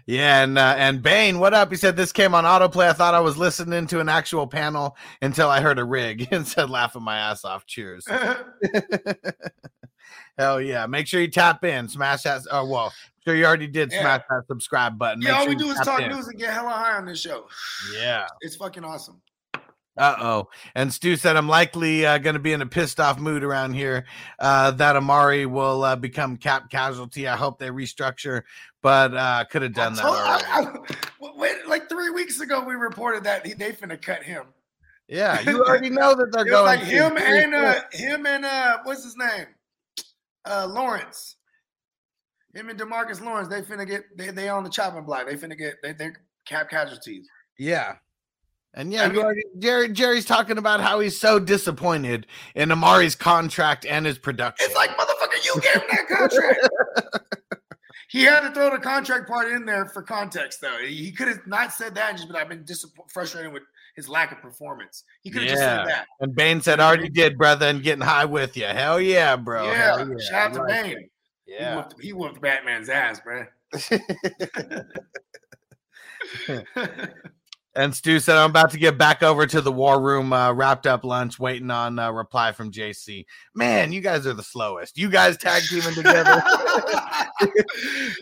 Yeah, 0.07 0.43
and 0.43 0.59
uh, 0.59 0.75
and 0.77 1.01
Bane, 1.01 1.39
what 1.39 1.55
up? 1.55 1.71
He 1.71 1.77
said 1.77 1.95
this 1.95 2.11
came 2.11 2.35
on 2.35 2.43
autoplay. 2.43 2.87
I 2.89 2.93
thought 2.93 3.15
I 3.15 3.21
was 3.21 3.37
listening 3.37 3.87
to 3.87 3.99
an 3.99 4.07
actual 4.07 4.45
panel 4.45 4.95
until 5.23 5.49
I 5.49 5.61
heard 5.61 5.79
a 5.79 5.83
rig 5.83 6.27
and 6.31 6.47
said 6.47 6.69
laughing 6.69 7.01
my 7.01 7.17
ass 7.17 7.43
off. 7.43 7.65
Cheers. 7.65 8.05
Hell 10.37 10.61
yeah! 10.61 10.85
Make 10.85 11.07
sure 11.07 11.21
you 11.21 11.27
tap 11.27 11.65
in, 11.65 11.87
smash 11.87 12.21
that. 12.23 12.41
Oh 12.51 12.67
well, 12.69 12.93
sure 13.25 13.35
you 13.35 13.45
already 13.45 13.67
did. 13.67 13.91
Yeah. 13.91 14.01
Smash 14.01 14.21
that 14.29 14.43
subscribe 14.47 14.97
button. 14.97 15.21
yeah, 15.21 15.31
all 15.33 15.41
sure 15.43 15.49
we 15.49 15.55
do 15.55 15.69
is 15.69 15.77
talk 15.79 16.01
in. 16.01 16.11
news 16.11 16.27
and 16.27 16.37
get 16.39 16.53
hella 16.53 16.69
high 16.71 16.97
on 16.97 17.05
this 17.05 17.19
show. 17.19 17.47
Yeah. 17.97 18.27
It's 18.41 18.55
fucking 18.55 18.83
awesome. 18.83 19.21
Uh 19.97 20.15
oh. 20.19 20.49
And 20.75 20.91
Stu 20.93 21.15
said, 21.15 21.37
I'm 21.37 21.47
likely 21.47 22.05
uh, 22.05 22.17
going 22.17 22.33
to 22.33 22.39
be 22.39 22.51
in 22.51 22.61
a 22.61 22.65
pissed 22.65 22.99
off 22.99 23.17
mood 23.17 23.45
around 23.45 23.75
here 23.75 24.03
uh, 24.39 24.71
that 24.71 24.97
Amari 24.97 25.45
will 25.45 25.83
uh, 25.85 25.95
become 25.95 26.35
cap 26.35 26.69
casualty. 26.69 27.29
I 27.29 27.37
hope 27.37 27.59
they 27.59 27.69
restructure, 27.69 28.41
but 28.81 29.13
uh, 29.15 29.45
could 29.49 29.61
have 29.61 29.73
done 29.73 29.93
I 29.93 29.95
that 29.95 30.01
told- 30.01 30.15
already. 30.17 30.45
I- 30.45 30.81
I- 31.29 31.31
wait, 31.37 31.65
like 31.69 31.87
three 31.87 32.09
weeks 32.09 32.41
ago, 32.41 32.61
we 32.65 32.75
reported 32.75 33.23
that 33.23 33.45
he, 33.47 33.53
they 33.53 33.71
finna 33.71 34.01
cut 34.01 34.21
him. 34.21 34.43
yeah, 35.07 35.39
you 35.49 35.63
already 35.63 35.89
know 35.89 36.13
that 36.13 36.29
they're 36.33 36.45
It 36.45 36.51
was 36.51 36.59
going 36.59 36.65
like 36.65 36.79
him 36.81 37.17
and 37.17 37.55
uh, 37.55 37.81
him 37.93 38.25
and 38.25 38.43
uh, 38.43 38.79
what's 38.83 39.05
his 39.05 39.15
name? 39.15 39.47
Uh, 40.43 40.67
Lawrence. 40.69 41.37
Him 42.55 42.69
and 42.69 42.79
Demarcus 42.79 43.21
Lawrence. 43.21 43.49
They 43.49 43.61
finna 43.61 43.85
get. 43.85 44.05
They 44.17 44.31
they 44.31 44.49
on 44.49 44.63
the 44.63 44.69
chopping 44.69 45.03
block. 45.03 45.27
They 45.27 45.35
finna 45.35 45.57
get. 45.57 45.75
They 45.83 45.91
they 45.93 46.11
cap 46.45 46.69
casualties. 46.69 47.27
Yeah. 47.59 47.95
And 48.73 48.91
yeah, 48.91 49.03
I 49.03 49.09
mean- 49.09 49.17
already, 49.23 49.43
Jerry 49.59 49.89
Jerry's 49.89 50.25
talking 50.25 50.57
about 50.57 50.81
how 50.81 50.99
he's 50.99 51.19
so 51.19 51.39
disappointed 51.39 52.27
in 52.55 52.71
Amari's 52.71 53.15
contract 53.15 53.85
and 53.85 54.05
his 54.05 54.17
production. 54.17 54.65
It's 54.65 54.75
like 54.75 54.89
motherfucker, 54.97 55.45
you 55.45 55.61
gave 55.61 55.73
him 55.73 55.81
that 55.91 56.07
contract. 56.07 56.69
he 58.09 58.23
had 58.23 58.41
to 58.41 58.51
throw 58.51 58.69
the 58.69 58.79
contract 58.79 59.29
part 59.29 59.49
in 59.49 59.65
there 59.65 59.85
for 59.85 60.01
context, 60.01 60.59
though. 60.59 60.77
He 60.85 61.11
could 61.13 61.29
have 61.29 61.47
not 61.47 61.71
said 61.71 61.95
that 61.95 62.09
and 62.09 62.17
just 62.17 62.27
been, 62.27 62.35
I've 62.35 62.49
been 62.49 62.65
disappointed, 62.65 63.11
frustrated 63.13 63.53
with 63.53 63.63
his 63.95 64.09
lack 64.09 64.33
of 64.33 64.41
performance. 64.41 65.05
He 65.23 65.29
could 65.29 65.43
have 65.43 65.51
just 65.51 65.61
said 65.61 65.87
that. 65.87 66.07
and 66.19 66.35
Bane 66.35 66.59
said, 66.59 66.81
"Already 66.81 67.07
did, 67.07 67.37
brother, 67.37 67.67
and 67.67 67.81
getting 67.81 68.03
high 68.03 68.25
with 68.25 68.57
you. 68.57 68.65
Hell 68.65 68.99
yeah, 68.99 69.37
bro. 69.37 69.71
yeah. 69.71 69.97
Hell 69.97 70.19
Shout 70.19 70.51
out 70.51 70.53
to 70.53 70.63
Bane. 70.67 71.09
It. 71.47 71.53
He, 71.57 71.65
Yeah. 71.65 71.75
whooped, 71.75 72.01
he 72.01 72.13
whooped 72.13 72.41
Batman's 72.41 72.89
ass, 72.89 73.19
bro. 73.21 73.45
And 77.77 77.93
Stu 77.93 78.19
said, 78.19 78.37
I'm 78.37 78.49
about 78.51 78.71
to 78.71 78.77
get 78.77 78.97
back 78.97 79.21
over 79.21 79.45
to 79.45 79.59
the 79.59 79.71
war 79.71 80.01
room, 80.01 80.31
uh, 80.31 80.53
wrapped 80.53 80.87
up 80.87 81.03
lunch, 81.03 81.37
waiting 81.39 81.69
on 81.69 81.99
a 81.99 82.11
reply 82.13 82.53
from 82.53 82.71
JC. 82.71 83.25
Man, 83.53 83.91
you 83.91 83.99
guys 83.99 84.25
are 84.25 84.33
the 84.33 84.43
slowest. 84.43 84.97
You 84.97 85.09
guys 85.09 85.35
tag 85.37 85.63
teaming 85.69 85.93
together. 85.93 86.41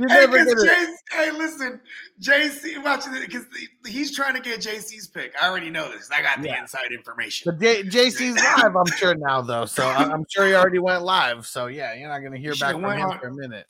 Hey, 0.10 0.26
gonna- 0.26 0.88
hey, 1.12 1.32
listen, 1.32 1.80
JC, 2.20 2.84
watching 2.84 3.14
it 3.14 3.22
because 3.22 3.46
he's 3.86 4.14
trying 4.16 4.34
to 4.34 4.40
get 4.42 4.60
JC's 4.60 5.08
pick. 5.08 5.34
I 5.40 5.48
already 5.48 5.70
know 5.70 5.92
this. 5.92 6.10
I 6.12 6.24
got 6.24 6.42
the 6.42 6.48
Yeah. 6.50 6.62
inside 6.62 6.92
information. 6.92 7.52
But 7.52 7.62
J- 7.62 7.84
JC's 7.84 8.36
live, 8.64 8.76
I'm 8.76 8.86
sure 8.98 9.14
now, 9.16 9.42
though. 9.42 9.66
So 9.66 9.88
I'm 9.88 10.26
sure 10.30 10.48
he 10.48 10.56
already 10.56 10.80
went 10.80 11.04
live. 11.04 11.46
So 11.46 11.68
yeah, 11.68 11.94
you're 11.94 12.10
not 12.10 12.20
going 12.20 12.32
to 12.34 12.40
hear 12.40 12.56
back 12.56 12.72
from 12.74 12.84
him 12.86 13.02
on- 13.02 13.20
for 13.20 13.28
a 13.28 13.34
minute. 13.34 13.68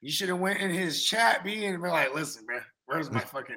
You 0.00 0.10
should 0.10 0.28
have 0.28 0.40
went 0.40 0.58
in 0.60 0.70
his 0.70 1.04
chat, 1.04 1.44
B, 1.44 1.64
and 1.66 1.80
be 1.82 1.88
like, 1.88 2.12
"Listen, 2.14 2.44
man, 2.46 2.62
where's 2.86 3.10
my 3.10 3.20
fucking?" 3.20 3.56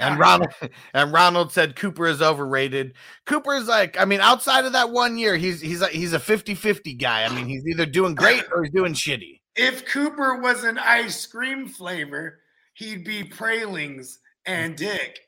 And 0.00 0.18
Ronald 0.18 0.52
and 0.94 1.12
Ronald 1.12 1.52
said 1.52 1.76
Cooper 1.76 2.06
is 2.06 2.22
overrated. 2.22 2.94
Cooper 3.26 3.54
is 3.54 3.68
like, 3.68 4.00
I 4.00 4.04
mean, 4.04 4.20
outside 4.20 4.64
of 4.64 4.72
that 4.72 4.90
one 4.90 5.18
year, 5.18 5.36
he's 5.36 5.60
he's 5.60 5.80
like 5.80 5.92
he's 5.92 6.12
a 6.12 6.18
50-50 6.18 6.98
guy. 6.98 7.24
I 7.24 7.34
mean, 7.34 7.46
he's 7.46 7.66
either 7.66 7.86
doing 7.86 8.14
great 8.16 8.44
or 8.54 8.64
he's 8.64 8.72
doing 8.72 8.94
shitty. 8.94 9.40
If 9.54 9.84
Cooper 9.86 10.36
was 10.40 10.64
an 10.64 10.78
ice 10.78 11.26
cream 11.26 11.68
flavor, 11.68 12.40
he'd 12.74 13.04
be 13.04 13.24
Pralings 13.24 14.18
and 14.46 14.76
Dick. 14.76 15.20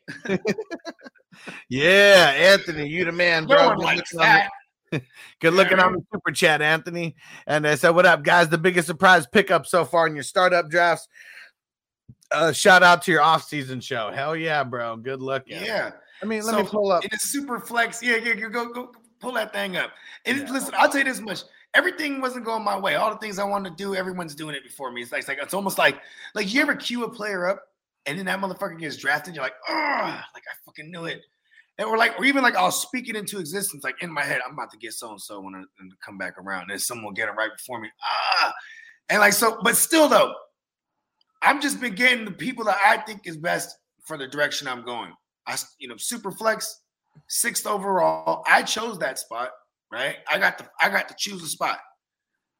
Yeah, 1.68 2.32
Anthony, 2.36 2.88
you 2.88 3.04
the 3.04 3.12
man, 3.12 3.46
bro. 3.46 3.56
No 3.56 3.68
one 3.68 3.76
Good 3.76 3.84
likes 3.84 4.12
that. 4.14 4.50
Good 5.40 5.54
looking 5.54 5.80
on 5.80 5.92
the 5.92 6.02
super 6.12 6.30
chat, 6.30 6.62
Anthony. 6.62 7.16
And 7.46 7.66
I 7.66 7.74
said, 7.74 7.90
What 7.90 8.06
up, 8.06 8.22
guys? 8.22 8.48
The 8.48 8.58
biggest 8.58 8.86
surprise 8.86 9.26
pickup 9.26 9.66
so 9.66 9.84
far 9.84 10.06
in 10.06 10.14
your 10.14 10.22
startup 10.22 10.70
drafts. 10.70 11.08
Uh, 12.34 12.52
shout 12.52 12.82
out 12.82 13.02
to 13.02 13.12
your 13.12 13.22
off-season 13.22 13.80
show. 13.80 14.10
Hell 14.10 14.36
yeah, 14.36 14.64
bro. 14.64 14.96
Good 14.96 15.20
luck. 15.22 15.44
Yeah. 15.46 15.92
I 16.22 16.26
mean, 16.26 16.42
let 16.42 16.52
So, 16.54 16.62
me 16.62 16.68
pull 16.68 16.92
up. 16.92 17.04
It 17.04 17.12
is 17.12 17.22
super 17.22 17.58
flex, 17.58 18.02
yeah, 18.02 18.16
yeah, 18.16 18.34
go, 18.34 18.48
go, 18.48 18.72
go 18.72 18.92
pull 19.20 19.32
that 19.32 19.52
thing 19.52 19.76
up. 19.76 19.92
And 20.24 20.38
Yeah. 20.38 20.50
listen, 20.50 20.74
I'll 20.76 20.88
tell 20.88 20.98
you 20.98 21.04
this 21.04 21.20
much. 21.20 21.42
Everything 21.74 22.20
wasn't 22.20 22.44
going 22.44 22.62
my 22.62 22.78
way. 22.78 22.94
All 22.94 23.10
the 23.10 23.18
things 23.18 23.38
I 23.38 23.44
wanted 23.44 23.70
to 23.70 23.76
do, 23.76 23.94
everyone's 23.94 24.34
doing 24.34 24.54
it 24.54 24.62
before 24.62 24.92
me. 24.92 25.02
It's 25.02 25.10
like, 25.10 25.20
it's 25.20 25.28
like 25.28 25.38
it's 25.42 25.54
almost 25.54 25.76
like 25.76 26.00
like 26.34 26.54
you 26.54 26.62
ever 26.62 26.76
queue 26.76 27.04
a 27.04 27.10
player 27.10 27.48
up 27.48 27.62
and 28.06 28.16
then 28.16 28.26
that 28.26 28.38
motherfucker 28.38 28.78
gets 28.78 28.96
drafted, 28.96 29.34
you're 29.34 29.42
like, 29.42 29.56
oh, 29.68 30.20
like 30.34 30.44
I 30.46 30.54
fucking 30.64 30.90
knew 30.90 31.06
it. 31.06 31.22
And 31.78 31.90
we're 31.90 31.98
like, 31.98 32.16
or 32.16 32.24
even 32.24 32.44
like 32.44 32.54
I'll 32.54 32.70
speak 32.70 33.08
it 33.08 33.16
into 33.16 33.40
existence, 33.40 33.82
like 33.82 34.00
in 34.02 34.12
my 34.12 34.22
head, 34.22 34.40
I'm 34.46 34.52
about 34.52 34.70
to 34.70 34.78
get 34.78 34.92
so 34.92 35.10
and 35.10 35.20
so 35.20 35.40
when 35.40 35.56
I 35.56 35.64
and 35.80 35.92
come 36.00 36.16
back 36.16 36.38
around. 36.38 36.70
And 36.70 36.80
someone 36.80 37.06
will 37.06 37.12
get 37.12 37.28
it 37.28 37.32
right 37.32 37.50
before 37.56 37.80
me. 37.80 37.90
Ah, 38.04 38.54
and 39.08 39.18
like 39.18 39.32
so, 39.32 39.58
but 39.64 39.76
still 39.76 40.08
though, 40.08 40.32
I've 41.44 41.60
just 41.60 41.80
been 41.80 41.94
getting 41.94 42.24
the 42.24 42.30
people 42.30 42.64
that 42.64 42.78
I 42.84 42.96
think 42.98 43.26
is 43.26 43.36
best 43.36 43.76
for 44.04 44.16
the 44.16 44.26
direction 44.26 44.66
I'm 44.66 44.84
going. 44.84 45.12
I, 45.46 45.56
you 45.78 45.88
know, 45.88 45.96
super 45.96 46.32
flex, 46.32 46.80
sixth 47.28 47.66
overall. 47.66 48.42
I 48.46 48.62
chose 48.62 48.98
that 49.00 49.18
spot, 49.18 49.50
right? 49.92 50.16
I 50.30 50.38
got 50.38 50.58
the 50.58 50.66
I 50.80 50.88
got 50.88 51.08
to 51.08 51.14
choose 51.18 51.42
a 51.42 51.46
spot. 51.46 51.78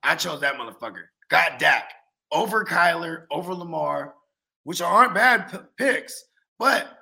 I 0.03 0.15
chose 0.17 0.41
that 0.41 0.57
motherfucker. 0.57 1.05
Got 1.31 1.59
Dak 1.59 1.91
over 2.31 2.65
Kyler, 2.65 3.25
over 3.31 3.55
Lamar, 3.55 4.15
which 4.65 4.83
aren't 4.83 5.15
bad 5.15 5.51
p- 5.51 5.59
picks, 5.79 6.23
but 6.59 6.99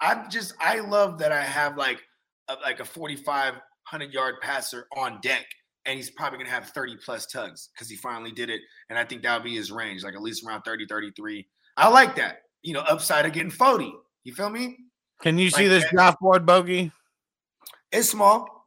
I'm 0.00 0.30
just 0.30 0.54
I 0.60 0.80
love 0.80 1.18
that 1.18 1.32
I 1.32 1.42
have 1.42 1.76
like 1.76 2.00
a, 2.48 2.54
like 2.62 2.78
a 2.78 2.84
4500 2.84 4.12
yard 4.12 4.36
passer 4.40 4.86
on 4.96 5.18
deck 5.20 5.46
and 5.86 5.96
he's 5.96 6.10
probably 6.10 6.38
going 6.38 6.46
to 6.48 6.52
have 6.54 6.68
30 6.70 6.96
plus 7.04 7.26
tugs 7.26 7.68
cuz 7.78 7.88
he 7.90 7.96
finally 7.96 8.32
did 8.32 8.50
it 8.50 8.60
and 8.90 8.98
I 8.98 9.04
think 9.04 9.22
that 9.22 9.34
would 9.34 9.44
be 9.44 9.54
his 9.56 9.70
range 9.72 10.02
like 10.04 10.14
at 10.14 10.22
least 10.22 10.44
around 10.46 10.62
30 10.62 10.86
33. 10.86 11.46
I 11.76 11.88
like 11.88 12.14
that. 12.16 12.42
You 12.62 12.74
know, 12.74 12.80
upside 12.80 13.26
of 13.26 13.32
getting 13.32 13.50
40. 13.50 13.92
You 14.24 14.34
feel 14.34 14.48
me? 14.50 14.78
Can 15.20 15.38
you 15.38 15.50
see 15.50 15.68
this 15.68 15.84
draft 15.90 16.18
board, 16.20 16.46
Bogey? 16.46 16.90
It's 17.92 18.08
small. 18.08 18.66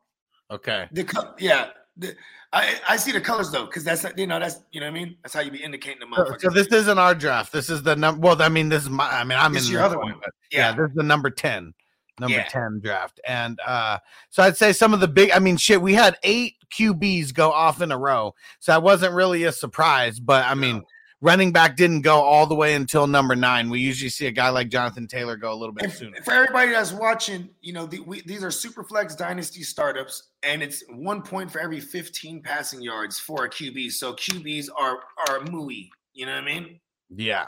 Okay. 0.51 0.87
The 0.91 1.03
co- 1.03 1.33
yeah, 1.39 1.69
the, 1.97 2.15
I 2.53 2.79
I 2.87 2.95
see 2.97 3.11
the 3.11 3.19
colors 3.19 3.51
though, 3.51 3.65
because 3.65 3.83
that's 3.83 4.05
you 4.15 4.27
know 4.27 4.39
that's 4.39 4.61
you 4.71 4.79
know 4.79 4.85
what 4.85 4.91
I 4.91 5.03
mean. 5.03 5.17
That's 5.23 5.33
how 5.33 5.41
you 5.41 5.51
be 5.51 5.61
indicating 5.63 5.99
the 5.99 6.15
So, 6.15 6.23
motherfucker. 6.23 6.41
so 6.41 6.49
this 6.51 6.67
isn't 6.67 6.97
our 6.97 7.13
draft. 7.13 7.51
This 7.51 7.69
is 7.69 7.83
the 7.83 7.95
number. 7.95 8.21
Well, 8.21 8.41
I 8.41 8.47
mean, 8.49 8.69
this 8.69 8.83
is 8.83 8.89
my. 8.89 9.09
I 9.09 9.23
mean, 9.25 9.37
I'm 9.37 9.51
This 9.53 9.67
in 9.67 9.73
your 9.73 9.81
other 9.81 9.99
one. 9.99 10.13
but 10.21 10.29
yeah. 10.51 10.69
yeah, 10.69 10.75
this 10.75 10.89
is 10.89 10.95
the 10.95 11.03
number 11.03 11.29
ten, 11.29 11.73
number 12.19 12.37
Yeah. 12.37 12.47
ten 12.49 12.79
draft, 12.83 13.19
and 13.27 13.59
uh, 13.65 13.99
so 14.29 14.43
I'd 14.43 14.57
say 14.57 14.73
some 14.73 14.93
of 14.93 14.99
the 14.99 15.07
big. 15.07 15.31
I 15.31 15.39
mean, 15.39 15.57
shit, 15.57 15.81
we 15.81 15.93
had 15.93 16.17
eight 16.23 16.55
QBs 16.71 17.33
go 17.33 17.51
off 17.51 17.81
in 17.81 17.91
a 17.91 17.97
row, 17.97 18.33
so 18.59 18.71
that 18.71 18.83
wasn't 18.83 19.13
really 19.13 19.43
a 19.43 19.51
surprise. 19.51 20.19
But 20.19 20.45
I 20.45 20.53
mean, 20.55 20.83
running 21.21 21.51
back 21.51 21.75
didn't 21.77 22.01
go 22.01 22.15
all 22.21 22.45
the 22.45 22.55
way 22.55 22.75
until 22.75 23.07
number 23.07 23.35
nine. 23.35 23.69
We 23.69 23.79
usually 23.79 24.09
see 24.09 24.27
a 24.27 24.31
guy 24.31 24.49
like 24.49 24.69
Jonathan 24.69 25.07
Taylor 25.07 25.35
go 25.37 25.51
a 25.51 25.55
little 25.55 25.73
bit 25.73 25.91
sooner. 25.91 26.17
for 26.23 26.33
everybody 26.33 26.71
that's 26.71 26.91
watching, 26.93 27.49
you 27.61 27.73
know 27.73 27.85
the, 27.85 27.99
we, 28.01 28.21
these 28.21 28.43
are 28.43 28.49
Superflex 28.49 29.17
Dynasty 29.17 29.63
startups, 29.63 30.29
and 30.43 30.61
it's 30.61 30.83
one 30.89 31.21
point 31.21 31.51
for 31.51 31.59
every 31.59 31.79
15 31.79 32.41
passing 32.41 32.81
yards 32.81 33.19
for 33.19 33.45
a 33.45 33.49
QB. 33.49 33.91
So 33.91 34.13
QBs 34.13 34.67
are 34.77 34.97
are 35.27 35.39
mooey. 35.41 35.89
You 36.13 36.25
know 36.25 36.33
what 36.35 36.43
I 36.43 36.45
mean? 36.45 36.79
Yeah, 37.15 37.45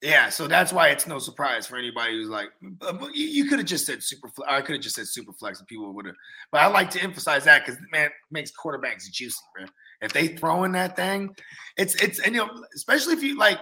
Yeah, 0.00 0.28
so 0.28 0.46
that's 0.46 0.72
why 0.72 0.88
it's 0.90 1.08
no 1.08 1.18
surprise 1.18 1.66
for 1.66 1.76
anybody 1.76 2.12
who's 2.12 2.28
like, 2.28 2.50
"Uh, 2.82 3.08
you, 3.12 3.26
you 3.26 3.44
could 3.46 3.58
have 3.58 3.66
just 3.66 3.84
said 3.84 4.00
super. 4.00 4.30
I 4.46 4.60
could 4.60 4.76
have 4.76 4.82
just 4.82 4.94
said 4.94 5.08
super 5.08 5.32
flex, 5.32 5.58
and 5.58 5.66
people 5.66 5.92
would 5.92 6.06
have. 6.06 6.14
But 6.52 6.60
I 6.60 6.66
like 6.68 6.88
to 6.90 7.02
emphasize 7.02 7.44
that 7.44 7.66
because 7.66 7.80
man, 7.90 8.08
makes 8.30 8.52
quarterbacks 8.52 9.10
juicy, 9.10 9.36
bro. 9.56 9.64
If 10.00 10.12
they 10.12 10.28
throw 10.28 10.62
in 10.62 10.72
that 10.72 10.94
thing, 10.94 11.34
it's 11.76 11.96
it's 11.96 12.20
and 12.20 12.32
you 12.32 12.46
know, 12.46 12.64
especially 12.76 13.14
if 13.14 13.24
you 13.24 13.36
like, 13.36 13.58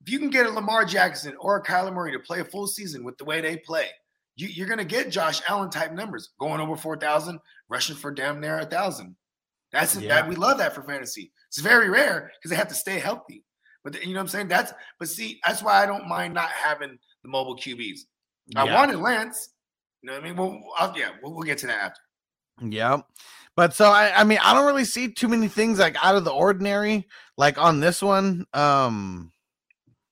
if 0.00 0.12
you 0.12 0.20
can 0.20 0.30
get 0.30 0.46
a 0.46 0.50
Lamar 0.50 0.84
Jackson 0.84 1.34
or 1.40 1.56
a 1.56 1.62
Kyler 1.64 1.92
Murray 1.92 2.12
to 2.12 2.20
play 2.20 2.38
a 2.38 2.44
full 2.44 2.68
season 2.68 3.02
with 3.02 3.18
the 3.18 3.24
way 3.24 3.40
they 3.40 3.56
play, 3.56 3.88
you, 4.36 4.46
you're 4.46 4.68
gonna 4.68 4.84
get 4.84 5.10
Josh 5.10 5.40
Allen 5.48 5.70
type 5.70 5.92
numbers, 5.92 6.30
going 6.38 6.60
over 6.60 6.76
four 6.76 6.96
thousand, 6.96 7.40
rushing 7.68 7.96
for 7.96 8.12
damn 8.12 8.40
near 8.40 8.60
a 8.60 8.64
thousand. 8.64 9.16
That's 9.72 9.96
Yeah. 9.96 10.20
that 10.20 10.28
we 10.28 10.36
love 10.36 10.58
that 10.58 10.72
for 10.72 10.84
fantasy. 10.84 11.32
It's 11.48 11.58
very 11.58 11.88
rare 11.90 12.30
because 12.38 12.50
they 12.52 12.56
have 12.56 12.68
to 12.68 12.74
stay 12.76 13.00
healthy. 13.00 13.42
But 13.88 14.00
the- 14.02 14.06
you 14.06 14.12
know 14.12 14.18
what 14.20 14.24
I'm 14.24 14.28
saying? 14.28 14.48
That's 14.48 14.72
but 14.98 15.08
see, 15.08 15.40
that's 15.46 15.62
why 15.62 15.82
I 15.82 15.86
don't 15.86 16.06
mind 16.06 16.34
not 16.34 16.50
having 16.50 16.98
the 17.22 17.28
mobile 17.28 17.56
QBs. 17.56 18.00
I 18.54 18.64
Yeah. 18.66 18.74
wanted 18.74 18.98
Lance. 18.98 19.48
You 20.02 20.08
know 20.08 20.12
what 20.14 20.22
I 20.22 20.26
mean? 20.26 20.36
Well, 20.36 20.62
I'll, 20.78 20.96
yeah, 20.98 21.10
we'll, 21.22 21.32
we'll 21.32 21.42
get 21.44 21.56
to 21.58 21.66
that 21.68 21.78
after. 21.82 22.00
Yeah. 22.60 22.98
But 23.56 23.72
so 23.74 23.86
I 23.90 24.12
I 24.14 24.24
mean 24.24 24.40
I 24.44 24.52
don't 24.52 24.66
really 24.66 24.84
see 24.84 25.10
too 25.10 25.26
many 25.28 25.48
things 25.48 25.78
like 25.78 25.96
out 26.04 26.16
of 26.16 26.24
the 26.24 26.30
ordinary 26.32 27.08
like 27.38 27.56
on 27.56 27.80
this 27.80 28.02
one. 28.02 28.44
Um 28.52 29.32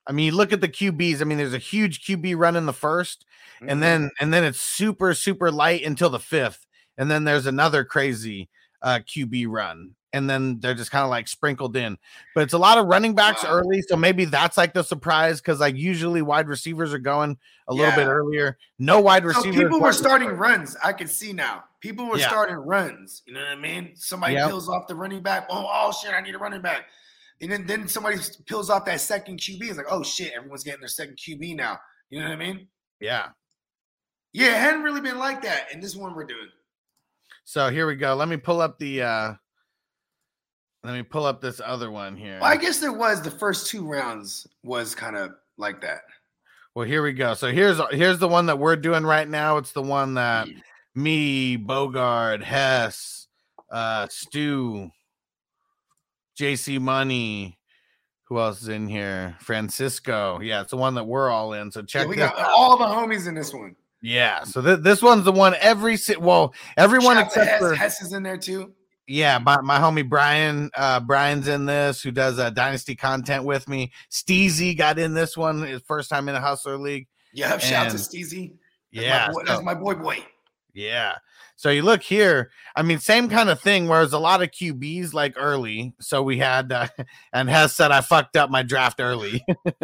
I 0.06 0.12
mean 0.12 0.32
look 0.34 0.54
at 0.54 0.62
the 0.62 0.68
QBs. 0.68 1.20
I 1.20 1.24
mean 1.24 1.36
there's 1.36 1.52
a 1.52 1.58
huge 1.58 2.06
QB 2.06 2.34
run 2.38 2.56
in 2.56 2.64
the 2.66 2.72
1st 2.72 3.18
Mm-hmm. 3.56 3.68
and 3.70 3.82
then 3.82 4.10
and 4.20 4.32
then 4.34 4.42
it's 4.44 4.60
super 4.60 5.12
super 5.14 5.50
light 5.50 5.84
until 5.84 6.08
the 6.10 6.18
5th 6.18 6.60
and 6.98 7.10
then 7.10 7.24
there's 7.24 7.46
another 7.46 7.84
crazy 7.84 8.48
uh 8.82 9.00
QB 9.06 9.46
run 9.48 9.94
and 10.16 10.28
then 10.28 10.58
they're 10.60 10.74
just 10.74 10.90
kind 10.90 11.04
of 11.04 11.10
like 11.10 11.28
sprinkled 11.28 11.76
in. 11.76 11.98
But 12.34 12.42
it's 12.44 12.52
a 12.54 12.58
lot 12.58 12.78
of 12.78 12.86
running 12.86 13.14
backs 13.14 13.44
Wow. 13.44 13.50
early 13.50 13.82
so 13.82 13.96
maybe 13.96 14.24
that's 14.24 14.56
like 14.56 14.72
the 14.74 14.82
surprise 14.82 15.40
cuz 15.40 15.60
like 15.60 15.76
usually 15.76 16.22
wide 16.22 16.48
receivers 16.48 16.92
are 16.94 16.98
going 16.98 17.38
a 17.68 17.74
little 17.74 17.94
bit 17.94 18.06
earlier. 18.08 18.56
No 18.78 19.00
wide 19.00 19.24
receivers. 19.24 19.56
So 19.56 19.62
people 19.62 19.80
were 19.80 19.92
starting 19.92 20.30
runs. 20.30 20.76
I 20.82 20.92
can 20.92 21.08
see 21.08 21.32
now. 21.32 21.64
People 21.80 22.06
were 22.08 22.18
Yeah. 22.18 22.28
starting 22.28 22.56
runs. 22.56 23.22
You 23.26 23.34
know 23.34 23.40
what 23.40 23.50
I 23.50 23.56
mean? 23.56 23.94
Somebody 23.96 24.34
Yep. 24.34 24.48
peels 24.48 24.68
off 24.68 24.86
the 24.86 24.94
running 24.94 25.22
back. 25.22 25.46
Oh, 25.50 25.68
oh 25.70 25.92
shit, 25.92 26.12
I 26.12 26.20
need 26.20 26.34
a 26.34 26.38
running 26.38 26.62
back. 26.62 26.86
And 27.40 27.52
then, 27.52 27.66
then 27.66 27.86
somebody 27.86 28.16
peels 28.46 28.70
off 28.70 28.86
that 28.86 29.00
second 29.00 29.38
QB. 29.40 29.68
It's 29.68 29.76
like, 29.76 29.86
oh 29.90 30.02
shit, 30.02 30.32
everyone's 30.32 30.64
getting 30.64 30.80
their 30.80 30.88
second 30.88 31.18
QB 31.18 31.54
now. 31.54 31.78
You 32.08 32.20
know 32.20 32.26
what 32.26 32.32
I 32.32 32.36
mean? 32.36 32.68
Yeah. 32.98 33.28
Yeah, 34.32 34.56
it 34.56 34.60
hadn't 34.60 34.82
really 34.82 35.00
been 35.00 35.18
like 35.18 35.42
that. 35.42 35.72
And 35.72 35.82
this 35.82 35.94
one 35.96 36.14
we're 36.14 36.24
doing. 36.24 36.48
So 37.44 37.70
here 37.70 37.86
we 37.86 37.94
go. 37.94 38.14
Let 38.14 38.28
me 38.28 38.36
pull 38.36 38.60
up 38.60 38.78
the 38.78 39.02
uh 39.02 39.34
let 40.86 40.94
me 40.94 41.02
pull 41.02 41.26
up 41.26 41.40
this 41.40 41.60
other 41.64 41.90
one 41.90 42.16
here. 42.16 42.38
Well, 42.40 42.50
I 42.50 42.56
guess 42.56 42.78
there 42.78 42.92
was 42.92 43.20
the 43.20 43.30
first 43.30 43.66
two 43.66 43.86
rounds 43.86 44.46
was 44.62 44.94
kind 44.94 45.16
of 45.16 45.32
like 45.58 45.80
that. 45.82 46.00
Well, 46.74 46.86
here 46.86 47.02
we 47.02 47.12
go. 47.12 47.34
So 47.34 47.50
here's 47.50 47.80
here's 47.90 48.18
the 48.18 48.28
one 48.28 48.46
that 48.46 48.58
we're 48.58 48.76
doing 48.76 49.04
right 49.04 49.28
now. 49.28 49.56
It's 49.56 49.72
the 49.72 49.82
one 49.82 50.14
that 50.14 50.46
me, 50.94 51.56
Bogard, 51.58 52.42
Hess, 52.42 53.26
uh, 53.70 54.06
Stu, 54.10 54.90
JC 56.38 56.78
Money, 56.80 57.58
who 58.24 58.38
else 58.38 58.62
is 58.62 58.68
in 58.68 58.88
here? 58.88 59.36
Francisco. 59.40 60.38
Yeah, 60.40 60.60
it's 60.60 60.70
the 60.70 60.76
one 60.76 60.94
that 60.94 61.04
we're 61.04 61.30
all 61.30 61.52
in. 61.54 61.70
So 61.72 61.80
Yeah, 61.80 61.86
check 61.86 62.08
we 62.08 62.16
this 62.16 62.28
got 62.30 62.38
out. 62.38 62.50
all 62.54 62.76
the 62.76 62.84
homies 62.84 63.26
in 63.26 63.34
this 63.34 63.52
one. 63.54 63.74
Yeah, 64.02 64.44
so 64.44 64.60
th- 64.60 64.80
this 64.80 65.02
one's 65.02 65.24
the 65.24 65.32
one 65.32 65.54
every 65.60 65.96
si- 65.96 66.16
well, 66.16 66.54
everyone 66.76 67.16
Shout 67.16 67.24
out 67.24 67.26
except 67.28 67.48
Hess. 67.50 67.58
for 67.60 67.74
Hess 67.74 68.02
is 68.02 68.12
in 68.12 68.22
there 68.22 68.36
too. 68.36 68.72
Yeah, 69.06 69.38
my, 69.38 69.60
my 69.60 69.78
homie 69.78 70.08
Brian, 70.08 70.70
uh, 70.76 71.00
Brian's 71.00 71.48
in 71.48 71.66
this, 71.66 72.02
who 72.02 72.10
does 72.10 72.38
uh, 72.38 72.50
Dynasty 72.50 72.94
content 72.96 73.44
with 73.44 73.68
me. 73.68 73.92
Steezy 74.10 74.76
got 74.76 74.98
in 74.98 75.14
this 75.14 75.36
one, 75.36 75.62
his 75.62 75.82
first 75.82 76.10
time 76.10 76.28
in 76.28 76.34
a 76.34 76.40
Hustler 76.40 76.76
League. 76.78 77.06
Yeah, 77.32 77.58
shout 77.58 77.86
out 77.86 77.92
to 77.92 77.98
Steezy. 77.98 78.54
That's 78.92 79.04
Yeah, 79.06 79.26
my 79.26 79.32
boy, 79.32 79.38
so- 79.40 79.44
that's 79.52 79.62
my 79.64 79.74
boy 79.74 79.94
boy. 79.94 80.18
yeah. 80.74 81.16
So 81.58 81.70
you 81.70 81.80
look 81.80 82.02
here, 82.02 82.50
I 82.76 82.82
mean, 82.82 82.98
same 82.98 83.30
kind 83.30 83.48
of 83.48 83.58
thing. 83.58 83.88
Whereas 83.88 84.12
a 84.12 84.18
lot 84.18 84.42
of 84.42 84.50
QBs 84.50 85.14
like 85.14 85.32
early, 85.38 85.94
so 85.98 86.22
we 86.22 86.36
had, 86.36 86.70
uh, 86.70 86.88
and 87.32 87.48
Hess 87.48 87.74
said 87.74 87.90
I 87.90 88.02
fucked 88.02 88.36
up 88.36 88.50
my 88.50 88.62
draft 88.62 89.00
early. 89.00 89.42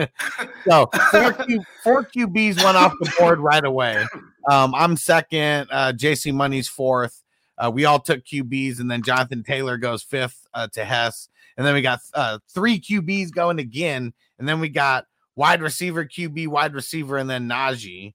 so 0.68 0.90
four, 1.10 1.32
Q, 1.32 1.64
four 1.82 2.04
QBs 2.04 2.62
went 2.62 2.76
off 2.76 2.92
the 3.00 3.10
board 3.18 3.38
right 3.40 3.64
away. 3.64 4.04
Um, 4.50 4.74
I'm 4.74 4.96
second. 4.96 5.68
Uh, 5.70 5.92
JC 5.96 6.34
Money's 6.34 6.66
fourth. 6.66 7.21
Uh, 7.62 7.70
we 7.70 7.84
all 7.84 8.00
took 8.00 8.24
QBs, 8.24 8.80
and 8.80 8.90
then 8.90 9.02
Jonathan 9.02 9.44
Taylor 9.44 9.76
goes 9.76 10.02
fifth 10.02 10.46
uh, 10.52 10.66
to 10.72 10.84
Hess. 10.84 11.28
And 11.56 11.66
then 11.66 11.74
we 11.74 11.82
got 11.82 12.00
uh, 12.14 12.38
three 12.52 12.80
QBs 12.80 13.30
going 13.30 13.58
again. 13.58 14.12
And 14.38 14.48
then 14.48 14.58
we 14.58 14.68
got 14.68 15.06
wide 15.36 15.62
receiver, 15.62 16.04
QB, 16.04 16.48
wide 16.48 16.74
receiver, 16.74 17.18
and 17.18 17.30
then 17.30 17.48
Najee. 17.48 18.14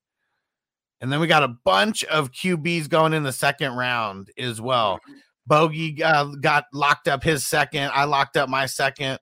And 1.00 1.12
then 1.12 1.20
we 1.20 1.28
got 1.28 1.44
a 1.44 1.48
bunch 1.48 2.04
of 2.06 2.32
QBs 2.32 2.90
going 2.90 3.14
in 3.14 3.24
the 3.24 3.32
second 3.32 3.74
round 3.74 4.32
as 4.38 4.60
well. 4.60 5.00
Bogey 5.46 6.04
uh, 6.04 6.26
got 6.26 6.66
locked 6.74 7.08
up 7.08 7.24
his 7.24 7.46
second. 7.46 7.92
I 7.94 8.04
locked 8.04 8.36
up 8.36 8.50
my 8.50 8.66
second 8.66 9.20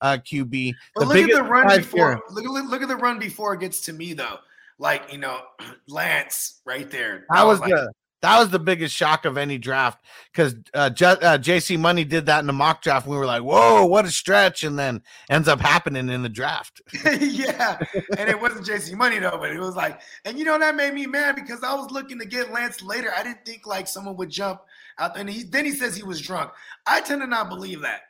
uh, 0.00 0.18
QB. 0.18 0.72
But 0.94 1.00
The 1.00 1.06
look 1.06 1.30
at 1.30 1.34
the 1.34 1.42
run 1.42 1.76
before. 1.76 2.22
Look, 2.30 2.44
look, 2.44 2.70
look 2.70 2.82
at 2.82 2.88
the 2.88 2.96
run 2.96 3.18
before 3.18 3.54
it 3.54 3.60
gets 3.60 3.82
to 3.82 3.92
me 3.92 4.14
though. 4.14 4.38
Like 4.78 5.12
you 5.12 5.18
know, 5.18 5.40
Lance 5.88 6.60
right 6.64 6.90
there. 6.90 7.26
That 7.30 7.44
was 7.44 7.60
like, 7.60 7.70
the 7.70 7.92
That 8.22 8.38
was 8.38 8.48
the 8.48 8.58
biggest 8.58 8.94
shock 8.94 9.24
of 9.24 9.36
any 9.36 9.58
draft 9.58 10.02
because 10.32 10.54
uh, 10.72 10.90
J- 10.90 11.06
uh, 11.06 11.38
JC 11.38 11.78
Money 11.78 12.02
did 12.04 12.26
that 12.26 12.40
in 12.40 12.46
the 12.46 12.52
mock 12.52 12.82
draft. 12.82 13.06
We 13.06 13.16
were 13.16 13.26
like, 13.26 13.42
"Whoa, 13.42 13.84
what 13.84 14.06
a 14.06 14.10
stretch!" 14.10 14.64
And 14.64 14.78
then 14.78 15.02
ends 15.28 15.48
up 15.48 15.60
happening 15.60 16.08
in 16.08 16.22
the 16.22 16.28
draft. 16.28 16.80
yeah, 17.04 17.78
and 18.16 18.28
it 18.28 18.40
wasn't 18.40 18.66
JC 18.66 18.94
Money 18.94 19.18
though, 19.18 19.36
but 19.38 19.50
it 19.52 19.60
was 19.60 19.76
like, 19.76 20.00
and 20.24 20.38
you 20.38 20.44
know 20.44 20.58
that 20.58 20.74
made 20.74 20.94
me 20.94 21.06
mad 21.06 21.36
because 21.36 21.62
I 21.62 21.74
was 21.74 21.90
looking 21.90 22.18
to 22.18 22.26
get 22.26 22.52
Lance 22.52 22.82
later. 22.82 23.12
I 23.16 23.22
didn't 23.22 23.44
think 23.44 23.66
like 23.66 23.86
someone 23.86 24.16
would 24.16 24.30
jump 24.30 24.60
out, 24.98 25.18
and 25.18 25.28
he 25.28 25.42
then 25.42 25.66
he 25.66 25.72
says 25.72 25.94
he 25.94 26.02
was 26.02 26.20
drunk. 26.20 26.50
I 26.86 27.02
tend 27.02 27.20
to 27.20 27.26
not 27.26 27.50
believe 27.50 27.82
that. 27.82 28.00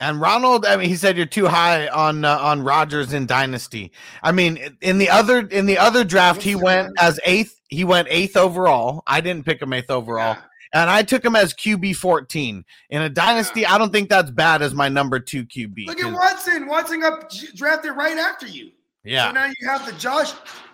And 0.00 0.20
Ronald, 0.20 0.64
I 0.64 0.76
mean, 0.76 0.88
he 0.88 0.94
said 0.96 1.16
you're 1.16 1.26
too 1.26 1.46
high 1.46 1.88
on 1.88 2.24
uh, 2.24 2.38
on 2.38 2.62
Rodgers 2.62 3.12
in 3.12 3.26
Dynasty. 3.26 3.90
I 4.22 4.30
mean, 4.30 4.76
in 4.80 4.98
the 4.98 5.10
other 5.10 5.40
in 5.40 5.66
the 5.66 5.78
other 5.78 6.04
draft, 6.04 6.40
he 6.42 6.54
went 6.54 6.92
as 7.00 7.18
eighth. 7.24 7.60
He 7.68 7.82
went 7.84 8.06
eighth 8.10 8.36
overall. 8.36 9.02
I 9.06 9.20
didn't 9.20 9.44
pick 9.44 9.60
him 9.60 9.72
eighth 9.72 9.90
overall, 9.90 10.34
Yeah. 10.36 10.42
and 10.72 10.88
I 10.88 11.02
took 11.02 11.24
him 11.24 11.34
as 11.34 11.52
QB 11.52 11.96
14 11.96 12.64
in 12.90 13.02
a 13.02 13.08
Dynasty. 13.08 13.66
I 13.66 13.76
don't 13.76 13.92
think 13.92 14.08
that's 14.08 14.30
bad 14.30 14.62
as 14.62 14.72
my 14.72 14.88
number 14.88 15.18
two 15.18 15.44
QB. 15.44 15.86
Look 15.88 16.00
at 16.00 16.12
Watson. 16.12 16.66
Watson 16.68 17.00
got 17.00 17.34
drafted 17.56 17.96
right 17.96 18.16
after 18.16 18.46
you. 18.46 18.70
Yeah. 19.04 19.28
So 19.28 19.32
now 19.32 19.46
you 19.46 19.68
have 19.68 19.84
the 19.84 19.92
Josh, 19.98 20.32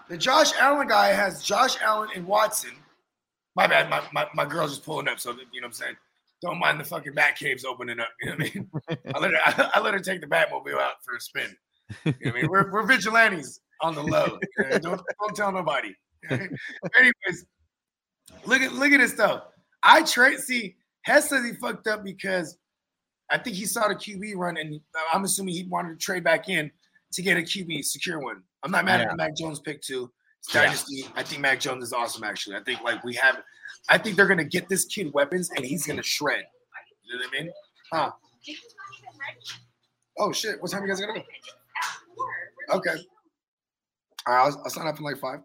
the 0.09 0.19
Josh 0.19 0.53
Allen 0.61 0.87
guy 0.89 1.09
has 1.09 1.43
Josh 1.43 1.77
Allen 1.83 2.11
and 2.15 2.27
Watson. 2.27 2.73
My 3.57 3.67
bad. 3.67 3.89
My, 3.89 4.03
my, 4.13 4.27
my 4.35 4.45
girl's 4.45 4.73
just 4.73 4.85
pulling 4.85 5.09
up. 5.09 5.19
So, 5.21 5.31
you 5.31 5.37
know 5.37 5.43
what 5.61 5.65
I'm 5.67 5.73
saying? 5.73 5.97
Don't 6.43 6.59
mind 6.59 6.79
the 6.79 6.85
fucking 6.85 7.15
bat 7.15 7.37
caves 7.39 7.65
opening 7.65 8.01
up. 8.01 8.09
You 8.21 8.31
know 8.31 8.37
what 8.37 8.51
I 8.51 8.55
mean? 8.55 8.71
I 9.15 9.19
let 9.19 9.31
her, 9.33 9.71
I, 9.75 9.81
let 9.81 9.95
her 9.95 10.01
take 10.01 10.21
the 10.21 10.27
Batmobile 10.27 10.79
out 10.79 10.95
for 11.05 11.17
a 11.17 11.21
spin. 11.21 11.57
You 12.05 12.15
know 12.21 12.31
I 12.31 12.35
mean? 12.35 12.49
We're, 12.51 12.71
we're 12.71 12.87
vigilantes 12.87 13.61
on 13.81 13.95
the 13.95 14.03
low. 14.03 14.39
Okay? 14.61 14.79
Don't, 14.79 15.01
don't 15.21 15.37
tell 15.37 15.53
nobody. 15.53 15.95
Anyways, 16.31 17.47
look 18.47 18.63
at 18.63 18.73
look 18.73 18.93
at 18.93 19.01
this 19.01 19.13
though. 19.13 19.43
I 19.83 20.03
trade. 20.03 20.39
See, 20.41 20.77
Hess 21.03 21.29
says 21.29 21.45
he 21.45 21.53
fucked 21.53 21.87
up 21.87 22.03
because 22.05 22.57
I 23.31 23.39
think 23.39 23.57
he 23.57 23.67
saw 23.67 23.89
the 23.89 23.95
QB 23.95 24.37
run, 24.37 24.57
and 24.57 24.81
I'm 25.13 25.25
assuming 25.25 25.55
he 25.55 25.65
wanted 25.65 25.99
to 25.99 26.05
trade 26.05 26.25
back 26.25 26.49
in 26.49 26.71
to 27.13 27.23
get 27.23 27.37
a 27.37 27.41
QB 27.41 27.85
secure 27.85 28.21
one. 28.21 28.43
I'm 28.63 28.71
not 28.71 28.85
mad 28.85 29.03
at 29.03 29.11
the 29.11 29.17
Mac 29.17 29.37
Jones 29.37 29.61
pick 29.61 29.83
too. 29.83 30.11
It's 30.41 30.55
Yeah. 30.55 30.65
dynasty. 30.65 31.07
I 31.15 31.23
think 31.23 31.43
Mac 31.43 31.61
Jones 31.61 31.85
is 31.85 31.93
awesome. 31.93 32.25
Actually, 32.25 32.57
I 32.57 32.63
think 32.65 32.81
like 32.83 33.05
we 33.05 33.15
have. 33.15 33.43
I 33.89 33.99
think 33.99 34.17
they're 34.17 34.27
gonna 34.27 34.45
get 34.45 34.69
this 34.69 34.85
kid 34.85 35.13
weapons, 35.13 35.51
and 35.57 35.65
he's 35.65 35.87
gonna 35.87 36.03
shred. 36.03 36.45
You 37.05 37.19
know 37.19 37.25
what 37.25 37.39
I 37.39 37.43
mean? 37.43 37.53
Huh? 37.93 38.11
Oh 40.19 40.33
shit! 40.33 40.61
What 40.63 40.71
time 40.71 40.83
you 40.83 40.89
guys 40.89 41.01
gonna 41.01 41.15
go? 41.15 41.25
Okay. 42.77 42.97
All 44.27 44.35
right, 44.35 44.47
I'll, 44.47 44.63
I'll 44.65 44.71
sign 44.71 44.87
up 44.87 44.99
in 44.99 45.05
like 45.05 45.19
five. 45.19 45.41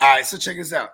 All 0.00 0.14
right, 0.14 0.26
so 0.26 0.36
check 0.36 0.56
this 0.56 0.72
out. 0.72 0.90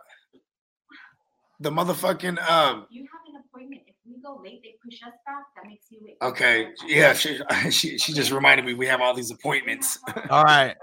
The 1.61 1.71
motherfucking 1.71 2.39
um. 2.49 2.87
You 2.91 3.03
have 3.03 3.35
an 3.35 3.43
appointment. 3.49 3.83
If 4.25 4.31
we 4.31 4.37
go 4.37 4.43
late, 4.43 4.63
they 4.63 4.75
push 4.85 5.03
us 5.03 5.15
back. 5.27 5.45
That 5.57 5.67
makes 5.67 5.87
you 5.91 5.99
wait. 6.03 6.17
Okay, 6.23 6.69
yeah, 6.87 7.13
she, 7.13 7.39
she 7.71 7.99
she 7.99 8.13
just 8.13 8.31
reminded 8.31 8.65
me 8.67 8.75
we 8.75 8.87
have 8.87 9.01
all 9.01 9.15
these 9.15 9.31
appointments. 9.31 9.99
all 10.31 10.45
right. 10.45 10.77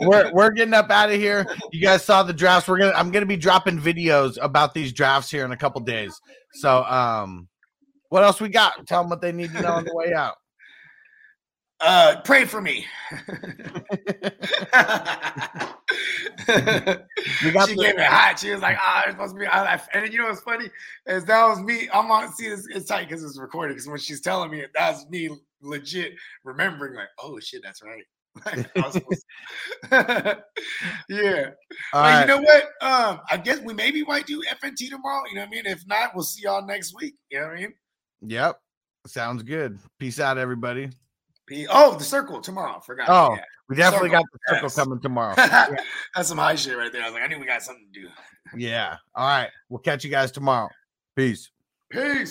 we're 0.00 0.30
we're 0.32 0.50
getting 0.50 0.74
up 0.74 0.90
out 0.90 1.10
of 1.10 1.16
here. 1.16 1.46
You 1.72 1.80
guys 1.80 2.04
saw 2.04 2.22
the 2.22 2.32
drafts. 2.32 2.68
We're 2.68 2.78
gonna 2.78 2.92
I'm 2.92 3.10
gonna 3.10 3.26
be 3.26 3.36
dropping 3.36 3.78
videos 3.78 4.38
about 4.40 4.74
these 4.74 4.92
drafts 4.92 5.30
here 5.30 5.44
in 5.44 5.52
a 5.52 5.56
couple 5.56 5.80
days. 5.82 6.18
So 6.54 6.84
um, 6.84 7.48
what 8.08 8.22
else 8.22 8.40
we 8.40 8.48
got? 8.48 8.86
Tell 8.86 9.02
them 9.02 9.10
what 9.10 9.20
they 9.20 9.32
need 9.32 9.52
to 9.52 9.62
know 9.62 9.72
on 9.72 9.84
the 9.84 9.94
way 9.94 10.12
out. 10.12 10.34
Uh, 11.86 12.20
pray 12.22 12.46
for 12.46 12.60
me. 12.62 12.86
She 16.46 16.54
the- 16.54 17.76
gave 17.78 17.98
it 17.98 18.06
hot. 18.06 18.38
She 18.38 18.50
was 18.50 18.60
like, 18.62 18.76
"Ah, 18.80 19.02
it's 19.02 19.12
supposed 19.12 19.34
to 19.34 19.40
be." 19.40 19.46
I, 19.46 19.80
and 19.92 20.12
you 20.12 20.18
know 20.18 20.26
what's 20.28 20.40
funny 20.40 20.70
is 21.06 21.24
that 21.26 21.46
was 21.46 21.60
me. 21.60 21.88
I'm 21.92 22.10
on. 22.10 22.32
See, 22.32 22.46
it's, 22.46 22.66
it's 22.68 22.86
tight 22.86 23.08
because 23.08 23.22
it's 23.22 23.38
recorded. 23.38 23.74
Because 23.74 23.88
when 23.88 23.98
she's 23.98 24.20
telling 24.20 24.50
me 24.50 24.60
it, 24.60 24.70
that's 24.74 25.08
me 25.08 25.30
legit 25.62 26.14
remembering. 26.44 26.94
Like, 26.94 27.08
oh 27.22 27.38
shit, 27.40 27.62
that's 27.62 27.82
right. 27.82 28.04
Like, 28.44 28.68
I 28.76 28.80
was 28.80 28.94
supposed 28.94 29.24
to- 29.90 30.44
yeah. 31.08 31.50
All 31.92 32.02
But 32.02 32.08
right. 32.08 32.20
you 32.22 32.26
know 32.26 32.38
what? 32.42 32.64
Um, 32.80 33.20
I 33.30 33.36
guess 33.36 33.60
we 33.60 33.74
maybe 33.74 34.02
might 34.04 34.26
do 34.26 34.42
FNT 34.50 34.90
tomorrow. 34.90 35.22
You 35.28 35.36
know 35.36 35.42
what 35.42 35.48
I 35.48 35.50
mean? 35.50 35.66
If 35.66 35.86
not, 35.86 36.14
we'll 36.16 36.24
see 36.24 36.42
y'all 36.42 36.66
next 36.66 36.94
week. 37.00 37.14
You 37.30 37.40
know 37.40 37.46
what 37.46 37.56
I 37.58 37.60
mean? 37.60 37.74
Yep. 38.22 38.58
Sounds 39.06 39.44
good. 39.44 39.78
Peace 40.00 40.18
out, 40.18 40.36
everybody. 40.36 40.90
P- 41.46 41.66
oh, 41.70 41.96
the 41.96 42.04
circle 42.04 42.40
tomorrow. 42.40 42.80
Forgot. 42.80 43.08
Oh, 43.08 43.34
Yeah. 43.34 43.42
we 43.68 43.76
definitely 43.76 44.10
Circle, 44.10 44.22
got 44.24 44.32
the 44.32 44.38
circle 44.48 44.64
yes. 44.66 44.74
coming 44.76 45.00
tomorrow. 45.00 45.34
That's 46.14 46.28
some 46.28 46.38
high 46.38 46.54
shit 46.54 46.76
right 46.76 46.90
there. 46.92 47.02
I 47.02 47.06
was 47.06 47.14
like, 47.14 47.22
I 47.22 47.26
knew 47.26 47.38
we 47.38 47.46
got 47.46 47.62
something 47.62 47.86
to 47.92 48.00
do. 48.00 48.08
yeah. 48.56 48.96
All 49.14 49.26
right. 49.26 49.50
We'll 49.68 49.80
catch 49.80 50.04
you 50.04 50.10
guys 50.10 50.30
tomorrow. 50.30 50.70
Peace. 51.16 51.50
Peace. 51.90 52.30